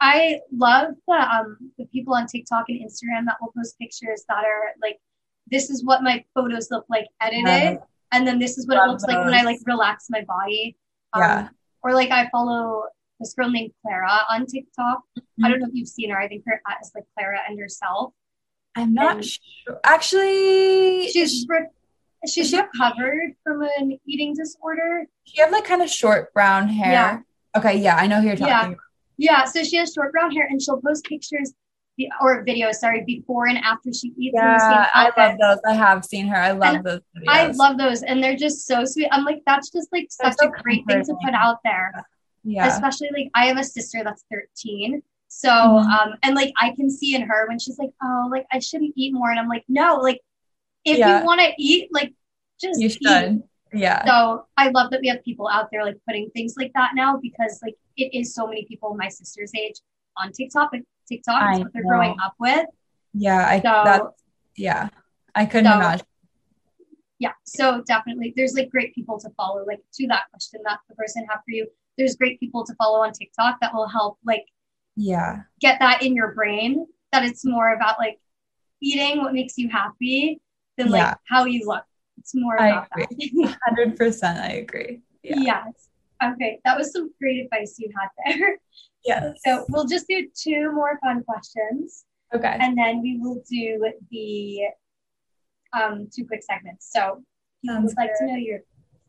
I 0.00 0.40
love 0.66 0.88
the 1.08 1.14
um 1.34 1.48
the 1.78 1.86
people 1.86 2.14
on 2.14 2.26
TikTok 2.26 2.64
and 2.68 2.78
Instagram 2.86 3.24
that 3.26 3.36
will 3.40 3.52
post 3.56 3.78
pictures 3.78 4.24
that 4.28 4.44
are 4.52 4.64
like, 4.82 4.98
this 5.50 5.70
is 5.70 5.84
what 5.84 6.02
my 6.02 6.24
photos 6.34 6.70
look 6.70 6.84
like 6.90 7.06
edited. 7.20 7.78
And 8.14 8.26
then 8.26 8.38
this 8.38 8.56
is 8.58 8.66
what 8.66 8.76
it 8.76 8.80
Love 8.80 8.90
looks 8.90 9.04
like 9.04 9.24
when 9.24 9.34
I 9.34 9.42
like 9.42 9.58
relax 9.66 10.06
my 10.10 10.22
body. 10.26 10.76
Um, 11.12 11.22
Yeah. 11.22 11.48
Or 11.82 11.92
like 11.92 12.10
I 12.10 12.28
follow 12.30 12.84
this 13.20 13.34
girl 13.34 13.50
named 13.50 13.72
Clara 13.82 14.20
on 14.30 14.46
TikTok. 14.46 15.02
I 15.42 15.48
don't 15.48 15.60
know 15.60 15.66
if 15.66 15.74
you've 15.74 15.88
seen 15.88 16.10
her. 16.10 16.18
I 16.18 16.28
think 16.28 16.44
her 16.46 16.60
at 16.68 16.78
is 16.82 16.90
like 16.94 17.04
Clara 17.16 17.38
and 17.48 17.58
herself. 17.58 18.12
I'm 18.76 18.94
not 18.94 19.16
And- 19.16 19.24
sure. 19.24 19.80
Actually, 19.84 21.08
She's 21.08 21.46
re- 21.48 21.68
she's 22.26 22.50
she- 22.50 22.56
recovered 22.60 23.34
from 23.44 23.62
an 23.78 23.98
eating 24.06 24.34
disorder. 24.34 25.06
she 25.24 25.40
have 25.40 25.52
like 25.52 25.64
kind 25.64 25.82
of 25.82 25.90
short 25.90 26.32
brown 26.32 26.68
hair. 26.68 26.92
Yeah. 26.92 27.18
Okay, 27.56 27.76
yeah, 27.78 27.96
I 27.96 28.06
know 28.06 28.20
who 28.20 28.26
you're 28.28 28.36
talking 28.36 28.48
Yeah. 28.48 28.66
about. 28.66 28.78
Yeah, 29.16 29.44
so 29.44 29.62
she 29.62 29.76
has 29.76 29.92
short 29.92 30.10
brown 30.12 30.32
hair 30.32 30.46
and 30.50 30.60
she'll 30.60 30.80
post 30.80 31.04
pictures 31.04 31.52
or 32.20 32.44
videos, 32.44 32.74
sorry, 32.74 33.04
before 33.04 33.46
and 33.46 33.58
after 33.58 33.92
she 33.92 34.08
eats 34.18 34.34
in 34.40 34.52
the 34.52 34.58
same 34.58 34.70
Yeah, 34.72 34.88
I 34.94 35.12
love 35.16 35.38
those. 35.38 35.58
I 35.66 35.74
have 35.74 36.04
seen 36.04 36.26
her. 36.26 36.36
I 36.36 36.50
love 36.52 36.76
And 36.76 36.84
those 36.84 37.00
videos. 37.16 37.28
I 37.28 37.46
love 37.52 37.78
those 37.78 38.02
and 38.02 38.22
they're 38.22 38.36
just 38.36 38.66
so 38.66 38.84
sweet. 38.84 39.08
I'm 39.12 39.24
like, 39.24 39.42
that's 39.46 39.70
just 39.70 39.92
like 39.92 40.08
They're 40.20 40.32
such 40.32 40.38
so 40.40 40.48
a 40.48 40.62
great 40.62 40.84
thing 40.86 41.04
to 41.04 41.14
put 41.24 41.34
out 41.34 41.58
there. 41.64 41.92
yeah. 42.42 42.66
Especially 42.66 43.10
like 43.12 43.30
I 43.34 43.46
have 43.46 43.58
a 43.58 43.64
sister 43.64 44.02
that's 44.04 44.24
13. 44.30 45.02
So 45.28 45.48
Mhm. 45.48 45.86
um 45.86 46.14
and 46.22 46.34
like 46.34 46.52
I 46.60 46.70
can 46.74 46.90
see 46.90 47.14
in 47.14 47.22
her 47.22 47.46
when 47.48 47.58
she's 47.58 47.78
like, 47.78 47.90
Oh, 48.02 48.28
like 48.30 48.46
I 48.52 48.58
shouldn't 48.58 48.94
eat 48.96 49.12
more. 49.14 49.30
And 49.30 49.38
I'm 49.38 49.48
like, 49.48 49.64
no, 49.68 49.96
like 49.96 50.20
if 50.84 50.98
Yeah. 50.98 51.20
you 51.20 51.24
want 51.24 51.40
to 51.40 51.52
eat, 51.58 51.88
like 51.92 52.12
just 52.60 52.80
You 52.80 52.88
eat. 52.88 52.98
should. 53.02 53.42
Yeah. 53.72 54.04
So 54.04 54.46
I 54.56 54.68
love 54.70 54.90
that 54.90 55.00
we 55.00 55.08
have 55.08 55.22
people 55.24 55.48
out 55.48 55.68
there 55.70 55.84
like 55.84 55.96
putting 56.06 56.30
things 56.30 56.54
like 56.56 56.72
that 56.74 56.90
now 56.94 57.18
because 57.22 57.60
like 57.62 57.74
it 57.96 58.14
is 58.14 58.34
so 58.34 58.46
many 58.46 58.64
people 58.66 58.94
my 58.94 59.08
sister's 59.08 59.52
age 59.56 59.76
on 60.16 60.32
TikTok. 60.32 60.70
Like 61.10 61.18
TikTok 61.18 61.42
I 61.42 61.58
what 61.58 61.72
they're 61.72 61.82
growing 61.82 62.16
up 62.24 62.34
with. 62.38 62.66
Yeah. 63.12 63.46
I 63.46 63.56
So 63.58 63.62
that 63.62 64.02
yeah. 64.56 64.88
I 65.34 65.46
couldn't 65.46 65.70
So- 65.70 65.76
imagine. 65.78 66.06
yeah, 67.18 67.32
so 67.44 67.82
definitely 67.86 68.32
there's 68.36 68.54
like 68.54 68.70
great 68.70 68.94
people 68.94 69.18
to 69.20 69.28
follow. 69.36 69.64
Like 69.66 69.80
to 69.94 70.06
that 70.08 70.24
question 70.30 70.60
that 70.64 70.78
the 70.88 70.94
person 70.94 71.26
had 71.28 71.36
for 71.38 71.50
you, 71.50 71.66
there's 71.98 72.16
great 72.16 72.38
people 72.40 72.64
to 72.64 72.74
follow 72.76 73.00
on 73.02 73.12
TikTok 73.12 73.58
that 73.60 73.74
will 73.74 73.88
help 73.88 74.18
like 74.24 74.46
Yeah. 74.96 75.42
get 75.60 75.78
that 75.80 76.02
in 76.02 76.14
your 76.14 76.32
brain 76.34 76.86
that 77.12 77.24
it's 77.24 77.44
more 77.44 77.74
about 77.74 77.98
like 77.98 78.18
eating 78.80 79.18
what 79.18 79.32
makes 79.32 79.56
you 79.58 79.68
happy 79.68 80.40
than 80.76 80.90
like 80.90 81.00
Yeah. 81.02 81.14
how 81.28 81.44
you 81.44 81.66
look. 81.66 81.84
It's 82.18 82.34
more 82.34 82.56
about 82.56 82.88
that. 82.96 83.58
Hundred 83.66 83.96
percent 83.96 84.38
I 84.38 84.52
agree. 84.52 85.00
Yeah. 85.22 85.36
Yes. 85.38 85.88
Okay, 86.22 86.60
that 86.64 86.76
was 86.78 86.92
some 86.92 87.10
great 87.20 87.44
advice 87.44 87.76
you 87.78 87.90
had 87.98 88.08
there. 88.38 88.56
Yes. 89.04 89.38
So 89.44 89.66
we'll 89.68 89.86
just 89.86 90.08
do 90.08 90.28
two 90.34 90.72
more 90.72 90.98
fun 91.02 91.22
questions 91.24 92.04
okay. 92.34 92.56
and 92.60 92.76
then 92.76 93.02
we 93.02 93.18
will 93.18 93.42
do 93.50 93.92
the 94.10 94.60
um, 95.72 96.08
two 96.14 96.26
quick 96.26 96.42
segments. 96.42 96.90
So 96.92 97.22
I 97.68 97.78
would 97.78 97.96
like 97.96 98.10
to 98.18 98.26
know 98.26 98.36
your 98.36 98.60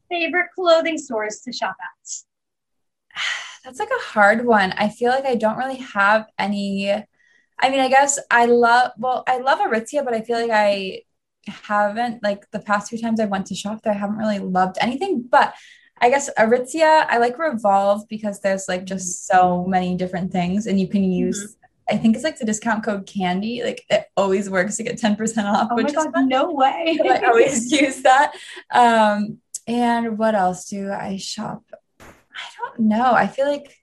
favorite 0.09 0.47
clothing 0.55 0.97
stores 0.97 1.41
to 1.41 1.51
shop 1.51 1.75
at. 1.79 3.19
That's 3.63 3.79
like 3.79 3.89
a 3.89 4.03
hard 4.03 4.45
one. 4.45 4.73
I 4.73 4.89
feel 4.89 5.09
like 5.09 5.25
I 5.25 5.35
don't 5.35 5.57
really 5.57 5.77
have 5.77 6.27
any. 6.37 6.91
I 6.91 7.69
mean, 7.69 7.79
I 7.79 7.87
guess 7.87 8.19
I 8.29 8.45
love, 8.45 8.91
well, 8.97 9.23
I 9.27 9.37
love 9.37 9.59
Aritzia, 9.59 10.03
but 10.03 10.13
I 10.13 10.21
feel 10.21 10.39
like 10.39 10.51
I 10.51 11.03
haven't, 11.47 12.21
like 12.21 12.49
the 12.51 12.59
past 12.59 12.89
few 12.89 12.99
times 12.99 13.19
I 13.19 13.25
went 13.25 13.47
to 13.47 13.55
shop 13.55 13.81
there, 13.81 13.93
I 13.93 13.97
haven't 13.97 14.17
really 14.17 14.39
loved 14.39 14.77
anything. 14.81 15.23
But 15.29 15.55
I 16.01 16.09
guess 16.09 16.29
Aritzia, 16.37 17.05
I 17.07 17.17
like 17.19 17.37
Revolve 17.39 18.07
because 18.09 18.41
there's 18.41 18.67
like 18.67 18.85
just 18.85 19.27
so 19.27 19.65
many 19.65 19.95
different 19.95 20.31
things 20.31 20.67
and 20.67 20.79
you 20.79 20.87
can 20.87 21.03
use, 21.03 21.55
I 21.89 21.97
think 21.97 22.15
it's 22.15 22.23
like 22.23 22.37
the 22.37 22.45
discount 22.45 22.83
code 22.83 23.05
candy. 23.07 23.63
Like 23.63 23.83
it 23.89 24.05
always 24.17 24.49
works 24.49 24.75
to 24.77 24.83
get 24.83 24.97
10% 24.99 25.45
off, 25.45 25.69
Oh 25.71 25.75
my 25.77 25.83
which 25.83 25.87
is 25.87 25.93
god, 25.93 26.11
fun. 26.13 26.27
no 26.27 26.51
way. 26.51 26.99
I 27.09 27.21
always 27.25 27.71
use 27.81 28.01
that. 28.03 28.33
Um, 28.71 29.39
and 29.67 30.17
what 30.17 30.35
else 30.35 30.65
do 30.69 30.91
I 30.91 31.17
shop? 31.17 31.63
I 31.99 32.47
don't 32.59 32.81
know. 32.81 33.13
I 33.13 33.27
feel 33.27 33.47
like 33.47 33.75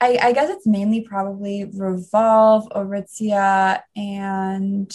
I, 0.00 0.18
I 0.22 0.32
guess 0.32 0.48
it's 0.48 0.66
mainly 0.66 1.02
probably 1.02 1.64
Revolve, 1.64 2.68
Aritzia, 2.70 3.80
and 3.96 4.90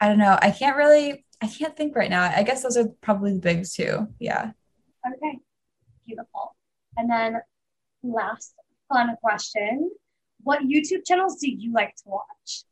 I 0.00 0.08
don't 0.08 0.18
know. 0.18 0.36
I 0.40 0.50
can't 0.50 0.76
really, 0.76 1.24
I 1.40 1.46
can't 1.46 1.76
think 1.76 1.94
right 1.94 2.10
now. 2.10 2.22
I 2.24 2.42
guess 2.42 2.62
those 2.62 2.76
are 2.76 2.88
probably 3.02 3.34
the 3.34 3.38
big 3.38 3.64
two. 3.68 4.08
Yeah. 4.18 4.52
Okay, 5.06 5.38
beautiful. 6.06 6.56
And 6.96 7.10
then 7.10 7.40
last 8.02 8.54
fun 8.92 9.16
question. 9.22 9.90
What 10.42 10.60
YouTube 10.62 11.04
channels 11.06 11.36
do 11.36 11.50
you 11.50 11.72
like 11.72 11.94
to 11.96 12.02
watch? 12.06 12.64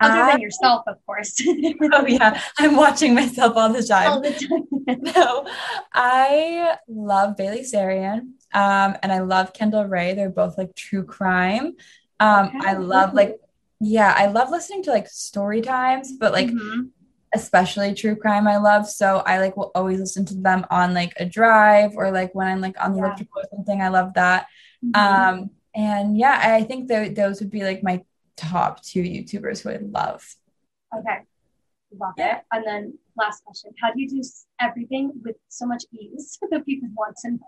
Other 0.00 0.14
I- 0.22 0.32
than 0.32 0.40
yourself, 0.40 0.84
of 0.86 0.96
course. 1.06 1.34
Oh 1.92 2.06
yeah, 2.06 2.40
I'm 2.58 2.76
watching 2.76 3.14
myself 3.14 3.56
all 3.56 3.72
the 3.72 3.82
time. 3.82 4.10
All 4.10 4.20
the 4.20 4.30
time. 4.32 4.66
No, 5.14 5.46
I 5.92 6.76
love 6.88 7.36
Bailey 7.36 7.60
Sarian, 7.62 8.20
um, 8.54 8.96
and 9.02 9.12
I 9.12 9.20
love 9.20 9.52
Kendall 9.52 9.84
Rae. 9.84 10.14
They're 10.14 10.30
both 10.30 10.58
like 10.58 10.74
true 10.74 11.04
crime. 11.04 11.74
Um, 12.18 12.46
Okay, 12.48 12.58
I 12.62 12.72
love 12.74 13.14
like, 13.14 13.36
yeah, 13.78 14.12
I 14.16 14.26
love 14.26 14.50
listening 14.50 14.82
to 14.84 14.90
like 14.90 15.08
story 15.08 15.60
times, 15.62 16.12
but 16.18 16.32
like 16.32 16.48
Mhm. 16.48 16.90
Especially 17.32 17.94
true 17.94 18.16
crime. 18.16 18.48
I 18.48 18.56
love 18.56 18.88
so 18.88 19.18
I 19.26 19.38
like 19.38 19.56
will 19.56 19.70
always 19.74 20.00
listen 20.00 20.24
to 20.26 20.34
them 20.34 20.66
on 20.70 20.94
like 20.94 21.12
a 21.18 21.24
drive 21.24 21.92
or 21.96 22.10
like 22.10 22.34
when 22.34 22.48
I'm 22.48 22.60
like 22.60 22.82
on 22.82 22.92
the 22.92 22.98
Yeah. 22.98 23.04
elliptical 23.06 23.42
or 23.42 23.44
something. 23.54 23.80
I 23.80 23.88
love 23.88 24.14
that. 24.14 24.46
Mhm. 24.84 24.96
Um, 24.96 25.50
and 25.74 26.16
yeah, 26.18 26.40
I 26.42 26.64
think 26.64 26.88
tho- 26.88 27.10
those 27.10 27.40
would 27.40 27.50
be 27.50 27.62
like 27.62 27.82
my 27.82 28.02
top 28.36 28.82
two 28.82 29.02
YouTubers 29.02 29.62
who 29.62 29.70
I 29.70 29.78
love. 29.80 30.26
Okay. 30.96 31.20
Love 31.96 32.14
it. 32.16 32.38
And 32.52 32.64
then 32.66 32.98
last 33.16 33.44
question. 33.44 33.72
How 33.80 33.92
do 33.92 34.00
you 34.00 34.08
do 34.08 34.22
everything 34.60 35.12
with 35.24 35.36
so 35.48 35.66
much 35.66 35.84
ease 35.92 36.38
that 36.50 36.64
people 36.64 36.88
want 36.96 37.16
to 37.22 37.30
know? 37.32 37.38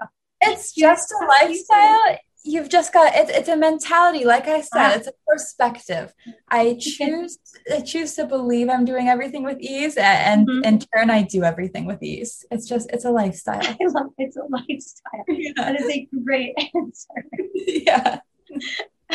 It's 0.40 0.72
just 0.72 1.12
a 1.12 1.24
lifestyle. 1.26 2.18
You've 2.44 2.68
just 2.68 2.92
got 2.92 3.12
it's 3.14 3.30
it's 3.30 3.48
a 3.48 3.56
mentality. 3.56 4.24
Like 4.24 4.48
I 4.48 4.60
said, 4.62 4.70
Ah. 4.90 4.94
it's 4.96 5.06
a 5.06 5.12
perspective. 5.28 6.12
I 6.50 6.74
choose 6.80 7.38
I 7.72 7.80
choose 7.80 8.14
to 8.16 8.26
believe 8.26 8.68
I'm 8.68 8.84
doing 8.84 9.08
everything 9.08 9.44
with 9.44 9.60
ease, 9.60 9.96
and 9.96 10.48
Mhm. 10.48 10.64
in 10.66 10.78
turn, 10.80 11.08
I 11.10 11.22
do 11.22 11.44
everything 11.44 11.84
with 11.86 12.02
ease. 12.02 12.44
It's 12.50 12.66
just 12.68 12.90
it's 12.92 13.04
a 13.04 13.10
lifestyle. 13.10 13.60
I 13.62 13.76
love 13.86 14.10
it's 14.18 14.36
a 14.36 14.44
lifestyle. 14.48 15.24
That 15.56 15.80
is 15.80 15.88
a 15.88 16.08
great 16.24 16.54
answer. 16.74 17.18
yeah. 17.54 18.20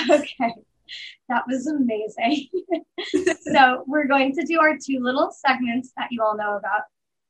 Okay. 0.09 0.53
That 1.27 1.43
was 1.47 1.67
amazing. 1.67 2.47
so 3.53 3.83
we're 3.87 4.07
going 4.07 4.33
to 4.35 4.45
do 4.45 4.59
our 4.61 4.77
two 4.77 4.99
little 5.01 5.31
segments 5.31 5.91
that 5.97 6.07
you 6.11 6.23
all 6.23 6.37
know 6.37 6.55
about. 6.55 6.83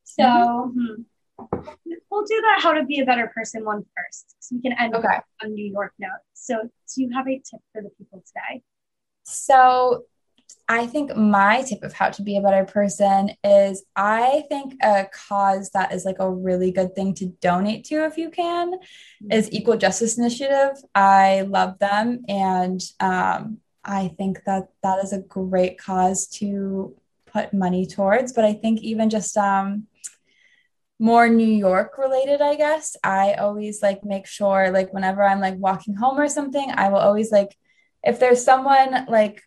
So 0.03 0.71
hmm, 0.75 1.01
we'll 2.09 2.25
do 2.25 2.41
that 2.41 2.59
how 2.61 2.73
to 2.73 2.83
be 2.85 2.99
a 2.99 3.05
better 3.05 3.31
person 3.33 3.63
one 3.63 3.83
first. 3.95 4.35
So 4.39 4.55
we 4.55 4.61
can 4.61 4.73
end 4.79 4.95
Okay. 4.95 5.19
on 5.43 5.53
New 5.53 5.71
York 5.71 5.93
note. 5.99 6.19
So 6.33 6.63
do 6.63 7.01
you 7.01 7.09
have 7.13 7.27
a 7.27 7.35
tip 7.37 7.61
for 7.73 7.81
the 7.81 7.89
people 7.97 8.23
today? 8.25 8.63
So 9.23 10.05
I 10.69 10.87
think 10.87 11.15
my 11.15 11.61
tip 11.63 11.83
of 11.83 11.93
how 11.93 12.09
to 12.09 12.21
be 12.21 12.37
a 12.37 12.41
better 12.41 12.65
person 12.65 13.31
is 13.43 13.83
I 13.95 14.45
think 14.49 14.75
a 14.81 15.07
cause 15.13 15.71
that 15.71 15.93
is 15.93 16.05
like 16.05 16.19
a 16.19 16.29
really 16.29 16.71
good 16.71 16.95
thing 16.95 17.13
to 17.15 17.27
donate 17.41 17.85
to 17.85 18.05
if 18.05 18.17
you 18.17 18.29
can 18.29 18.73
is 19.31 19.51
Equal 19.51 19.77
Justice 19.77 20.17
Initiative. 20.17 20.77
I 20.95 21.41
love 21.41 21.79
them 21.79 22.23
and 22.27 22.81
um, 22.99 23.57
I 23.83 24.09
think 24.17 24.43
that 24.45 24.69
that 24.83 25.03
is 25.03 25.13
a 25.13 25.19
great 25.19 25.77
cause 25.77 26.27
to 26.39 26.95
put 27.25 27.53
money 27.53 27.85
towards. 27.85 28.33
But 28.33 28.45
I 28.45 28.53
think 28.53 28.79
even 28.81 29.09
just 29.09 29.35
um, 29.37 29.87
more 30.99 31.29
New 31.29 31.47
York 31.47 31.97
related, 31.97 32.41
I 32.41 32.55
guess, 32.55 32.95
I 33.03 33.33
always 33.33 33.81
like 33.81 34.03
make 34.03 34.25
sure 34.25 34.71
like 34.71 34.93
whenever 34.93 35.23
I'm 35.23 35.39
like 35.39 35.57
walking 35.57 35.95
home 35.95 36.19
or 36.19 36.27
something, 36.27 36.71
I 36.73 36.89
will 36.89 36.97
always 36.97 37.31
like 37.31 37.55
if 38.03 38.19
there's 38.19 38.43
someone 38.43 39.05
like 39.07 39.43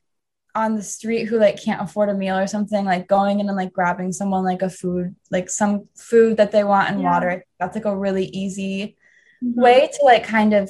on 0.55 0.75
the 0.75 0.83
street 0.83 1.27
who 1.27 1.39
like 1.39 1.63
can't 1.63 1.83
afford 1.83 2.09
a 2.09 2.15
meal 2.15 2.37
or 2.37 2.47
something 2.47 2.85
like 2.85 3.07
going 3.07 3.41
in 3.41 3.49
and 3.49 3.57
like 3.57 3.73
grabbing 3.73 4.13
someone 4.13 4.45
like 4.45 4.63
a 4.63 4.69
food 4.69 5.15
like 5.31 5.49
some 5.49 5.89
food 5.97 6.39
that 6.39 6.51
they 6.51 6.65
want 6.65 6.91
and 6.91 7.01
yeah. 7.01 7.09
water 7.09 7.45
that's 7.61 7.77
like 7.77 7.85
a 7.85 7.97
really 7.97 8.25
easy 8.25 8.97
mm-hmm. 9.43 9.61
way 9.61 9.89
to 9.93 10.05
like 10.05 10.25
kind 10.25 10.53
of 10.53 10.69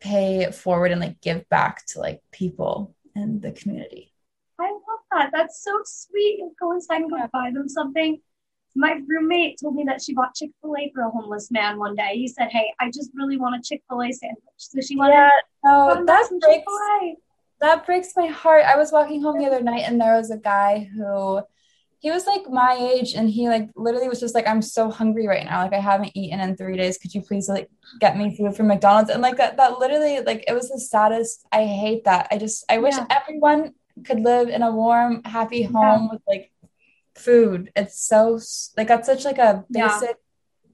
pay 0.00 0.42
it 0.42 0.54
forward 0.54 0.92
and 0.92 1.00
like 1.00 1.20
give 1.20 1.48
back 1.48 1.84
to 1.86 1.98
like 1.98 2.22
people 2.30 2.94
in 3.14 3.40
the 3.40 3.52
community. 3.52 4.12
I 4.58 4.70
love 4.70 5.00
that. 5.10 5.30
That's 5.32 5.62
so 5.62 5.80
sweet 5.84 6.40
go 6.60 6.72
inside 6.72 7.02
and 7.02 7.10
go 7.10 7.18
buy 7.32 7.50
them 7.52 7.68
something 7.68 8.20
my 8.76 9.00
roommate 9.06 9.58
told 9.60 9.74
me 9.74 9.84
that 9.84 10.02
she 10.02 10.14
bought 10.14 10.34
chick-fil-a 10.34 10.90
for 10.94 11.02
a 11.02 11.10
homeless 11.10 11.50
man 11.50 11.78
one 11.78 11.94
day. 11.94 12.12
He 12.14 12.28
said 12.28 12.48
hey 12.50 12.72
i 12.80 12.90
just 12.90 13.10
really 13.14 13.36
want 13.36 13.56
a 13.56 13.62
chick-fil-a 13.62 14.12
sandwich. 14.12 14.42
So 14.58 14.80
she 14.80 14.96
wanted 14.96 15.14
yeah, 15.14 15.30
oh, 15.64 16.04
that 16.04 16.30
breaks, 16.40 16.72
that 17.60 17.86
breaks 17.86 18.12
my 18.16 18.26
heart. 18.26 18.64
I 18.64 18.76
was 18.76 18.92
walking 18.92 19.22
home 19.22 19.38
the 19.38 19.46
other 19.46 19.62
night 19.62 19.84
and 19.86 20.00
there 20.00 20.16
was 20.16 20.30
a 20.30 20.36
guy 20.36 20.88
who 20.94 21.42
he 21.98 22.10
was 22.10 22.26
like 22.26 22.48
my 22.50 22.76
age 22.78 23.14
and 23.14 23.30
he 23.30 23.48
like 23.48 23.70
literally 23.74 24.08
was 24.08 24.20
just 24.20 24.34
like 24.34 24.46
i'm 24.46 24.62
so 24.62 24.90
hungry 24.90 25.26
right 25.26 25.44
now. 25.44 25.62
Like 25.62 25.72
i 25.72 25.80
haven't 25.80 26.16
eaten 26.16 26.40
in 26.40 26.56
three 26.56 26.76
days. 26.76 26.98
Could 26.98 27.14
you 27.14 27.22
please 27.22 27.48
like 27.48 27.70
get 28.00 28.16
me 28.16 28.36
food 28.36 28.54
from 28.54 28.68
mcdonald's? 28.68 29.10
And 29.10 29.22
like 29.22 29.38
that 29.38 29.56
that 29.56 29.78
literally 29.78 30.20
like 30.20 30.44
it 30.46 30.52
was 30.52 30.68
the 30.68 30.78
saddest. 30.78 31.46
I 31.50 31.64
hate 31.64 32.04
that. 32.04 32.28
I 32.30 32.38
just 32.38 32.64
i 32.68 32.78
wish 32.78 32.94
yeah. 32.94 33.06
everyone 33.10 33.72
could 34.04 34.20
live 34.20 34.48
in 34.48 34.62
a 34.62 34.70
warm 34.70 35.22
happy 35.24 35.62
home 35.62 36.02
yeah. 36.04 36.08
with 36.12 36.22
like 36.28 36.52
food 37.16 37.70
it's 37.74 37.98
so 38.00 38.38
like 38.76 38.88
that's 38.88 39.06
such 39.06 39.24
like 39.24 39.38
a 39.38 39.64
basic 39.70 40.10
yeah. 40.10 40.14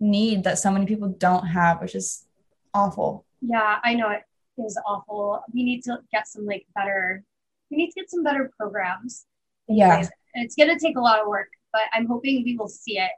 need 0.00 0.44
that 0.44 0.58
so 0.58 0.70
many 0.70 0.86
people 0.86 1.08
don't 1.08 1.46
have 1.46 1.80
which 1.80 1.94
is 1.94 2.26
awful 2.74 3.24
yeah 3.40 3.78
i 3.84 3.94
know 3.94 4.10
it 4.10 4.22
is 4.58 4.78
awful. 4.86 5.42
We 5.52 5.64
need 5.64 5.82
to 5.84 5.98
get 6.12 6.28
some 6.28 6.46
like 6.46 6.66
better. 6.74 7.24
We 7.70 7.76
need 7.76 7.90
to 7.90 8.00
get 8.00 8.10
some 8.10 8.22
better 8.22 8.50
programs. 8.58 9.26
Yeah, 9.68 10.06
it's 10.34 10.54
gonna 10.56 10.78
take 10.78 10.96
a 10.96 11.00
lot 11.00 11.20
of 11.20 11.28
work, 11.28 11.48
but 11.72 11.82
I'm 11.92 12.06
hoping 12.06 12.42
we 12.44 12.56
will 12.56 12.68
see 12.68 12.98
it 12.98 13.10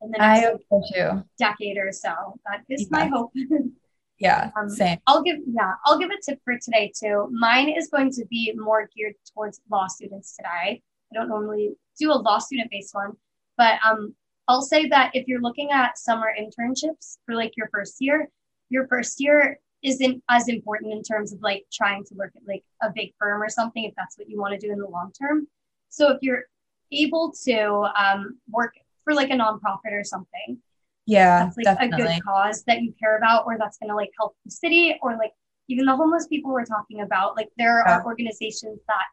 in 0.00 0.10
the 0.10 0.18
next 0.18 0.64
so 0.70 1.22
decade 1.38 1.76
or 1.76 1.92
so. 1.92 2.38
That 2.46 2.62
is 2.68 2.82
yeah. 2.82 2.86
my 2.90 3.06
hope. 3.06 3.32
yeah, 4.18 4.50
um, 4.58 4.68
same. 4.68 4.98
I'll 5.06 5.22
give 5.22 5.36
yeah, 5.46 5.74
I'll 5.84 5.98
give 5.98 6.10
a 6.10 6.20
tip 6.24 6.40
for 6.44 6.58
today 6.58 6.92
too. 6.98 7.28
Mine 7.30 7.68
is 7.68 7.88
going 7.88 8.10
to 8.12 8.24
be 8.26 8.52
more 8.56 8.88
geared 8.96 9.14
towards 9.32 9.60
law 9.70 9.86
students 9.86 10.36
today. 10.36 10.82
I 11.12 11.18
don't 11.18 11.28
normally 11.28 11.74
do 11.98 12.10
a 12.10 12.14
law 12.14 12.38
student 12.38 12.70
based 12.70 12.94
one, 12.94 13.12
but 13.56 13.78
um, 13.84 14.14
I'll 14.48 14.62
say 14.62 14.86
that 14.86 15.10
if 15.14 15.26
you're 15.28 15.40
looking 15.40 15.70
at 15.70 15.98
summer 15.98 16.32
internships 16.38 17.18
for 17.26 17.34
like 17.34 17.52
your 17.56 17.68
first 17.72 17.96
year, 18.00 18.28
your 18.70 18.86
first 18.88 19.20
year 19.20 19.58
isn't 19.82 20.22
as 20.28 20.48
important 20.48 20.92
in 20.92 21.02
terms 21.02 21.32
of 21.32 21.40
like 21.42 21.64
trying 21.72 22.04
to 22.04 22.14
work 22.14 22.32
at 22.36 22.42
like 22.46 22.64
a 22.82 22.90
big 22.94 23.12
firm 23.18 23.42
or 23.42 23.48
something 23.48 23.84
if 23.84 23.92
that's 23.96 24.16
what 24.16 24.28
you 24.28 24.40
want 24.40 24.58
to 24.58 24.66
do 24.66 24.72
in 24.72 24.78
the 24.78 24.86
long 24.86 25.12
term. 25.20 25.46
So 25.88 26.10
if 26.10 26.18
you're 26.22 26.44
able 26.92 27.32
to 27.44 27.90
um, 27.96 28.38
work 28.48 28.74
for 29.04 29.12
like 29.12 29.30
a 29.30 29.34
nonprofit 29.34 29.92
or 29.92 30.04
something, 30.04 30.58
yeah, 31.06 31.44
that's 31.44 31.56
like 31.56 31.64
definitely. 31.64 32.04
a 32.04 32.08
good 32.14 32.24
cause 32.24 32.62
that 32.64 32.82
you 32.82 32.94
care 32.98 33.16
about, 33.16 33.44
or 33.46 33.58
that's 33.58 33.78
going 33.78 33.90
to 33.90 33.96
like 33.96 34.10
help 34.18 34.36
the 34.44 34.50
city, 34.50 34.96
or 35.02 35.16
like 35.16 35.32
even 35.68 35.84
the 35.84 35.96
homeless 35.96 36.28
people 36.28 36.52
we're 36.52 36.64
talking 36.64 37.00
about. 37.00 37.36
Like 37.36 37.48
there 37.56 37.82
yeah. 37.84 37.98
are 37.98 38.06
organizations 38.06 38.78
that 38.86 39.04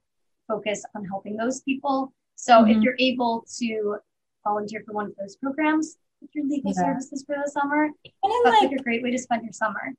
focus 0.50 0.84
on 0.96 1.06
helping 1.06 1.38
those 1.38 1.62
people. 1.62 2.12
So 2.36 2.54
mm-hmm. 2.54 2.72
if 2.72 2.84
you're 2.84 2.98
able 3.00 3.46
to 3.60 3.98
volunteer 4.44 4.84
for 4.86 4.94
one 4.94 5.06
of 5.06 5.16
those 5.18 5.38
programs, 5.38 5.98
with 6.22 6.32
your 6.34 6.46
legal 6.46 6.74
yeah. 6.76 6.82
services 6.82 7.24
for 7.26 7.38
the 7.42 7.50
summer, 7.50 7.88
that's 8.04 8.16
like, 8.46 8.72
like 8.72 8.80
a 8.80 8.84
great 8.84 9.02
way 9.02 9.12
to 9.12 9.18
spend 9.18 9.44
your 9.44 9.54
summer 9.54 9.94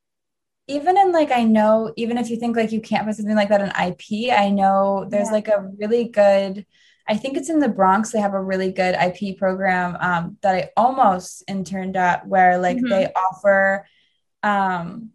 even 0.71 0.97
in 0.97 1.11
like 1.11 1.33
I 1.33 1.43
know 1.43 1.93
even 1.97 2.17
if 2.17 2.31
you 2.31 2.37
think 2.37 2.57
like 2.57 2.71
you 2.71 2.81
can't 2.81 3.05
put 3.05 3.17
something 3.17 3.35
like 3.35 3.49
that 3.49 3.61
in 3.61 3.71
IP, 3.71 4.33
I 4.33 4.51
know 4.51 5.05
there's 5.09 5.29
yeah. 5.29 5.33
like 5.33 5.49
a 5.49 5.69
really 5.79 6.09
good 6.09 6.65
I 7.09 7.17
think 7.17 7.37
it's 7.37 7.51
in 7.51 7.59
the 7.59 7.69
Bronx. 7.69 8.13
They 8.13 8.21
have 8.21 8.35
a 8.35 8.43
really 8.43 8.71
good 8.71 8.95
IP 8.95 9.37
program 9.37 9.97
um, 9.99 10.39
that 10.43 10.55
I 10.55 10.71
almost 10.77 11.43
interned 11.49 11.97
at, 11.97 12.25
where 12.29 12.57
like 12.59 12.77
mm-hmm. 12.77 12.89
they 12.89 13.13
offer 13.13 13.85
um, 14.45 15.11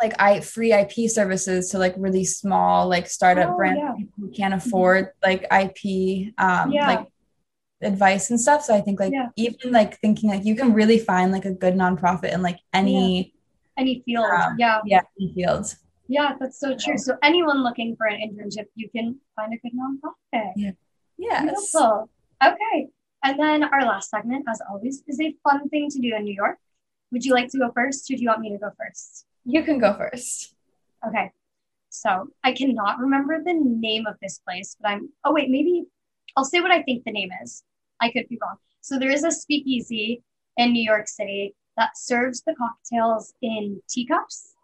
like 0.00 0.14
I 0.20 0.40
free 0.40 0.72
IP 0.72 1.10
services 1.10 1.70
to 1.70 1.78
like 1.78 1.94
really 1.96 2.24
small 2.24 2.88
like 2.88 3.08
startup 3.08 3.50
oh, 3.50 3.56
brand 3.56 3.78
yeah. 3.78 3.94
who 4.18 4.30
can't 4.30 4.54
mm-hmm. 4.54 4.68
afford 4.68 5.10
like 5.22 5.42
IP 5.44 6.34
um, 6.38 6.70
yeah. 6.70 6.86
like 6.86 7.06
advice 7.82 8.30
and 8.30 8.40
stuff. 8.40 8.64
So 8.64 8.74
I 8.74 8.80
think 8.80 9.00
like 9.00 9.12
yeah. 9.12 9.28
even 9.36 9.72
like 9.72 9.98
thinking 10.00 10.30
like 10.30 10.44
you 10.44 10.54
can 10.54 10.72
really 10.72 10.98
find 10.98 11.32
like 11.32 11.44
a 11.44 11.52
good 11.52 11.74
nonprofit 11.74 12.32
in 12.32 12.42
like 12.42 12.58
any 12.72 13.34
any 13.76 14.02
field. 14.04 14.26
Um, 14.26 14.56
yeah. 14.58 14.80
Yeah, 14.84 15.02
any 15.20 15.32
fields. 15.34 15.76
Yeah, 16.08 16.34
that's 16.38 16.60
so 16.60 16.76
true. 16.76 16.98
So 16.98 17.16
anyone 17.22 17.62
looking 17.64 17.96
for 17.96 18.06
an 18.06 18.20
internship, 18.20 18.66
you 18.74 18.88
can 18.94 19.18
find 19.34 19.52
a 19.52 19.56
good 19.56 19.72
nonprofit. 19.72 20.52
Yeah. 20.56 20.70
Yes. 21.18 21.42
Beautiful. 21.42 22.10
Okay. 22.44 22.88
And 23.24 23.40
then 23.40 23.64
our 23.64 23.84
last 23.84 24.10
segment, 24.10 24.44
as 24.48 24.60
always, 24.70 25.02
is 25.08 25.20
a 25.20 25.34
fun 25.42 25.68
thing 25.68 25.90
to 25.90 25.98
do 25.98 26.14
in 26.14 26.24
New 26.24 26.34
York. 26.34 26.58
Would 27.10 27.24
you 27.24 27.32
like 27.32 27.50
to 27.50 27.58
go 27.58 27.72
first, 27.74 28.10
or 28.10 28.14
do 28.14 28.22
you 28.22 28.28
want 28.28 28.40
me 28.40 28.50
to 28.50 28.58
go 28.58 28.70
first? 28.78 29.26
You 29.46 29.62
can 29.62 29.78
go 29.78 29.94
first. 29.94 30.54
Okay. 31.06 31.30
So 31.88 32.28
I 32.44 32.52
cannot 32.52 32.98
remember 32.98 33.42
the 33.42 33.54
name 33.54 34.06
of 34.06 34.16
this 34.20 34.40
place, 34.46 34.76
but 34.80 34.90
I'm. 34.90 35.10
Oh 35.24 35.32
wait, 35.32 35.48
maybe 35.48 35.84
I'll 36.36 36.44
say 36.44 36.60
what 36.60 36.70
I 36.70 36.82
think 36.82 37.04
the 37.04 37.12
name 37.12 37.30
is. 37.42 37.62
I 38.00 38.10
could 38.10 38.28
be 38.28 38.38
wrong. 38.42 38.56
So 38.80 38.98
there 38.98 39.10
is 39.10 39.24
a 39.24 39.30
speakeasy 39.30 40.22
in 40.56 40.72
New 40.72 40.82
York 40.82 41.08
City 41.08 41.54
that 41.76 41.96
serves 41.96 42.42
the 42.42 42.54
cocktails 42.54 43.32
in 43.40 43.80
teacups 43.88 44.54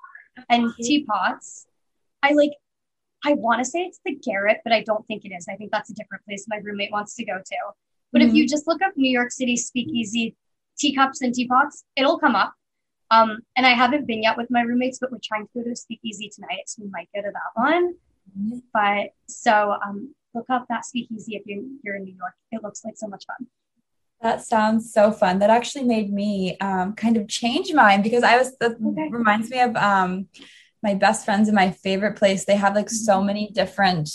and 0.48 0.72
teapots. 0.80 1.66
I 2.22 2.32
like, 2.32 2.52
I 3.24 3.34
want 3.34 3.60
to 3.60 3.64
say 3.64 3.80
it's 3.80 4.00
the 4.04 4.14
Garret, 4.14 4.60
but 4.64 4.72
I 4.72 4.82
don't 4.82 5.06
think 5.06 5.24
it 5.24 5.32
is. 5.32 5.46
I 5.48 5.56
think 5.56 5.70
that's 5.70 5.90
a 5.90 5.94
different 5.94 6.24
place 6.24 6.46
my 6.48 6.58
roommate 6.58 6.92
wants 6.92 7.14
to 7.16 7.24
go 7.24 7.38
to. 7.38 7.56
But 8.12 8.20
mm-hmm. 8.20 8.28
if 8.28 8.34
you 8.34 8.48
just 8.48 8.66
look 8.66 8.82
up 8.82 8.92
New 8.96 9.10
York 9.10 9.30
City 9.30 9.56
speakeasy 9.56 10.36
teacups 10.78 11.22
and 11.22 11.34
teapots, 11.34 11.84
it'll 11.96 12.18
come 12.18 12.34
up. 12.34 12.54
Um, 13.12 13.40
and 13.56 13.66
I 13.66 13.74
haven't 13.74 14.06
been 14.06 14.22
yet 14.22 14.38
with 14.38 14.50
my 14.50 14.62
roommates, 14.62 14.98
but 14.98 15.12
we're 15.12 15.18
trying 15.22 15.46
to 15.46 15.50
go 15.54 15.62
to 15.62 15.70
a 15.70 15.76
speakeasy 15.76 16.30
tonight, 16.34 16.64
so 16.66 16.82
we 16.82 16.88
might 16.88 17.08
go 17.14 17.20
to 17.20 17.30
that 17.30 17.60
one. 17.60 17.94
Mm-hmm. 18.38 18.58
But 18.72 19.10
so 19.28 19.76
um, 19.84 20.14
look 20.34 20.46
up 20.48 20.66
that 20.70 20.86
speakeasy 20.86 21.36
if 21.36 21.42
you're, 21.44 21.62
you're 21.82 21.96
in 21.96 22.04
New 22.04 22.14
York. 22.14 22.32
It 22.50 22.62
looks 22.62 22.84
like 22.84 22.94
so 22.96 23.08
much 23.08 23.24
fun. 23.26 23.48
That 24.22 24.42
sounds 24.42 24.92
so 24.92 25.12
fun. 25.12 25.40
That 25.40 25.50
actually 25.50 25.84
made 25.84 26.10
me 26.10 26.56
um, 26.60 26.94
kind 26.94 27.18
of 27.18 27.28
change 27.28 27.74
mine 27.74 28.00
because 28.02 28.22
I 28.22 28.38
was, 28.38 28.56
that 28.58 28.72
okay. 28.72 29.08
reminds 29.10 29.50
me 29.50 29.60
of 29.60 29.76
um, 29.76 30.28
my 30.82 30.94
best 30.94 31.24
friends 31.26 31.48
in 31.48 31.54
my 31.54 31.70
favorite 31.70 32.16
place. 32.16 32.44
They 32.46 32.56
have 32.56 32.74
like 32.74 32.88
so 32.88 33.16
mm-hmm. 33.18 33.26
many 33.26 33.50
different 33.50 34.08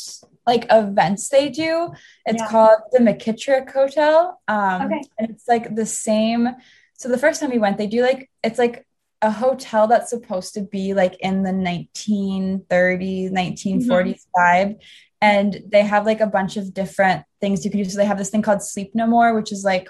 like 0.48 0.66
events 0.72 1.30
they 1.30 1.50
do. 1.50 1.92
It's 2.26 2.42
yeah. 2.42 2.48
called 2.48 2.80
the 2.94 3.00
McKittrick 3.00 3.72
Hotel. 3.72 4.42
Um, 4.48 4.84
okay. 4.84 5.02
And 5.20 5.30
it's 5.30 5.48
like 5.48 5.76
the 5.76 5.86
same. 5.86 6.50
So 6.94 7.10
the 7.10 7.18
first 7.18 7.42
time 7.42 7.52
we 7.52 7.60
went, 7.60 7.78
they 7.78 7.86
do 7.86 8.02
like, 8.02 8.32
it's 8.44 8.58
like 8.58 8.87
a 9.22 9.32
hotel 9.32 9.88
that's 9.88 10.10
supposed 10.10 10.54
to 10.54 10.62
be 10.62 10.94
like 10.94 11.18
in 11.20 11.44
the 11.44 11.52
1930s, 11.52 13.32
1940s 13.32 13.86
mm-hmm. 13.86 14.40
vibe. 14.40 14.80
And 15.20 15.64
they 15.68 15.82
have 15.82 16.06
like 16.06 16.22
a 16.22 16.28
bunch 16.28 16.58
of 16.58 16.74
different 16.74 17.24
things 17.42 17.66
you 17.66 17.72
can 17.72 17.82
do. 17.82 17.90
So 17.90 17.98
they 17.98 18.06
have 18.06 18.20
this 18.20 18.30
thing 18.30 18.44
called 18.44 18.62
Sleep 18.62 18.94
No 18.94 19.08
More, 19.08 19.34
which 19.34 19.52
is 19.52 19.64
like 19.64 19.90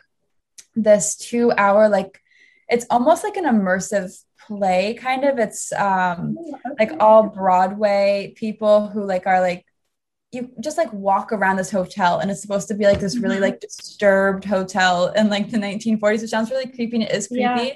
this 0.78 1.16
two 1.16 1.52
hour 1.58 1.90
like 1.90 2.22
it's 2.70 2.86
almost 2.90 3.24
like 3.24 3.36
an 3.36 3.46
immersive 3.46 4.12
play 4.46 4.94
kind 4.94 5.26
of 5.26 5.40
it's 5.40 5.74
um 5.74 6.38
oh, 6.40 6.60
like 6.80 6.92
all 7.00 7.24
broadway 7.24 8.34
people 8.38 8.88
who 8.88 9.04
like 9.04 9.26
are 9.26 9.42
like 9.42 9.66
you 10.32 10.52
just 10.62 10.78
like 10.78 10.92
walk 10.94 11.32
around 11.32 11.58
this 11.58 11.72
hotel 11.72 12.20
and 12.20 12.30
it's 12.30 12.42
supposed 12.42 12.68
to 12.68 12.76
be 12.76 12.86
like 12.86 13.00
this 13.00 13.18
really 13.18 13.36
mm-hmm. 13.36 13.44
like 13.44 13.60
disturbed 13.60 14.46
hotel 14.46 15.08
in 15.08 15.30
like 15.30 15.50
the 15.50 15.58
1940s 15.58 16.22
which 16.22 16.30
sounds 16.30 16.52
really 16.52 16.68
creepy 16.68 16.98
and 16.98 17.04
it 17.04 17.12
is 17.12 17.28
creepy 17.28 17.42
yeah 17.42 17.72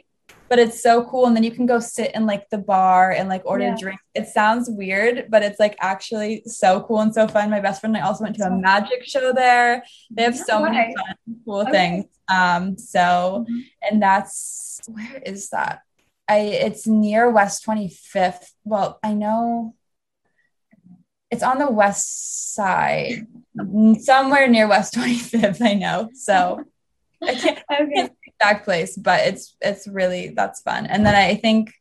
but 0.51 0.59
it's 0.59 0.83
so 0.83 1.05
cool. 1.05 1.27
And 1.27 1.35
then 1.35 1.45
you 1.45 1.51
can 1.51 1.65
go 1.65 1.79
sit 1.79 2.13
in 2.13 2.25
like 2.25 2.49
the 2.49 2.57
bar 2.57 3.11
and 3.11 3.29
like 3.29 3.43
order 3.45 3.67
yeah. 3.67 3.77
drinks. 3.79 4.03
It 4.13 4.27
sounds 4.27 4.69
weird, 4.69 5.27
but 5.29 5.43
it's 5.43 5.61
like 5.61 5.77
actually 5.79 6.43
so 6.45 6.81
cool 6.81 6.99
and 6.99 7.13
so 7.13 7.25
fun. 7.25 7.49
My 7.49 7.61
best 7.61 7.79
friend 7.79 7.95
and 7.95 8.03
I 8.03 8.05
also 8.05 8.25
went 8.25 8.35
to 8.35 8.47
a 8.47 8.51
magic 8.51 9.05
show 9.05 9.31
there. 9.31 9.85
They 10.09 10.23
have 10.23 10.37
so 10.37 10.61
many 10.61 10.93
fun, 10.93 11.15
cool 11.45 11.61
okay. 11.61 11.71
things. 11.71 12.05
Um, 12.27 12.77
so, 12.77 13.45
mm-hmm. 13.49 13.59
and 13.81 14.03
that's 14.03 14.81
where 14.87 15.21
is 15.25 15.51
that? 15.51 15.83
I 16.27 16.39
it's 16.39 16.85
near 16.85 17.31
West 17.31 17.65
25th. 17.65 18.51
Well, 18.65 18.99
I 19.01 19.13
know 19.13 19.75
it's 21.29 21.43
on 21.43 21.59
the 21.59 21.71
west 21.71 22.53
side, 22.53 23.25
somewhere 24.01 24.49
near 24.49 24.67
West 24.67 24.95
25th, 24.95 25.65
I 25.65 25.75
know. 25.75 26.09
So 26.13 26.65
I 27.23 27.35
can't, 27.35 27.57
okay. 27.57 27.65
I 27.69 27.85
can't 27.95 28.13
exact 28.41 28.65
place, 28.65 28.97
but 28.97 29.22
it's 29.27 29.55
it's 29.61 29.88
really 29.88 30.30
that's 30.30 30.61
fun. 30.61 30.85
And 30.85 31.05
then 31.05 31.15
I 31.15 31.35
think 31.35 31.73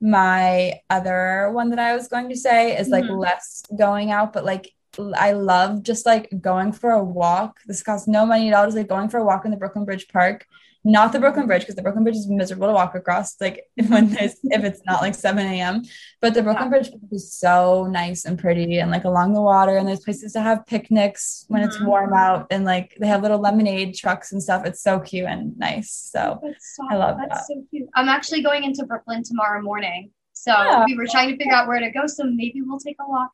my 0.00 0.80
other 0.88 1.50
one 1.52 1.70
that 1.70 1.78
I 1.78 1.94
was 1.94 2.08
going 2.08 2.28
to 2.28 2.36
say 2.36 2.78
is 2.78 2.88
like 2.88 3.04
mm-hmm. 3.04 3.18
less 3.18 3.62
going 3.76 4.10
out, 4.10 4.32
but 4.32 4.44
like 4.44 4.72
I 5.16 5.32
love 5.32 5.82
just 5.82 6.06
like 6.06 6.28
going 6.40 6.72
for 6.72 6.92
a 6.92 7.04
walk. 7.04 7.58
This 7.66 7.82
costs 7.82 8.08
no 8.08 8.24
money 8.24 8.48
at 8.48 8.54
all. 8.54 8.66
Just 8.66 8.76
like 8.76 8.88
going 8.88 9.08
for 9.08 9.18
a 9.18 9.24
walk 9.24 9.44
in 9.44 9.50
the 9.50 9.56
Brooklyn 9.56 9.84
Bridge 9.84 10.08
Park 10.08 10.46
not 10.84 11.12
the 11.12 11.18
Brooklyn 11.18 11.46
Bridge 11.46 11.62
because 11.62 11.74
the 11.74 11.82
Brooklyn 11.82 12.04
Bridge 12.04 12.16
is 12.16 12.28
miserable 12.28 12.68
to 12.68 12.72
walk 12.72 12.94
across. 12.94 13.40
Like 13.40 13.64
when 13.88 14.10
there's 14.10 14.36
if 14.44 14.64
it's 14.64 14.80
not 14.86 15.02
like 15.02 15.14
7 15.14 15.44
a.m. 15.46 15.82
But 16.20 16.34
the 16.34 16.42
Brooklyn 16.42 16.72
yeah. 16.72 16.80
Bridge 16.80 16.90
is 17.10 17.32
so 17.32 17.86
nice 17.90 18.24
and 18.24 18.38
pretty 18.38 18.78
and 18.78 18.90
like 18.90 19.04
along 19.04 19.34
the 19.34 19.42
water 19.42 19.76
and 19.76 19.86
there's 19.86 20.00
places 20.00 20.32
to 20.34 20.40
have 20.40 20.66
picnics 20.66 21.44
when 21.48 21.62
mm-hmm. 21.62 21.68
it's 21.68 21.80
warm 21.80 22.14
out 22.14 22.46
and 22.50 22.64
like 22.64 22.96
they 23.00 23.06
have 23.06 23.22
little 23.22 23.40
lemonade 23.40 23.94
trucks 23.94 24.32
and 24.32 24.42
stuff. 24.42 24.64
It's 24.64 24.82
so 24.82 25.00
cute 25.00 25.26
and 25.26 25.58
nice. 25.58 25.90
So, 25.90 26.40
so 26.58 26.86
I 26.90 26.96
love 26.96 27.18
that's 27.18 27.40
that. 27.40 27.46
so 27.46 27.64
cute. 27.70 27.88
I'm 27.94 28.08
actually 28.08 28.42
going 28.42 28.64
into 28.64 28.84
Brooklyn 28.86 29.22
tomorrow 29.22 29.60
morning. 29.60 30.10
So 30.32 30.52
yeah. 30.52 30.84
we 30.86 30.96
were 30.96 31.06
trying 31.06 31.30
to 31.30 31.36
figure 31.36 31.52
out 31.52 31.66
where 31.66 31.80
to 31.80 31.90
go. 31.90 32.06
So 32.06 32.24
maybe 32.24 32.62
we'll 32.62 32.78
take 32.78 32.96
a 33.00 33.08
walk. 33.08 33.30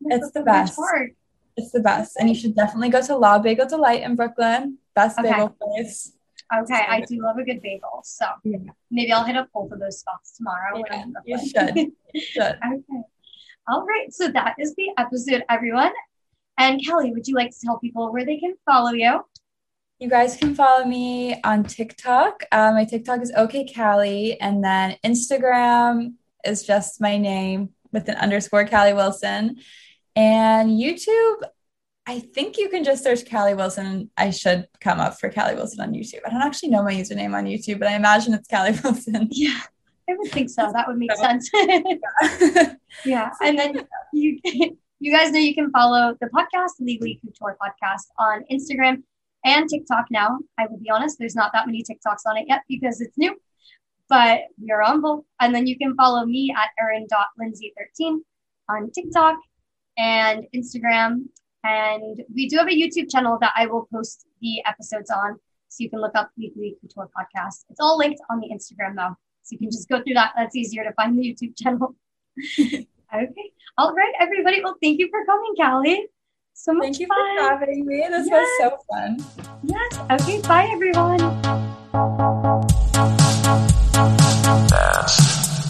It's 0.00 0.30
the 0.30 0.42
best. 0.42 0.78
It's 1.56 1.70
the 1.70 1.80
best. 1.80 2.16
And 2.18 2.28
you 2.28 2.34
should 2.34 2.54
definitely 2.54 2.90
go 2.90 3.02
to 3.02 3.16
La 3.16 3.38
Bagel 3.38 3.66
Delight 3.66 4.02
in 4.02 4.16
Brooklyn. 4.16 4.78
Best 4.94 5.18
okay. 5.18 5.30
bagel 5.30 5.56
place. 5.60 6.12
Okay, 6.54 6.84
I 6.88 7.00
do 7.00 7.22
love 7.22 7.38
a 7.38 7.44
good 7.44 7.60
bagel. 7.60 8.00
So 8.04 8.26
yeah. 8.44 8.58
maybe 8.90 9.12
I'll 9.12 9.24
hit 9.24 9.36
up 9.36 9.48
both 9.52 9.72
of 9.72 9.80
those 9.80 9.98
spots 9.98 10.36
tomorrow. 10.36 10.82
Yeah, 10.88 11.04
you 11.24 11.38
should. 11.38 11.76
you 11.76 12.20
should. 12.20 12.42
okay. 12.66 13.02
All 13.68 13.84
right. 13.84 14.12
So 14.12 14.28
that 14.28 14.54
is 14.58 14.74
the 14.76 14.90
episode, 14.96 15.42
everyone. 15.48 15.92
And 16.58 16.80
Callie, 16.86 17.12
would 17.12 17.26
you 17.26 17.34
like 17.34 17.50
to 17.50 17.58
tell 17.64 17.78
people 17.78 18.12
where 18.12 18.24
they 18.24 18.38
can 18.38 18.54
follow 18.64 18.92
you? 18.92 19.24
You 19.98 20.08
guys 20.08 20.36
can 20.36 20.54
follow 20.54 20.84
me 20.84 21.40
on 21.42 21.64
TikTok. 21.64 22.44
Uh, 22.52 22.72
my 22.72 22.84
TikTok 22.84 23.22
is 23.22 23.32
OK 23.34 23.72
Callie, 23.74 24.38
and 24.40 24.62
then 24.62 24.96
Instagram 25.04 26.14
is 26.44 26.64
just 26.64 27.00
my 27.00 27.16
name 27.16 27.70
with 27.92 28.08
an 28.08 28.16
underscore 28.16 28.66
Callie 28.66 28.92
Wilson. 28.92 29.56
And 30.14 30.70
YouTube, 30.70 31.42
I 32.08 32.20
think 32.20 32.56
you 32.56 32.68
can 32.68 32.84
just 32.84 33.02
search 33.02 33.28
Callie 33.28 33.54
Wilson. 33.54 34.10
I 34.16 34.30
should 34.30 34.68
come 34.80 35.00
up 35.00 35.18
for 35.18 35.28
Callie 35.28 35.56
Wilson 35.56 35.80
on 35.80 35.92
YouTube. 35.92 36.20
I 36.24 36.30
don't 36.30 36.42
actually 36.42 36.68
know 36.68 36.84
my 36.84 36.94
username 36.94 37.34
on 37.34 37.46
YouTube, 37.46 37.80
but 37.80 37.88
I 37.88 37.96
imagine 37.96 38.32
it's 38.32 38.48
Callie 38.48 38.78
Wilson. 38.84 39.28
Yeah, 39.32 39.60
I 40.08 40.14
would 40.16 40.30
think 40.30 40.50
so. 40.50 40.70
That 40.72 40.86
would 40.86 40.98
make 40.98 41.12
so, 41.12 41.22
sense. 41.22 41.50
yeah. 43.04 43.30
And 43.42 43.58
then 43.58 43.86
you 44.12 44.38
you 45.00 45.12
guys 45.12 45.32
know 45.32 45.40
you 45.40 45.54
can 45.54 45.70
follow 45.72 46.16
the 46.20 46.28
podcast, 46.28 46.74
Legally 46.78 47.20
Couture 47.24 47.56
Podcast, 47.60 48.04
on 48.18 48.44
Instagram 48.52 49.02
and 49.44 49.68
TikTok 49.68 50.06
now. 50.10 50.38
I 50.58 50.66
will 50.68 50.78
be 50.78 50.90
honest, 50.90 51.18
there's 51.18 51.34
not 51.34 51.52
that 51.54 51.66
many 51.66 51.82
TikToks 51.82 52.22
on 52.26 52.36
it 52.36 52.46
yet 52.46 52.62
because 52.68 53.00
it's 53.00 53.18
new, 53.18 53.36
but 54.08 54.42
we 54.62 54.70
are 54.70 54.82
on 54.82 55.00
both. 55.00 55.24
And 55.40 55.52
then 55.52 55.66
you 55.66 55.76
can 55.76 55.96
follow 55.96 56.24
me 56.24 56.54
at 56.56 56.68
erin.lindsay13 56.80 58.18
on 58.68 58.90
TikTok 58.92 59.36
and 59.98 60.44
Instagram 60.54 61.24
and 61.66 62.22
we 62.34 62.48
do 62.48 62.56
have 62.58 62.68
a 62.68 62.70
YouTube 62.82 63.10
channel 63.10 63.38
that 63.40 63.52
I 63.56 63.66
will 63.66 63.88
post 63.92 64.26
the 64.40 64.62
episodes 64.64 65.10
on. 65.10 65.38
So 65.68 65.82
you 65.82 65.90
can 65.90 66.00
look 66.00 66.14
up 66.14 66.30
Legally 66.38 66.76
Couture 66.80 67.10
Podcast. 67.16 67.64
It's 67.70 67.80
all 67.80 67.98
linked 67.98 68.20
on 68.30 68.40
the 68.40 68.48
Instagram 68.48 68.94
though. 68.96 69.16
So 69.42 69.52
you 69.52 69.58
can 69.58 69.70
just 69.70 69.88
go 69.88 70.02
through 70.02 70.14
that. 70.14 70.32
That's 70.36 70.54
easier 70.54 70.84
to 70.84 70.92
find 70.92 71.18
the 71.18 71.22
YouTube 71.22 71.56
channel. 71.56 71.94
okay. 72.60 73.50
All 73.78 73.92
right, 73.94 74.12
everybody. 74.20 74.62
Well, 74.62 74.76
thank 74.82 74.98
you 74.98 75.08
for 75.10 75.24
coming, 75.26 75.54
Callie. 75.60 76.06
So 76.54 76.72
much 76.72 76.84
Thank 76.84 77.00
you 77.00 77.06
fun. 77.08 77.36
for 77.36 77.42
having 77.42 77.84
me. 77.84 78.06
This 78.08 78.28
yes. 78.28 78.48
was 78.48 78.48
so 78.58 78.78
fun. 78.90 79.18
Yes. 79.62 80.22
Okay. 80.22 80.40
Bye, 80.40 80.68
everyone. 80.72 81.18
That's 84.70 85.16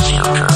future. 0.06 0.47